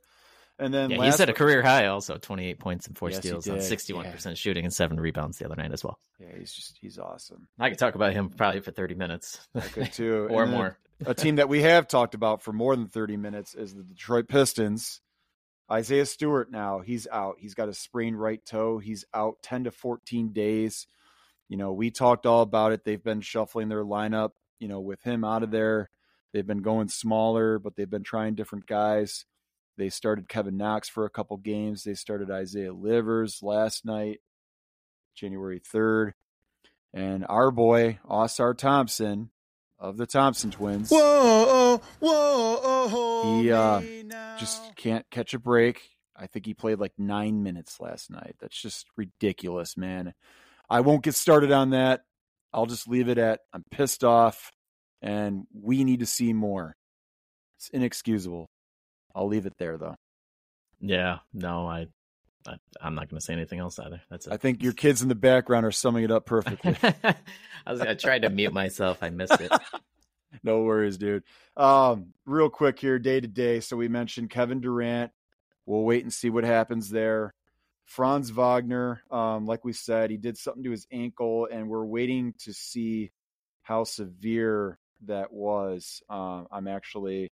And 0.58 0.74
then 0.74 0.90
Yeah, 0.90 1.04
he's 1.06 1.20
at 1.20 1.30
a 1.30 1.34
career 1.34 1.62
high 1.62 1.88
also, 1.88 2.18
twenty 2.18 2.48
eight 2.48 2.60
points 2.60 2.88
and 2.88 2.98
four 2.98 3.10
Yes, 3.12 3.20
steals 3.20 3.48
on 3.48 3.62
sixty 3.62 3.94
one 3.94 4.10
percent 4.12 4.38
shooting 4.38 4.64
and 4.66 4.74
seven 4.74 5.00
rebounds 5.00 5.38
the 5.38 5.46
other 5.46 5.56
night 5.56 5.72
as 5.72 5.84
well. 5.84 6.00
Yeah, 6.20 6.36
he's 6.38 6.52
just 6.54 6.78
he's 6.82 6.98
awesome. 6.98 7.48
I 7.60 7.70
could 7.70 7.78
talk 7.78 7.94
about 7.96 8.14
him 8.14 8.30
probably 8.30 8.62
for 8.62 8.72
thirty 8.72 8.96
minutes 8.96 9.40
I 9.54 9.60
could 9.62 9.94
too, 9.94 10.28
or 10.32 10.46
more. 10.48 10.80
a 11.06 11.14
team 11.14 11.36
that 11.36 11.50
we 11.50 11.62
have 11.62 11.88
talked 11.88 12.16
about 12.16 12.42
for 12.42 12.54
more 12.54 12.74
than 12.76 12.88
30 12.88 13.18
minutes 13.18 13.54
is 13.54 13.74
the 13.76 13.84
Detroit 13.84 14.30
Pistons. 14.30 15.02
Isaiah 15.72 16.06
Stewart 16.06 16.52
now, 16.52 16.80
he's 16.80 17.08
out. 17.12 17.36
He's 17.40 17.56
got 17.56 17.70
a 17.70 17.74
sprained 17.74 18.20
right 18.20 18.44
toe. 18.46 18.78
He's 18.78 19.06
out 19.14 19.38
10 19.42 19.66
to 19.66 19.72
14 19.72 20.32
days. 20.32 20.88
You 21.50 21.58
know, 21.58 21.74
we 21.74 21.92
talked 21.92 22.26
all 22.26 22.42
about 22.42 22.72
it. 22.72 22.84
They've 22.84 23.04
been 23.04 23.22
shuffling 23.22 23.70
their 23.70 23.84
lineup 23.84 24.32
you 24.60 24.68
know, 24.68 24.80
with 24.80 25.02
him 25.04 25.24
out 25.24 25.44
of 25.44 25.52
there, 25.52 25.90
they've 26.34 26.48
been 26.48 26.62
going 26.62 26.88
smaller, 26.88 27.60
but 27.60 27.76
they've 27.76 27.90
been 27.90 28.04
trying 28.04 28.36
different 28.36 28.66
guys. 28.66 29.26
They 29.78 29.90
started 29.90 30.30
Kevin 30.30 30.58
Knox 30.58 30.88
for 30.88 31.06
a 31.06 31.10
couple 31.10 31.38
games. 31.38 31.84
They 31.84 31.96
started 31.96 32.32
Isaiah 32.32 32.74
Livers 32.74 33.44
last 33.44 33.86
night, 33.86 34.22
January 35.16 35.60
3rd. 35.60 36.14
And 36.94 37.26
our 37.28 37.52
boy, 37.52 38.00
Ausar 38.10 38.58
Thompson 38.58 39.32
of 39.90 39.98
the 39.98 40.08
Thompson 40.08 40.52
twins. 40.52 40.90
Whoa, 40.90 41.82
whoa, 42.00 43.42
He 43.42 43.52
uh, 43.52 43.82
just 44.38 44.76
can't 44.76 45.06
catch 45.12 45.34
a 45.34 45.40
break. 45.40 45.90
I 46.16 46.28
think 46.28 46.46
he 46.46 46.54
played 46.54 46.80
like 46.80 46.94
nine 46.98 47.44
minutes 47.44 47.80
last 47.80 48.10
night. 48.10 48.36
That's 48.40 48.60
just 48.60 48.88
ridiculous, 48.98 49.78
man. 49.78 50.14
I 50.70 50.82
won't 50.82 51.04
get 51.04 51.16
started 51.16 51.52
on 51.52 51.72
that. 51.72 52.02
I'll 52.54 52.66
just 52.66 52.88
leave 52.88 53.10
it 53.10 53.18
at 53.18 53.42
I'm 53.54 53.64
pissed 53.70 54.04
off 54.04 54.52
and 55.02 55.46
we 55.54 55.84
need 55.84 56.00
to 56.00 56.06
see 56.06 56.34
more. 56.34 56.76
It's 57.58 57.70
inexcusable. 57.70 58.48
I'll 59.14 59.28
leave 59.28 59.46
it 59.46 59.58
there 59.60 59.78
though. 59.78 59.96
Yeah, 60.80 61.20
no, 61.34 61.68
I, 61.68 61.88
I 62.48 62.56
I'm 62.82 62.96
not 62.96 63.10
going 63.10 63.20
to 63.20 63.26
say 63.26 63.34
anything 63.34 63.60
else 63.60 63.80
either. 63.80 64.02
That's 64.10 64.28
it. 64.28 64.34
I 64.34 64.38
think 64.38 64.62
your 64.62 64.74
kids 64.74 65.02
in 65.02 65.10
the 65.10 65.16
background 65.16 65.66
are 65.66 65.72
summing 65.72 66.04
it 66.04 66.12
up 66.12 66.26
perfectly. 66.26 66.76
I 67.04 67.72
was 67.72 67.82
I 67.82 67.94
tried 67.96 68.24
to 68.24 68.30
mute 68.30 68.54
myself. 68.54 69.00
I 69.02 69.10
missed 69.10 69.40
it. 69.40 69.52
no 70.44 70.62
worries, 70.62 70.98
dude. 70.98 71.24
Um, 71.58 72.14
real 72.26 72.50
quick 72.50 72.80
here, 72.80 73.00
day 73.00 73.20
to 73.20 73.28
day. 73.28 73.60
So 73.60 73.78
we 73.78 73.88
mentioned 73.88 74.30
Kevin 74.30 74.62
Durant. 74.62 75.12
We'll 75.66 75.84
wait 75.84 76.04
and 76.04 76.14
see 76.14 76.30
what 76.30 76.44
happens 76.44 76.90
there. 76.90 77.34
Franz 77.86 78.32
Wagner, 78.32 79.04
um, 79.12 79.46
like 79.46 79.64
we 79.64 79.74
said, 79.74 80.10
he 80.10 80.18
did 80.18 80.38
something 80.38 80.64
to 80.64 80.72
his 80.72 80.88
ankle, 80.92 81.48
and 81.52 81.70
we're 81.70 81.86
waiting 81.86 82.34
to 82.40 82.54
see 82.54 83.12
how 83.62 83.84
severe 83.84 84.80
that 85.06 85.32
was. 85.32 86.02
Um, 86.10 86.48
I'm 86.52 86.68
actually 86.68 87.32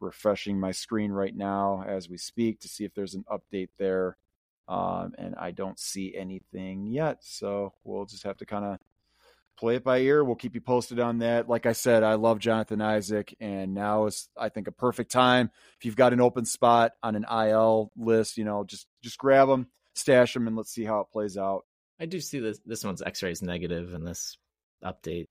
refreshing 0.00 0.58
my 0.58 0.72
screen 0.72 1.12
right 1.12 1.34
now 1.34 1.84
as 1.86 2.08
we 2.08 2.18
speak 2.18 2.60
to 2.60 2.68
see 2.68 2.84
if 2.84 2.92
there's 2.94 3.14
an 3.14 3.24
update 3.30 3.68
there. 3.78 4.16
Um, 4.72 5.12
and 5.18 5.34
I 5.34 5.50
don't 5.50 5.78
see 5.78 6.14
anything 6.16 6.86
yet. 6.86 7.18
So 7.20 7.74
we'll 7.84 8.06
just 8.06 8.22
have 8.22 8.38
to 8.38 8.46
kind 8.46 8.64
of 8.64 8.78
play 9.58 9.76
it 9.76 9.84
by 9.84 9.98
ear. 9.98 10.24
We'll 10.24 10.34
keep 10.34 10.54
you 10.54 10.62
posted 10.62 10.98
on 10.98 11.18
that. 11.18 11.46
Like 11.46 11.66
I 11.66 11.72
said, 11.72 12.02
I 12.02 12.14
love 12.14 12.38
Jonathan 12.38 12.80
Isaac, 12.80 13.34
and 13.38 13.74
now 13.74 14.06
is 14.06 14.30
I 14.34 14.48
think 14.48 14.68
a 14.68 14.72
perfect 14.72 15.12
time 15.12 15.50
if 15.78 15.84
you've 15.84 15.96
got 15.96 16.14
an 16.14 16.22
open 16.22 16.46
spot 16.46 16.92
on 17.02 17.16
an 17.16 17.26
IL 17.30 17.92
list. 17.96 18.38
You 18.38 18.44
know, 18.44 18.64
just 18.64 18.86
just 19.02 19.18
grab 19.18 19.46
them, 19.46 19.66
stash 19.94 20.32
them, 20.32 20.46
and 20.46 20.56
let's 20.56 20.72
see 20.72 20.84
how 20.84 21.00
it 21.00 21.10
plays 21.12 21.36
out. 21.36 21.66
I 22.00 22.06
do 22.06 22.18
see 22.18 22.38
this. 22.38 22.58
This 22.64 22.82
one's 22.82 23.02
X-rays 23.02 23.42
negative 23.42 23.92
in 23.92 24.04
this 24.04 24.38
update. 24.82 25.26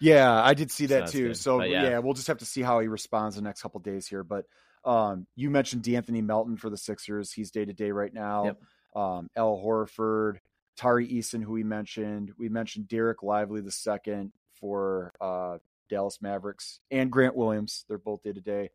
Yeah, 0.00 0.32
I 0.32 0.54
did 0.54 0.70
see 0.70 0.86
So 0.86 0.94
that 0.94 1.08
too. 1.10 1.28
good. 1.28 1.36
So 1.36 1.62
yeah. 1.62 1.82
yeah. 1.82 1.98
we'll 1.98 2.14
just 2.14 2.28
have 2.28 2.38
to 2.38 2.46
see 2.46 2.62
how 2.62 2.80
he 2.80 2.88
responds 2.88 3.36
the 3.36 3.42
next 3.42 3.60
couple 3.60 3.80
days 3.80 4.06
here. 4.06 4.24
But 4.24 4.46
um, 4.84 5.26
you 5.36 5.50
mentioned 5.50 5.82
De'Anthony 5.82 6.24
Melton 6.24 6.56
for 6.56 6.70
the 6.70 6.76
Sixers. 6.78 7.32
He's 7.32 7.50
day 7.50 7.66
to 7.66 7.72
day 7.74 7.90
right 7.90 8.14
now. 8.14 8.44
Yep. 8.46 8.62
Um, 8.94 9.30
Al 9.36 9.62
Horford, 9.64 10.38
Tari 10.76 11.08
Eason, 11.08 11.42
who 11.42 11.52
we 11.52 11.64
mentioned. 11.64 12.32
We 12.38 12.48
mentioned 12.48 12.88
Dereck 12.88 13.22
Lively 13.22 13.60
the 13.60 13.70
second 13.70 14.32
for 14.60 15.12
uh, 15.20 15.58
Dallas 15.88 16.20
Mavericks, 16.20 16.80
and 16.90 17.10
Grant 17.10 17.36
Williams. 17.36 17.84
They're 17.88 17.98
both 17.98 18.22
day 18.22 18.32
to 18.32 18.40
day. 18.40 18.70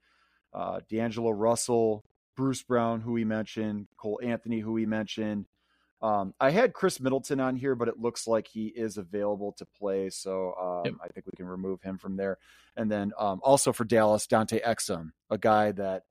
Uh, 0.53 0.81
D'Angelo 0.89 1.31
Russell, 1.31 2.03
Bruce 2.35 2.63
Brown, 2.63 3.01
who 3.01 3.13
we 3.13 3.25
mentioned, 3.25 3.87
Cole 3.97 4.19
Anthony, 4.23 4.59
who 4.59 4.73
we 4.73 4.85
mentioned. 4.85 5.45
Um, 6.01 6.33
I 6.39 6.49
had 6.49 6.73
Khris 6.73 6.99
Middleton 6.99 7.39
on 7.39 7.55
here, 7.55 7.75
but 7.75 7.87
it 7.87 7.97
looks 7.97 8.27
like 8.27 8.47
he 8.47 8.67
is 8.67 8.97
available 8.97 9.53
to 9.53 9.65
play, 9.65 10.09
so 10.09 10.53
um, 10.61 10.85
Yep. 10.85 10.93
I 11.01 11.07
think 11.07 11.25
we 11.25 11.37
can 11.37 11.47
remove 11.47 11.81
him 11.81 11.97
from 11.97 12.17
there. 12.17 12.39
And 12.75 12.91
then 12.91 13.13
um, 13.17 13.39
also 13.41 13.71
for 13.71 13.85
Dallas, 13.85 14.27
Dante 14.27 14.59
Exum, 14.59 15.11
a 15.29 15.37
guy 15.37 15.71
that 15.71 16.03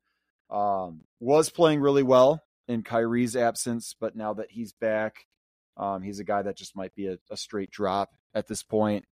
um, 0.49 1.03
was 1.21 1.51
playing 1.51 1.81
really 1.81 2.03
well 2.03 2.43
in 2.69 2.83
Kyrie's 2.83 3.37
absence, 3.37 3.95
but 3.99 4.17
now 4.17 4.35
that 4.35 4.51
he's 4.51 4.73
back, 4.73 5.27
um, 5.77 6.03
he's 6.03 6.19
a 6.19 6.25
guy 6.25 6.43
that 6.43 6.57
just 6.57 6.77
might 6.77 6.95
be 6.95 7.07
a, 7.07 7.19
a 7.31 7.37
straight 7.37 7.71
drop 7.71 8.11
at 8.35 8.47
this 8.47 8.63
point. 8.63 9.05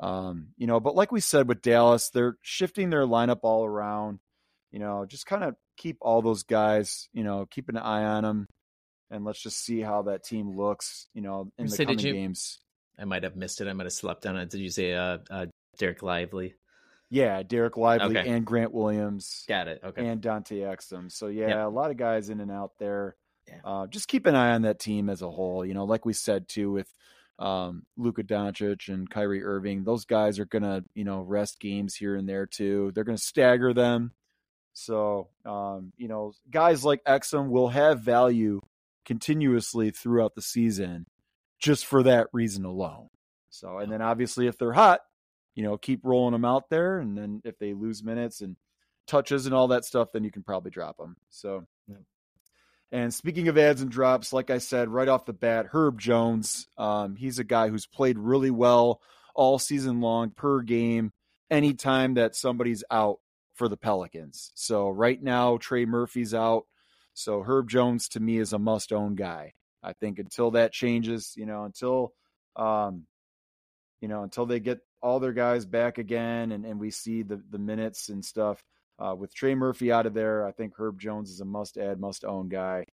Um, 0.00 0.48
you 0.56 0.66
know, 0.66 0.80
but 0.80 0.94
like 0.94 1.12
we 1.12 1.20
said 1.20 1.48
with 1.48 1.62
Dallas, 1.62 2.10
they're 2.10 2.36
shifting 2.42 2.90
their 2.90 3.06
lineup 3.06 3.40
all 3.42 3.64
around. 3.64 4.18
You 4.72 4.78
know, 4.78 5.04
just 5.06 5.26
kind 5.26 5.44
of 5.44 5.56
keep 5.76 5.98
all 6.00 6.22
those 6.22 6.42
guys. 6.42 7.08
You 7.12 7.24
know, 7.24 7.46
keep 7.50 7.68
an 7.68 7.76
eye 7.76 8.04
on 8.04 8.22
them, 8.22 8.46
and 9.10 9.24
let's 9.24 9.42
just 9.42 9.62
see 9.62 9.80
how 9.80 10.02
that 10.02 10.24
team 10.24 10.56
looks. 10.56 11.06
You 11.12 11.22
know, 11.22 11.52
in 11.58 11.66
You 11.66 11.70
the 11.70 11.84
coming 11.84 11.98
you- 11.98 12.12
games. 12.12 12.58
I 12.98 13.04
might 13.04 13.22
have 13.22 13.34
missed 13.34 13.62
it. 13.62 13.68
I 13.68 13.72
might 13.72 13.86
have 13.86 13.94
slept 13.94 14.26
on 14.26 14.36
it. 14.36 14.50
Did 14.50 14.60
you 14.60 14.68
say 14.70 14.92
uh, 14.92 15.18
uh 15.30 15.46
Dereck 15.78 16.02
Lively? 16.02 16.54
Yeah, 17.10 17.42
Dereck 17.42 17.76
Lively 17.76 18.16
Okay. 18.18 18.28
and 18.30 18.46
Grant 18.46 18.72
Williams. 18.72 19.44
Got 19.48 19.66
it. 19.68 19.80
Okay. 19.84 20.06
and 20.06 20.20
Dante 20.20 20.60
Exum. 20.60 21.10
So 21.10 21.26
yeah, 21.26 21.48
Yep. 21.48 21.66
a 21.66 21.68
lot 21.70 21.90
of 21.90 21.96
guys 21.96 22.30
in 22.30 22.40
and 22.40 22.50
out 22.52 22.72
there. 22.78 23.16
Yeah. 23.48 23.58
Uh, 23.64 23.86
just 23.88 24.06
keep 24.06 24.26
an 24.26 24.36
eye 24.36 24.52
on 24.52 24.62
that 24.62 24.78
team 24.78 25.10
as 25.10 25.20
a 25.22 25.30
whole. 25.30 25.64
You 25.66 25.74
know, 25.74 25.84
like 25.84 26.04
we 26.06 26.12
said 26.12 26.46
too 26.48 26.70
with 26.70 26.92
um, 27.40 27.84
Luka 27.96 28.22
Doncic 28.22 28.88
and 28.92 29.10
Kyrie 29.10 29.42
Irving, 29.42 29.82
those 29.82 30.04
guys 30.04 30.38
are 30.38 30.44
gonna 30.44 30.84
you 30.94 31.04
know 31.04 31.22
rest 31.22 31.58
games 31.58 31.94
here 31.96 32.14
and 32.14 32.28
there 32.28 32.46
too. 32.46 32.92
They're 32.94 33.02
gonna 33.04 33.18
stagger 33.18 33.72
them. 33.74 34.12
So 34.72 35.30
um, 35.44 35.92
you 35.96 36.06
know, 36.06 36.32
guys 36.48 36.84
like 36.84 37.02
Exum 37.04 37.48
will 37.48 37.70
have 37.70 38.00
value 38.02 38.60
continuously 39.04 39.90
throughout 39.90 40.34
the 40.36 40.42
season, 40.42 41.06
just 41.58 41.86
for 41.86 42.04
that 42.04 42.28
reason 42.32 42.64
alone. 42.64 43.08
So 43.48 43.78
and 43.78 43.90
then 43.90 44.00
obviously 44.02 44.46
if 44.46 44.56
they're 44.58 44.72
hot, 44.72 45.00
you 45.60 45.66
know, 45.66 45.76
keep 45.76 46.00
rolling 46.04 46.32
them 46.32 46.46
out 46.46 46.70
there, 46.70 47.00
and 47.00 47.18
then 47.18 47.42
if 47.44 47.58
they 47.58 47.74
lose 47.74 48.02
minutes 48.02 48.40
and 48.40 48.56
touches 49.06 49.44
and 49.44 49.54
all 49.54 49.68
that 49.68 49.84
stuff, 49.84 50.08
then 50.10 50.24
you 50.24 50.30
can 50.30 50.42
probably 50.42 50.70
drop 50.70 50.96
them. 50.96 51.16
So, 51.28 51.66
Yeah. 51.86 51.96
and 52.90 53.12
speaking 53.12 53.46
of 53.48 53.58
ads 53.58 53.82
and 53.82 53.90
drops, 53.90 54.32
like 54.32 54.48
I 54.48 54.56
said 54.56 54.88
right 54.88 55.06
off 55.06 55.26
the 55.26 55.34
bat, 55.34 55.66
Herb 55.66 56.00
Jones, 56.00 56.66
um, 56.78 57.14
he's 57.14 57.38
a 57.38 57.44
guy 57.44 57.68
who's 57.68 57.84
played 57.84 58.18
really 58.18 58.50
well 58.50 59.02
all 59.34 59.58
season 59.58 60.00
long 60.00 60.30
per 60.30 60.62
game. 60.62 61.12
Anytime 61.50 62.14
that 62.14 62.34
somebody's 62.34 62.82
out 62.90 63.18
for 63.52 63.68
the 63.68 63.76
Pelicans, 63.76 64.52
so 64.54 64.88
right 64.88 65.22
now 65.22 65.58
Trey 65.58 65.84
Murphy's 65.84 66.32
out, 66.32 66.64
so 67.12 67.42
Herb 67.42 67.68
Jones 67.68 68.08
to 68.08 68.20
me 68.20 68.38
is 68.38 68.54
a 68.54 68.58
must-own 68.58 69.14
guy. 69.14 69.52
I 69.82 69.92
think 69.92 70.18
until 70.18 70.52
that 70.52 70.72
changes, 70.72 71.34
you 71.36 71.44
know, 71.44 71.64
until 71.64 72.14
um, 72.56 73.06
you 74.00 74.08
know, 74.08 74.22
until 74.22 74.46
they 74.46 74.58
get 74.60 74.80
all 75.02 75.20
their 75.20 75.32
guys 75.32 75.64
back 75.64 75.98
again 75.98 76.52
and, 76.52 76.64
and 76.64 76.78
we 76.78 76.90
see 76.90 77.22
the, 77.22 77.42
the 77.50 77.58
minutes 77.58 78.08
and 78.08 78.24
stuff. 78.24 78.62
Uh, 78.98 79.14
with 79.14 79.34
Trey 79.34 79.54
Murphy 79.54 79.90
out 79.90 80.04
of 80.04 80.12
there, 80.12 80.46
I 80.46 80.52
think 80.52 80.74
Herb 80.76 81.00
Jones 81.00 81.30
is 81.30 81.40
a 81.40 81.44
must 81.44 81.78
add, 81.78 81.98
must 81.98 82.24
own 82.24 82.48
guy. 82.48 82.84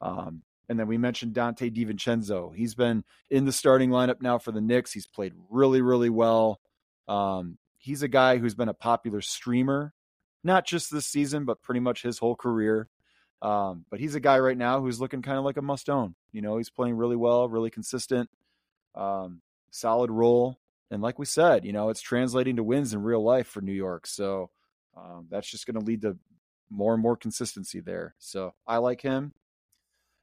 Um, 0.00 0.42
and 0.70 0.78
then 0.78 0.86
we 0.86 0.98
mentioned 0.98 1.34
Donte 1.34 1.74
DiVincenzo. 1.74 2.54
He's 2.54 2.74
been 2.74 3.04
in 3.28 3.44
the 3.44 3.52
starting 3.52 3.90
lineup 3.90 4.22
now 4.22 4.38
for 4.38 4.52
the 4.52 4.60
Knicks. 4.60 4.92
He's 4.92 5.06
played 5.06 5.34
really, 5.50 5.82
really 5.82 6.08
well. 6.08 6.60
Um, 7.08 7.58
he's 7.76 8.02
a 8.02 8.08
guy 8.08 8.38
who's 8.38 8.54
been 8.54 8.68
a 8.68 8.74
popular 8.74 9.20
streamer, 9.20 9.92
not 10.44 10.64
just 10.64 10.92
this 10.92 11.06
season, 11.06 11.44
but 11.44 11.60
pretty 11.60 11.80
much 11.80 12.02
his 12.02 12.18
whole 12.18 12.36
career. 12.36 12.88
Um, 13.42 13.84
but 13.90 13.98
he's 13.98 14.14
a 14.14 14.20
guy 14.20 14.38
right 14.38 14.56
now 14.56 14.80
who's 14.80 15.00
looking 15.00 15.22
kind 15.22 15.38
of 15.38 15.44
like 15.44 15.56
a 15.56 15.62
must 15.62 15.90
own. 15.90 16.14
You 16.30 16.40
know, 16.40 16.56
he's 16.56 16.70
playing 16.70 16.96
really 16.96 17.16
well, 17.16 17.48
really 17.48 17.70
consistent, 17.70 18.30
um, 18.94 19.40
solid 19.72 20.10
role. 20.10 20.59
And 20.90 21.02
like 21.02 21.18
we 21.18 21.26
said, 21.26 21.64
you 21.64 21.72
know, 21.72 21.88
it's 21.88 22.00
translating 22.00 22.56
to 22.56 22.64
wins 22.64 22.92
in 22.92 23.02
real 23.02 23.22
life 23.22 23.46
for 23.46 23.60
New 23.60 23.72
York. 23.72 24.06
So 24.06 24.50
um, 24.96 25.26
that's 25.30 25.48
just 25.48 25.66
going 25.66 25.78
to 25.78 25.86
lead 25.86 26.02
to 26.02 26.16
more 26.70 26.94
and 26.94 27.02
more 27.02 27.16
consistency 27.16 27.80
there. 27.80 28.14
So 28.18 28.54
I 28.66 28.78
like 28.78 29.00
him. 29.00 29.32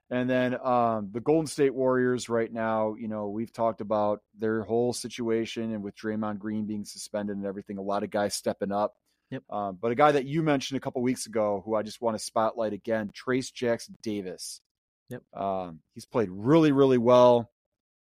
And 0.10 0.30
then 0.30 0.58
um, 0.66 1.10
the 1.12 1.20
Golden 1.20 1.48
State 1.48 1.74
Warriors 1.74 2.30
right 2.30 2.52
now, 2.52 2.96
you 2.96 3.10
know, 3.10 3.28
we've 3.28 3.52
talked 3.52 3.82
about 3.82 4.22
their 4.38 4.64
whole 4.64 4.94
situation 4.94 5.74
and 5.74 5.84
with 5.84 5.98
Draymond 5.98 6.40
Green 6.40 6.66
being 6.66 6.86
suspended 6.86 7.36
and 7.36 7.46
everything, 7.46 7.78
a 7.78 7.82
lot 7.82 8.04
of 8.04 8.10
guys 8.10 8.34
stepping 8.34 8.72
up. 8.72 8.96
Yep. 9.32 9.44
Um, 9.50 9.78
but 9.82 9.92
a 9.92 9.96
guy 9.96 10.14
that 10.14 10.26
you 10.26 10.42
mentioned 10.42 10.78
a 10.78 10.80
couple 10.80 11.02
weeks 11.02 11.26
ago, 11.26 11.62
who 11.66 11.76
I 11.76 11.84
just 11.84 12.02
want 12.02 12.18
to 12.18 12.24
spotlight 12.24 12.72
again, 12.72 13.12
Trayce 13.12 13.52
Jackson 13.52 13.96
Davis. 14.02 14.62
Yep. 15.10 15.24
Um, 15.34 15.80
he's 15.94 16.06
played 16.06 16.30
really, 16.32 16.72
really 16.72 16.98
well. 16.98 17.52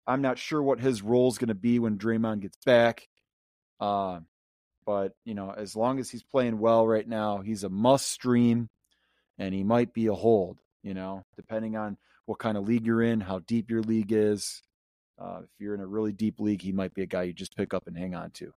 I'm 0.06 0.22
not 0.22 0.38
sure 0.38 0.62
what 0.62 0.80
his 0.80 1.02
role 1.02 1.28
is 1.28 1.38
going 1.38 1.48
to 1.48 1.54
be 1.54 1.78
when 1.78 1.98
Draymond 1.98 2.40
gets 2.40 2.58
back. 2.64 3.08
Um, 3.80 4.26
but 4.86 5.12
you 5.24 5.34
know, 5.34 5.50
as 5.50 5.74
long 5.74 5.98
as 5.98 6.10
he's 6.10 6.22
playing 6.22 6.58
well 6.58 6.86
right 6.86 7.06
now, 7.08 7.38
he's 7.38 7.64
a 7.64 7.68
must 7.68 8.10
stream, 8.10 8.68
and 9.38 9.54
he 9.54 9.64
might 9.64 9.94
be 9.94 10.06
a 10.08 10.14
hold. 10.14 10.58
You 10.82 10.94
know, 10.94 11.24
depending 11.36 11.76
on 11.76 11.96
what 12.26 12.38
kind 12.38 12.58
of 12.58 12.68
league 12.68 12.86
you're 12.86 13.02
in, 13.02 13.20
how 13.20 13.38
deep 13.40 13.70
your 13.70 13.82
league 13.82 14.12
is. 14.12 14.62
Uh, 15.18 15.40
if 15.44 15.50
you're 15.58 15.74
in 15.74 15.80
a 15.80 15.86
really 15.86 16.12
deep 16.12 16.40
league, 16.40 16.60
he 16.60 16.72
might 16.72 16.92
be 16.92 17.02
a 17.02 17.06
guy 17.06 17.22
you 17.22 17.32
just 17.32 17.56
pick 17.56 17.72
up 17.72 17.86
and 17.86 17.96
hang 17.96 18.14
on 18.14 18.30
to. 18.32 18.52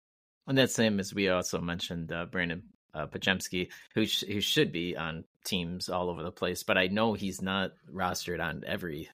And 0.47 0.57
that 0.57 0.71
same 0.71 0.99
as 0.99 1.13
we 1.13 1.29
also 1.29 1.59
mentioned 1.59 2.11
uh, 2.11 2.25
Brandin 2.27 2.61
uh, 2.93 3.07
Podziemski, 3.07 3.69
who 3.93 4.05
sh- 4.05 4.23
who 4.27 4.41
should 4.41 4.71
be 4.71 4.95
on 4.95 5.25
teams 5.43 5.89
all 5.89 6.09
over 6.09 6.23
the 6.23 6.31
place, 6.31 6.63
but 6.63 6.77
I 6.77 6.87
know 6.87 7.13
he's 7.13 7.41
not 7.41 7.71
rostered 7.93 8.43
on 8.43 8.63
every 8.65 9.09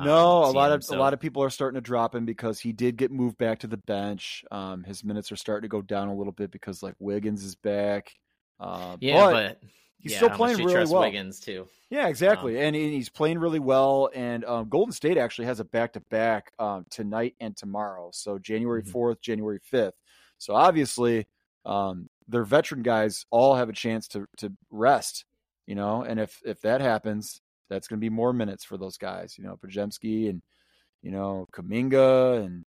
um, 0.00 0.06
No, 0.06 0.44
a 0.44 0.50
lot 0.52 0.72
of 0.72 0.82
so- 0.84 0.96
a 0.96 0.98
lot 0.98 1.12
of 1.14 1.20
people 1.20 1.42
are 1.42 1.50
starting 1.50 1.76
to 1.76 1.80
drop 1.80 2.14
him 2.14 2.24
because 2.24 2.58
he 2.60 2.72
did 2.72 2.96
get 2.96 3.10
moved 3.10 3.38
back 3.38 3.60
to 3.60 3.66
the 3.66 3.76
bench. 3.76 4.44
Um, 4.50 4.82
his 4.84 5.04
minutes 5.04 5.30
are 5.32 5.36
starting 5.36 5.62
to 5.62 5.68
go 5.72 5.82
down 5.82 6.08
a 6.08 6.14
little 6.14 6.32
bit 6.32 6.50
because 6.50 6.82
like 6.82 6.94
Wiggins 6.98 7.44
is 7.44 7.54
back. 7.54 8.12
Uh, 8.58 8.96
yeah, 9.00 9.20
but, 9.30 9.32
but, 9.32 9.62
he's 9.98 10.12
yeah, 10.12 10.18
still 10.18 10.30
playing 10.30 10.58
really 10.58 10.84
well. 10.90 11.00
Wiggins 11.02 11.40
too. 11.40 11.66
Yeah, 11.88 12.06
exactly, 12.08 12.56
and, 12.60 12.76
and 12.76 12.92
he's 12.92 13.08
playing 13.08 13.38
really 13.38 13.58
well. 13.58 14.10
And 14.14 14.44
um, 14.44 14.68
Golden 14.68 14.92
State 14.92 15.16
actually 15.18 15.46
has 15.46 15.58
a 15.60 15.64
back 15.64 15.92
to 15.94 16.00
back 16.00 16.52
tonight 16.90 17.34
and 17.40 17.56
tomorrow, 17.56 18.10
so 18.12 18.38
January 18.38 18.82
Mhm. 18.82 18.92
4th 18.92 19.20
January 19.20 19.58
fifth. 19.62 19.94
So 20.38 20.54
obviously, 20.54 21.26
um, 21.64 22.08
their 22.28 22.44
veteran 22.44 22.82
guys 22.82 23.26
all 23.30 23.56
have 23.56 23.68
a 23.68 23.72
chance 23.72 24.06
to 24.08 24.26
to 24.36 24.52
rest. 24.70 25.24
You 25.66 25.74
know, 25.74 26.02
and 26.02 26.18
if 26.20 26.40
if 26.44 26.60
that 26.62 26.80
happens, 26.80 27.40
that's 27.70 27.88
going 27.88 27.98
to 27.98 28.04
be 28.04 28.10
more 28.10 28.32
minutes 28.34 28.64
for 28.64 28.76
those 28.76 28.98
guys. 28.98 29.38
You 29.38 29.44
know, 29.44 29.56
Podziemski 29.56 30.28
and 30.28 30.42
you 31.02 31.10
know 31.10 31.46
Kuminga 31.54 32.44
and 32.44 32.64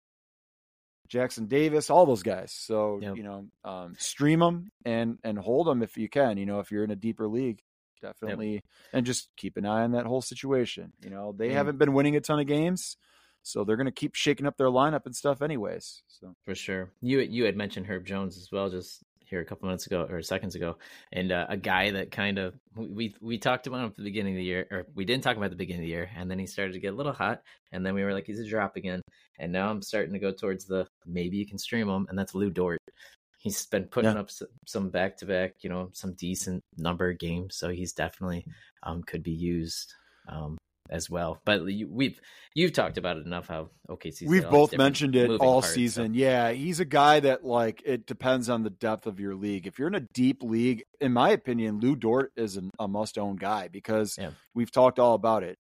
Jackson 1.09 1.47
Davis, 1.47 1.89
all 1.89 2.05
those 2.05 2.23
guys. 2.23 2.53
So 2.53 2.99
Yep. 3.01 3.17
you 3.17 3.23
know, 3.23 3.47
um, 3.65 3.95
stream 3.97 4.39
them 4.39 4.71
and 4.85 5.17
and 5.23 5.37
hold 5.37 5.67
them 5.67 5.83
if 5.83 5.97
you 5.97 6.07
can. 6.07 6.37
You 6.37 6.45
know, 6.45 6.59
if 6.59 6.71
you're 6.71 6.83
in 6.85 6.91
a 6.91 6.95
deeper 6.95 7.27
league, 7.27 7.61
definitely, 8.01 8.61
and 8.93 9.05
just 9.05 9.27
keep 9.35 9.57
an 9.57 9.65
eye 9.65 9.83
on 9.83 9.91
that 9.91 10.05
whole 10.05 10.21
situation. 10.21 10.93
You 11.03 11.09
know, 11.09 11.33
they 11.37 11.47
Yeah. 11.49 11.55
haven't 11.55 11.77
been 11.79 11.93
winning 11.93 12.15
a 12.15 12.21
ton 12.21 12.39
of 12.39 12.47
games, 12.47 12.95
so 13.43 13.63
they're 13.65 13.75
going 13.75 13.85
to 13.87 13.91
keep 13.91 14.15
shaking 14.15 14.45
up 14.45 14.55
their 14.57 14.67
lineup 14.67 15.05
and 15.05 15.15
stuff, 15.15 15.41
anyways. 15.41 16.03
So 16.07 16.33
For 16.45 16.55
sure. 16.55 16.91
You 17.01 17.19
you 17.19 17.43
had 17.43 17.57
mentioned 17.57 17.87
Herb 17.87 18.05
Jones 18.05 18.37
as 18.37 18.49
well 18.51 18.69
just 18.69 19.03
here 19.31 19.41
a 19.41 19.45
couple 19.45 19.65
minutes 19.65 19.87
ago 19.87 20.05
or 20.07 20.21
seconds 20.21 20.53
ago, 20.53 20.77
and 21.11 21.31
uh, 21.31 21.47
a 21.49 21.57
guy 21.57 21.89
that 21.89 22.11
kind 22.11 22.37
of 22.37 22.53
we 22.75 23.15
we 23.21 23.39
talked 23.39 23.65
about 23.65 23.79
him 23.79 23.85
at 23.87 23.95
the 23.95 24.03
beginning 24.03 24.35
of 24.35 24.37
the 24.37 24.43
year, 24.43 24.67
or 24.69 24.85
we 24.93 25.05
didn't 25.05 25.23
talk 25.23 25.37
about 25.37 25.49
the 25.49 25.55
beginning 25.55 25.81
of 25.81 25.85
the 25.85 25.91
year, 25.91 26.09
and 26.15 26.29
then 26.29 26.37
he 26.37 26.45
started 26.45 26.73
to 26.73 26.79
get 26.79 26.93
a 26.93 26.95
little 26.95 27.13
hot, 27.13 27.41
and 27.71 27.83
then 27.83 27.95
we 27.95 28.03
were 28.03 28.13
like, 28.13 28.27
he's 28.27 28.39
a 28.39 28.47
drop 28.47 28.75
again, 28.75 29.01
and 29.39 29.51
now 29.51 29.71
I'm 29.71 29.81
starting 29.81 30.13
to 30.13 30.19
go 30.19 30.31
towards 30.31 30.65
the 30.65 30.85
maybe 31.07 31.37
you 31.37 31.47
can 31.47 31.57
stream 31.57 31.89
him, 31.89 32.05
and 32.09 32.19
that's 32.19 32.35
Lu 32.35 32.51
Dort. 32.51 32.77
He's 33.39 33.65
been 33.65 33.85
putting 33.85 34.13
Yeah. 34.13 34.19
up 34.19 34.29
some 34.67 34.89
back 34.91 35.17
to 35.17 35.25
back, 35.25 35.55
you 35.61 35.69
know, 35.71 35.89
some 35.93 36.13
decent 36.13 36.61
number 36.77 37.09
of 37.09 37.17
games, 37.17 37.55
so 37.55 37.69
he's 37.69 37.93
definitely 37.93 38.45
um 38.83 39.01
could 39.01 39.23
be 39.23 39.31
used 39.31 39.93
um 40.27 40.57
as 40.91 41.09
well. 41.09 41.41
But 41.45 41.63
we've 41.63 42.19
you've 42.53 42.73
talked 42.73 42.97
about 42.97 43.18
it 43.18 43.26
enough 43.26 43.47
how 43.47 43.69
OKC. 43.89 44.27
we've 44.27 44.49
both 44.49 44.76
mentioned 44.77 45.15
it 45.15 45.30
all 45.39 45.61
season. 45.61 46.13
Yeah, 46.13 46.51
he's 46.51 46.80
a 46.80 46.85
guy 46.85 47.22
that 47.22 47.45
like 47.45 47.81
it 47.85 48.05
depends 48.05 48.49
on 48.49 48.63
the 48.63 48.69
depth 48.69 49.07
of 49.07 49.19
your 49.19 49.35
league. 49.35 49.68
If 49.68 49.80
you're 49.80 49.88
in 49.88 49.95
a 49.95 50.05
deep 50.13 50.43
league, 50.43 50.84
in 50.99 51.13
my 51.13 51.30
opinion, 51.30 51.80
Lu 51.80 51.95
Dort 51.95 52.34
is 52.35 52.57
an, 52.57 52.69
a 52.77 52.88
must-own 52.88 53.38
guy 53.38 53.69
because 53.69 54.18
Yeah. 54.19 54.31
we've 54.53 54.72
talked 54.72 54.99
all 54.99 55.15
about 55.15 55.43
it. 55.43 55.57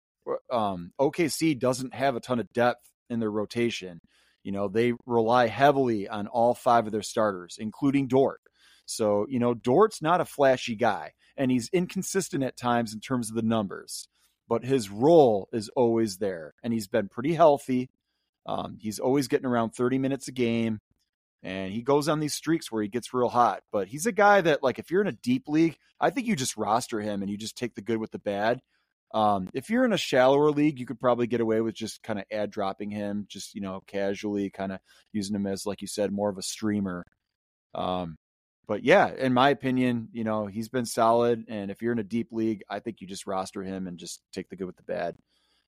Um, 0.51 0.93
OKC 1.01 1.59
doesn't 1.59 1.95
have 1.95 2.17
a 2.17 2.21
ton 2.21 2.39
of 2.41 2.53
depth 2.53 2.85
in 3.11 3.21
their 3.21 3.31
rotation. 3.31 4.01
You 4.45 4.53
know, 4.53 4.69
they 4.69 4.93
rely 5.07 5.47
heavily 5.49 6.09
on 6.09 6.27
all 6.27 6.55
five 6.55 6.87
of 6.87 6.93
their 6.93 7.03
starters, 7.03 7.57
including 7.59 8.09
Dort. 8.09 8.41
So, 8.87 9.27
you 9.29 9.39
know, 9.39 9.53
Dort's 9.53 10.01
not 10.01 10.21
a 10.23 10.25
flashy 10.25 10.75
guy, 10.75 11.13
and 11.37 11.51
he's 11.51 11.69
inconsistent 11.73 12.43
at 12.43 12.57
times 12.57 12.95
in 12.95 13.01
terms 13.01 13.29
of 13.29 13.37
the 13.37 13.43
numbers, 13.43 14.09
but 14.49 14.65
his 14.65 14.91
role 14.91 15.49
is 15.53 15.69
always 15.71 16.17
there, 16.19 16.55
and 16.63 16.73
he's 16.73 16.89
been 16.89 17.09
pretty 17.09 17.35
healthy. 17.35 17.91
Um, 18.47 18.79
he's 18.81 18.99
always 18.99 19.29
getting 19.29 19.47
around 19.47 19.71
30 19.71 19.99
minutes 19.99 20.29
a 20.29 20.33
game, 20.33 20.79
and 21.43 21.73
he 21.73 21.83
goes 21.83 22.09
on 22.09 22.21
these 22.21 22.35
streaks 22.35 22.73
where 22.73 22.83
he 22.83 22.89
gets 22.89 23.13
real 23.13 23.29
hot. 23.29 23.63
But 23.71 23.89
he's 23.89 24.07
a 24.07 24.13
guy 24.13 24.41
that, 24.41 24.63
like, 24.63 24.79
if 24.79 24.91
you're 24.91 25.03
in 25.03 25.07
a 25.07 25.13
deep 25.13 25.49
league, 25.49 25.77
I 26.01 26.11
think 26.11 26.27
you 26.27 26.35
just 26.35 26.57
roster 26.57 27.01
him 27.01 27.23
and 27.23 27.31
you 27.31 27.37
just 27.37 27.57
take 27.57 27.75
the 27.75 27.83
good 27.83 27.99
with 27.99 28.11
the 28.11 28.19
bad. 28.19 28.61
Um, 29.15 29.49
if 29.55 29.71
you're 29.71 29.85
in 29.85 29.93
a 29.93 29.99
shallower 29.99 30.51
league, 30.51 30.79
you 30.79 30.87
could 30.87 31.01
probably 31.01 31.27
get 31.27 31.41
away 31.41 31.61
with 31.61 31.75
just 31.75 32.03
kind 32.03 32.19
of 32.19 32.27
ad 32.31 32.51
dropping 32.51 32.91
him, 32.91 33.27
just 33.29 33.55
you 33.55 33.61
know, 33.61 33.83
casually 33.87 34.51
kind 34.51 34.73
of 34.73 34.81
using 35.13 35.35
him 35.35 35.47
as, 35.47 35.67
like 35.67 35.81
you 35.81 35.89
said, 35.89 36.13
more 36.13 36.29
of 36.29 36.39
a 36.39 36.43
streamer. 36.43 37.05
Um, 37.75 38.17
but 38.69 38.85
yeah, 38.85 39.11
in 39.15 39.33
my 39.33 39.49
opinion, 39.49 40.09
you 40.13 40.25
know, 40.25 40.47
he's 40.47 40.69
been 40.69 40.85
solid. 40.85 41.47
And 41.49 41.71
if 41.71 41.81
you're 41.81 41.93
in 41.93 41.99
a 41.99 42.05
deep 42.05 42.29
league, 42.31 42.63
I 42.69 42.81
think 42.81 43.01
you 43.01 43.07
just 43.07 43.27
roster 43.27 43.63
him 43.63 43.87
and 43.87 43.99
just 43.99 44.21
take 44.31 44.51
the 44.51 44.57
good 44.57 44.67
with 44.67 44.77
the 44.77 44.83
bad. 44.83 45.17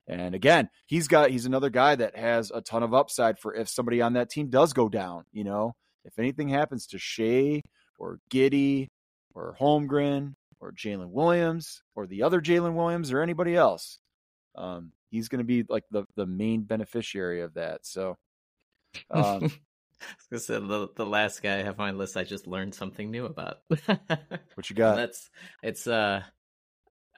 And 0.07 0.35
again, 0.35 0.69
he's 0.85 1.07
got 1.07 1.31
he's 1.31 1.47
another 1.47 1.71
guy 1.71 1.95
that 1.95 2.15
has 2.15 2.51
a 2.51 2.61
ton 2.61 2.83
of 2.83 2.93
upside 2.93 3.39
for 3.39 3.55
if 3.55 3.69
somebody 3.69 4.01
on 4.01 4.13
that 4.13 4.29
team 4.29 4.49
does 4.49 4.73
go 4.73 4.87
down. 4.87 5.23
You 5.31 5.43
know, 5.43 5.73
if 6.05 6.19
anything 6.19 6.49
happens 6.49 6.85
to 6.87 6.99
Shai 6.99 7.61
or 7.97 8.19
Giddey 8.31 8.87
or 9.33 9.55
Holmgren 9.59 10.35
or 10.59 10.71
Jalen 10.71 11.09
Williams 11.09 11.81
or 11.95 12.05
the 12.05 12.23
other 12.23 12.39
Jaylin 12.39 12.75
Williams 12.75 13.11
or 13.11 13.21
anybody 13.21 13.55
else, 13.55 13.99
um, 14.55 14.91
he's 15.09 15.27
going 15.27 15.39
to 15.39 15.45
be 15.45 15.63
like 15.67 15.85
the 15.89 16.05
the 16.15 16.27
main 16.27 16.63
beneficiary 16.63 17.41
of 17.41 17.55
that. 17.55 17.85
So, 17.85 18.17
um, 19.11 19.51
I 20.01 20.13
was 20.31 20.45
gonna 20.47 20.61
say, 20.61 20.67
the 20.67 20.87
the 20.95 21.05
last 21.05 21.41
guy 21.41 21.59
I 21.59 21.63
have 21.63 21.79
on 21.79 21.87
my 21.87 21.91
list, 21.91 22.17
I 22.17 22.23
just 22.23 22.47
learned 22.47 22.75
something 22.75 23.09
new 23.09 23.25
about. 23.25 23.59
what 23.67 24.69
you 24.69 24.75
got? 24.75 24.95
That's 24.95 25.29
it's 25.63 25.87
uh 25.87 26.23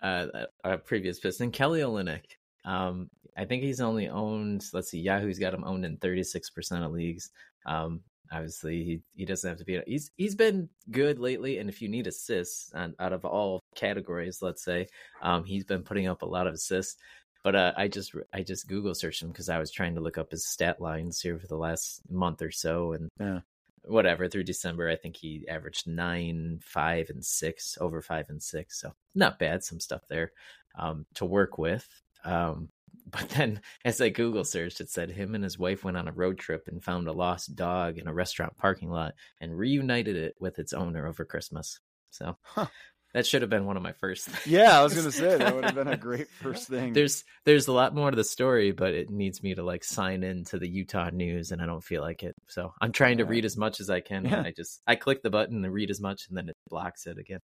uh 0.02 0.28
our 0.64 0.78
previous 0.78 1.20
piston 1.20 1.52
Kelly 1.52 1.82
Olynyk. 1.82 2.26
Um, 2.66 3.10
I 3.38 3.46
think 3.46 3.64
he's 3.64 3.82
only 3.82 4.08
owned. 4.10 4.64
Let's 4.74 4.92
see, 4.92 5.00
Yahoo's 5.00 5.40
got 5.40 5.54
him 5.54 5.64
owned 5.64 5.86
in 5.86 5.98
thirty 5.98 6.24
six 6.24 6.50
percent 6.50 6.84
of 6.84 6.92
leagues. 6.92 7.30
Um, 7.66 8.02
obviously 8.34 8.84
he 8.84 9.02
he 9.16 9.26
doesn't 9.26 9.50
have 9.50 9.60
to 9.60 9.66
be. 9.66 9.80
He's 9.86 10.12
he's 10.18 10.36
been 10.36 10.70
good 10.92 11.20
lately, 11.20 11.60
and 11.60 11.70
if 11.70 11.82
you 11.82 11.90
need 11.90 12.08
assists 12.08 12.72
on, 12.74 12.96
out 13.00 13.14
of 13.14 13.26
all 13.26 13.62
categories, 13.76 14.40
let's 14.42 14.64
say, 14.64 14.88
um, 15.22 15.44
he's 15.44 15.64
been 15.64 15.84
putting 15.84 16.08
up 16.08 16.22
a 16.22 16.28
lot 16.28 16.48
of 16.48 16.54
assists. 16.54 16.98
But 17.44 17.56
uh, 17.56 17.74
I 17.78 17.88
just 17.88 18.14
I 18.34 18.42
just 18.44 18.68
Google 18.68 18.96
searched 18.96 19.22
him 19.22 19.30
because 19.30 19.50
I 19.50 19.60
was 19.60 19.72
trying 19.72 19.96
to 19.96 20.02
look 20.02 20.18
up 20.18 20.32
his 20.32 20.48
stat 20.48 20.80
lines 20.82 21.20
here 21.22 21.38
for 21.40 21.48
the 21.48 21.58
last 21.58 22.02
month 22.10 22.42
or 22.42 22.52
so, 22.52 22.94
and 22.94 23.10
Yeah. 23.20 23.42
whatever 23.84 24.28
through 24.30 24.46
December, 24.46 24.90
I 24.90 24.96
think 24.96 25.18
he 25.18 25.48
averaged 25.48 25.88
nine, 25.88 26.60
five, 26.64 27.10
and 27.10 27.24
six, 27.24 27.78
over 27.82 28.02
five 28.02 28.30
and 28.30 28.42
six. 28.42 28.80
So 28.80 28.94
not 29.16 29.40
bad, 29.40 29.64
some 29.64 29.80
stuff 29.80 30.04
there 30.08 30.32
um, 30.78 31.06
to 31.16 31.26
work 31.26 31.58
with. 31.58 31.88
Um, 32.24 32.70
but 33.12 33.30
then, 33.30 33.62
as 33.86 34.00
I 34.02 34.10
Google 34.10 34.46
searched, 34.46 34.80
it 34.82 34.90
said 34.90 35.12
him 35.12 35.36
and 35.36 35.44
his 35.44 35.60
wife 35.60 35.84
went 35.84 35.98
on 35.98 36.08
a 36.08 36.12
road 36.14 36.38
trip 36.40 36.68
and 36.68 36.84
found 36.84 37.08
a 37.08 37.12
lost 37.14 37.56
dog 37.56 37.98
in 37.98 38.08
a 38.08 38.14
restaurant 38.14 38.56
parking 38.58 38.90
lot 38.90 39.14
and 39.42 39.58
reunited 39.58 40.16
it 40.16 40.36
with 40.40 40.58
its 40.60 40.74
owner 40.74 41.08
over 41.08 41.26
Christmas. 41.26 41.80
So 42.10 42.38
Huh. 42.44 42.68
That 43.14 43.28
should 43.28 43.42
have 43.42 43.50
been 43.50 43.66
one 43.66 43.78
of 43.78 43.84
my 43.84 43.94
first. 43.94 44.26
Things. 44.28 44.48
yeah, 44.48 44.78
I 44.80 44.84
was 44.84 44.94
going 44.94 45.06
to 45.06 45.12
say 45.12 45.38
that 45.38 45.54
would 45.56 45.66
have 45.66 45.76
been 45.76 45.88
a 45.88 45.98
great 46.10 46.28
first 46.42 46.68
thing. 46.68 46.94
There's 46.94 47.24
there's 47.46 47.68
a 47.68 47.72
lot 47.72 47.94
more 47.94 48.10
to 48.10 48.16
the 48.16 48.24
story, 48.24 48.72
but 48.72 48.94
it 48.94 49.10
needs 49.10 49.44
me 49.44 49.56
to 49.56 49.64
like 49.64 49.84
sign 49.84 50.24
in 50.24 50.46
to 50.46 50.58
the 50.60 50.68
Utah 50.68 51.10
news, 51.12 51.52
and 51.52 51.62
I 51.62 51.66
don't 51.66 51.84
feel 51.84 52.02
like 52.02 52.24
it. 52.24 52.36
So 52.48 52.74
I'm 52.82 52.92
trying 52.92 53.18
to 53.20 53.26
read 53.26 53.46
as 53.46 53.56
much 53.58 53.80
as 53.80 53.90
I 53.90 54.00
can. 54.00 54.26
Yeah. 54.26 54.38
And 54.38 54.48
I 54.48 54.52
just 54.56 54.82
I 54.88 54.96
click 54.96 55.22
the 55.22 55.30
button 55.30 55.64
and 55.64 55.74
read 55.74 55.90
as 55.92 56.02
much, 56.02 56.28
and 56.28 56.38
then 56.38 56.50
it 56.50 56.58
blocks 56.70 57.06
it 57.08 57.18
again. 57.18 57.40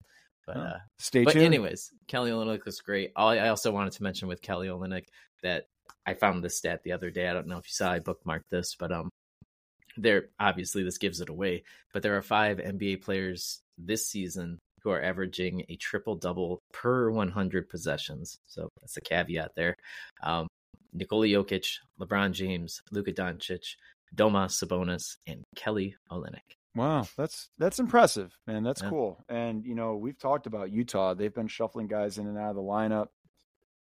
But 0.46 0.56
Oh, 0.56 0.60
uh, 0.60 0.78
Stay 0.98 1.22
but 1.24 1.34
tuned. 1.34 1.44
anyways, 1.44 1.92
Kelly 2.08 2.30
Olynyk 2.30 2.64
looks 2.66 2.80
great. 2.80 3.12
I 3.14 3.38
I 3.38 3.48
also 3.50 3.70
wanted 3.70 3.92
to 3.94 4.02
mention 4.02 4.26
with 4.26 4.42
Kelly 4.42 4.68
Olynyk 4.68 5.04
that 5.42 5.64
I 6.06 6.14
found 6.14 6.42
this 6.42 6.56
stat 6.56 6.82
the 6.82 6.92
other 6.92 7.10
day. 7.10 7.28
I 7.28 7.32
don't 7.32 7.46
know 7.46 7.58
if 7.58 7.66
you 7.66 7.72
saw. 7.72 7.92
I 7.92 8.00
bookmarked 8.00 8.48
this, 8.50 8.74
but 8.76 8.90
um, 8.90 9.10
there 9.96 10.30
obviously 10.40 10.82
this 10.82 10.98
gives 10.98 11.20
it 11.20 11.28
away. 11.28 11.62
But 11.92 12.02
there 12.02 12.16
are 12.16 12.22
five 12.22 12.56
NBA 12.58 13.02
players 13.02 13.60
this 13.78 14.06
season 14.06 14.58
who 14.82 14.90
are 14.90 15.02
averaging 15.02 15.64
a 15.68 15.76
triple 15.76 16.16
double 16.16 16.60
per 16.72 17.10
100 17.10 17.68
possessions. 17.68 18.38
So 18.46 18.68
that's 18.80 18.96
a 18.96 19.00
caveat 19.00 19.52
there. 19.56 19.76
Um, 20.22 20.46
Nikola 20.92 21.26
Jokic, 21.26 21.78
LeBron 22.00 22.32
James, 22.32 22.82
Luka 22.90 23.12
Doncic, 23.12 23.76
Domas 24.16 24.62
Sabonis, 24.62 25.16
and 25.26 25.42
Kelly 25.56 25.94
Olynyk. 26.10 26.40
Wow, 26.74 27.06
that's 27.16 27.48
that's 27.58 27.78
impressive, 27.80 28.36
man. 28.46 28.62
That's 28.62 28.82
Yeah. 28.82 28.90
cool. 28.90 29.24
And 29.28 29.64
you 29.64 29.74
know, 29.74 29.96
we've 29.96 30.18
talked 30.18 30.46
about 30.46 30.70
Utah. 30.70 31.14
They've 31.14 31.34
been 31.34 31.48
shuffling 31.48 31.86
guys 31.88 32.18
in 32.18 32.26
and 32.26 32.38
out 32.38 32.50
of 32.50 32.56
the 32.56 32.62
lineup. 32.62 33.08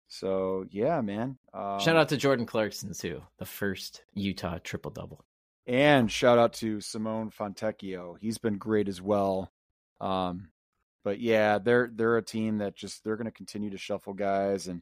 So 0.08 0.66
yeah, 0.70 1.02
man. 1.02 1.38
Um, 1.54 1.80
Shout 1.80 1.96
out 1.96 2.10
to 2.10 2.18
Jordan 2.18 2.46
Clarkson 2.46 2.94
too, 2.94 3.22
the 3.40 3.46
first 3.46 4.04
Utah 4.14 4.60
triple 4.64 4.92
double. 4.92 5.26
and 5.68 6.12
shout 6.12 6.38
out 6.38 6.54
to 6.54 6.80
Simone 6.80 7.32
Fontecchio. 7.32 8.18
He's 8.22 8.38
been 8.38 8.58
great 8.60 8.88
as 8.88 9.02
well. 9.02 9.52
Um, 10.00 10.50
but 11.06 11.19
yeah, 11.19 11.60
they're 11.60 11.91
they're 11.94 12.18
a 12.18 12.23
team 12.23 12.57
that 12.57 12.76
just 12.76 13.03
they're 13.03 13.15
going 13.15 13.26
to 13.26 13.32
continue 13.32 13.69
to 13.69 13.77
shuffle 13.77 14.14
guys, 14.14 14.68
and 14.68 14.82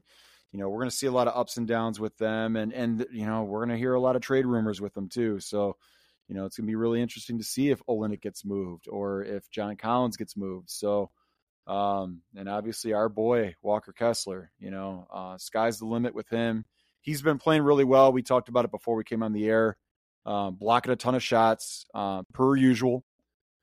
you 0.54 0.58
know 0.58 0.70
we're 0.70 0.80
going 0.80 0.90
to 0.90 0.96
see 0.96 1.08
a 1.08 1.12
lot 1.12 1.28
of 1.28 1.38
ups 1.38 1.58
and 1.58 1.68
downs 1.68 2.00
with 2.00 2.18
them, 2.18 2.56
and 2.56 2.74
and 2.74 3.06
you 3.12 3.26
know 3.26 3.44
we're 3.44 3.60
going 3.60 3.76
to 3.76 3.78
hear 3.78 3.94
a 3.94 4.00
lot 4.00 4.16
of 4.16 4.22
trade 4.22 4.46
rumors 4.46 4.80
with 4.80 4.94
them 4.94 5.10
too. 5.10 5.42
So 5.42 5.76
you 6.30 6.36
know 6.36 6.46
it's 6.46 6.58
going 6.58 6.66
to 6.66 6.72
be 6.72 6.76
really 6.76 7.02
interesting 7.02 7.38
to 7.40 7.44
see 7.44 7.70
if 7.70 7.86
Olynyk 7.90 8.22
gets 8.22 8.46
moved 8.46 8.88
or 8.88 9.24
if 9.24 9.52
John 9.52 9.76
Collins 9.76 10.16
gets 10.16 10.38
moved. 10.38 10.72
So 10.72 11.12
um, 11.68 12.22
and 12.38 12.48
obviously 12.48 12.94
our 12.94 13.10
boy 13.10 13.56
Walker 13.62 13.92
Kessler, 13.92 14.50
you 14.60 14.72
know, 14.72 15.08
uh, 15.14 15.38
sky's 15.38 15.80
the 15.80 15.86
limit 15.86 16.16
with 16.16 16.30
him. 16.30 16.64
He's 17.02 17.22
been 17.22 17.38
playing 17.38 17.64
really 17.64 17.84
well. 17.84 18.14
We 18.14 18.24
talked 18.24 18.48
about 18.48 18.64
it 18.64 18.72
before 18.72 18.96
we 18.96 19.04
came 19.04 19.24
on 19.24 19.34
the 19.34 19.46
air, 19.46 19.78
um, 20.26 20.56
blocking 20.56 20.94
a 20.94 20.96
ton 20.96 21.16
of 21.16 21.24
shots 21.24 21.86
uh, 21.94 22.24
per 22.34 22.56
usual. 22.56 23.04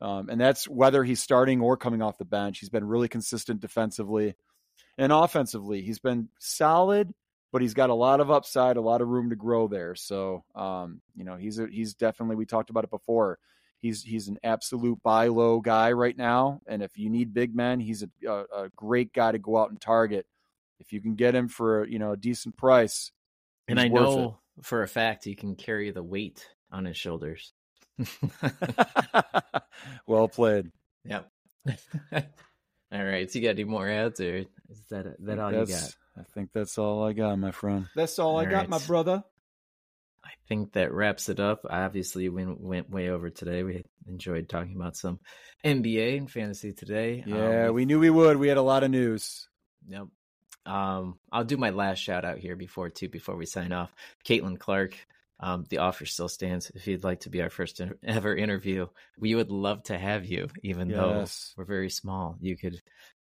Um, 0.00 0.28
and 0.30 0.40
that's 0.40 0.66
whether 0.66 1.04
he's 1.04 1.20
starting 1.20 1.60
or 1.60 1.76
coming 1.76 2.00
off 2.00 2.18
the 2.18 2.24
bench. 2.24 2.58
He's 2.58 2.70
been 2.70 2.86
really 2.86 3.08
consistent 3.08 3.60
defensively 3.60 4.34
and 4.96 5.12
offensively. 5.12 5.82
He's 5.82 5.98
been 5.98 6.28
solid, 6.38 7.12
but 7.52 7.62
he's 7.62 7.74
got 7.74 7.90
a 7.90 7.94
lot 7.94 8.20
of 8.20 8.30
upside, 8.30 8.76
a 8.76 8.82
lot 8.82 9.02
of 9.02 9.08
room 9.08 9.30
to 9.30 9.36
grow 9.36 9.68
there. 9.68 9.94
So, 9.94 10.44
um, 10.54 11.00
you 11.14 11.24
know, 11.24 11.36
he's 11.36 11.58
a, 11.58 11.66
he's 11.66 11.94
definitely 11.94 12.36
we 12.36 12.46
talked 12.46 12.70
about 12.70 12.84
it 12.84 12.90
before. 12.90 13.38
He's 13.78 14.02
he's 14.02 14.28
an 14.28 14.38
absolute 14.44 15.02
buy 15.02 15.28
low 15.28 15.60
guy 15.60 15.92
right 15.92 16.16
now, 16.16 16.60
and 16.66 16.82
if 16.82 16.98
you 16.98 17.08
need 17.08 17.32
big 17.32 17.54
men, 17.54 17.80
he's 17.80 18.02
a, 18.02 18.28
a, 18.28 18.64
a 18.64 18.68
great 18.76 19.14
guy 19.14 19.32
to 19.32 19.38
go 19.38 19.56
out 19.56 19.70
and 19.70 19.80
target. 19.80 20.26
If 20.80 20.92
you 20.92 21.00
can 21.00 21.14
get 21.14 21.34
him 21.34 21.48
for 21.48 21.86
you 21.86 21.98
know 21.98 22.12
a 22.12 22.16
decent 22.16 22.58
price, 22.58 23.10
and 23.68 23.80
I 23.80 23.88
know 23.88 24.38
for 24.62 24.82
a 24.82 24.88
fact 24.88 25.24
he 25.24 25.34
can 25.34 25.56
carry 25.56 25.90
the 25.90 26.02
weight 26.02 26.46
on 26.70 26.84
his 26.84 26.98
shoulders. 26.98 27.54
well 30.06 30.28
played. 30.28 30.70
Yep. 31.04 31.30
all 32.12 33.04
right. 33.04 33.30
So 33.30 33.38
you 33.38 33.44
got 33.44 33.50
any 33.50 33.64
more 33.64 33.88
ads, 33.88 34.20
or 34.20 34.36
is 34.36 34.46
that 34.90 35.16
that 35.24 35.38
all 35.38 35.52
you 35.52 35.66
got? 35.66 35.94
I 36.18 36.22
think 36.34 36.50
that's 36.52 36.78
all 36.78 37.04
I 37.04 37.12
got, 37.12 37.38
my 37.38 37.50
friend. 37.50 37.86
That's 37.94 38.18
all, 38.18 38.32
all 38.32 38.40
I 38.40 38.44
got, 38.44 38.68
my 38.68 38.80
brother. 38.80 39.22
I 40.24 40.30
think 40.48 40.72
that 40.72 40.92
wraps 40.92 41.28
it 41.28 41.40
up. 41.40 41.64
Obviously, 41.68 42.28
we 42.28 42.44
went 42.44 42.90
way 42.90 43.08
over 43.08 43.30
today. 43.30 43.62
We 43.62 43.84
enjoyed 44.06 44.48
talking 44.48 44.76
about 44.76 44.96
some 44.96 45.18
NBA 45.64 46.18
and 46.18 46.30
fantasy 46.30 46.72
today. 46.72 47.24
Yeah, 47.26 47.68
um, 47.68 47.74
we 47.74 47.84
knew 47.84 47.98
we 47.98 48.10
would. 48.10 48.36
We 48.36 48.48
had 48.48 48.58
a 48.58 48.62
lot 48.62 48.84
of 48.84 48.90
news. 48.90 49.48
Yep. 49.88 50.06
Um, 50.66 51.18
I'll 51.32 51.44
do 51.44 51.56
my 51.56 51.70
last 51.70 51.98
shout 51.98 52.24
out 52.24 52.38
here 52.38 52.54
before 52.54 52.90
too 52.90 53.08
before 53.08 53.36
we 53.36 53.46
sign 53.46 53.72
off. 53.72 53.94
Caitlin 54.24 54.58
Clark, 54.58 54.94
um, 55.40 55.64
the 55.68 55.78
offer 55.78 56.06
still 56.06 56.28
stands. 56.28 56.70
If 56.74 56.86
you'd 56.86 57.04
like 57.04 57.20
to 57.20 57.30
be 57.30 57.42
our 57.42 57.50
first 57.50 57.80
ever 58.04 58.36
interview, 58.36 58.86
we 59.18 59.34
would 59.34 59.50
love 59.50 59.82
to 59.84 59.98
have 59.98 60.26
you. 60.26 60.48
Even 60.62 60.90
yes. 60.90 60.96
though 61.56 61.60
we're 61.60 61.66
very 61.66 61.90
small, 61.90 62.36
you 62.40 62.56
could 62.56 62.80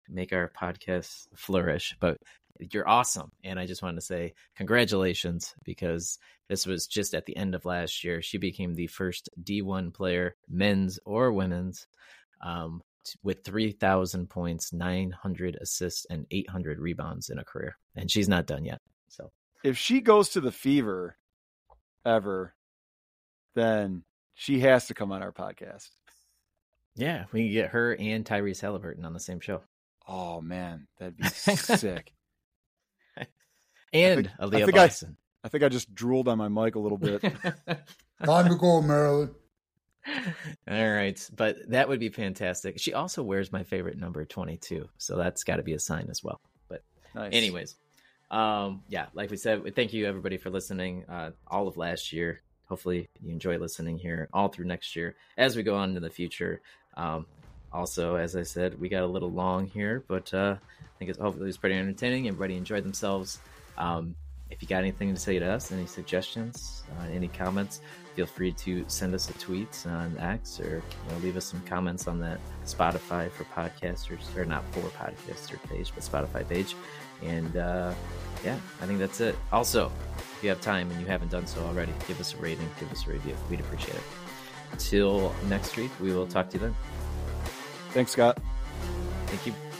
make 0.08 0.32
our 0.32 0.50
podcast 0.60 1.26
flourish. 1.34 1.96
But 2.00 2.18
you're 2.58 2.88
awesome. 2.88 3.32
And 3.42 3.58
I 3.58 3.66
just 3.66 3.82
wanted 3.82 3.96
to 3.96 4.06
say 4.06 4.34
congratulations 4.56 5.54
because 5.64 6.18
this 6.48 6.66
was 6.66 6.86
just 6.86 7.14
at 7.14 7.26
the 7.26 7.36
end 7.36 7.54
of 7.54 7.64
last 7.64 8.04
year. 8.04 8.22
She 8.22 8.38
became 8.38 8.74
the 8.74 8.86
first 8.86 9.28
D1 9.42 9.92
player, 9.92 10.36
men's 10.48 11.00
or 11.04 11.32
women's, 11.32 11.86
um, 12.40 12.82
with 13.22 13.44
3,000 13.44 14.30
points, 14.30 14.72
900 14.72 15.58
assists, 15.60 16.06
and 16.08 16.26
800 16.30 16.78
rebounds 16.78 17.28
in 17.28 17.38
a 17.38 17.44
career. 17.44 17.76
And 17.96 18.10
she's 18.10 18.28
not 18.28 18.46
done 18.46 18.64
yet. 18.64 18.80
So 19.08 19.30
if 19.64 19.76
she 19.76 20.00
goes 20.00 20.30
to 20.30 20.40
the 20.40 20.52
fever 20.52 21.16
ever, 22.04 22.54
then 23.54 24.04
she 24.34 24.60
has 24.60 24.86
to 24.88 24.94
come 24.94 25.12
on 25.12 25.22
our 25.22 25.32
podcast. 25.32 25.88
Yeah, 26.96 27.24
we 27.32 27.44
can 27.44 27.52
get 27.52 27.70
her 27.70 27.94
and 27.94 28.24
Tyrese 28.24 28.62
Haliburton 28.62 29.04
on 29.04 29.12
the 29.12 29.20
same 29.20 29.40
show. 29.40 29.62
Oh 30.06 30.40
man, 30.40 30.86
that'd 30.98 31.16
be 31.16 31.28
sick 31.28 32.12
and 33.92 34.30
I 34.38 34.42
think, 34.42 34.52
Aliyah 34.52 34.54
I 34.54 34.64
think 34.64 34.74
Boston. 34.74 35.16
I, 35.42 35.46
I, 35.46 35.48
think 35.48 35.64
I 35.64 35.68
just 35.68 35.94
drooled 35.94 36.28
on 36.28 36.38
my 36.38 36.48
mic 36.48 36.74
a 36.74 36.78
little 36.78 36.98
bit. 36.98 37.22
Time 38.24 38.48
to 38.48 38.56
go, 38.56 38.82
Maryland. 38.82 39.34
All 40.68 40.92
right, 40.92 41.18
but 41.34 41.56
that 41.68 41.88
would 41.88 42.00
be 42.00 42.10
fantastic. 42.10 42.78
She 42.78 42.92
also 42.92 43.22
wears 43.22 43.50
my 43.50 43.62
favorite 43.62 43.98
number, 43.98 44.24
twenty-two, 44.26 44.88
so 44.98 45.16
that's 45.16 45.44
got 45.44 45.56
to 45.56 45.62
be 45.62 45.72
a 45.72 45.78
sign 45.78 46.08
as 46.10 46.22
well. 46.22 46.40
But, 46.68 46.82
nice. 47.14 47.32
anyways, 47.32 47.76
um, 48.30 48.82
yeah, 48.88 49.06
like 49.14 49.30
we 49.30 49.36
said, 49.36 49.74
thank 49.74 49.92
you 49.92 50.06
everybody 50.06 50.36
for 50.36 50.50
listening. 50.50 51.04
Uh, 51.08 51.30
all 51.46 51.68
of 51.68 51.76
last 51.76 52.12
year, 52.12 52.40
hopefully 52.66 53.08
you 53.22 53.32
enjoy 53.32 53.58
listening 53.58 53.98
here 53.98 54.28
all 54.32 54.48
through 54.48 54.64
next 54.66 54.96
year 54.96 55.14
as 55.36 55.56
we 55.56 55.62
go 55.62 55.76
on 55.76 55.90
into 55.90 56.00
the 56.00 56.10
future. 56.10 56.60
Um, 56.96 57.26
also, 57.72 58.14
as 58.14 58.36
I 58.36 58.42
said, 58.42 58.80
we 58.80 58.88
got 58.88 59.02
a 59.02 59.06
little 59.06 59.30
long 59.30 59.66
here, 59.66 60.04
but 60.06 60.32
uh, 60.32 60.56
I 60.58 60.98
think 60.98 61.10
it's 61.10 61.18
hopefully 61.18 61.48
it's 61.48 61.58
pretty 61.58 61.74
entertaining. 61.74 62.28
Everybody 62.28 62.56
enjoyed 62.56 62.84
themselves. 62.84 63.40
Um, 63.76 64.14
if 64.50 64.62
you 64.62 64.68
got 64.68 64.78
anything 64.78 65.12
to 65.12 65.20
say 65.20 65.38
to 65.38 65.46
us, 65.46 65.72
any 65.72 65.86
suggestions, 65.86 66.84
uh, 66.98 67.06
any 67.12 67.28
comments, 67.28 67.80
feel 68.14 68.26
free 68.26 68.52
to 68.52 68.84
send 68.86 69.14
us 69.14 69.28
a 69.28 69.32
tweet 69.34 69.84
on 69.88 70.16
X 70.18 70.60
or 70.60 70.76
you 70.76 71.12
know, 71.12 71.18
leave 71.18 71.36
us 71.36 71.46
some 71.46 71.60
comments 71.62 72.06
on 72.06 72.20
that 72.20 72.38
Spotify 72.64 73.30
for 73.30 73.44
podcasters, 73.44 74.36
or 74.36 74.44
not 74.44 74.62
for 74.72 74.80
podcaster 74.90 75.60
page, 75.68 75.92
but 75.94 76.04
Spotify 76.04 76.48
page. 76.48 76.76
And 77.22 77.56
uh, 77.56 77.94
yeah, 78.44 78.58
I 78.80 78.86
think 78.86 78.98
that's 78.98 79.20
it. 79.20 79.36
Also, 79.52 79.90
if 80.18 80.42
you 80.42 80.48
have 80.50 80.60
time 80.60 80.90
and 80.90 81.00
you 81.00 81.06
haven't 81.06 81.30
done 81.30 81.46
so 81.46 81.60
already, 81.62 81.92
give 82.06 82.20
us 82.20 82.34
a 82.34 82.36
rating, 82.38 82.68
give 82.78 82.90
us 82.92 83.06
a 83.06 83.10
review. 83.10 83.36
We'd 83.50 83.60
appreciate 83.60 83.96
it. 83.96 84.02
Until 84.72 85.34
next 85.48 85.76
week, 85.76 85.90
we 86.00 86.12
will 86.12 86.26
talk 86.26 86.50
to 86.50 86.54
you 86.54 86.60
then. 86.60 86.76
Thanks, 87.90 88.12
Scott. 88.12 88.38
Thank 89.26 89.46
you. 89.46 89.73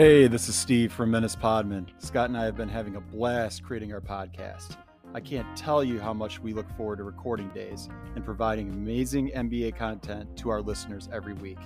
Hey, 0.00 0.28
this 0.28 0.48
is 0.48 0.54
Steve 0.54 0.94
from 0.94 1.10
Menace 1.10 1.36
Podmen. 1.36 1.86
Scott 1.98 2.30
and 2.30 2.38
I 2.38 2.46
have 2.46 2.56
been 2.56 2.70
having 2.70 2.96
a 2.96 3.02
blast 3.02 3.62
creating 3.62 3.92
our 3.92 4.00
podcast. 4.00 4.78
I 5.12 5.20
can't 5.20 5.54
tell 5.58 5.84
you 5.84 6.00
how 6.00 6.14
much 6.14 6.40
we 6.40 6.54
look 6.54 6.74
forward 6.74 6.96
to 6.96 7.04
recording 7.04 7.50
days 7.50 7.90
and 8.14 8.24
providing 8.24 8.70
amazing 8.70 9.30
NBA 9.36 9.76
content 9.76 10.34
to 10.38 10.48
our 10.48 10.62
listeners 10.62 11.10
every 11.12 11.34
week. 11.34 11.58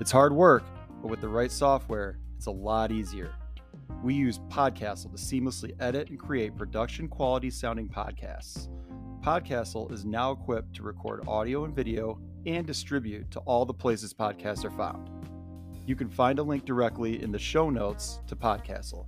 It's 0.00 0.10
hard 0.10 0.32
work, 0.32 0.64
but 1.00 1.12
with 1.12 1.20
the 1.20 1.28
right 1.28 1.52
software, 1.52 2.18
it's 2.36 2.46
a 2.46 2.50
lot 2.50 2.90
easier. 2.90 3.32
We 4.02 4.14
use 4.14 4.40
Podcastle 4.50 5.12
to 5.12 5.16
seamlessly 5.16 5.76
edit 5.78 6.10
and 6.10 6.18
create 6.18 6.56
production 6.56 7.06
quality 7.06 7.50
sounding 7.50 7.88
podcasts. 7.88 8.68
Podcastle 9.20 9.92
is 9.92 10.04
now 10.04 10.32
equipped 10.32 10.74
to 10.74 10.82
record 10.82 11.22
audio 11.28 11.64
and 11.64 11.72
video 11.72 12.18
and 12.46 12.66
distribute 12.66 13.30
to 13.30 13.38
all 13.46 13.64
the 13.64 13.72
places 13.72 14.12
podcasts 14.12 14.64
are 14.64 14.72
found. 14.72 15.08
You 15.86 15.94
can 15.94 16.10
find 16.10 16.40
a 16.40 16.42
link 16.42 16.64
directly 16.64 17.22
in 17.22 17.30
the 17.30 17.38
show 17.38 17.70
notes 17.70 18.18
to 18.26 18.34
Podcastle. 18.34 19.06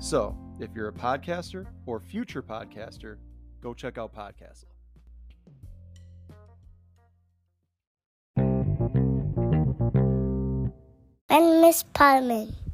So, 0.00 0.36
if 0.58 0.70
you're 0.74 0.88
a 0.88 0.92
podcaster 0.92 1.66
or 1.86 2.00
future 2.00 2.42
podcaster, 2.42 3.18
go 3.62 3.72
check 3.72 3.96
out 3.96 4.12
Podcastle. 4.12 4.64
And 11.28 11.60
Miss 11.60 11.84
Podman. 11.94 12.56